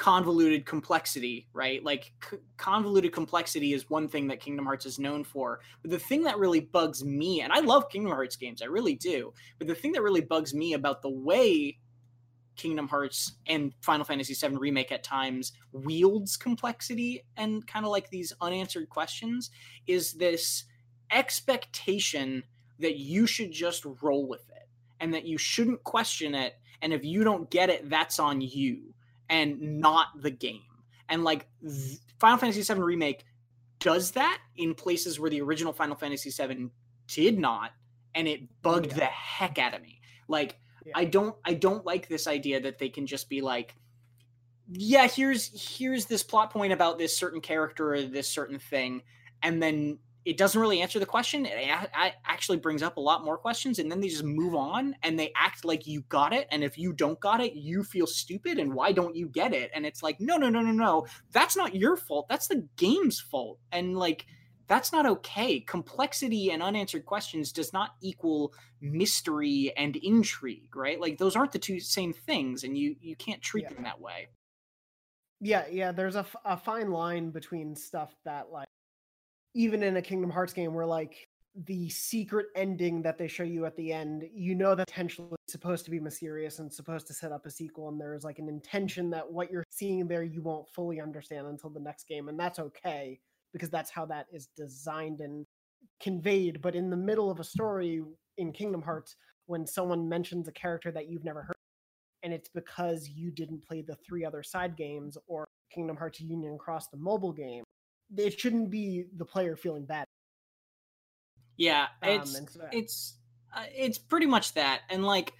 convoluted 0.00 0.64
complexity, 0.64 1.46
right? 1.52 1.84
Like 1.84 2.10
c- 2.24 2.38
convoluted 2.56 3.12
complexity 3.12 3.74
is 3.74 3.90
one 3.90 4.08
thing 4.08 4.28
that 4.28 4.40
Kingdom 4.40 4.64
Hearts 4.64 4.86
is 4.86 4.98
known 4.98 5.24
for. 5.24 5.60
But 5.82 5.90
the 5.90 5.98
thing 5.98 6.22
that 6.22 6.38
really 6.38 6.60
bugs 6.60 7.04
me, 7.04 7.42
and 7.42 7.52
I 7.52 7.60
love 7.60 7.90
Kingdom 7.90 8.12
Hearts 8.12 8.34
games, 8.34 8.62
I 8.62 8.64
really 8.64 8.94
do. 8.94 9.34
But 9.58 9.68
the 9.68 9.74
thing 9.74 9.92
that 9.92 10.00
really 10.00 10.22
bugs 10.22 10.54
me 10.54 10.72
about 10.72 11.02
the 11.02 11.10
way 11.10 11.76
Kingdom 12.56 12.88
Hearts 12.88 13.36
and 13.46 13.74
Final 13.82 14.06
Fantasy 14.06 14.32
VII 14.32 14.56
Remake 14.56 14.90
at 14.90 15.04
times 15.04 15.52
wields 15.72 16.38
complexity 16.38 17.22
and 17.36 17.66
kind 17.66 17.84
of 17.84 17.92
like 17.92 18.08
these 18.08 18.32
unanswered 18.40 18.88
questions 18.88 19.50
is 19.86 20.14
this 20.14 20.64
expectation 21.12 22.42
that 22.78 22.96
you 22.96 23.26
should 23.26 23.52
just 23.52 23.84
roll 24.00 24.26
with 24.26 24.48
it 24.48 24.66
and 24.98 25.12
that 25.12 25.26
you 25.26 25.36
shouldn't 25.36 25.84
question 25.84 26.34
it. 26.34 26.54
And 26.80 26.94
if 26.94 27.04
you 27.04 27.22
don't 27.22 27.50
get 27.50 27.68
it, 27.68 27.90
that's 27.90 28.18
on 28.18 28.40
you 28.40 28.94
and 29.30 29.80
not 29.80 30.08
the 30.20 30.30
game. 30.30 30.60
And 31.08 31.24
like 31.24 31.48
Final 32.18 32.36
Fantasy 32.36 32.62
VII 32.62 32.80
Remake 32.80 33.24
does 33.78 34.10
that 34.10 34.38
in 34.56 34.74
places 34.74 35.18
where 35.18 35.30
the 35.30 35.40
original 35.40 35.72
Final 35.72 35.96
Fantasy 35.96 36.30
VII 36.30 36.68
did 37.06 37.38
not, 37.38 37.70
and 38.14 38.28
it 38.28 38.42
bugged 38.62 38.88
yeah. 38.88 38.98
the 38.98 39.04
heck 39.06 39.58
out 39.58 39.74
of 39.74 39.80
me. 39.80 40.00
Like 40.28 40.58
yeah. 40.84 40.92
I 40.96 41.04
don't 41.06 41.34
I 41.44 41.54
don't 41.54 41.86
like 41.86 42.08
this 42.08 42.26
idea 42.26 42.60
that 42.60 42.78
they 42.78 42.90
can 42.90 43.06
just 43.06 43.28
be 43.28 43.40
like, 43.40 43.74
yeah, 44.70 45.08
here's 45.08 45.76
here's 45.78 46.06
this 46.06 46.22
plot 46.22 46.50
point 46.50 46.72
about 46.72 46.98
this 46.98 47.16
certain 47.16 47.40
character 47.40 47.94
or 47.94 48.02
this 48.02 48.28
certain 48.28 48.58
thing, 48.58 49.02
and 49.42 49.62
then 49.62 49.98
it 50.24 50.36
doesn't 50.36 50.60
really 50.60 50.80
answer 50.82 50.98
the 50.98 51.06
question. 51.06 51.46
It 51.46 51.90
actually 52.26 52.58
brings 52.58 52.82
up 52.82 52.96
a 52.96 53.00
lot 53.00 53.24
more 53.24 53.38
questions, 53.38 53.78
and 53.78 53.90
then 53.90 54.00
they 54.00 54.08
just 54.08 54.24
move 54.24 54.54
on 54.54 54.94
and 55.02 55.18
they 55.18 55.32
act 55.34 55.64
like 55.64 55.86
you 55.86 56.02
got 56.08 56.32
it. 56.32 56.46
And 56.50 56.62
if 56.62 56.76
you 56.76 56.92
don't 56.92 57.18
got 57.20 57.40
it, 57.40 57.54
you 57.54 57.82
feel 57.82 58.06
stupid. 58.06 58.58
And 58.58 58.74
why 58.74 58.92
don't 58.92 59.16
you 59.16 59.28
get 59.28 59.54
it? 59.54 59.70
And 59.74 59.86
it's 59.86 60.02
like, 60.02 60.20
no, 60.20 60.36
no, 60.36 60.50
no, 60.50 60.60
no, 60.60 60.72
no. 60.72 61.06
That's 61.32 61.56
not 61.56 61.74
your 61.74 61.96
fault. 61.96 62.28
That's 62.28 62.48
the 62.48 62.68
game's 62.76 63.18
fault. 63.18 63.58
And 63.72 63.96
like, 63.96 64.26
that's 64.66 64.92
not 64.92 65.04
okay. 65.04 65.60
Complexity 65.60 66.50
and 66.50 66.62
unanswered 66.62 67.04
questions 67.04 67.50
does 67.50 67.72
not 67.72 67.96
equal 68.00 68.54
mystery 68.80 69.72
and 69.76 69.96
intrigue, 69.96 70.76
right? 70.76 71.00
Like 71.00 71.18
those 71.18 71.34
aren't 71.34 71.52
the 71.52 71.58
two 71.58 71.80
same 71.80 72.12
things, 72.12 72.62
and 72.62 72.78
you 72.78 72.94
you 73.00 73.16
can't 73.16 73.42
treat 73.42 73.64
yeah. 73.64 73.74
them 73.74 73.82
that 73.82 74.00
way. 74.00 74.28
Yeah, 75.40 75.64
yeah. 75.70 75.90
There's 75.90 76.14
a, 76.14 76.24
a 76.44 76.56
fine 76.56 76.90
line 76.92 77.30
between 77.30 77.74
stuff 77.74 78.14
that 78.24 78.52
like 78.52 78.68
even 79.54 79.82
in 79.82 79.96
a 79.96 80.02
Kingdom 80.02 80.30
Hearts 80.30 80.52
game 80.52 80.74
where 80.74 80.86
like 80.86 81.28
the 81.66 81.88
secret 81.88 82.46
ending 82.54 83.02
that 83.02 83.18
they 83.18 83.28
show 83.28 83.42
you 83.42 83.66
at 83.66 83.76
the 83.76 83.92
end, 83.92 84.24
you 84.32 84.54
know 84.54 84.74
that 84.74 84.86
potentially 84.86 85.36
supposed 85.48 85.84
to 85.84 85.90
be 85.90 85.98
mysterious 85.98 86.58
and 86.58 86.72
supposed 86.72 87.06
to 87.08 87.14
set 87.14 87.32
up 87.32 87.46
a 87.46 87.50
sequel, 87.50 87.88
and 87.88 88.00
there's 88.00 88.24
like 88.24 88.38
an 88.38 88.48
intention 88.48 89.10
that 89.10 89.30
what 89.30 89.50
you're 89.50 89.64
seeing 89.70 90.06
there 90.06 90.22
you 90.22 90.42
won't 90.42 90.68
fully 90.68 91.00
understand 91.00 91.46
until 91.46 91.70
the 91.70 91.80
next 91.80 92.06
game, 92.06 92.28
and 92.28 92.38
that's 92.38 92.58
okay 92.58 93.18
because 93.52 93.70
that's 93.70 93.90
how 93.90 94.06
that 94.06 94.26
is 94.32 94.48
designed 94.56 95.20
and 95.20 95.44
conveyed. 96.00 96.62
But 96.62 96.76
in 96.76 96.88
the 96.88 96.96
middle 96.96 97.30
of 97.30 97.40
a 97.40 97.44
story 97.44 98.00
in 98.38 98.52
Kingdom 98.52 98.82
Hearts, 98.82 99.16
when 99.46 99.66
someone 99.66 100.08
mentions 100.08 100.46
a 100.46 100.52
character 100.52 100.92
that 100.92 101.08
you've 101.08 101.24
never 101.24 101.42
heard, 101.42 101.56
and 102.22 102.32
it's 102.32 102.48
because 102.48 103.08
you 103.08 103.32
didn't 103.32 103.66
play 103.66 103.82
the 103.82 103.96
three 104.06 104.24
other 104.24 104.44
side 104.44 104.76
games 104.76 105.18
or 105.26 105.48
Kingdom 105.74 105.96
Hearts 105.96 106.20
Union 106.20 106.58
Cross 106.58 106.88
the 106.88 106.96
mobile 106.96 107.32
game, 107.32 107.64
it 108.16 108.38
shouldn't 108.38 108.70
be 108.70 109.04
the 109.16 109.24
player 109.24 109.56
feeling 109.56 109.84
bad. 109.84 110.06
Yeah, 111.56 111.88
it's 112.02 112.38
um, 112.38 112.46
so, 112.48 112.68
it's 112.72 113.16
uh, 113.54 113.64
it's 113.74 113.98
pretty 113.98 114.26
much 114.26 114.54
that, 114.54 114.80
and 114.88 115.04
like 115.04 115.32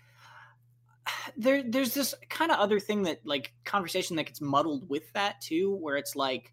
there 1.37 1.63
there's 1.63 1.95
this 1.95 2.15
kind 2.29 2.51
of 2.51 2.59
other 2.59 2.79
thing 2.79 3.05
that 3.05 3.21
like 3.25 3.53
conversation 3.65 4.17
that 4.17 4.25
gets 4.25 4.41
muddled 4.41 4.89
with 4.89 5.13
that 5.15 5.41
too, 5.41 5.75
where 5.77 5.97
it's 5.97 6.15
like 6.17 6.53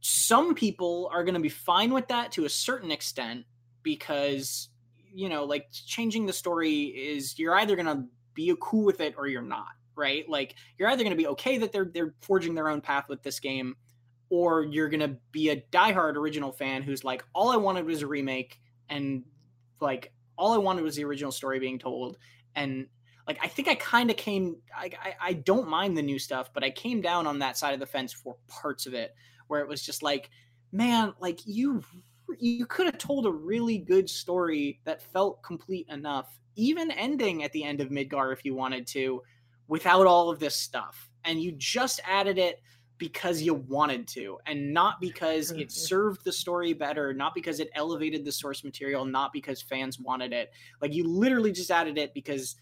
some 0.00 0.54
people 0.54 1.08
are 1.12 1.24
going 1.24 1.34
to 1.34 1.40
be 1.40 1.48
fine 1.48 1.92
with 1.92 2.08
that 2.08 2.32
to 2.32 2.44
a 2.44 2.48
certain 2.48 2.90
extent 2.90 3.44
because 3.82 4.68
you 5.12 5.28
know 5.28 5.44
like 5.44 5.66
changing 5.72 6.26
the 6.26 6.32
story 6.32 6.84
is 6.84 7.38
you're 7.38 7.54
either 7.56 7.76
going 7.76 7.86
to 7.86 8.04
be 8.34 8.54
cool 8.60 8.84
with 8.84 9.00
it 9.00 9.14
or 9.16 9.28
you're 9.28 9.42
not 9.42 9.68
right 9.94 10.28
like 10.28 10.56
you're 10.78 10.88
either 10.88 11.04
going 11.04 11.16
to 11.16 11.22
be 11.22 11.26
okay 11.26 11.58
that 11.58 11.70
they're 11.70 11.90
they're 11.92 12.14
forging 12.20 12.54
their 12.54 12.68
own 12.68 12.80
path 12.80 13.04
with 13.08 13.22
this 13.22 13.38
game 13.38 13.76
or 14.32 14.62
you're 14.62 14.88
gonna 14.88 15.14
be 15.30 15.50
a 15.50 15.60
diehard 15.60 16.16
original 16.16 16.52
fan 16.52 16.80
who's 16.80 17.04
like, 17.04 17.22
all 17.34 17.50
I 17.50 17.56
wanted 17.56 17.84
was 17.84 18.00
a 18.00 18.06
remake, 18.06 18.58
and 18.88 19.24
like 19.78 20.14
all 20.38 20.54
I 20.54 20.56
wanted 20.56 20.84
was 20.84 20.96
the 20.96 21.04
original 21.04 21.30
story 21.30 21.60
being 21.60 21.78
told, 21.78 22.16
and 22.54 22.86
like 23.28 23.38
I 23.42 23.48
think 23.48 23.68
I 23.68 23.74
kind 23.74 24.10
of 24.10 24.16
came, 24.16 24.56
I, 24.74 24.90
I 25.04 25.14
I 25.20 25.32
don't 25.34 25.68
mind 25.68 25.98
the 25.98 26.02
new 26.02 26.18
stuff, 26.18 26.50
but 26.54 26.64
I 26.64 26.70
came 26.70 27.02
down 27.02 27.26
on 27.26 27.40
that 27.40 27.58
side 27.58 27.74
of 27.74 27.80
the 27.80 27.84
fence 27.84 28.10
for 28.14 28.38
parts 28.48 28.86
of 28.86 28.94
it 28.94 29.14
where 29.48 29.60
it 29.60 29.68
was 29.68 29.82
just 29.84 30.02
like, 30.02 30.30
man, 30.72 31.12
like 31.20 31.40
you 31.44 31.82
you 32.38 32.64
could 32.64 32.86
have 32.86 32.96
told 32.96 33.26
a 33.26 33.30
really 33.30 33.76
good 33.76 34.08
story 34.08 34.80
that 34.84 35.02
felt 35.02 35.42
complete 35.42 35.86
enough, 35.90 36.40
even 36.56 36.90
ending 36.90 37.44
at 37.44 37.52
the 37.52 37.64
end 37.64 37.82
of 37.82 37.90
Midgar 37.90 38.32
if 38.32 38.46
you 38.46 38.54
wanted 38.54 38.86
to, 38.86 39.20
without 39.68 40.06
all 40.06 40.30
of 40.30 40.38
this 40.38 40.56
stuff, 40.56 41.10
and 41.22 41.42
you 41.42 41.52
just 41.52 42.00
added 42.06 42.38
it 42.38 42.62
because 42.98 43.42
you 43.42 43.54
wanted 43.54 44.06
to 44.06 44.38
and 44.46 44.72
not 44.72 45.00
because 45.00 45.50
it 45.50 45.56
mm-hmm. 45.56 45.68
served 45.68 46.24
the 46.24 46.32
story 46.32 46.72
better 46.72 47.12
not 47.12 47.34
because 47.34 47.58
it 47.58 47.68
elevated 47.74 48.24
the 48.24 48.32
source 48.32 48.62
material 48.64 49.04
not 49.04 49.32
because 49.32 49.60
fans 49.60 49.98
wanted 49.98 50.32
it. 50.32 50.52
Like 50.80 50.92
you 50.92 51.06
literally 51.06 51.52
just 51.52 51.70
added 51.70 51.98
it 51.98 52.14
because 52.14 52.56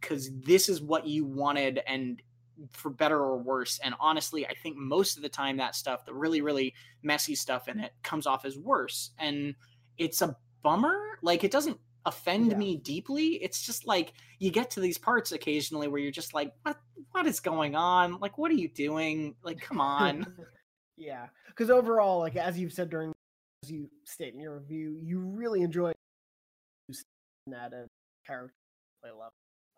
because 0.00 0.30
this 0.40 0.68
is 0.68 0.80
what 0.80 1.06
you 1.06 1.24
wanted 1.24 1.80
and 1.86 2.22
for 2.70 2.90
better 2.90 3.18
or 3.18 3.36
worse. 3.36 3.80
And 3.82 3.94
honestly 4.00 4.46
i 4.46 4.54
think 4.54 4.76
most 4.76 5.16
of 5.16 5.22
the 5.22 5.28
time 5.28 5.56
that 5.58 5.74
stuff 5.74 6.04
the 6.04 6.14
really 6.14 6.40
really 6.40 6.74
messy 7.02 7.34
stuff 7.34 7.68
in 7.68 7.80
it 7.80 7.92
comes 8.02 8.26
off 8.26 8.44
as 8.44 8.56
worse. 8.56 9.10
And 9.18 9.54
it's 9.98 10.22
a 10.22 10.36
bummer. 10.62 10.98
Like 11.22 11.44
it 11.44 11.50
doesn't 11.50 11.78
offend 12.06 12.52
yeah. 12.52 12.56
me 12.56 12.76
deeply. 12.76 13.42
It's 13.42 13.62
just 13.62 13.86
like 13.86 14.12
you 14.38 14.50
get 14.50 14.70
to 14.72 14.80
these 14.80 14.98
parts 14.98 15.32
occasionally 15.32 15.88
where 15.88 16.00
you're 16.00 16.10
just 16.10 16.34
like, 16.34 16.52
what 16.62 16.76
what 17.12 17.26
is 17.26 17.40
going 17.40 17.74
on? 17.74 18.18
Like, 18.20 18.38
what 18.38 18.50
are 18.50 18.54
you 18.54 18.68
doing? 18.68 19.34
Like, 19.42 19.60
come 19.60 19.80
on. 19.80 20.26
Yeah, 20.96 21.26
because 21.48 21.70
overall, 21.70 22.20
like 22.20 22.36
as 22.36 22.56
you've 22.56 22.72
said 22.72 22.88
during, 22.88 23.12
as 23.64 23.70
you 23.72 23.90
state 24.04 24.32
in 24.32 24.38
your 24.38 24.58
review, 24.58 24.96
you 25.02 25.18
really 25.18 25.62
enjoy 25.62 25.90
that 27.48 27.72
a 27.72 27.88
character 28.24 28.54
play 29.02 29.10
level. 29.10 29.32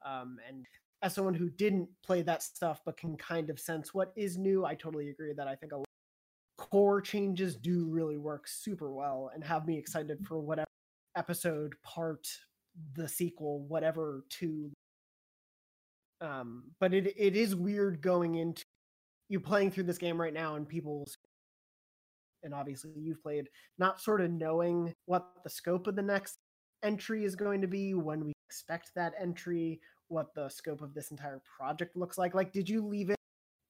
Um, 0.04 0.36
and 0.46 0.66
as 1.02 1.14
someone 1.14 1.32
who 1.32 1.48
didn't 1.48 1.88
play 2.04 2.20
that 2.20 2.42
stuff 2.42 2.82
but 2.84 2.98
can 2.98 3.16
kind 3.16 3.48
of 3.48 3.58
sense 3.58 3.94
what 3.94 4.12
is 4.14 4.36
new, 4.36 4.66
I 4.66 4.74
totally 4.74 5.08
agree 5.08 5.32
that 5.32 5.48
I 5.48 5.54
think 5.54 5.72
a 5.72 5.82
core 6.58 7.00
changes 7.00 7.56
do 7.56 7.86
really 7.86 8.18
work 8.18 8.46
super 8.46 8.92
well 8.92 9.30
and 9.34 9.42
have 9.42 9.66
me 9.66 9.78
excited 9.78 10.18
for 10.26 10.38
whatever 10.38 10.66
episode, 11.16 11.74
part, 11.82 12.26
the 12.94 13.08
sequel, 13.08 13.64
whatever 13.66 14.24
to. 14.38 14.70
Um, 16.20 16.64
but 16.80 16.94
it 16.94 17.12
it 17.16 17.36
is 17.36 17.54
weird 17.54 18.00
going 18.00 18.36
into 18.36 18.64
you 19.28 19.40
playing 19.40 19.70
through 19.70 19.84
this 19.84 19.98
game 19.98 20.20
right 20.20 20.32
now 20.32 20.54
and 20.54 20.68
people 20.68 21.04
and 22.42 22.54
obviously 22.54 22.92
you've 22.96 23.22
played 23.22 23.48
not 23.78 24.00
sort 24.00 24.20
of 24.20 24.30
knowing 24.30 24.92
what 25.06 25.26
the 25.44 25.50
scope 25.50 25.86
of 25.86 25.96
the 25.96 26.02
next 26.02 26.38
entry 26.82 27.24
is 27.24 27.34
going 27.34 27.60
to 27.60 27.66
be 27.66 27.94
when 27.94 28.24
we 28.24 28.32
expect 28.48 28.92
that 28.94 29.14
entry 29.20 29.80
what 30.08 30.34
the 30.34 30.48
scope 30.48 30.80
of 30.80 30.94
this 30.94 31.10
entire 31.10 31.40
project 31.58 31.96
looks 31.96 32.16
like 32.16 32.34
like 32.34 32.52
did 32.52 32.68
you 32.68 32.86
leave 32.86 33.10
it 33.10 33.16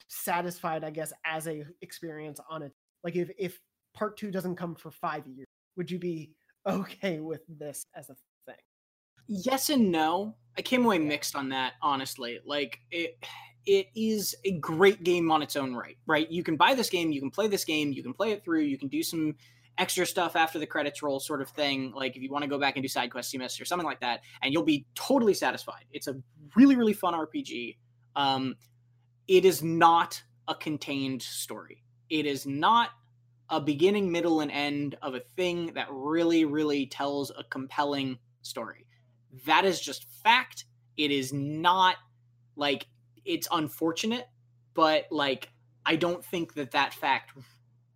satisfied 0.09 0.85
i 0.85 0.91
guess 0.91 1.13
as 1.25 1.49
a 1.49 1.65
experience 1.83 2.39
on 2.51 2.63
it 2.63 2.73
like 3.03 3.17
if 3.17 3.31
if 3.39 3.59
part 3.95 4.17
two 4.17 4.31
doesn't 4.31 4.57
come 4.57 4.75
for 4.75 4.91
five 4.91 5.27
years 5.27 5.47
would 5.77 5.91
you 5.91 5.99
be 5.99 6.31
okay 6.67 7.21
with 7.21 7.43
this 7.49 7.87
as 7.95 8.11
a 8.11 8.15
thing. 8.47 8.57
Yes 9.29 9.71
and 9.71 9.91
no 9.91 10.37
i 10.59 10.63
came 10.63 10.85
away 10.85 10.99
mixed 10.99 11.37
on 11.37 11.51
that 11.51 11.75
honestly 11.83 12.39
like 12.47 12.79
it 12.91 13.19
it 13.67 13.89
is 13.97 14.35
a 14.45 14.53
great 14.53 15.03
game 15.03 15.31
on 15.31 15.43
its 15.43 15.57
own 15.57 15.75
right 15.75 15.97
right? 16.07 16.31
You 16.31 16.43
can 16.43 16.57
buy 16.57 16.75
this 16.75 16.89
game 16.89 17.13
you 17.13 17.21
can 17.21 17.31
play 17.31 17.49
this 17.49 17.65
game 17.65 17.93
you 17.93 18.03
can 18.03 18.13
play 18.13 18.33
it 18.33 18.45
through 18.45 18.61
you 18.61 18.79
can 18.79 18.89
do 18.89 19.03
some 19.03 19.35
extra 19.79 20.07
stuff 20.07 20.37
after 20.37 20.59
the 20.59 20.67
credits 20.67 21.03
roll 21.03 21.21
sort 21.21 21.43
of 21.43 21.51
thing 21.51 21.93
like 21.95 22.17
if 22.17 22.23
you 22.23 22.31
want 22.31 22.43
to 22.43 22.49
go 22.49 22.59
back 22.59 22.77
and 22.77 22.83
do 22.83 22.89
side 22.89 23.11
quests 23.11 23.35
you 23.35 23.39
missed 23.39 23.61
or 23.61 23.67
something 23.67 23.87
like 23.87 24.01
that 24.01 24.21
and 24.43 24.53
you'll 24.53 24.63
be 24.63 24.87
totally 24.95 25.35
satisfied. 25.35 25.85
It's 25.93 26.07
a 26.07 26.17
really 26.55 26.77
really 26.77 26.95
fun 26.95 27.13
rpg 27.13 27.77
um 28.15 28.55
it 29.29 29.45
is 29.45 29.63
not 29.63 30.23
a 30.49 30.55
contained 30.55 31.23
story. 31.23 31.83
It 32.11 32.27
is 32.27 32.47
not 32.47 32.91
a 33.49 33.61
beginning 33.61 34.11
middle 34.11 34.41
and 34.41 34.51
end 34.51 34.97
of 35.03 35.15
a 35.15 35.21
thing 35.37 35.73
that 35.75 35.89
really 35.91 36.45
really 36.45 36.87
tells 36.87 37.31
a 37.31 37.45
compelling 37.45 38.19
story. 38.43 38.87
That 39.47 39.65
is 39.65 39.81
just 39.81 40.05
fact. 40.23 40.65
It 40.97 41.11
is 41.11 41.33
not 41.33 41.97
like 42.57 42.87
it's 43.25 43.49
unfortunate 43.53 44.27
but 44.75 45.05
like 45.11 45.51
i 45.85 45.97
don't 45.97 46.25
think 46.25 46.55
that 46.55 46.71
that 46.71 46.95
fact 46.95 47.33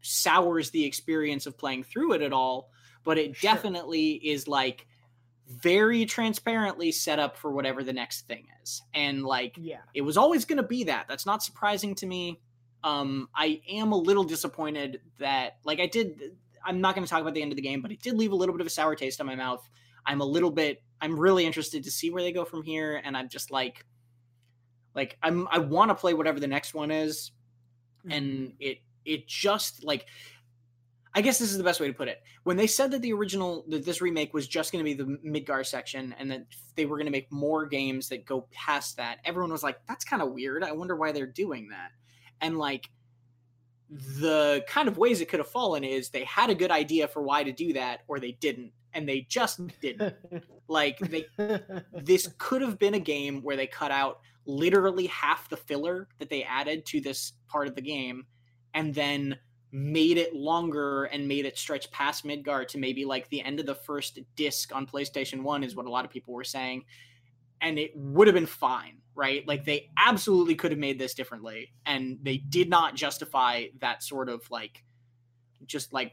sours 0.02 0.70
the 0.70 0.84
experience 0.84 1.46
of 1.46 1.56
playing 1.56 1.82
through 1.82 2.12
it 2.12 2.22
at 2.22 2.32
all 2.32 2.70
but 3.04 3.18
it 3.18 3.36
Sure. 3.36 3.52
definitely 3.52 4.12
is 4.12 4.46
like 4.46 4.86
very 5.46 6.04
transparently 6.04 6.92
set 6.92 7.18
up 7.18 7.36
for 7.36 7.50
whatever 7.50 7.82
the 7.82 7.92
next 7.92 8.26
thing 8.28 8.46
is. 8.62 8.82
And 8.94 9.24
like 9.24 9.56
yeah. 9.58 9.80
it 9.94 10.02
was 10.02 10.16
always 10.16 10.44
going 10.44 10.58
to 10.58 10.62
be 10.62 10.84
that. 10.84 11.06
That's 11.08 11.26
not 11.26 11.42
surprising 11.42 11.96
to 11.96 12.06
me 12.06 12.40
um 12.84 13.28
i 13.34 13.60
am 13.68 13.92
a 13.92 13.96
little 13.96 14.24
disappointed 14.24 15.00
that 15.18 15.58
like 15.64 15.80
i 15.80 15.86
did 15.86 16.32
i'm 16.64 16.80
not 16.80 16.94
going 16.94 17.04
to 17.04 17.10
talk 17.10 17.20
about 17.20 17.34
the 17.34 17.42
end 17.42 17.52
of 17.52 17.56
the 17.56 17.62
game 17.62 17.80
but 17.82 17.90
it 17.90 18.00
did 18.00 18.14
leave 18.14 18.32
a 18.32 18.36
little 18.36 18.54
bit 18.54 18.60
of 18.60 18.66
a 18.66 18.70
sour 18.70 18.94
taste 18.94 19.20
on 19.20 19.26
my 19.26 19.34
mouth 19.34 19.68
i'm 20.06 20.20
a 20.20 20.24
little 20.24 20.50
bit 20.50 20.82
i'm 21.00 21.18
really 21.18 21.44
interested 21.44 21.84
to 21.84 21.90
see 21.90 22.10
where 22.10 22.22
they 22.22 22.32
go 22.32 22.44
from 22.44 22.62
here 22.62 23.00
and 23.04 23.16
i'm 23.16 23.28
just 23.28 23.50
like 23.50 23.84
like 24.94 25.16
i'm 25.22 25.46
i 25.50 25.58
want 25.58 25.90
to 25.90 25.94
play 25.94 26.14
whatever 26.14 26.40
the 26.40 26.46
next 26.46 26.74
one 26.74 26.90
is 26.90 27.32
and 28.08 28.54
it 28.60 28.78
it 29.04 29.26
just 29.26 29.84
like 29.84 30.06
I 31.12 31.22
guess 31.22 31.38
this 31.38 31.50
is 31.50 31.58
the 31.58 31.64
best 31.64 31.80
way 31.80 31.88
to 31.88 31.92
put 31.92 32.08
it. 32.08 32.22
When 32.44 32.56
they 32.56 32.68
said 32.68 32.92
that 32.92 33.02
the 33.02 33.12
original 33.12 33.64
that 33.68 33.84
this 33.84 34.00
remake 34.00 34.32
was 34.32 34.46
just 34.46 34.70
going 34.70 34.84
to 34.84 34.88
be 34.88 34.94
the 34.94 35.18
Midgar 35.26 35.66
section 35.66 36.14
and 36.18 36.30
that 36.30 36.46
they 36.76 36.86
were 36.86 36.96
going 36.96 37.06
to 37.06 37.12
make 37.12 37.30
more 37.32 37.66
games 37.66 38.08
that 38.10 38.24
go 38.24 38.46
past 38.52 38.96
that, 38.98 39.18
everyone 39.24 39.50
was 39.50 39.64
like, 39.64 39.84
"That's 39.88 40.04
kind 40.04 40.22
of 40.22 40.32
weird. 40.32 40.62
I 40.62 40.72
wonder 40.72 40.94
why 40.94 41.10
they're 41.10 41.26
doing 41.26 41.68
that." 41.70 41.90
And 42.40 42.58
like 42.58 42.90
the 43.90 44.64
kind 44.68 44.88
of 44.88 44.98
ways 44.98 45.20
it 45.20 45.28
could 45.28 45.40
have 45.40 45.48
fallen 45.48 45.82
is 45.82 46.10
they 46.10 46.24
had 46.24 46.50
a 46.50 46.54
good 46.54 46.70
idea 46.70 47.08
for 47.08 47.22
why 47.22 47.42
to 47.42 47.52
do 47.52 47.72
that 47.72 48.02
or 48.06 48.20
they 48.20 48.32
didn't 48.32 48.72
and 48.92 49.08
they 49.08 49.22
just 49.28 49.60
didn't. 49.80 50.14
like 50.68 50.98
they 50.98 51.26
this 51.92 52.28
could 52.38 52.62
have 52.62 52.78
been 52.78 52.94
a 52.94 53.00
game 53.00 53.42
where 53.42 53.56
they 53.56 53.66
cut 53.66 53.90
out 53.90 54.20
literally 54.46 55.06
half 55.06 55.48
the 55.48 55.56
filler 55.56 56.08
that 56.18 56.30
they 56.30 56.42
added 56.44 56.86
to 56.86 57.00
this 57.00 57.32
part 57.48 57.66
of 57.66 57.74
the 57.74 57.82
game 57.82 58.24
and 58.74 58.94
then 58.94 59.36
made 59.72 60.16
it 60.16 60.34
longer 60.34 61.04
and 61.04 61.28
made 61.28 61.44
it 61.44 61.56
stretch 61.56 61.90
past 61.92 62.24
Midgar 62.24 62.66
to 62.66 62.78
maybe 62.78 63.04
like 63.04 63.28
the 63.28 63.42
end 63.42 63.60
of 63.60 63.66
the 63.66 63.74
first 63.74 64.18
disc 64.34 64.74
on 64.74 64.86
PlayStation 64.86 65.42
1 65.42 65.62
is 65.62 65.76
what 65.76 65.86
a 65.86 65.90
lot 65.90 66.04
of 66.04 66.10
people 66.10 66.34
were 66.34 66.44
saying 66.44 66.84
and 67.60 67.78
it 67.78 67.92
would 67.94 68.26
have 68.26 68.34
been 68.34 68.46
fine 68.46 69.00
right? 69.14 69.46
Like 69.46 69.66
they 69.66 69.90
absolutely 69.98 70.54
could 70.54 70.70
have 70.70 70.78
made 70.78 70.98
this 70.98 71.12
differently 71.12 71.74
and 71.84 72.18
they 72.22 72.38
did 72.38 72.70
not 72.70 72.94
justify 72.94 73.66
that 73.80 74.02
sort 74.02 74.30
of 74.30 74.50
like 74.50 74.82
just 75.66 75.92
like 75.92 76.12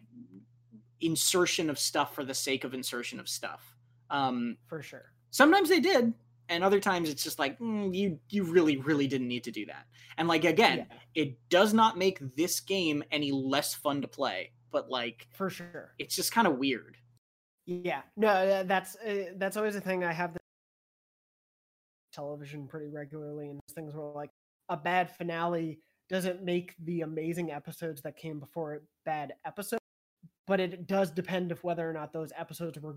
insertion 0.99 1.69
of 1.69 1.79
stuff 1.79 2.13
for 2.13 2.25
the 2.25 2.33
sake 2.33 2.65
of 2.65 2.73
insertion 2.73 3.19
of 3.19 3.29
stuff. 3.29 3.77
Um 4.09 4.57
for 4.67 4.81
sure. 4.81 5.13
sometimes 5.31 5.69
they 5.69 5.79
did 5.79 6.13
and 6.49 6.63
other 6.63 6.79
times 6.79 7.09
it's 7.09 7.23
just 7.23 7.39
like 7.39 7.57
mm, 7.59 7.95
you 7.95 8.19
you 8.29 8.43
really 8.43 8.77
really 8.77 9.07
didn't 9.07 9.27
need 9.29 9.43
to 9.45 9.51
do 9.51 9.65
that. 9.67 9.85
And 10.17 10.27
like 10.27 10.43
again 10.43 10.87
Yeah, 10.89 10.97
it 11.15 11.37
does 11.49 11.73
not 11.73 11.97
make 11.97 12.19
this 12.35 12.59
game 12.59 13.03
any 13.11 13.31
less 13.31 13.73
fun 13.73 14.01
to 14.01 14.07
play 14.07 14.51
but 14.71 14.89
like 14.89 15.27
for 15.33 15.49
sure. 15.49 15.93
it's 15.97 16.15
just 16.15 16.31
kind 16.31 16.47
of 16.47 16.57
weird. 16.57 16.97
Yeah, 17.65 18.01
no, 18.15 18.63
that's 18.63 18.95
uh, 18.95 19.33
that's 19.35 19.57
always 19.57 19.75
a 19.75 19.81
thing. 19.81 20.03
I 20.03 20.13
have 20.13 20.37
television 22.21 22.67
pretty 22.67 22.87
regularly, 22.87 23.49
and 23.49 23.59
things 23.75 23.93
were 23.95 24.11
like 24.11 24.31
a 24.69 24.77
bad 24.77 25.09
finale 25.15 25.79
doesn't 26.09 26.41
make 26.43 26.73
the 26.85 27.01
amazing 27.01 27.51
episodes 27.51 28.01
that 28.01 28.15
came 28.17 28.39
before 28.39 28.73
it 28.75 28.83
bad 29.05 29.33
episodes, 29.45 29.81
but 30.47 30.59
it 30.59 30.87
does 30.87 31.11
depend 31.11 31.51
of 31.51 31.63
whether 31.63 31.87
or 31.89 31.93
not 31.93 32.11
those 32.13 32.31
episodes 32.37 32.79
were 32.79 32.95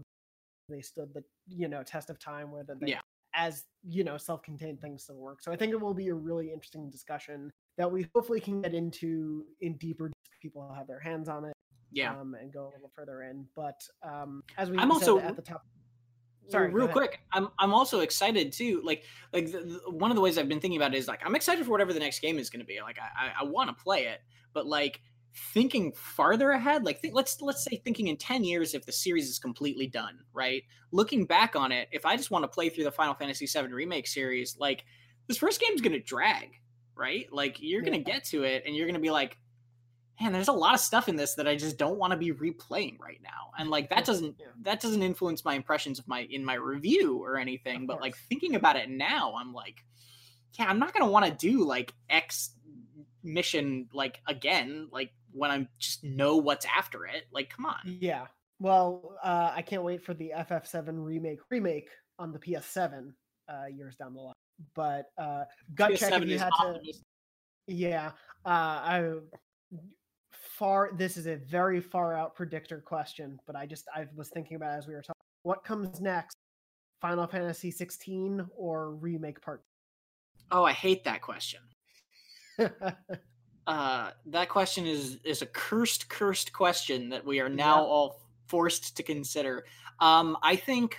they 0.68 0.80
stood 0.80 1.12
the 1.14 1.22
you 1.48 1.68
know 1.68 1.82
test 1.82 2.08
of 2.10 2.18
time, 2.18 2.50
whether 2.52 2.74
they 2.80 2.88
Yeah. 2.92 3.00
as 3.34 3.64
you 3.82 4.04
know 4.04 4.16
self-contained 4.16 4.80
things 4.80 5.02
still 5.04 5.16
work. 5.16 5.42
So 5.42 5.52
I 5.52 5.56
think 5.56 5.72
it 5.72 5.80
will 5.80 5.94
be 5.94 6.08
a 6.08 6.14
really 6.14 6.52
interesting 6.52 6.88
discussion 6.90 7.50
that 7.76 7.90
we 7.90 8.06
hopefully 8.14 8.40
can 8.40 8.62
get 8.62 8.72
into 8.74 9.44
in 9.60 9.76
deeper. 9.76 10.10
People 10.40 10.72
have 10.72 10.86
their 10.86 11.00
hands 11.00 11.28
on 11.28 11.44
it 11.44 11.52
yeah 11.92 12.12
um, 12.18 12.34
and 12.40 12.52
go 12.52 12.62
a 12.68 12.70
little 12.76 12.92
further 12.94 13.22
in. 13.24 13.44
But 13.56 13.80
um, 14.02 14.42
as 14.56 14.70
we 14.70 14.78
I'm 14.78 14.88
said 14.90 15.08
also- 15.08 15.18
at 15.18 15.34
the 15.36 15.42
top, 15.42 15.66
Sorry, 16.50 16.68
real 16.68 16.88
quick. 16.88 17.20
I'm 17.32 17.48
I'm 17.58 17.72
also 17.72 18.00
excited 18.00 18.52
too. 18.52 18.82
Like 18.84 19.04
like 19.32 19.50
the, 19.50 19.60
the- 19.60 19.90
one 19.90 20.10
of 20.10 20.14
the 20.16 20.20
ways 20.20 20.38
I've 20.38 20.48
been 20.48 20.60
thinking 20.60 20.80
about 20.80 20.94
it 20.94 20.98
is 20.98 21.08
like 21.08 21.20
I'm 21.24 21.34
excited 21.34 21.64
for 21.64 21.70
whatever 21.70 21.92
the 21.92 22.00
next 22.00 22.20
game 22.20 22.38
is 22.38 22.50
going 22.50 22.60
to 22.60 22.66
be. 22.66 22.80
Like 22.80 22.98
I 22.98 23.26
I, 23.26 23.32
I 23.40 23.44
want 23.44 23.68
to 23.76 23.82
play 23.82 24.06
it, 24.06 24.20
but 24.52 24.66
like 24.66 25.00
thinking 25.52 25.92
farther 25.92 26.50
ahead, 26.50 26.84
like 26.84 27.00
think, 27.00 27.14
let's 27.14 27.40
let's 27.40 27.62
say 27.64 27.80
thinking 27.84 28.08
in 28.08 28.16
ten 28.16 28.42
years 28.44 28.74
if 28.74 28.84
the 28.84 28.92
series 28.92 29.28
is 29.28 29.38
completely 29.38 29.86
done, 29.86 30.18
right? 30.32 30.62
Looking 30.92 31.24
back 31.24 31.54
on 31.54 31.70
it, 31.72 31.88
if 31.92 32.04
I 32.04 32.16
just 32.16 32.30
want 32.30 32.42
to 32.42 32.48
play 32.48 32.68
through 32.68 32.84
the 32.84 32.90
Final 32.92 33.14
Fantasy 33.14 33.46
VII 33.46 33.72
remake 33.72 34.08
series, 34.08 34.56
like 34.58 34.84
this 35.28 35.38
first 35.38 35.60
game's 35.60 35.80
going 35.80 35.92
to 35.92 36.00
drag, 36.00 36.50
right? 36.96 37.26
Like 37.32 37.58
you're 37.60 37.82
going 37.82 37.92
to 37.92 38.10
get 38.10 38.24
to 38.24 38.42
it 38.42 38.64
and 38.66 38.74
you're 38.74 38.86
going 38.86 38.94
to 38.94 39.00
be 39.00 39.10
like. 39.10 39.38
Man, 40.20 40.32
there's 40.32 40.48
a 40.48 40.52
lot 40.52 40.74
of 40.74 40.80
stuff 40.80 41.08
in 41.08 41.16
this 41.16 41.34
that 41.34 41.48
I 41.48 41.56
just 41.56 41.78
don't 41.78 41.96
want 41.98 42.10
to 42.10 42.16
be 42.16 42.32
replaying 42.32 42.98
right 43.00 43.20
now, 43.22 43.50
and 43.58 43.70
like 43.70 43.88
that 43.90 44.04
doesn't 44.04 44.36
Yeah. 44.38 44.46
that 44.62 44.80
doesn't 44.80 45.02
influence 45.02 45.44
my 45.44 45.54
impressions 45.54 45.98
of 45.98 46.06
my 46.08 46.20
in 46.30 46.44
my 46.44 46.54
review 46.54 47.22
or 47.22 47.36
anything 47.36 47.82
Of 47.82 47.86
but 47.86 48.00
like 48.00 48.16
thinking 48.28 48.54
about 48.54 48.76
it 48.76 48.88
now 48.90 49.34
i'm 49.38 49.52
like 49.52 49.84
yeah 50.58 50.66
i'm 50.68 50.78
not 50.78 50.92
gonna 50.92 51.10
want 51.10 51.26
to 51.26 51.32
do 51.32 51.64
like 51.64 51.92
x 52.08 52.50
mission 53.22 53.88
like 53.92 54.20
again 54.26 54.88
like 54.90 55.12
when 55.32 55.50
i'm 55.50 55.68
just 55.78 56.02
know 56.04 56.36
what's 56.36 56.66
after 56.66 57.04
it 57.06 57.24
like 57.32 57.50
come 57.50 57.66
on 57.66 57.78
yeah. 57.84 58.26
Well, 58.62 59.16
uh, 59.24 59.52
I 59.56 59.62
can't 59.62 59.82
wait 59.82 60.04
for 60.04 60.12
the 60.12 60.32
FF7 60.36 61.02
remake 61.02 61.38
remake 61.48 61.88
on 62.18 62.30
the 62.30 62.38
PS7 62.38 63.10
uh, 63.48 63.66
years 63.74 63.96
down 63.96 64.12
the 64.12 64.20
line. 64.20 64.34
But 64.74 65.06
uh, 65.16 65.44
gut 65.74 65.96
check 65.96 66.12
PS7 66.12 66.22
if 66.24 66.28
you 66.28 66.38
had 66.38 66.50
to. 66.60 66.78
Yeah, 67.66 68.08
uh, 68.44 68.48
I 68.48 69.14
far. 70.60 70.90
This 70.92 71.16
is 71.16 71.26
a 71.26 71.36
very 71.36 71.80
far 71.80 72.14
out 72.14 72.36
predictor 72.36 72.80
question, 72.80 73.40
but 73.46 73.56
I 73.56 73.66
just 73.66 73.86
I 73.92 74.06
was 74.14 74.28
thinking 74.28 74.56
about 74.56 74.74
it 74.74 74.78
as 74.78 74.86
we 74.86 74.94
were 74.94 75.00
talking. 75.02 75.14
What 75.42 75.64
comes 75.64 76.00
next? 76.00 76.36
Final 77.00 77.26
Fantasy 77.26 77.70
16 77.70 78.46
or 78.56 78.90
remake 78.92 79.40
part? 79.40 79.64
oh 80.52 80.64
i 80.64 80.72
hate 80.72 81.04
that 81.04 81.22
question 81.22 81.60
uh 83.68 84.10
that 84.26 84.48
question 84.48 84.84
is 84.84 85.18
is 85.24 85.42
a 85.42 85.46
cursed 85.46 86.08
cursed 86.08 86.52
question 86.52 87.08
that 87.08 87.24
we 87.24 87.38
are 87.40 87.48
now 87.48 87.76
Yep. 87.82 87.88
all 87.88 88.20
forced 88.48 88.96
to 88.96 89.02
consider 89.04 89.64
um 90.00 90.36
i 90.42 90.56
think 90.56 90.96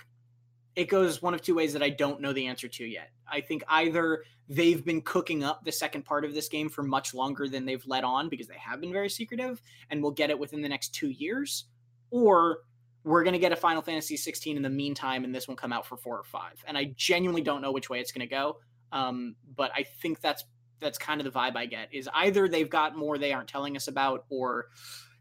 it 0.74 0.88
goes 0.88 1.20
one 1.20 1.34
of 1.34 1.42
two 1.42 1.54
ways 1.54 1.72
that 1.74 1.82
i 1.82 1.90
don't 1.90 2.20
know 2.22 2.32
the 2.32 2.46
answer 2.46 2.66
to 2.68 2.84
yet 2.84 3.10
i 3.30 3.40
think 3.42 3.62
either 3.68 4.22
they've 4.52 4.84
been 4.84 5.00
cooking 5.00 5.42
up 5.42 5.64
the 5.64 5.72
second 5.72 6.04
part 6.04 6.24
of 6.24 6.34
this 6.34 6.48
game 6.48 6.68
for 6.68 6.82
much 6.82 7.14
longer 7.14 7.48
than 7.48 7.64
they've 7.64 7.84
let 7.86 8.04
on 8.04 8.28
because 8.28 8.46
they 8.46 8.58
have 8.58 8.80
been 8.80 8.92
very 8.92 9.08
secretive 9.08 9.62
and 9.88 10.02
we'll 10.02 10.12
get 10.12 10.28
it 10.28 10.38
within 10.38 10.60
the 10.60 10.68
next 10.68 10.94
two 10.94 11.08
years. 11.08 11.64
Or 12.10 12.58
we're 13.02 13.24
going 13.24 13.32
to 13.32 13.38
get 13.38 13.52
a 13.52 13.56
final 13.56 13.80
fantasy 13.80 14.16
16 14.16 14.56
in 14.56 14.62
the 14.62 14.68
meantime 14.68 15.24
and 15.24 15.34
this 15.34 15.48
will 15.48 15.56
come 15.56 15.72
out 15.72 15.86
for 15.86 15.96
four 15.96 16.18
or 16.18 16.24
five. 16.24 16.62
And 16.66 16.76
i 16.76 16.92
genuinely 16.96 17.40
don't 17.40 17.62
know 17.62 17.72
which 17.72 17.88
way 17.88 17.98
it's 17.98 18.12
going 18.12 18.26
to 18.28 18.32
go. 18.34 18.58
Um, 18.92 19.36
but 19.56 19.70
i 19.74 19.84
think 20.02 20.20
that's 20.20 20.44
that's 20.78 20.98
kind 20.98 21.18
of 21.20 21.24
the 21.24 21.30
vibe 21.30 21.56
i 21.56 21.64
get 21.64 21.88
is 21.92 22.10
either 22.12 22.46
they've 22.46 22.68
got 22.68 22.94
more 22.96 23.16
they 23.16 23.32
aren't 23.32 23.48
telling 23.48 23.74
us 23.76 23.88
about 23.88 24.26
or 24.28 24.66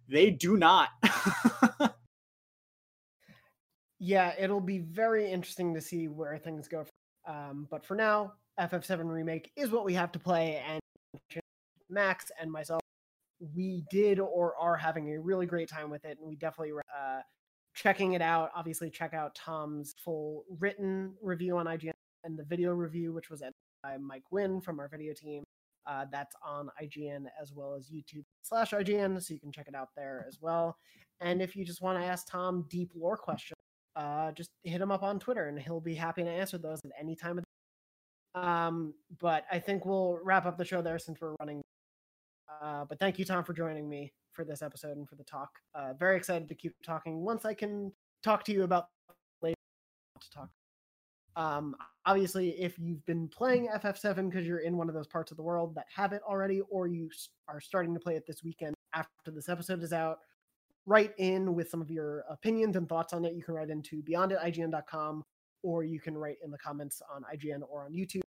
they 0.09 0.29
do 0.29 0.57
not. 0.57 0.89
Yeah 4.03 4.33
it'll 4.39 4.59
be 4.59 4.79
very 4.79 5.31
interesting 5.31 5.75
to 5.75 5.79
see 5.79 6.07
where 6.07 6.35
things 6.39 6.67
go 6.67 6.85
um, 7.27 7.67
but 7.69 7.85
for 7.85 7.95
now 7.95 8.33
FF7 8.59 9.09
remake 9.09 9.51
is 9.55 9.71
what 9.71 9.85
we 9.85 9.93
have 9.93 10.11
to 10.11 10.19
play, 10.19 10.61
and 10.67 10.81
Max 11.89 12.31
and 12.39 12.51
myself, 12.51 12.81
we 13.55 13.83
did 13.91 14.19
or 14.19 14.55
are 14.57 14.77
having 14.77 15.13
a 15.13 15.19
really 15.19 15.45
great 15.45 15.69
time 15.69 15.89
with 15.89 16.05
it, 16.05 16.17
and 16.19 16.27
we 16.27 16.35
definitely 16.35 16.73
uh, 16.73 17.21
checking 17.73 18.13
it 18.13 18.21
out. 18.21 18.51
Obviously, 18.55 18.89
check 18.89 19.13
out 19.13 19.35
Tom's 19.35 19.93
full 20.03 20.45
written 20.59 21.13
review 21.21 21.57
on 21.57 21.65
IGN 21.65 21.91
and 22.23 22.37
the 22.37 22.43
video 22.43 22.71
review, 22.71 23.13
which 23.13 23.29
was 23.29 23.41
edited 23.41 23.55
by 23.83 23.97
Mike 23.97 24.31
Wynn 24.31 24.61
from 24.61 24.79
our 24.79 24.87
video 24.87 25.13
team. 25.13 25.43
Uh, 25.87 26.05
that's 26.11 26.35
on 26.45 26.69
IGN 26.81 27.25
as 27.41 27.51
well 27.53 27.73
as 27.73 27.89
YouTube 27.89 28.23
slash 28.43 28.71
IGN, 28.71 29.21
so 29.21 29.33
you 29.33 29.39
can 29.39 29.51
check 29.51 29.67
it 29.67 29.75
out 29.75 29.89
there 29.95 30.25
as 30.27 30.39
well. 30.39 30.77
And 31.19 31.41
if 31.41 31.55
you 31.55 31.65
just 31.65 31.81
want 31.81 31.99
to 31.99 32.05
ask 32.05 32.27
Tom 32.29 32.65
deep 32.69 32.91
lore 32.95 33.17
questions, 33.17 33.57
uh, 33.95 34.31
just 34.31 34.49
hit 34.63 34.79
him 34.79 34.91
up 34.91 35.03
on 35.03 35.19
Twitter, 35.19 35.47
and 35.47 35.59
he'll 35.59 35.81
be 35.81 35.95
happy 35.95 36.23
to 36.23 36.29
answer 36.29 36.57
those 36.57 36.79
at 36.85 36.91
any 36.99 37.15
time 37.15 37.39
of 37.39 37.43
um, 38.35 38.93
but 39.19 39.45
I 39.51 39.59
think 39.59 39.85
we'll 39.85 40.19
wrap 40.23 40.45
up 40.45 40.57
the 40.57 40.65
show 40.65 40.81
there 40.81 40.99
since 40.99 41.19
we're 41.19 41.35
running. 41.39 41.61
Uh, 42.61 42.85
but 42.85 42.99
thank 42.99 43.19
you, 43.19 43.25
Tom, 43.25 43.43
for 43.43 43.53
joining 43.53 43.89
me 43.89 44.11
for 44.33 44.45
this 44.45 44.61
episode 44.61 44.97
and 44.97 45.07
for 45.07 45.15
the 45.15 45.23
talk. 45.23 45.49
Uh, 45.75 45.93
very 45.93 46.15
excited 46.15 46.47
to 46.47 46.55
keep 46.55 46.73
talking 46.85 47.21
once 47.23 47.45
I 47.45 47.53
can 47.53 47.91
talk 48.23 48.43
to 48.45 48.51
you 48.51 48.63
about 48.63 48.87
later 49.41 49.55
to 50.19 50.29
talk. 50.29 50.49
Um, 51.35 51.75
obviously, 52.05 52.49
if 52.61 52.77
you've 52.77 53.05
been 53.05 53.27
playing 53.27 53.69
FF7 53.75 54.29
because 54.29 54.45
you're 54.45 54.59
in 54.59 54.77
one 54.77 54.89
of 54.89 54.95
those 54.95 55.07
parts 55.07 55.31
of 55.31 55.37
the 55.37 55.43
world 55.43 55.75
that 55.75 55.85
have 55.93 56.13
it 56.13 56.21
already, 56.27 56.61
or 56.69 56.87
you 56.87 57.09
are 57.47 57.61
starting 57.61 57.93
to 57.93 57.99
play 57.99 58.15
it 58.15 58.25
this 58.27 58.43
weekend 58.43 58.75
after 58.93 59.31
this 59.31 59.49
episode 59.49 59.81
is 59.83 59.93
out, 59.93 60.19
write 60.85 61.13
in 61.17 61.55
with 61.55 61.69
some 61.69 61.81
of 61.81 61.89
your 61.89 62.25
opinions 62.29 62.75
and 62.75 62.87
thoughts 62.89 63.13
on 63.13 63.23
it. 63.23 63.33
You 63.33 63.43
can 63.43 63.53
write 63.53 63.69
into 63.69 64.01
beyond 64.01 64.33
or 65.63 65.83
you 65.83 65.99
can 65.99 66.17
write 66.17 66.37
in 66.43 66.51
the 66.51 66.57
comments 66.57 67.01
on 67.13 67.23
IGN 67.33 67.61
or 67.69 67.85
on 67.85 67.93
YouTube. 67.93 68.20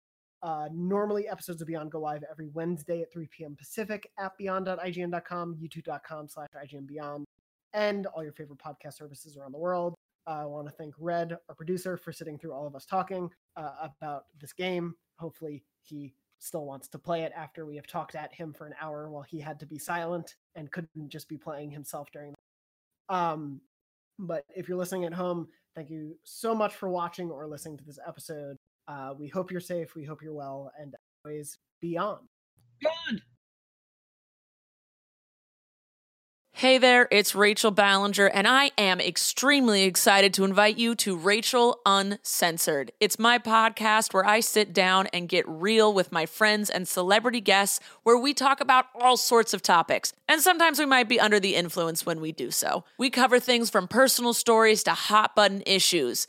Uh, 0.44 0.68
normally, 0.74 1.26
episodes 1.26 1.62
of 1.62 1.66
Beyond 1.66 1.90
go 1.90 2.00
live 2.00 2.22
every 2.30 2.48
Wednesday 2.48 3.00
at 3.00 3.10
3 3.10 3.26
p.m. 3.28 3.56
Pacific 3.56 4.10
at 4.18 4.36
beyond.ign.com, 4.36 5.56
youtube.com 5.56 6.28
slash 6.28 6.48
IGN 6.54 7.24
and 7.72 8.06
all 8.06 8.22
your 8.22 8.34
favorite 8.34 8.58
podcast 8.58 8.94
services 8.94 9.38
around 9.38 9.52
the 9.52 9.58
world. 9.58 9.94
Uh, 10.26 10.42
I 10.42 10.44
want 10.44 10.68
to 10.68 10.74
thank 10.74 10.94
Red, 10.98 11.38
our 11.48 11.54
producer, 11.54 11.96
for 11.96 12.12
sitting 12.12 12.38
through 12.38 12.52
all 12.52 12.66
of 12.66 12.76
us 12.76 12.84
talking 12.84 13.30
uh, 13.56 13.88
about 13.98 14.24
this 14.38 14.52
game. 14.52 14.94
Hopefully, 15.18 15.64
he 15.82 16.12
still 16.38 16.66
wants 16.66 16.88
to 16.88 16.98
play 16.98 17.22
it 17.22 17.32
after 17.34 17.64
we 17.64 17.76
have 17.76 17.86
talked 17.86 18.14
at 18.14 18.34
him 18.34 18.52
for 18.52 18.66
an 18.66 18.74
hour 18.80 19.08
while 19.08 19.22
he 19.22 19.40
had 19.40 19.58
to 19.60 19.66
be 19.66 19.78
silent 19.78 20.36
and 20.54 20.70
couldn't 20.70 21.08
just 21.08 21.26
be 21.26 21.38
playing 21.38 21.70
himself 21.70 22.08
during. 22.12 22.34
The- 23.08 23.14
um, 23.14 23.62
but 24.18 24.44
if 24.54 24.68
you're 24.68 24.78
listening 24.78 25.06
at 25.06 25.14
home, 25.14 25.48
Thank 25.74 25.90
you 25.90 26.16
so 26.22 26.54
much 26.54 26.74
for 26.76 26.88
watching 26.88 27.30
or 27.30 27.46
listening 27.48 27.78
to 27.78 27.84
this 27.84 27.98
episode. 28.06 28.56
Uh, 28.86 29.14
we 29.18 29.28
hope 29.28 29.50
you're 29.50 29.60
safe. 29.60 29.94
We 29.94 30.04
hope 30.04 30.22
you're 30.22 30.34
well. 30.34 30.70
And 30.78 30.94
always 31.24 31.58
beyond. 31.80 32.28
Beyond. 32.80 33.22
Hey 36.56 36.78
there, 36.78 37.08
it's 37.10 37.34
Rachel 37.34 37.72
Ballinger, 37.72 38.26
and 38.28 38.46
I 38.46 38.70
am 38.78 39.00
extremely 39.00 39.82
excited 39.82 40.32
to 40.34 40.44
invite 40.44 40.78
you 40.78 40.94
to 40.94 41.16
Rachel 41.16 41.80
Uncensored. 41.84 42.92
It's 43.00 43.18
my 43.18 43.40
podcast 43.40 44.14
where 44.14 44.24
I 44.24 44.38
sit 44.38 44.72
down 44.72 45.08
and 45.12 45.28
get 45.28 45.48
real 45.48 45.92
with 45.92 46.12
my 46.12 46.26
friends 46.26 46.70
and 46.70 46.86
celebrity 46.86 47.40
guests, 47.40 47.80
where 48.04 48.16
we 48.16 48.34
talk 48.34 48.60
about 48.60 48.86
all 48.94 49.16
sorts 49.16 49.52
of 49.52 49.62
topics. 49.62 50.12
And 50.28 50.40
sometimes 50.40 50.78
we 50.78 50.86
might 50.86 51.08
be 51.08 51.18
under 51.18 51.40
the 51.40 51.56
influence 51.56 52.06
when 52.06 52.20
we 52.20 52.30
do 52.30 52.52
so. 52.52 52.84
We 52.98 53.10
cover 53.10 53.40
things 53.40 53.68
from 53.68 53.88
personal 53.88 54.32
stories 54.32 54.84
to 54.84 54.92
hot 54.92 55.34
button 55.34 55.60
issues 55.66 56.28